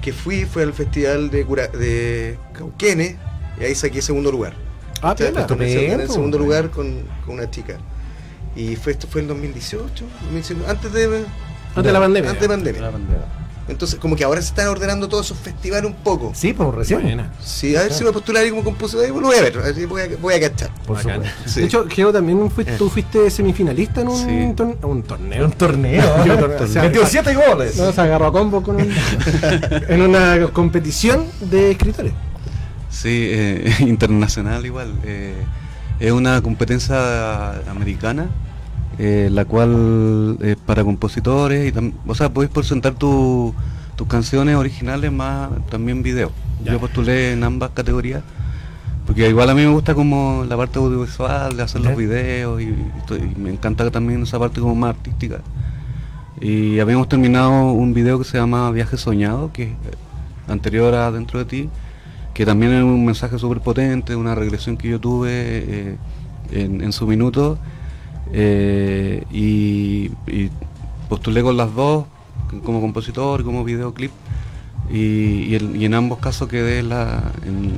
que 0.00 0.12
fui 0.12 0.44
fue 0.44 0.62
al 0.62 0.72
festival 0.72 1.30
de, 1.30 1.44
Cura, 1.44 1.68
de 1.68 2.38
Cauquenes 2.54 3.16
y 3.60 3.64
ahí 3.64 3.74
saqué 3.74 4.00
segundo 4.00 4.30
lugar. 4.32 4.54
Ah, 5.02 5.12
O 5.12 5.16
sea, 5.16 5.30
piola. 5.30 5.46
en 5.50 5.62
el- 5.62 5.78
en 5.92 6.00
el 6.00 6.08
segundo 6.10 6.38
güey. 6.38 6.48
lugar 6.48 6.70
con, 6.70 7.02
con 7.24 7.34
una 7.34 7.50
chica. 7.50 7.76
Y 8.54 8.76
fue 8.76 8.92
esto 8.92 9.06
fue 9.06 9.20
en 9.20 9.28
2018, 9.28 10.06
2019, 10.22 10.70
antes 10.70 10.92
de, 10.92 11.04
Antes 11.74 11.84
de 11.84 11.92
la 11.92 12.00
pandemia. 12.00 12.30
antes 12.30 12.42
de 12.42 12.48
pandemia. 12.48 12.90
Entonces, 13.68 13.98
como 13.98 14.14
que 14.14 14.22
ahora 14.22 14.40
se 14.40 14.48
están 14.48 14.68
ordenando 14.68 15.08
todos 15.08 15.26
esos 15.26 15.38
festivales 15.38 15.86
un 15.90 15.96
poco. 15.96 16.32
Sí, 16.34 16.52
pues 16.52 16.72
recién. 16.74 17.02
Buena. 17.02 17.32
Sí, 17.44 17.74
a 17.74 17.82
ver 17.82 17.92
si 17.92 18.04
me 18.04 18.12
postular 18.12 18.44
ahí 18.44 18.50
como 18.50 18.62
compositor, 18.62 19.04
ahí 19.04 19.10
lo 19.10 19.20
voy 19.20 19.36
a 19.36 19.42
ver, 19.42 19.58
así 19.58 19.84
voy 19.86 20.02
a, 20.02 20.08
voy 20.20 20.34
a 20.34 20.40
cachar. 20.40 20.70
Por 20.86 20.96
Bacán. 20.96 21.14
supuesto. 21.16 21.40
Sí. 21.50 21.60
De 21.60 21.66
hecho, 21.66 21.86
Geo, 21.88 22.12
también 22.12 22.50
fuiste, 22.50 22.76
tú 22.76 22.88
fuiste 22.88 23.28
semifinalista 23.30 24.02
en 24.02 24.08
un, 24.08 24.16
Sí. 24.18 24.54
torne- 24.56 24.76
un 24.84 25.02
torneo. 25.02 25.44
Un 25.46 25.52
torneo. 25.52 26.02
Sí, 26.24 26.30
un 26.30 26.38
torneo. 26.38 26.58
O 26.64 26.66
sea, 26.68 26.82
Metió 26.84 27.04
7 27.06 27.34
goles. 27.34 27.76
No, 27.76 27.92
se 27.92 28.00
agarró 28.00 28.26
a 28.26 28.32
combo 28.32 28.62
con 28.62 28.76
un- 28.76 28.92
en 29.88 30.00
una 30.02 30.46
competición 30.52 31.26
de 31.40 31.72
escritores. 31.72 32.12
Sí, 32.88 33.28
eh, 33.30 33.74
internacional 33.80 34.64
igual. 34.64 34.92
eh, 35.04 35.34
es 35.98 36.12
una 36.12 36.40
competencia 36.42 37.52
americana, 37.70 38.28
eh, 38.98 39.28
la 39.30 39.44
cual 39.44 40.38
es 40.40 40.56
para 40.56 40.82
compositores 40.84 41.72
y 41.72 41.92
o 42.06 42.14
sea, 42.14 42.32
podéis 42.32 42.52
presentar 42.52 42.94
tu- 42.94 43.54
tus 43.96 44.06
canciones 44.06 44.56
originales 44.56 45.10
más 45.12 45.50
también 45.70 46.02
video. 46.02 46.30
Ya. 46.64 46.72
Yo 46.72 46.80
postulé 46.80 47.32
en 47.32 47.44
ambas 47.44 47.70
categorías, 47.70 48.22
porque 49.06 49.28
igual 49.28 49.48
a 49.50 49.54
mí 49.54 49.62
me 49.62 49.70
gusta 49.70 49.94
como 49.94 50.44
la 50.48 50.56
parte 50.56 50.78
audiovisual, 50.78 51.56
de 51.56 51.62
hacer 51.62 51.80
los 51.80 51.96
videos 51.96 52.60
y, 52.60 52.74
me 53.38 53.50
encanta 53.50 53.90
también 53.90 54.22
esa 54.22 54.38
parte 54.38 54.60
como 54.60 54.74
más 54.74 54.90
artística. 54.96 55.40
Y 56.40 56.80
habíamos 56.80 57.08
terminado 57.08 57.72
un 57.72 57.94
video 57.94 58.18
que 58.18 58.24
se 58.24 58.36
llama 58.36 58.70
Viaje 58.70 58.96
Soñado, 58.98 59.52
que 59.52 59.62
es 59.64 59.68
eh, 59.70 59.72
anterior 60.48 60.92
a 60.94 61.10
Dentro 61.10 61.38
de 61.38 61.44
ti, 61.46 61.68
que 62.34 62.44
también 62.44 62.72
es 62.72 62.82
un 62.82 63.04
mensaje 63.06 63.38
súper 63.38 63.60
potente, 63.60 64.14
una 64.14 64.34
regresión 64.34 64.76
que 64.76 64.88
yo 64.90 65.00
tuve 65.00 65.30
eh, 65.32 65.96
en, 66.50 66.82
en 66.82 66.92
su 66.92 67.06
minuto. 67.06 67.58
Eh, 68.32 69.24
y, 69.30 70.10
y 70.26 70.50
postulé 71.08 71.42
con 71.42 71.56
las 71.56 71.74
dos, 71.74 72.06
como 72.64 72.80
compositor, 72.80 73.44
como 73.44 73.64
videoclip. 73.64 74.12
Y, 74.90 75.44
y 75.44 75.56
en, 75.56 75.80
y 75.80 75.84
en 75.84 75.94
ambos 75.94 76.18
casos 76.20 76.48
quedé 76.48 76.82
la, 76.82 77.32
en, 77.44 77.72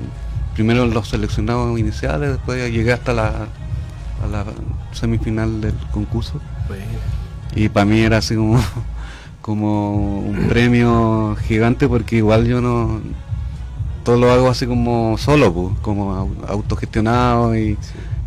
primero 0.55 0.84
en 0.84 0.94
los 0.94 1.09
seleccionados 1.09 1.78
iniciales, 1.78 2.30
después 2.32 2.70
llegué 2.72 2.92
hasta 2.92 3.12
la, 3.14 3.28
a 4.24 4.26
la 4.30 4.44
semifinal 4.92 5.61
del 5.61 5.74
concurso. 5.92 6.40
Y 7.55 7.68
para 7.68 7.86
mí 7.86 8.01
era 8.01 8.18
así 8.18 8.34
como, 8.36 8.61
como 9.42 10.18
un 10.20 10.46
premio 10.49 11.36
gigante 11.46 11.88
porque 11.88 12.16
igual 12.16 12.46
yo 12.46 12.61
no 12.61 13.01
todo 14.05 14.16
lo 14.16 14.30
hago 14.32 14.49
así 14.49 14.66
como 14.66 15.16
solo, 15.18 15.53
pues, 15.53 15.78
como 15.82 16.14
au- 16.14 16.49
autogestionado 16.49 17.57
y, 17.57 17.76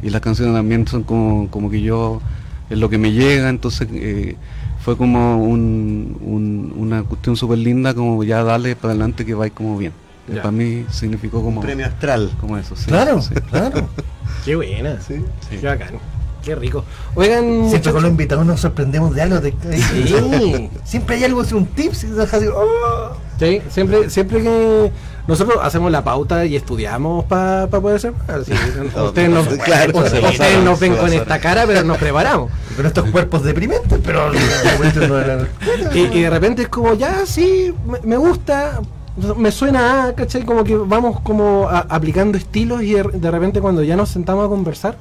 y 0.02 0.10
las 0.10 0.22
canciones 0.22 0.54
también 0.56 0.88
son 0.88 1.04
como, 1.04 1.50
como 1.50 1.70
que 1.70 1.82
yo 1.82 2.22
es 2.70 2.78
lo 2.78 2.90
que 2.90 2.98
me 2.98 3.12
llega, 3.12 3.50
entonces 3.50 3.88
eh, 3.92 4.36
fue 4.84 4.98
como 4.98 5.44
un- 5.44 6.18
un- 6.22 6.74
una 6.78 7.04
cuestión 7.04 7.36
súper 7.36 7.58
linda 7.60 7.94
como 7.94 8.24
ya 8.24 8.44
darle 8.44 8.76
para 8.76 8.94
adelante 8.94 9.26
que 9.26 9.34
vais 9.34 9.52
como 9.54 9.78
bien. 9.78 9.94
Ya. 10.28 10.38
Para 10.44 10.52
mí 10.52 10.86
significó 10.92 11.44
como, 11.44 11.62
Premio 11.62 11.86
astral. 11.88 12.32
como 12.40 12.58
eso. 12.58 12.76
sí, 12.76 12.86
Claro, 12.86 13.22
sí. 13.22 13.34
claro. 13.50 13.88
Qué 14.46 14.56
buena. 14.56 15.00
Sí. 15.02 15.16
Qué 15.50 15.66
bacán. 15.66 15.90
Qué 16.44 16.56
rico. 16.56 16.84
Oigan, 17.14 17.70
Siempre 17.70 17.92
con 17.92 18.02
los 18.02 18.12
invitados 18.12 18.46
nos 18.46 18.60
sorprendemos 18.62 19.14
de 19.14 19.22
algo. 19.22 19.40
de- 19.40 19.54
Sí. 19.78 20.70
Siempre 20.84 21.18
hay 21.18 21.24
algo, 21.26 21.42
así, 21.42 21.54
un 21.54 21.66
tips 21.68 22.06
oh. 22.56 23.12
Sí, 23.42 23.62
siempre, 23.70 24.10
siempre 24.10 24.42
que 24.44 24.92
nosotros 25.28 25.58
hacemos 25.62 25.92
la 25.92 26.04
pauta 26.04 26.46
y 26.46 26.56
estudiamos 26.56 27.26
para 27.26 27.68
poder 27.68 28.00
ser. 28.00 28.14
Así, 28.28 28.54
ustedes 29.06 29.30
nos, 29.30 29.48
Claro, 29.48 29.98
ustedes 29.98 30.64
nos 30.64 30.80
ven 30.80 30.96
con 30.96 31.12
esta 31.12 31.40
cara, 31.40 31.64
pero 31.66 31.84
nos 31.84 31.98
preparamos. 31.98 32.52
Con 32.76 32.86
estos 32.86 33.10
cuerpos 33.10 33.44
deprimentes, 33.44 34.00
pero 34.04 34.32
Y, 35.94 36.00
y 36.00 36.22
de 36.22 36.30
repente 36.30 36.62
es 36.64 36.70
como, 36.70 36.94
ya, 36.94 37.26
sí, 37.26 37.74
me, 37.88 38.00
me 38.04 38.18
gusta, 38.18 38.80
me 39.38 39.52
suena 39.52 40.06
a, 40.06 40.14
¿cachai? 40.16 40.44
Como 40.44 40.64
que 40.64 40.76
vamos 40.76 41.20
como 41.22 41.68
a- 41.70 41.86
aplicando 41.90 42.38
estilos 42.38 42.82
y 42.84 42.94
de, 42.94 43.04
de 43.04 43.32
repente 43.32 43.60
cuando 43.60 43.84
ya 43.84 43.96
nos 43.96 44.10
sentamos 44.10 44.46
a 44.46 44.50
conversar, 44.50 44.98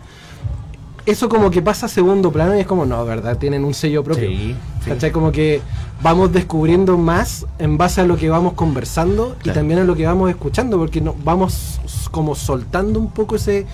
eso 1.11 1.29
como 1.29 1.51
que 1.51 1.61
pasa 1.63 1.87
a 1.87 1.89
segundo 1.89 2.31
plano 2.33 2.57
y 2.57 2.61
es 2.61 2.67
como, 2.67 2.87
no, 2.87 3.05
¿verdad? 3.05 3.37
Tienen 3.39 3.65
un 3.65 3.75
sello 3.75 4.03
propio. 4.05 4.29
Sí, 4.29 4.57
sí. 4.85 4.91
¿Cachai? 4.91 5.13
Como 5.13 5.31
que 5.33 5.61
vamos 6.03 6.33
descubriendo 6.33 6.97
más 6.97 7.47
en 7.59 7.77
base 7.77 8.01
a 8.01 8.05
lo 8.05 8.17
que 8.17 8.29
vamos 8.31 8.55
conversando 8.55 9.37
y 9.41 9.43
Claro. 9.45 9.59
también 9.61 9.81
a 9.81 9.85
lo 9.85 9.95
que 9.97 10.07
vamos 10.07 10.31
escuchando, 10.31 10.79
porque 10.79 11.01
no, 11.01 11.15
vamos 11.25 11.81
como 12.11 12.35
soltando 12.35 12.99
un 12.99 13.11
poco 13.11 13.37
ese, 13.37 13.67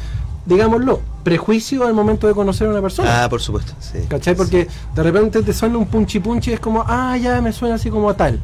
digámoslo, 0.44 1.00
prejuicio 1.22 1.84
al 1.86 1.94
momento 1.94 2.26
de 2.26 2.34
conocer 2.34 2.66
a 2.66 2.70
una 2.70 2.82
persona. 2.82 3.24
Ah, 3.24 3.28
por 3.28 3.40
supuesto. 3.40 3.72
Sí. 3.80 3.98
¿Cachai? 4.08 4.34
Porque 4.34 4.68
de 4.94 5.02
repente 5.02 5.42
te 5.42 5.52
suena 5.52 5.78
un 5.78 5.86
punchi 5.86 6.20
punchi 6.20 6.50
y 6.50 6.54
es 6.54 6.60
como, 6.60 6.84
ah, 6.86 7.16
ya 7.16 7.40
me 7.40 7.52
suena 7.52 7.76
así 7.76 7.90
como 7.90 8.10
a 8.10 8.14
tal. 8.16 8.40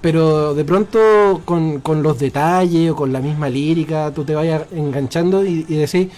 Pero 0.00 0.52
de 0.54 0.64
pronto 0.64 0.98
con, 1.44 1.78
con 1.80 2.02
los 2.02 2.18
detalles 2.18 2.90
o 2.90 2.96
con 2.96 3.12
la 3.12 3.20
misma 3.20 3.48
lírica, 3.48 4.10
tú 4.12 4.24
te 4.24 4.34
vayas 4.34 4.62
enganchando 4.74 5.44
y, 5.44 5.64
y 5.68 5.76
decís, 5.76 6.08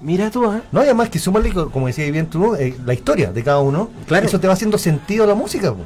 mira 0.00 0.30
tú, 0.30 0.44
¿ah? 0.46 0.62
No, 0.72 0.80
y 0.80 0.84
además 0.84 1.08
que 1.10 1.18
sumarle, 1.18 1.52
co- 1.52 1.70
como 1.70 1.86
decía 1.86 2.10
bien 2.10 2.26
tú, 2.26 2.54
eh, 2.54 2.76
la 2.84 2.94
historia 2.94 3.32
de 3.32 3.42
cada 3.42 3.60
uno. 3.60 3.90
Claro. 4.06 4.26
Eso 4.26 4.38
te 4.40 4.46
va 4.46 4.54
haciendo 4.54 4.78
sentido 4.78 5.24
a 5.24 5.26
la 5.26 5.34
música. 5.34 5.72
po. 5.72 5.84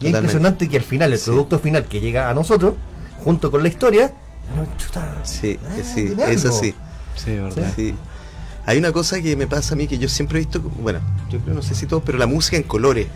Y 0.00 0.06
es 0.08 0.12
impresionante 0.14 0.68
que 0.68 0.76
al 0.76 0.82
final, 0.82 1.12
el 1.12 1.18
Sí. 1.18 1.26
producto 1.30 1.58
final 1.58 1.84
que 1.86 2.00
llega 2.00 2.28
a 2.28 2.34
nosotros, 2.34 2.74
junto 3.24 3.50
con 3.50 3.62
la 3.62 3.68
historia, 3.68 4.12
no, 4.54 4.66
chuta, 4.76 5.20
Sí, 5.24 5.58
ah, 5.64 5.72
sí, 5.82 6.14
eso 6.28 6.52
sí. 6.52 6.74
Sí, 7.16 7.30
verdad. 7.36 7.72
Sí. 7.74 7.94
Hay 8.66 8.78
una 8.78 8.92
cosa 8.92 9.20
que 9.22 9.36
me 9.36 9.46
pasa 9.46 9.74
a 9.74 9.76
mí 9.76 9.86
que 9.86 9.96
yo 9.96 10.08
siempre 10.08 10.38
he 10.38 10.40
visto, 10.42 10.60
bueno, 10.60 10.98
yo 11.30 11.38
creo, 11.38 11.54
no 11.54 11.62
sé 11.62 11.74
si 11.74 11.86
todos, 11.86 12.02
pero 12.04 12.18
la 12.18 12.26
música 12.26 12.56
en 12.56 12.64
colores. 12.64 13.06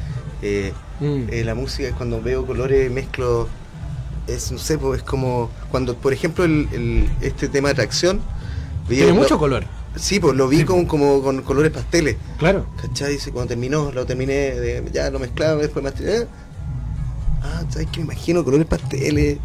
Eh, 0.42 0.72
Mm. 1.00 1.24
eh, 1.30 1.44
la 1.44 1.54
música 1.54 1.88
es 1.88 1.94
cuando 1.94 2.22
veo 2.22 2.46
colores, 2.46 2.90
mezclo, 2.90 3.46
es, 4.26 4.50
no 4.52 4.58
sé, 4.58 4.78
pues, 4.78 5.00
es 5.00 5.04
como 5.06 5.50
cuando, 5.70 5.96
por 5.96 6.12
ejemplo, 6.12 6.44
el, 6.44 6.68
el- 6.72 7.10
este 7.20 7.48
tema 7.48 7.68
de 7.68 7.72
atracción. 7.72 8.20
Tiene 8.88 9.12
mucho 9.12 9.38
color. 9.38 9.64
Sí, 9.96 10.20
pues 10.20 10.36
lo 10.36 10.46
vi 10.48 10.64
con, 10.64 10.86
como 10.86 11.20
con 11.22 11.42
colores 11.42 11.72
pasteles. 11.72 12.16
Claro. 12.38 12.66
¿Cachai? 12.80 13.12
Dice, 13.14 13.32
cuando 13.32 13.48
terminó, 13.48 13.90
lo 13.92 14.06
terminé, 14.06 14.32
de- 14.32 14.84
ya 14.92 15.10
lo 15.10 15.18
mezclaba, 15.18 15.56
después 15.60 15.82
más. 15.82 15.94
¿eh? 16.00 16.26
Ah, 17.42 17.62
¿sabes 17.70 17.88
que 17.90 17.98
Me 18.00 18.04
imagino 18.04 18.44
colores 18.44 18.66
pasteles 18.66 19.38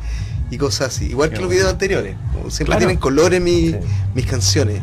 y 0.51 0.57
cosas 0.57 0.95
así. 0.95 1.05
Igual 1.05 1.29
Qué 1.29 1.35
que 1.37 1.41
los 1.41 1.49
videos 1.49 1.71
anteriores. 1.71 2.15
Como 2.33 2.49
siempre 2.51 2.65
Claro. 2.65 2.79
tienen 2.79 2.97
colores 2.97 3.41
mi- 3.41 3.69
Sí. 3.71 3.75
mis 4.13 4.25
canciones. 4.25 4.81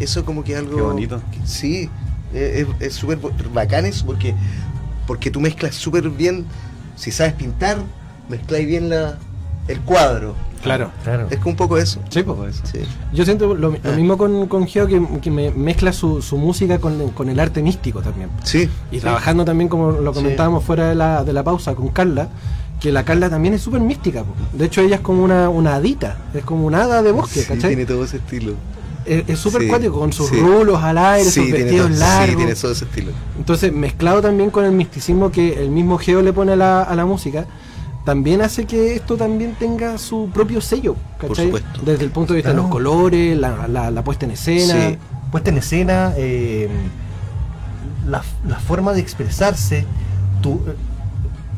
Eso 0.00 0.24
como 0.24 0.42
que 0.44 0.56
algo... 0.56 0.76
Qué 0.76 0.82
bonito. 0.82 1.22
que- 1.30 1.46
sí, 1.46 1.90
es 2.32 2.94
súper 2.94 3.18
bacán 3.52 3.84
eso 3.84 4.06
porque, 4.06 4.34
porque 5.06 5.30
tú 5.30 5.40
mezclas 5.40 5.74
súper 5.74 6.08
bien. 6.08 6.46
Si 6.96 7.10
sabes 7.10 7.34
pintar, 7.34 7.78
mezcláis 8.30 8.66
bien 8.66 8.88
la, 8.88 9.18
el 9.68 9.80
cuadro. 9.80 10.34
Claro. 10.62 10.90
Claro. 11.02 11.26
Es 11.30 11.38
como 11.38 11.50
un 11.50 11.56
poco 11.56 11.76
eso. 11.76 11.98
Sí, 12.08 12.22
pues. 12.22 12.36
Todo 12.36 12.46
eso. 12.48 12.62
Sí. 12.70 12.78
Yo 13.12 13.24
siento 13.24 13.52
lo, 13.54 13.70
lo 13.82 13.92
mismo 13.96 14.16
con, 14.16 14.46
con 14.46 14.66
Geo, 14.68 14.86
que, 14.86 15.02
que 15.20 15.30
me 15.30 15.50
mezcla 15.50 15.92
su, 15.92 16.22
su 16.22 16.36
música 16.38 16.78
con, 16.78 17.10
con 17.10 17.28
el 17.28 17.40
arte 17.40 17.62
místico 17.62 18.00
también. 18.00 18.28
Sí. 18.44 18.68
Y 18.92 18.98
trabajando 19.00 19.44
también, 19.44 19.68
como 19.68 19.90
lo 19.90 20.12
Sí. 20.12 20.20
comentábamos 20.20 20.62
fuera 20.64 20.88
de 20.88 20.94
la, 20.94 21.24
de 21.24 21.32
la 21.32 21.42
pausa 21.42 21.74
con 21.74 21.88
Carla, 21.88 22.28
que 22.80 22.92
la 22.92 23.04
Carla 23.04 23.28
también 23.28 23.54
es 23.54 23.62
súper 23.62 23.80
mística. 23.80 24.22
po. 24.22 24.34
De 24.56 24.66
hecho, 24.66 24.82
ella 24.82 24.96
es 24.96 25.02
como 25.02 25.24
una, 25.24 25.48
una 25.48 25.74
hadita, 25.76 26.16
es 26.32 26.44
como 26.44 26.64
una 26.66 26.82
hada 26.84 27.02
de 27.02 27.10
bosque, 27.10 27.40
Sí, 27.40 27.46
¿cachai? 27.48 27.70
tiene 27.70 27.84
todo 27.86 28.04
ese 28.04 28.18
estilo. 28.18 28.52
Es 29.04 29.36
súper 29.40 29.62
Sí, 29.62 29.68
cuático, 29.68 29.98
con 29.98 30.12
sus 30.12 30.28
sí. 30.28 30.36
rulos 30.38 30.80
al 30.80 30.96
aire, 30.96 31.28
Sí, 31.28 31.40
sus 31.42 31.50
vestidos 31.50 31.90
todo, 31.90 31.98
largos. 31.98 32.30
sí, 32.30 32.36
tiene 32.36 32.54
todo 32.54 32.70
ese 32.70 32.84
estilo. 32.84 33.10
Entonces, 33.36 33.72
mezclado 33.72 34.22
también 34.22 34.50
con 34.50 34.64
el 34.64 34.70
misticismo 34.70 35.32
que 35.32 35.60
el 35.60 35.70
mismo 35.70 35.98
Geo 35.98 36.22
le 36.22 36.32
pone 36.32 36.52
a 36.52 36.56
la, 36.56 36.82
a 36.84 36.94
la 36.94 37.04
música, 37.04 37.46
también 38.04 38.42
hace 38.42 38.64
que 38.66 38.94
esto 38.96 39.16
también 39.16 39.54
tenga 39.58 39.96
su 39.98 40.28
propio 40.34 40.60
sello, 40.60 40.96
¿cachai? 41.18 41.46
supuesto. 41.46 41.80
Desde 41.84 42.04
el 42.04 42.10
punto 42.10 42.32
de 42.32 42.38
vista 42.38 42.50
de 42.50 42.56
los 42.56 42.66
colores, 42.68 43.36
la, 43.38 43.68
la- 43.68 43.90
la 43.90 44.04
puesta 44.04 44.24
en 44.26 44.32
escena. 44.32 44.74
Sí. 44.90 44.98
puesta 45.30 45.50
en 45.50 45.58
escena, 45.58 46.12
eh, 46.16 46.68
la, 48.08 48.22
la 48.46 48.58
forma 48.58 48.92
de 48.92 49.00
expresarse, 49.00 49.86
tu, 50.42 50.54
eh, 50.66 50.74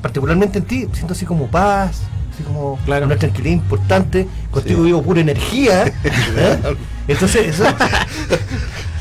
particularmente 0.02 0.58
en 0.58 0.64
ti, 0.64 0.86
siento 0.92 1.14
así 1.14 1.24
como 1.26 1.46
paz, 1.48 2.02
así 2.32 2.42
como 2.44 2.78
Claro. 2.84 3.06
una 3.06 3.16
tranquilidad 3.16 3.54
importante, 3.54 4.28
contigo 4.50 4.80
Sí. 4.80 4.86
vivo 4.86 5.02
pura 5.02 5.20
energía. 5.22 5.86
¿eh? 6.04 6.76
Entonces, 7.08 7.46
eso. 7.48 7.64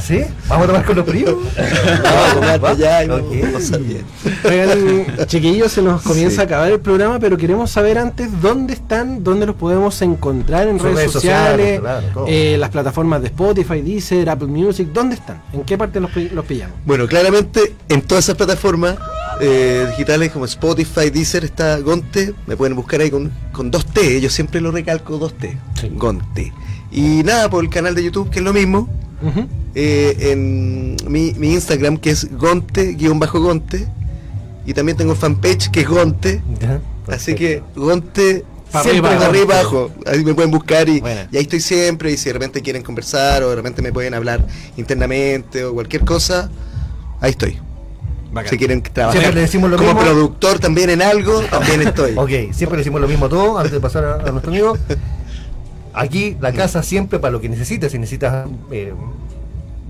¿Sí? 0.06 0.22
¿Vamos 0.50 0.66
a 0.66 0.68
tomar 0.68 0.86
con 0.86 0.96
los 0.98 1.06
primos? 1.06 1.36
Ya 2.78 3.02
bien. 3.02 4.06
Oigan, 4.44 5.18
chiquillos, 5.28 5.72
se 5.72 5.82
nos 5.82 6.02
comienza 6.02 6.36
Sí. 6.36 6.42
a 6.42 6.44
acabar 6.44 6.72
el 6.72 6.80
programa, 6.80 7.20
pero 7.20 7.38
queremos 7.38 7.72
saber 7.72 7.98
antes 7.98 8.30
dónde 8.42 8.74
están, 8.74 9.24
dónde 9.24 9.46
los 9.46 9.56
podemos 9.56 10.02
encontrar 10.02 10.68
en 10.68 10.80
redes, 10.80 10.96
redes 10.96 11.12
sociales, 11.12 11.78
sociales, 11.78 11.80
claro, 11.80 12.26
eh, 12.28 12.58
las 12.60 12.70
plataformas 12.70 13.22
de 13.22 13.28
Spotify, 13.28 13.82
Deezer, 13.82 14.30
Apple 14.30 14.48
Music, 14.48 14.90
¿dónde 14.94 15.16
están? 15.16 15.42
¿En 15.54 15.64
qué 15.64 15.78
parte 15.78 16.00
los 16.00 16.12
pillamos? 16.12 16.76
Bueno, 16.86 17.08
claramente 17.08 17.74
en 17.90 18.02
todas 18.02 18.26
esas 18.26 18.36
plataformas 18.36 18.96
eh, 19.42 19.86
digitales 19.92 20.32
como 20.32 20.46
Spotify, 20.46 21.10
Deezer, 21.10 21.44
está 21.46 21.78
Gonte. 21.80 22.34
Me 22.48 22.58
pueden 22.58 22.76
buscar 22.76 23.02
ahí 23.02 23.10
con, 23.10 23.32
con 23.52 23.72
dos 23.72 23.86
T. 23.86 24.20
Yo 24.22 24.30
siempre 24.30 24.60
lo 24.62 24.72
recalco 24.72 25.18
dos 25.18 25.34
T. 25.36 25.58
Gonte. 25.94 26.52
Y 26.92 27.24
nada, 27.24 27.50
por 27.50 27.64
el 27.64 27.70
canal 27.70 27.96
de 27.96 28.04
YouTube, 28.04 28.30
que 28.30 28.40
es 28.40 28.46
lo 28.46 28.54
mismo. 28.54 28.90
Eh, 29.76 30.16
en 30.32 30.96
mi, 31.08 31.34
mi 31.34 31.54
Instagram, 31.54 31.98
que 31.98 32.12
es 32.12 32.28
Gonte-Gonte. 32.38 33.88
Y 34.66 34.74
también 34.74 34.98
tengo 34.98 35.16
fanpage, 35.16 35.70
que 35.72 35.82
es 35.82 35.88
Gonte. 35.88 36.42
Ya, 36.60 36.80
Así 37.08 37.36
que 37.36 37.62
Gonte 37.76 38.46
siempre 38.82 39.12
arriba, 39.12 39.26
arriba 39.26 39.60
abajo. 39.60 39.92
Ahí 40.06 40.24
me 40.24 40.34
pueden 40.34 40.52
buscar 40.52 40.88
y, 40.88 41.00
Buena. 41.02 41.28
y 41.32 41.38
ahí 41.38 41.44
estoy 41.44 41.60
siempre. 41.60 42.12
Y 42.12 42.18
si 42.18 42.30
de 42.30 42.34
repente 42.34 42.62
quieren 42.62 42.82
conversar 42.82 43.44
o 43.44 43.50
de 43.50 43.56
repente 43.56 43.82
me 43.82 43.92
pueden 43.92 44.14
hablar 44.14 44.46
internamente 44.78 45.64
o 45.66 45.74
cualquier 45.74 46.06
cosa, 46.06 46.50
ahí 47.20 47.32
estoy. 47.32 47.60
Si 48.50 48.58
quieren 48.58 48.82
trabajar 48.82 49.20
Siempre 49.22 49.36
le 49.36 49.42
decimos 49.42 49.70
lo 49.70 49.78
como 49.78 49.90
mismo. 49.94 50.02
productor 50.02 50.58
también 50.58 50.90
en 50.90 51.04
algo, 51.04 51.42
también 51.42 51.82
estoy. 51.84 52.14
Ok, 52.18 52.30
siempre 52.52 52.72
le 52.72 52.78
decimos 52.78 53.00
lo 53.00 53.08
mismo 53.08 53.28
a 53.28 53.30
todos 53.30 53.58
antes 53.58 53.74
de 53.74 53.80
pasar 53.80 54.06
a, 54.06 54.16
a 54.28 54.32
nuestro 54.32 54.52
amigo. 54.52 54.76
Aquí 55.94 56.36
la 56.42 56.52
casa 56.54 56.82
siempre 56.84 57.20
para 57.20 57.32
lo 57.32 57.40
que 57.42 57.50
necesites. 57.50 57.92
Si 57.92 58.00
necesitas 58.00 58.48
eh, 58.72 58.94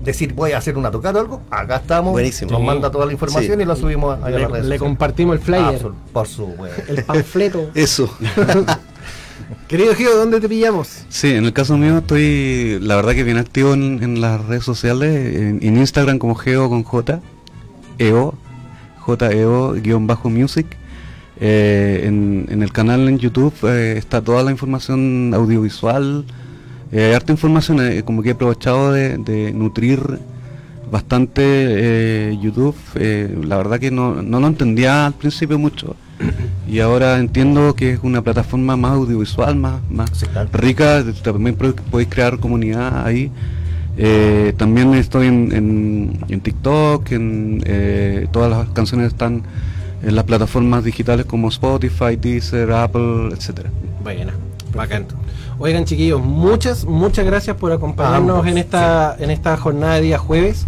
decir 0.04 0.34
voy 0.34 0.52
a 0.52 0.58
hacer 0.58 0.76
una 0.76 0.90
tocada 0.90 1.18
o 1.20 1.22
algo, 1.22 1.42
acá 1.50 1.76
estamos. 1.76 2.12
Buenísimo. 2.12 2.50
Nos 2.50 2.60
Sí. 2.60 2.66
manda 2.66 2.90
toda 2.90 3.06
la 3.06 3.12
información 3.12 3.56
Sí. 3.56 3.62
y 3.62 3.64
la 3.66 3.74
subimos 3.76 4.18
a, 4.20 4.26
a 4.26 4.30
las 4.30 4.40
Le, 4.42 4.48
redes 4.48 4.66
le 4.66 4.78
compartimos 4.78 5.36
el 5.36 5.42
flyer, 5.42 5.80
Absol- 5.82 5.94
por 6.12 6.28
supuesto. 6.28 6.82
el 6.92 7.04
panfleto. 7.04 7.70
Eso. 7.74 8.08
Querido 9.68 9.94
Gio, 9.94 10.14
¿dónde 10.16 10.40
te 10.40 10.48
pillamos? 10.48 11.04
Sí, 11.08 11.32
en 11.32 11.44
el 11.46 11.52
caso 11.52 11.76
mío 11.76 11.98
estoy, 11.98 12.78
la 12.80 12.96
verdad 12.96 13.12
que 13.14 13.24
bien 13.24 13.38
activo 13.38 13.72
en, 13.74 14.02
en 14.02 14.20
las 14.20 14.44
redes 14.44 14.62
sociales, 14.64 15.36
en, 15.36 15.58
en 15.62 15.76
Instagram 15.78 16.18
como 16.18 16.34
Geo 16.34 16.68
con 16.68 16.82
J, 16.82 17.20
EO, 17.98 18.34
JEO-music. 19.06 20.66
Eh, 21.46 22.04
en, 22.06 22.46
en 22.50 22.62
el 22.62 22.72
canal 22.72 23.06
en 23.06 23.18
YouTube 23.18 23.52
eh, 23.64 23.98
está 23.98 24.22
toda 24.22 24.42
la 24.42 24.50
información 24.50 25.32
audiovisual, 25.34 26.24
eh, 26.90 27.12
harta 27.14 27.32
información, 27.32 27.80
eh, 27.86 28.02
como 28.02 28.22
que 28.22 28.30
he 28.30 28.32
aprovechado 28.32 28.92
de, 28.92 29.18
de 29.18 29.52
nutrir 29.52 30.00
bastante 30.90 32.34
YouTube. 32.40 32.74
la 33.44 33.58
verdad 33.58 33.78
que 33.78 33.90
no, 33.90 34.22
no 34.22 34.40
lo 34.40 34.46
entendía 34.46 35.04
al 35.06 35.12
principio 35.14 35.58
mucho. 35.58 35.96
Y 36.66 36.80
ahora 36.80 37.18
entiendo 37.18 37.74
que 37.76 37.90
es 37.92 38.00
una 38.02 38.22
plataforma 38.22 38.74
más 38.76 38.92
audiovisual, 38.92 39.54
más, 39.54 39.82
más 39.90 40.10
Sí, 40.14 40.24
claro. 40.26 40.48
rica. 40.54 41.04
También 41.22 41.56
podéis 41.56 42.08
crear 42.08 42.38
comunidad 42.38 43.06
ahí. 43.06 43.30
Eh, 43.98 44.54
también 44.56 44.94
estoy 44.94 45.26
en, 45.26 45.52
en, 45.52 46.18
en 46.28 46.40
TikTok, 46.40 47.12
en, 47.12 47.62
eh, 47.66 48.26
todas 48.32 48.50
las 48.50 48.68
canciones 48.70 49.08
están 49.08 49.42
en 50.04 50.14
las 50.14 50.24
plataformas 50.24 50.84
digitales 50.84 51.26
como 51.26 51.48
Spotify, 51.48 52.16
Deezer, 52.16 52.70
Apple, 52.72 53.30
etcétera. 53.32 53.70
Buena, 54.02 54.32
bacán. 54.74 55.06
Oigan, 55.58 55.84
chiquillos, 55.84 56.20
muchas, 56.22 56.84
muchas 56.84 57.24
gracias 57.24 57.56
por 57.56 57.70
acompañarnos 57.72 58.46
en 58.46 58.58
esta, 58.58 59.16
en 59.18 59.30
esta 59.30 59.56
jornada 59.56 59.94
de 59.94 60.00
día 60.02 60.18
jueves. 60.18 60.66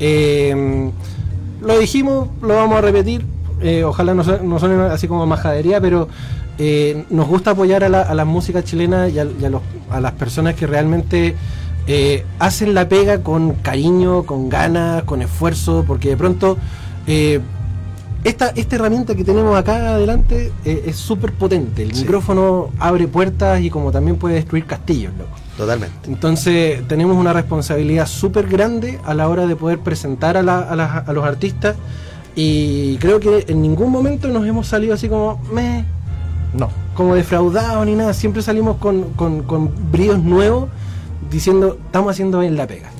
Eh, 0.00 0.90
lo 1.62 1.78
dijimos, 1.78 2.28
lo 2.42 2.54
vamos 2.56 2.78
a 2.78 2.80
repetir. 2.80 3.24
eh, 3.60 3.84
ojalá 3.84 4.12
no, 4.14 4.22
no 4.22 4.58
suene 4.58 4.74
así 4.84 5.06
como 5.08 5.24
majadería, 5.26 5.80
pero 5.80 6.08
eh, 6.58 7.04
nos 7.10 7.26
gusta 7.28 7.52
apoyar 7.52 7.84
a 7.84 7.88
la, 7.88 8.02
a 8.02 8.14
la 8.14 8.24
música 8.24 8.62
chilena 8.62 9.08
y, 9.08 9.18
a, 9.18 9.24
y 9.40 9.44
a 9.44 9.50
los- 9.50 9.62
a 9.90 10.00
las 10.00 10.12
personas 10.12 10.54
que 10.56 10.66
realmente 10.66 11.34
eh, 11.86 12.24
hacen 12.38 12.74
la 12.74 12.88
pega 12.88 13.20
con 13.22 13.52
cariño, 13.54 14.24
con 14.24 14.48
ganas, 14.48 15.04
con 15.04 15.22
esfuerzo, 15.22 15.84
porque 15.86 16.10
de 16.10 16.16
pronto 16.16 16.58
eh, 17.06 17.40
esta, 18.24 18.48
esta 18.56 18.76
herramienta 18.76 19.14
que 19.14 19.22
tenemos 19.24 19.56
acá 19.56 19.94
adelante 19.94 20.50
eh, 20.64 20.84
es 20.86 20.96
súper 20.96 21.32
potente. 21.32 21.82
El 21.82 21.94
Sí. 21.94 22.00
micrófono 22.02 22.70
abre 22.78 23.06
puertas 23.06 23.60
y 23.60 23.70
como 23.70 23.92
también 23.92 24.16
puede 24.16 24.34
destruir 24.36 24.64
castillos, 24.66 25.12
loco. 25.18 25.30
Totalmente. 25.56 26.08
Entonces 26.10 26.86
tenemos 26.88 27.16
una 27.16 27.32
responsabilidad 27.32 28.06
súper 28.06 28.48
grande 28.48 28.98
a 29.04 29.14
la 29.14 29.28
hora 29.28 29.46
de 29.46 29.54
poder 29.54 29.78
presentar 29.78 30.36
a, 30.36 30.42
la- 30.42 30.58
a 31.06 31.12
los 31.12 31.24
artistas 31.24 31.76
y 32.34 32.96
creo 32.96 33.20
que 33.20 33.44
en 33.46 33.62
ningún 33.62 33.92
momento 33.92 34.26
nos 34.28 34.44
hemos 34.46 34.66
salido 34.66 34.94
así 34.94 35.08
como 35.08 35.40
me 35.52 35.84
No. 36.52 36.70
como 36.94 37.14
defraudados 37.14 37.84
ni 37.86 37.94
nada, 37.94 38.12
siempre 38.14 38.42
salimos 38.42 38.78
con, 38.78 39.12
con, 39.14 39.42
con 39.42 39.70
bríos 39.92 40.18
nuevos 40.22 40.68
diciendo 41.30 41.78
estamos 41.86 42.10
haciendo 42.12 42.40
bien 42.40 42.56
la 42.56 42.66
pega. 42.66 42.90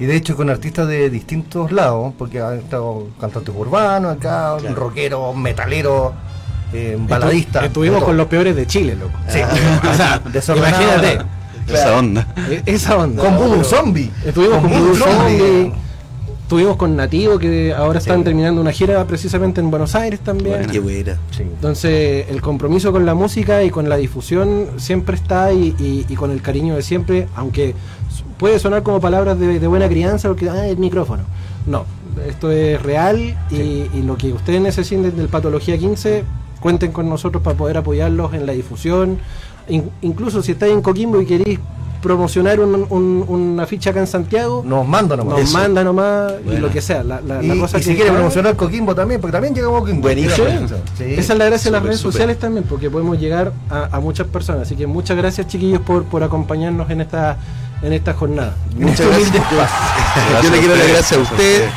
Y 0.00 0.06
de 0.06 0.16
hecho 0.16 0.34
con 0.36 0.48
artistas 0.50 0.88
de 0.88 1.10
distintos 1.10 1.70
lados, 1.70 2.14
porque 2.18 2.40
han 2.40 2.58
estado 2.58 3.06
cantantes 3.20 3.54
urbanos 3.56 4.16
acá, 4.16 4.56
rockeros, 4.74 5.36
metaleros, 5.36 6.12
eh, 6.72 6.96
baladistas. 6.98 7.62
Estu- 7.62 7.66
Estuvimos 7.66 8.02
con 8.04 8.16
los 8.16 8.26
peores 8.26 8.56
de 8.56 8.66
Chile, 8.66 8.96
loco. 8.96 9.12
Sí. 9.28 9.40
O 9.90 9.94
sea, 9.94 10.18
Desordenado. 10.32 10.82
imagínate. 10.82 11.24
Esa 11.68 11.96
onda. 11.98 12.26
E- 12.50 12.62
Esa 12.66 12.96
onda. 12.96 13.22
Con 13.22 13.36
Voodoo 13.36 13.62
Zombie. 13.62 14.10
Estuvimos 14.24 14.58
con, 14.60 14.70
Voodoo 14.70 14.86
Voodoo 14.88 14.96
Zombie. 15.06 15.38
Zombie. 15.38 15.72
Estuvimos 16.42 16.76
con 16.78 16.96
Nativo, 16.96 17.38
que 17.38 17.72
ahora 17.72 18.00
están 18.00 18.24
terminando 18.24 18.60
una 18.60 18.72
gira 18.72 19.04
precisamente 19.04 19.60
en 19.60 19.70
Buenos 19.70 19.94
Aires 19.94 20.18
también. 20.18 20.66
Qué 20.66 20.80
buena. 20.80 21.16
Sí. 21.30 21.42
Entonces, 21.44 22.26
el 22.28 22.40
compromiso 22.40 22.90
con 22.90 23.06
la 23.06 23.14
música 23.14 23.62
y 23.62 23.70
con 23.70 23.88
la 23.88 23.96
difusión 23.96 24.66
siempre 24.78 25.14
está 25.14 25.52
y, 25.52 25.76
y- 25.78 26.06
y 26.08 26.16
con 26.16 26.32
el 26.32 26.42
cariño 26.42 26.74
de 26.74 26.82
siempre, 26.82 27.28
aunque 27.36 27.76
puede 28.38 28.58
sonar 28.58 28.82
como 28.82 29.00
palabras 29.00 29.38
de, 29.38 29.58
de 29.58 29.66
buena 29.66 29.88
crianza, 29.88 30.28
porque 30.28 30.48
ah, 30.48 30.66
el 30.66 30.76
micrófono. 30.78 31.22
No, 31.66 31.84
esto 32.26 32.50
es 32.50 32.82
real 32.82 33.36
y, 33.50 33.54
y 33.56 34.02
lo 34.04 34.16
que 34.16 34.32
ustedes 34.32 34.60
necesiten 34.60 35.14
del 35.16 35.28
Patología 35.28 35.76
15, 35.78 36.24
cuenten 36.60 36.92
con 36.92 37.08
nosotros 37.08 37.42
para 37.42 37.56
poder 37.56 37.76
apoyarlos 37.76 38.32
en 38.34 38.46
la 38.46 38.52
difusión. 38.52 39.18
In- 39.68 39.90
incluso 40.02 40.42
si 40.42 40.52
estáis 40.52 40.72
en 40.72 40.82
Coquimbo 40.82 41.20
y 41.20 41.26
queréis 41.26 41.58
promocionar 42.02 42.58
un- 42.60 42.86
un- 42.88 43.24
una 43.28 43.66
ficha 43.66 43.90
acá 43.90 44.00
en 44.00 44.06
Santiago, 44.06 44.62
Nos 44.66 44.88
manda 44.88 45.16
nomás. 45.16 45.38
nos 45.38 45.48
Eso. 45.50 45.58
manda 45.58 45.84
nomás 45.84 46.32
y 46.42 46.46
Bueno. 46.46 46.60
lo 46.62 46.70
que 46.70 46.80
sea. 46.80 47.04
La, 47.04 47.20
la- 47.20 47.42
Y, 47.42 47.46
la 47.48 47.56
cosa 47.58 47.76
y 47.76 47.80
que 47.82 47.86
si 47.90 47.94
quiere 47.94 48.10
promocionar 48.10 48.56
Coquimbo 48.56 48.94
también, 48.94 49.20
porque 49.20 49.32
también 49.32 49.54
llegamos 49.54 49.76
a 49.76 49.80
Coquimbo. 49.80 50.00
Buenísimo. 50.02 50.46
Sí. 50.96 51.04
esa 51.04 51.32
es 51.34 51.38
la 51.38 51.44
gracia 51.44 51.70
de 51.70 51.76
las 51.76 51.82
redes 51.82 52.00
sociales 52.00 52.38
también, 52.38 52.64
porque 52.66 52.88
podemos 52.88 53.18
llegar 53.20 53.52
a, 53.68 53.94
a 53.94 54.00
muchas 54.00 54.26
personas. 54.28 54.62
Así 54.62 54.76
que 54.76 54.86
muchas 54.86 55.14
gracias, 55.16 55.46
chiquillos, 55.46 55.82
por, 55.82 56.04
por 56.04 56.22
acompañarnos 56.22 56.88
en 56.90 57.02
esta 57.02 57.36
en 57.82 57.92
esta 57.92 58.12
jornada. 58.14 58.54
Muchas 58.76 59.06
gracias. 59.06 59.32
Yo 60.42 60.50
le 60.50 60.58
quiero 60.58 60.74
dar 60.74 60.78
las 60.84 60.88
gracias 60.92 61.12
a 61.12 61.22
usted 61.22 61.68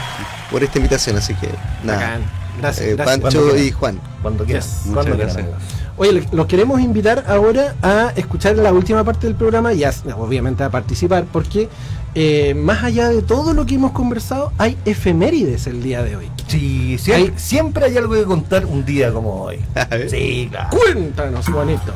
por 0.52 0.64
esta 0.64 0.78
invitación, 0.78 1.18
así 1.18 1.34
que 1.36 1.50
nada. 1.84 2.00
Bacán. 2.00 2.22
Gracias, 2.60 2.88
Eh, 2.88 2.96
gracias. 2.96 3.20
Pancho 3.20 3.58
y. 3.58 3.72
Juan. 3.72 4.00
Cuando 4.22 4.46
quieras. 4.46 4.84
Yes. 4.84 4.94
Cuando 4.94 5.16
quieras, 5.16 5.36
gracias. 5.36 5.56
Oye, 5.96 6.28
los 6.32 6.48
queremos 6.48 6.82
invitar 6.82 7.24
ahora 7.28 7.76
a 7.84 8.12
escuchar 8.16 8.56
la 8.58 8.72
última 8.74 9.04
parte 9.04 9.28
del 9.28 9.36
programa 9.36 9.74
y 9.74 9.84
a- 9.84 9.94
obviamente 10.18 10.64
a 10.64 10.70
participar, 10.72 11.26
porque 11.32 11.70
eh, 12.16 12.54
más 12.56 12.84
allá 12.84 13.10
de 13.10 13.22
todo 13.22 13.54
lo 13.54 13.66
que 13.66 13.76
hemos 13.76 13.92
conversado, 13.92 14.52
hay 14.58 14.76
efemérides 14.86 15.68
el 15.68 15.82
día 15.84 16.04
de 16.04 16.16
hoy. 16.16 16.32
Sí, 16.48 16.98
sí, 17.00 17.12
Hay- 17.12 17.34
siempre 17.38 17.86
hay 17.86 17.98
algo 17.98 18.14
que 18.16 18.24
contar 18.24 18.66
un 18.66 18.84
día 18.86 19.12
como 19.14 19.44
hoy. 19.44 19.60
ver. 19.90 20.10
Sí, 20.10 20.48
claro. 20.52 20.70
Cuéntanos, 20.72 21.48
Juanito. 21.48 21.94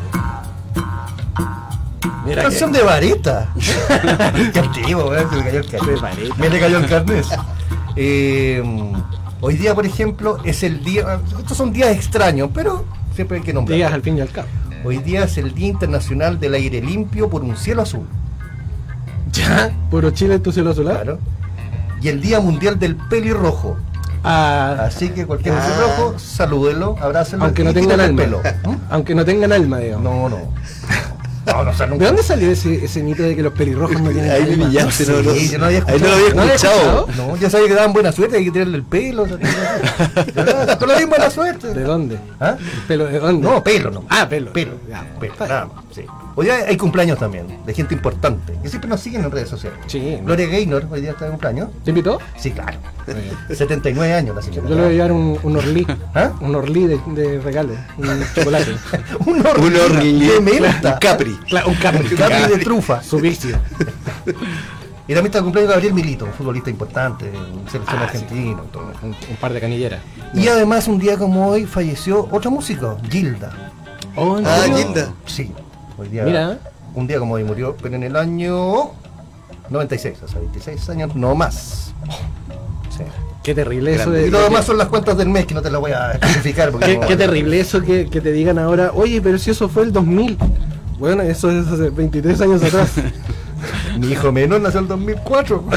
Mira 2.28 2.44
Canción 2.44 2.72
de 2.72 2.84
vareta. 2.84 3.50
Qué 4.54 4.60
antiguo, 4.60 5.10
weón, 5.10 5.30
se 5.30 5.36
me 5.38 5.44
cayó 5.44 5.60
el 5.60 5.66
De 5.70 5.78
carnet. 5.78 6.02
vareta. 6.02 6.36
Me 6.38 6.50
le 6.50 6.60
cayó 6.60 6.78
el 6.78 6.86
carnet. 6.88 7.26
Eh, 7.96 8.64
hoy 9.42 9.56
día, 9.56 9.74
por 9.74 9.86
ejemplo, 9.86 10.38
es 10.44 10.64
el 10.64 10.84
día. 10.84 11.20
Estos 11.40 11.58
son 11.58 11.72
días 11.74 11.90
extraños, 11.90 12.50
pero 12.54 12.86
siempre 13.16 13.38
hay 13.38 13.44
que 13.44 13.54
nombrar. 13.54 13.94
al 13.94 14.02
fin 14.02 14.18
y 14.18 14.22
al 14.22 14.30
cabo. 14.30 14.48
Hoy 14.86 14.98
día 15.00 15.24
es 15.24 15.38
el 15.38 15.54
Día 15.56 15.68
Internacional 15.68 16.40
del 16.40 16.54
Aire 16.54 16.82
Limpio 16.82 17.30
por 17.30 17.44
un 17.44 17.58
cielo 17.58 17.82
azul. 17.82 18.06
Ya, 19.34 19.72
puro 19.90 20.12
Chile, 20.12 20.40
tu 20.40 20.52
cielo 20.52 20.74
solar. 20.74 20.96
Claro. 21.04 21.20
Y 22.02 22.10
el 22.10 22.22
Día 22.22 22.40
Mundial 22.40 22.78
del 22.80 22.96
Pelirrojo. 22.96 23.76
Ah, 24.24 24.76
Así 24.88 25.10
que 25.10 25.26
cualquier 25.26 25.56
Ah. 25.56 25.62
pelirrojo, 25.66 26.20
salúdenlo, 26.20 26.96
abrácenlo. 27.02 27.46
aunque 27.46 27.64
no 27.64 27.74
tengan 27.74 28.00
alma. 28.00 28.24
el 28.24 28.30
pelo. 28.30 28.42
¿Mm? 28.66 28.76
Aunque 28.90 29.16
no 29.16 29.26
tengan 29.26 29.52
alma, 29.52 29.80
digamos. 29.80 30.04
No, 30.04 30.30
no. 30.30 30.38
No, 31.48 31.64
no, 31.64 31.72
o 31.72 31.74
sea, 31.74 31.86
¿De 31.86 31.92
nunca. 31.94 32.06
dónde 32.08 32.24
salió 32.24 32.52
ese, 32.52 32.84
ese 32.86 33.02
mito 33.02 33.24
de 33.24 33.36
que 33.36 33.42
los 33.42 33.54
pelirrojos 33.54 34.00
no 34.02 34.12
tienen 34.12 34.30
Ahí 34.30 34.56
me 34.58 34.66
pillaste, 34.66 35.06
no, 35.06 35.22
no, 35.24 35.32
Sí, 35.34 35.50
yo 35.50 35.58
no 35.60 35.66
había 35.66 35.84
ahí 35.88 36.00
no 36.00 36.08
lo 36.08 36.14
había 36.14 36.54
escuchado. 36.54 37.08
¿No 37.08 37.24
había? 37.24 37.26
No, 37.28 37.36
ya 37.38 37.50
sabía 37.50 37.68
que 37.68 37.74
daban 37.74 37.94
buena 37.94 38.12
suerte, 38.12 38.38
hay 38.38 38.46
que 38.46 38.52
tirarle 38.52 38.78
el 38.78 38.84
pelo. 38.84 39.24
o 39.24 39.28
sea, 39.28 39.38
¿verdad? 39.38 40.78
Pero 40.80 40.92
le 40.92 40.98
dimos 41.00 41.10
buena 41.18 41.30
suerte. 41.32 41.74
¿De 41.74 41.84
dónde? 41.84 42.20
¿Ah? 42.40 42.58
¿El 42.60 42.82
pelo 42.82 43.06
de 43.06 43.20
dónde? 43.20 43.48
No, 43.48 43.64
pelo 43.64 43.92
no. 43.92 44.04
Ah, 44.10 44.28
pelo. 44.30 44.52
Pelo. 44.54 44.74
Ya, 44.90 45.06
pelo, 45.20 45.34
está 45.34 45.48
nada 45.48 45.66
más, 45.74 45.86
sí. 45.94 46.06
Hoy 46.40 46.46
día 46.46 46.58
hay 46.68 46.78
cumpleaños 46.78 47.18
también, 47.18 47.48
de 47.66 47.74
gente 47.74 47.96
importante, 47.96 48.54
que 48.62 48.70
siempre 48.70 48.88
nos 48.88 49.00
siguen 49.02 49.24
en 49.24 49.32
redes 49.32 49.50
sociales. 49.50 49.80
Sí. 49.88 50.20
Gloria 50.24 50.46
Gaynor, 50.48 50.86
hoy 50.92 51.02
día 51.02 51.10
está 51.12 51.26
de 51.26 51.32
cumpleaños. 51.32 51.70
¿Te 51.84 51.90
invitó? 51.90 52.20
Sí, 52.38 52.52
claro. 52.52 52.78
79 53.52 54.14
años 54.14 54.36
la 54.36 54.42
señora. 54.44 54.70
Yo 54.70 54.76
le 54.76 54.82
voy 54.82 54.90
a 54.92 54.94
llevar 54.94 55.12
un, 55.14 55.40
un 55.42 55.58
orlí. 55.58 55.88
¿Ah? 56.14 56.34
Un 56.40 56.54
orlí 56.54 56.86
de, 56.86 57.00
de 57.16 57.40
regalo. 57.40 57.74
Un 57.98 58.24
chocolate. 58.36 58.72
un 59.26 59.44
orgullo. 59.48 59.86
Un 59.88 59.96
orgullo. 59.98 60.34
de 60.34 60.40
menta. 60.42 60.94
Un 60.94 61.00
Capri. 61.00 61.36
Claro, 61.48 61.70
un 61.70 61.76
Capri. 61.76 62.08
Capri 62.16 62.54
de 62.56 62.64
trufa. 62.64 63.02
Su 63.08 63.18
vicio. 63.18 63.58
Y 65.08 65.14
también 65.14 65.26
está 65.28 65.40
el 65.40 65.44
cumpleaños 65.46 65.70
de 65.70 65.74
Gabriel 65.74 65.94
Milito, 65.96 66.26
un 66.26 66.34
futbolista 66.34 66.70
importante, 66.70 67.32
selección 67.72 67.98
Ah, 68.00 68.04
argentina. 68.04 68.62
todo. 68.72 68.92
Un, 69.02 69.10
un 69.10 69.36
par 69.42 69.54
de 69.54 69.60
canilleras. 69.62 70.02
Y 70.36 70.48
además, 70.50 70.88
un 70.88 71.00
día 71.00 71.18
como 71.18 71.48
hoy 71.48 71.66
falleció 71.66 72.28
otro 72.30 72.52
músico, 72.52 72.98
Gilda. 73.10 73.72
Oh, 74.16 74.38
¿en 74.38 74.46
Ah? 74.46 74.66
Gilda. 74.66 75.10
Sí, 75.26 75.52
hoy 75.98 76.08
día. 76.10 76.24
Mira. 76.24 76.58
Un 76.96 77.08
día 77.08 77.20
como 77.20 77.36
hoy 77.36 77.44
murió, 77.44 77.76
pero 77.82 77.96
en 77.96 78.04
el 78.04 78.16
año 78.16 78.92
96, 79.70 80.18
o 80.24 80.28
sea, 80.28 80.40
26 80.40 80.90
años, 80.90 81.16
no 81.16 81.36
más. 81.36 81.94
Sí. 82.96 83.04
Qué 83.44 83.54
terrible 83.56 83.94
eso 83.96 84.12
de. 84.12 84.28
Y 84.28 84.30
lo 84.30 84.42
demás 84.42 84.66
son 84.66 84.78
las 84.78 84.88
cuentas 84.88 85.18
del 85.18 85.30
mes 85.30 85.46
que 85.46 85.54
no 85.54 85.62
te 85.62 85.70
lo 85.70 85.80
voy 85.80 85.92
a 85.92 86.14
especificar. 86.14 86.72
Porque 86.72 86.86
Qué, 86.88 86.98
no- 86.98 87.08
qué 87.08 87.16
terrible 87.16 87.60
eso 87.60 87.82
que, 87.82 88.10
que 88.10 88.20
te 88.22 88.32
digan 88.32 88.58
ahora, 88.60 88.92
oye, 88.94 89.22
pero 89.22 89.38
si 89.38 89.52
eso 89.52 89.70
fue 89.70 89.84
el 89.84 89.92
2000. 89.94 90.38
Bueno, 91.00 91.22
eso 91.24 91.52
es 91.52 91.68
hace 91.68 91.90
23 91.92 92.42
años 92.42 92.64
atrás. 92.64 92.92
Mi 94.00 94.08
hijo 94.12 94.32
menor 94.32 94.62
nació 94.62 94.80
en 94.80 94.86
el 94.86 94.90
2004. 94.90 95.64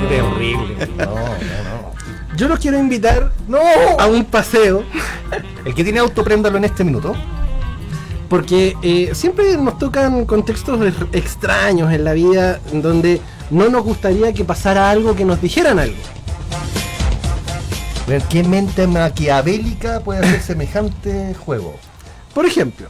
Qué 0.00 0.06
terrible. 0.08 0.88
No, 0.98 1.04
no, 1.06 1.12
no. 1.14 2.36
Yo 2.36 2.48
los 2.48 2.58
quiero 2.58 2.78
invitar 2.78 3.30
¡No! 3.46 3.58
a 3.98 4.06
un 4.06 4.24
paseo, 4.24 4.84
El 5.64 5.74
que 5.74 5.84
tiene 5.84 5.98
auto, 6.00 6.24
préndalo 6.24 6.56
en 6.58 6.64
este 6.64 6.82
minuto. 6.84 7.14
Porque 8.32 8.78
eh, 8.80 9.10
siempre 9.12 9.58
nos 9.58 9.76
tocan 9.76 10.24
contextos 10.24 10.80
extraños 11.12 11.92
en 11.92 12.02
la 12.02 12.14
vida 12.14 12.60
donde 12.72 13.20
no 13.50 13.68
nos 13.68 13.84
gustaría 13.84 14.32
que 14.32 14.42
pasara 14.42 14.88
algo 14.88 15.14
que 15.14 15.26
nos 15.26 15.42
dijeran 15.42 15.78
algo. 15.78 15.98
Ver, 18.06 18.22
¿qué 18.22 18.42
mente 18.42 18.86
maquiavélica 18.86 20.00
puede 20.00 20.20
hacer 20.20 20.40
semejante 20.46 21.34
juego? 21.34 21.76
Por 22.32 22.46
ejemplo, 22.46 22.88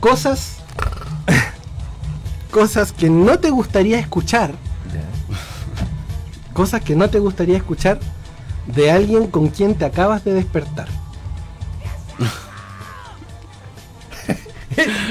cosas 0.00 0.56
cosas 2.50 2.92
que 2.92 3.08
no 3.08 3.38
te 3.38 3.48
gustaría 3.48 3.98
escuchar, 3.98 4.52
cosas 6.52 6.82
que 6.82 6.94
no 6.94 7.08
te 7.08 7.20
gustaría 7.20 7.56
escuchar 7.56 8.00
de 8.66 8.90
alguien 8.90 9.28
con 9.28 9.48
quien 9.48 9.76
te 9.76 9.86
acabas 9.86 10.24
de 10.24 10.34
despertar. 10.34 10.88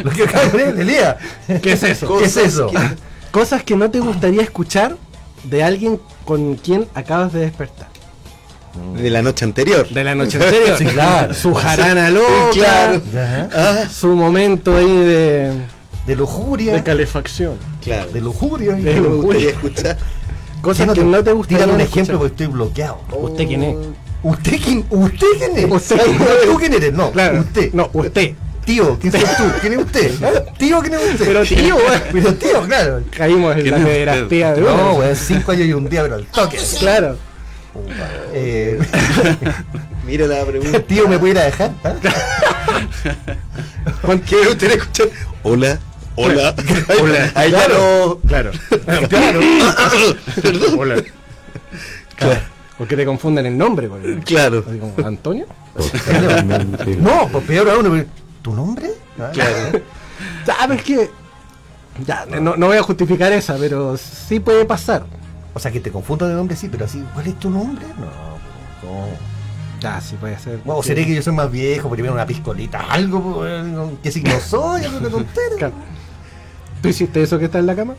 Lo 0.03 0.11
que 0.11 0.23
acaba 0.23 0.43
de 0.45 0.49
poner 0.49 0.79
Elías. 0.79 1.15
¿Qué 1.61 1.73
es 1.73 1.83
eso? 1.83 2.17
¿Qué 2.17 2.25
es 2.25 2.37
eso? 2.37 2.71
Cosas 3.31 3.63
que 3.63 3.75
no 3.75 3.89
te 3.89 3.99
gustaría 3.99 4.41
escuchar 4.41 4.95
de 5.43 5.63
alguien 5.63 5.99
con 6.25 6.55
quien 6.55 6.87
acabas 6.93 7.33
de 7.33 7.41
despertar. 7.41 7.87
De 8.95 9.09
la 9.09 9.21
noche 9.21 9.45
anterior. 9.45 9.87
De 9.89 10.03
la 10.03 10.15
noche 10.15 10.37
anterior. 10.43 10.75
Sí, 10.79 10.85
claro. 10.85 11.33
Su 11.33 11.53
jarana 11.53 12.09
loca. 12.09 12.27
Claro. 12.53 13.01
Ajá. 13.51 13.89
Su 13.89 14.07
momento 14.15 14.75
ahí 14.75 14.85
de, 14.97 15.51
De 16.07 16.15
lujuria. 16.15 16.73
de 16.73 16.83
calefacción. 16.83 17.55
Claro. 17.83 18.11
de 18.11 18.21
lujuria. 18.21 18.73
De 18.73 18.95
lujuria. 18.99 19.49
escuchar. 19.49 19.97
Cosas 20.61 20.89
que 20.93 21.03
no 21.03 21.23
te 21.23 21.33
gustaría 21.33 21.57
dígame 21.65 21.73
un 21.75 21.81
escuchar. 21.81 22.03
ejemplo 22.03 22.17
porque 22.19 22.33
estoy 22.33 22.47
bloqueado. 22.47 23.01
¿Usted 23.11 23.47
quién 23.47 23.63
es? 23.63 23.75
¿Usted 24.23 24.59
quién, 24.63 24.85
usted 24.89 25.27
quién 25.37 25.57
es? 25.57 25.71
Usted 25.71 25.97
quién 26.01 26.17
No, 26.17 26.25
es. 26.25 26.45
¿Tú 26.45 26.55
quién 26.57 26.73
eres? 26.73 26.93
No, 26.93 27.11
Claro. 27.11 27.39
usted. 27.41 27.73
No, 27.73 27.89
usted. 27.93 28.33
Tío, 28.65 28.97
¿quién 28.99 29.11
sos 29.11 29.37
tú? 29.37 29.43
¿Quién 29.61 29.73
es 29.73 29.79
usted? 29.79 30.11
Tío, 30.57 30.79
¿quién 30.81 30.93
es 30.93 31.01
usted? 31.11 31.25
Pero 31.25 31.43
tío. 31.43 31.77
Pero 32.11 32.33
tío, 32.35 32.61
claro. 32.63 33.01
Caímos 33.15 33.55
en 33.55 33.61
¿Quién 33.63 33.79
la 33.79 33.85
pederastía 33.85 34.53
de 34.53 34.61
No, 34.61 34.93
weón, 34.93 35.15
cinco 35.15 35.51
años 35.51 35.67
y 35.67 35.73
un 35.73 35.89
día, 35.89 36.01
pero 36.03 36.15
al 36.15 36.25
toque. 36.25 36.57
Claro. 36.79 37.17
Eh, 38.33 38.79
Mira 40.05 40.27
la 40.27 40.45
pregunta. 40.45 40.79
tío, 40.81 41.07
¿me 41.07 41.17
puede 41.17 41.31
ir 41.33 41.39
a 41.39 41.43
dejar? 41.45 41.71
¿Ah? 41.83 41.95
¿Quiere 44.27 44.49
usted 44.49 44.71
escuchar? 44.71 45.07
Hola. 45.43 45.79
Hola. 46.15 46.53
Hola. 47.01 47.31
Ahí 47.33 47.51
no. 47.51 48.19
Claro. 48.27 48.51
Claro. 49.09 49.39
Hola. 50.77 51.03
Claro. 52.15 52.39
Porque 52.77 52.95
te 52.95 53.05
confunden 53.05 53.45
el 53.47 53.57
nombre. 53.57 53.87
pues. 53.87 54.23
Claro. 54.25 54.63
Así 54.67 54.77
como, 54.77 55.07
¿Antonio? 55.07 55.47
No, 56.99 57.27
pues 57.31 57.43
peor 57.45 57.69
aún. 57.69 58.05
¿Tu 58.43 58.53
nombre? 58.53 58.91
Ah, 59.19 59.31
Claro. 59.33 59.79
¿Sabes 60.45 60.83
qué? 60.83 61.09
Ya, 62.05 62.25
no, 62.25 62.55
no 62.55 62.67
voy 62.67 62.77
a 62.77 62.83
justificar 62.83 63.31
esa, 63.33 63.55
pero 63.57 63.97
sí 63.97 64.39
puede 64.39 64.65
pasar. 64.65 65.05
O 65.53 65.59
sea, 65.59 65.71
que 65.71 65.79
te 65.79 65.91
confundo 65.91 66.27
de 66.27 66.33
nombre, 66.35 66.55
sí, 66.55 66.67
pero 66.69 66.85
así, 66.85 67.03
¿cuál 67.13 67.27
es 67.27 67.39
tu 67.39 67.49
nombre? 67.49 67.85
No, 67.97 68.05
no. 68.89 69.07
Ya, 69.79 69.99
sí 70.01 70.15
puede 70.19 70.37
ser. 70.39 70.59
O 70.65 70.81
seré 70.81 71.05
que 71.05 71.13
yo 71.15 71.21
soy 71.21 71.33
más 71.33 71.51
viejo, 71.51 71.89
viene 71.89 72.09
una 72.11 72.25
piscolita, 72.25 72.79
algo, 72.89 73.41
weón, 73.41 73.97
¿qué 74.01 74.11
signo 74.11 74.39
soy? 74.39 74.81
Tontera. 74.83 75.55
Claro. 75.57 75.73
¿Tú 76.81 76.87
hiciste 76.89 77.21
eso 77.21 77.37
que 77.39 77.45
está 77.45 77.59
en 77.59 77.65
la 77.67 77.75
cama? 77.75 77.93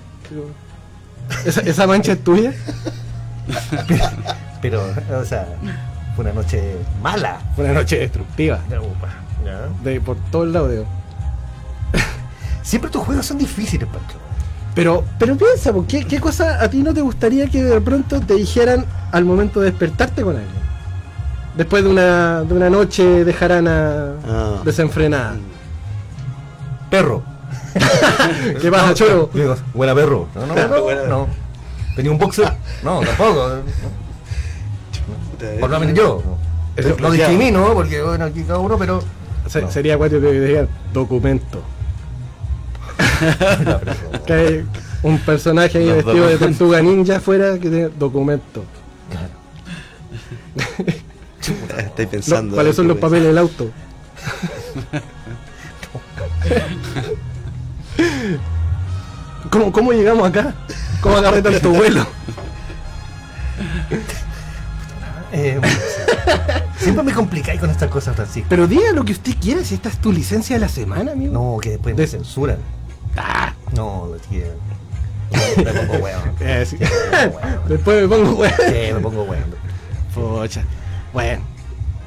¿Esa, 1.44 1.60
esa 1.62 1.86
mancha 1.86 2.12
es 2.12 2.24
tuya? 2.24 2.52
Pero, 4.60 4.82
o 5.20 5.24
sea, 5.24 5.46
fue 6.16 6.24
una 6.24 6.34
noche 6.34 6.76
mala. 7.02 7.38
Fue 7.54 7.64
una 7.64 7.74
noche 7.74 7.98
destructiva. 7.98 8.60
Ya. 9.44 9.68
De 9.82 10.00
por 10.00 10.16
todo 10.30 10.44
el 10.44 10.52
lado, 10.52 10.68
digo. 10.68 10.84
Siempre 12.62 12.90
tus 12.90 13.02
juegos 13.02 13.26
son 13.26 13.38
difíciles, 13.38 13.88
Pancho. 13.88 14.16
Pero, 14.74 15.04
pero 15.18 15.36
piensa, 15.36 15.72
¿qué, 15.86 16.04
¿qué 16.04 16.18
cosa 16.20 16.60
a 16.62 16.68
ti 16.68 16.82
no 16.82 16.92
te 16.92 17.00
gustaría 17.00 17.46
que 17.46 17.62
de 17.62 17.80
pronto 17.80 18.20
te 18.20 18.34
dijeran 18.34 18.84
al 19.12 19.24
momento 19.24 19.60
de 19.60 19.70
despertarte 19.70 20.22
con 20.22 20.34
alguien? 20.36 20.64
Después 21.56 21.84
de 21.84 21.90
una, 21.90 22.42
de 22.42 22.54
una 22.54 22.68
noche 22.70 23.24
de 23.24 23.32
jarana 23.32 24.14
Ah. 24.26 24.56
desenfrenada. 24.64 25.36
Perro. 26.90 27.22
¿Qué 28.60 28.70
pasa, 28.70 28.94
choro? 28.94 29.30
Digo, 29.32 29.54
buena 29.74 29.94
perro. 29.94 30.26
No, 30.34 30.46
no, 30.46 30.54
no, 30.68 30.82
Buena. 30.82 31.02
no. 31.04 31.28
Tenía 31.94 32.10
un 32.10 32.18
boxer. 32.18 32.52
No, 32.82 33.00
tampoco. 33.00 33.50
Por 35.60 35.70
lo 35.70 35.80
menos 35.80 35.94
yo. 35.96 36.22
Lo 36.98 37.10
discrimino, 37.12 37.72
porque 37.74 38.02
bueno, 38.02 38.24
aquí 38.24 38.42
cada 38.42 38.58
uno, 38.58 38.76
pero. 38.76 39.00
Se- 39.48 39.62
No. 39.62 39.70
Sería 39.70 39.96
cuatro 39.98 40.20
que 40.20 40.30
digan 40.32 40.68
documento. 40.92 41.62
que 44.26 44.32
hay 44.32 44.64
un 45.02 45.18
personaje 45.18 45.78
ahí 45.78 45.86
vestido 45.92 46.26
de 46.26 46.36
tortuga 46.38 46.80
ninja 46.82 47.16
afuera 47.16 47.54
que 47.54 47.68
tiene 47.70 47.88
documento. 47.90 48.64
Estoy 51.78 52.04
No, 52.06 52.10
pensando. 52.10 52.54
¿Cuáles 52.54 52.74
son 52.76 52.88
los 52.88 52.96
papeles 52.98 53.24
del 53.28 53.38
auto? 53.38 53.70
¿Cómo, 59.50 59.70
¿Cómo 59.72 59.92
llegamos 59.92 60.28
acá? 60.28 60.54
¿Cómo 61.00 61.16
agarré 61.16 61.42
tanto 61.42 61.70
vuelo? 61.70 62.06
Eh, 65.32 65.60
siempre 66.84 67.04
me 67.04 67.12
complicáis 67.12 67.60
con 67.60 67.70
estas 67.70 67.90
cosas, 67.90 68.14
Francisco. 68.16 68.46
Pero 68.48 68.66
diga 68.66 68.92
lo 68.92 69.04
que 69.04 69.12
usted 69.12 69.34
quiera, 69.40 69.62
si 69.64 69.74
esta 69.74 69.88
es 69.88 69.98
tu 69.98 70.12
licencia 70.12 70.56
de 70.56 70.60
la 70.60 70.68
semana, 70.68 71.12
amigo. 71.12 71.32
No, 71.32 71.58
que 71.60 71.70
después 71.70 71.94
me 71.94 72.02
De- 72.02 72.06
censuran. 72.08 72.58
Ah, 73.16 73.52
No, 73.74 74.08
que. 74.30 74.50
Me 75.56 75.64
pongo 75.72 75.94
weón. 76.04 76.20
eh. 76.40 76.66
Después 77.68 78.02
me 78.02 78.08
pongo 78.08 78.32
weón. 78.36 78.52
Sí, 78.68 78.92
me 78.94 79.00
pongo 79.00 79.22
weón. 79.24 79.44
Pocha. 80.14 80.62
Bueno. 81.12 81.42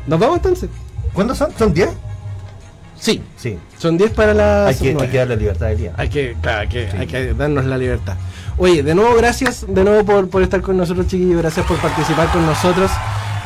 ¿Nos 0.05 0.19
vamos 0.19 0.37
entonces? 0.37 0.69
¿Cuántos 1.13 1.37
son? 1.37 1.51
¿Son 1.57 1.73
10? 1.73 1.89
Sí. 2.99 3.21
Sí. 3.35 3.57
Son 3.77 3.97
10 3.97 4.11
para 4.11 4.33
las 4.33 4.69
Hay 4.69 4.75
que, 4.95 5.01
hay 5.03 5.09
que 5.09 5.17
darle 5.17 5.35
libertad 5.37 5.67
del 5.67 5.77
día. 5.77 5.93
Hay 5.97 6.09
que, 6.09 6.35
claro, 6.41 6.61
hay 6.61 6.67
que, 6.67 6.87
hay 6.97 7.07
que 7.07 7.33
darnos 7.33 7.65
la 7.65 7.77
libertad. 7.77 8.15
Oye, 8.57 8.81
de 8.81 8.95
nuevo 8.95 9.15
gracias, 9.15 9.65
de 9.67 9.83
nuevo 9.83 10.03
por, 10.05 10.29
por 10.29 10.41
estar 10.41 10.61
con 10.61 10.77
nosotros, 10.77 11.07
chiquillos, 11.07 11.41
gracias 11.41 11.65
por 11.65 11.77
participar 11.77 12.31
con 12.31 12.45
nosotros. 12.45 12.89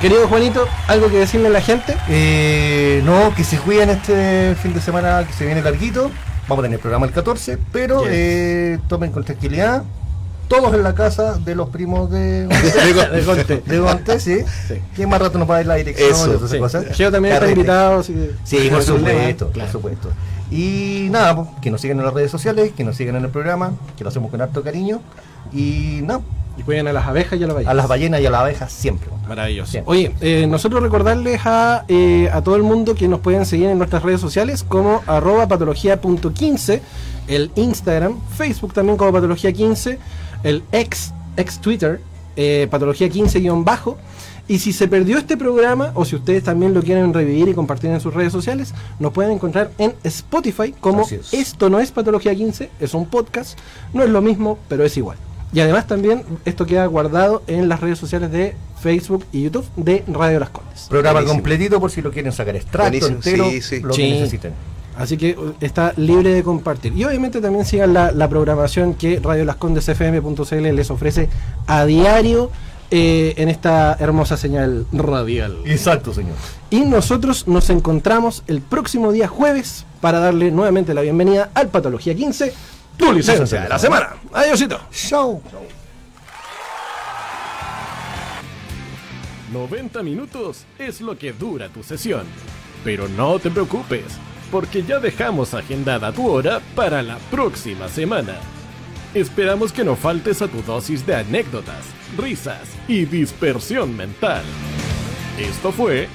Querido 0.02 0.28
Juanito, 0.28 0.66
¿algo 0.88 1.10
que 1.10 1.18
decirle 1.20 1.48
a 1.48 1.52
la 1.52 1.62
gente? 1.62 1.96
Eh, 2.10 3.02
no, 3.06 3.34
que 3.36 3.44
se 3.44 3.58
cuiden 3.60 3.92
este 3.92 4.56
fin 4.62 4.74
de 4.74 4.82
semana 4.82 5.24
que 5.28 5.34
se 5.34 5.46
viene 5.46 5.62
larguito. 5.62 6.10
Vamos 6.48 6.64
a 6.64 6.66
tener 6.66 6.80
programa 6.80 7.06
el 7.06 7.12
14, 7.12 7.58
pero 7.72 8.02
Yes. 8.02 8.10
eh, 8.12 8.80
tomen 8.88 9.12
con 9.12 9.24
tranquilidad. 9.24 9.84
Todos 10.48 10.74
en 10.74 10.84
la 10.84 10.96
casa 10.96 11.36
de 11.38 11.54
los 11.56 11.70
primos 11.70 12.10
de 12.10 12.48
De 12.48 13.24
Conte. 13.26 13.62
de 13.66 13.80
Gonte, 13.80 14.20
sí. 14.20 14.40
Sí. 14.68 14.76
Que 14.96 15.06
más 15.08 15.22
rato 15.22 15.38
nos 15.38 15.48
va 15.50 15.54
a 15.56 15.58
dar 15.58 15.66
la 15.68 15.76
dirección 15.76 16.10
Eso, 16.12 16.24
y 16.24 16.26
todas 16.26 16.40
esas 16.40 16.52
Sí. 16.52 16.58
cosas. 16.60 16.98
Geo 16.98 17.12
también 17.12 17.36
está 17.36 17.50
invitado, 17.50 18.04
Sí, 18.04 18.70
por 18.72 18.84
supuesto, 18.84 19.50
claro. 19.52 19.72
por 19.72 19.82
supuesto. 19.82 20.10
Y 20.50 21.08
nada, 21.12 21.36
pues, 21.36 21.48
que 21.62 21.70
nos 21.72 21.80
sigan 21.80 22.00
en 22.00 22.06
las 22.06 22.14
redes 22.14 22.32
sociales, 22.32 22.72
que 22.76 22.84
nos 22.84 22.98
sigan 22.98 23.16
en 23.16 23.24
el 23.24 23.30
programa, 23.30 23.74
que 23.96 24.04
lo 24.04 24.10
hacemos 24.10 24.32
con 24.32 24.42
harto 24.42 24.62
cariño. 24.64 25.00
Y 25.54 26.00
nada, 26.04 26.22
Y 26.58 26.64
cuiden 26.64 26.88
a 26.88 26.94
las 26.94 27.08
abejas 27.08 27.40
y 27.40 27.44
a 27.44 27.48
las 27.48 27.56
ballenas. 27.56 27.72
a 27.72 27.74
las 27.74 27.88
ballenas 27.88 28.22
y 28.22 28.26
a 28.26 28.30
las 28.30 28.42
abejas 28.42 28.72
siempre. 28.72 29.10
Maravilloso. 29.28 29.72
Bien. 29.72 29.84
Oye, 29.88 30.16
eh, 30.22 30.48
nosotros 30.48 30.84
recordarles 30.84 31.42
a, 31.46 31.86
eh, 31.88 32.30
a 32.32 32.42
todo 32.42 32.56
el 32.56 32.64
mundo 32.64 32.96
que 32.96 33.08
nos 33.08 33.22
pueden 33.22 33.46
seguir 33.46 33.70
en 33.70 33.78
nuestras 33.78 34.04
redes 34.04 34.20
sociales 34.20 34.64
como 34.64 35.02
arroba 35.08 35.48
patología.15, 35.48 36.82
el 37.28 37.52
Instagram, 37.56 38.20
Facebook 38.36 38.74
también 38.74 38.98
como 38.98 39.18
patología15, 39.18 39.98
el 40.44 40.64
ex, 40.72 41.14
ex 41.38 41.60
Twitter, 41.60 42.02
eh, 42.36 42.68
patología15-bajo. 42.70 43.98
Y 44.48 44.60
si 44.60 44.74
se 44.74 44.88
perdió 44.90 45.18
este 45.18 45.38
programa 45.38 45.92
o 45.96 46.04
si 46.04 46.16
ustedes 46.18 46.44
también 46.44 46.74
lo 46.74 46.82
quieren 46.82 47.14
revivir 47.14 47.48
y 47.48 47.54
compartir 47.54 47.90
en 47.92 48.02
sus 48.02 48.14
redes 48.14 48.34
sociales, 48.34 48.74
nos 49.00 49.14
pueden 49.14 49.32
encontrar 49.32 49.72
en 49.78 49.94
Spotify 50.04 50.74
como 50.78 51.04
es. 51.04 51.34
Esto 51.34 51.70
no 51.70 51.80
es 51.80 51.92
Patología 51.92 52.36
15, 52.36 52.70
es 52.80 52.94
un 52.94 53.06
podcast, 53.06 53.58
no 53.94 54.04
es 54.04 54.10
lo 54.10 54.22
mismo, 54.22 54.58
pero 54.68 54.84
es 54.84 54.98
igual. 54.98 55.18
Y 55.54 55.60
además 55.60 55.86
también 55.88 56.24
esto 56.46 56.66
queda 56.66 56.86
guardado 56.86 57.44
en 57.48 57.68
las 57.68 57.80
redes 57.82 58.00
sociales 58.00 58.32
de 58.32 58.56
Facebook 58.82 59.26
y 59.32 59.44
YouTube 59.44 59.66
de 59.76 60.04
Radio 60.08 60.40
Las 60.40 60.50
Condes. 60.50 60.88
Programa 60.90 61.20
Buenísimo. 61.20 61.36
completito 61.42 61.80
por 61.80 61.92
si 61.92 62.02
lo 62.02 62.12
quieren 62.12 62.32
sacar 62.32 62.56
extracto 62.56 62.90
Buenísimo, 63.00 63.16
entero, 63.18 63.50
sí, 63.50 63.62
sí. 63.62 63.80
lo 63.82 63.94
Sí. 63.94 64.02
que 64.02 64.10
necesiten. 64.12 64.54
Así 64.98 65.18
que 65.18 65.38
uh, 65.38 65.54
está 65.62 65.94
libre 65.98 66.34
de 66.34 66.44
compartir. 66.44 66.94
Y 66.96 67.04
obviamente 67.06 67.42
también 67.42 67.66
sigan 67.66 67.94
la, 67.94 68.12
la 68.12 68.28
programación 68.30 68.94
que 68.94 69.20
Radio 69.20 69.46
Las 69.46 69.56
Condes 69.58 69.88
FM.cl 69.90 70.76
les 70.76 70.90
ofrece 70.92 71.30
a 71.68 71.86
diario 71.86 72.50
eh, 72.90 73.34
en 73.38 73.48
esta 73.50 73.96
hermosa 74.00 74.36
señal 74.38 74.86
radial. 74.92 75.58
Exacto, 75.66 76.14
señor. 76.14 76.36
Y 76.70 76.82
nosotros 76.82 77.48
nos 77.48 77.70
encontramos 77.70 78.44
el 78.48 78.62
próximo 78.62 79.12
día 79.12 79.28
jueves 79.30 79.86
para 80.02 80.20
darle 80.20 80.52
nuevamente 80.52 80.94
la 80.94 81.02
bienvenida 81.02 81.52
al 81.54 81.70
Patología 81.70 82.14
15, 82.16 82.54
tu 83.02 83.12
licencia 83.12 83.62
de 83.62 83.68
la 83.68 83.80
semana. 83.80 84.14
Adiósito. 84.32 84.80
Show. 84.92 85.42
90 89.52 90.04
minutos 90.04 90.66
es 90.78 91.02
lo 91.02 91.18
que 91.18 91.34
dura 91.34 91.68
tu 91.70 91.84
sesión. 91.84 92.26
Pero 92.84 93.10
no 93.10 93.40
te 93.40 93.50
preocupes, 93.50 94.06
porque 94.52 94.84
ya 94.84 95.00
dejamos 95.00 95.54
agendada 95.54 96.12
tu 96.12 96.30
hora 96.30 96.62
para 96.76 97.02
la 97.02 97.18
próxima 97.30 97.90
semana. 97.90 98.36
Esperamos 99.14 99.74
que 99.74 99.84
no 99.84 99.96
faltes 99.96 100.42
a 100.42 100.48
tu 100.48 100.62
dosis 100.62 101.06
de 101.06 101.16
anécdotas, 101.16 101.86
risas 102.18 102.62
y 102.88 103.06
dispersión 103.06 103.98
mental. 103.98 104.44
Esto 105.38 105.72
fue 105.72 106.08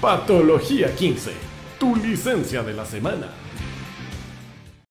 Patología 0.00 0.94
15, 0.94 1.32
tu 1.80 1.96
licencia 1.96 2.62
de 2.62 2.74
la 2.74 2.84
semana. 2.84 3.28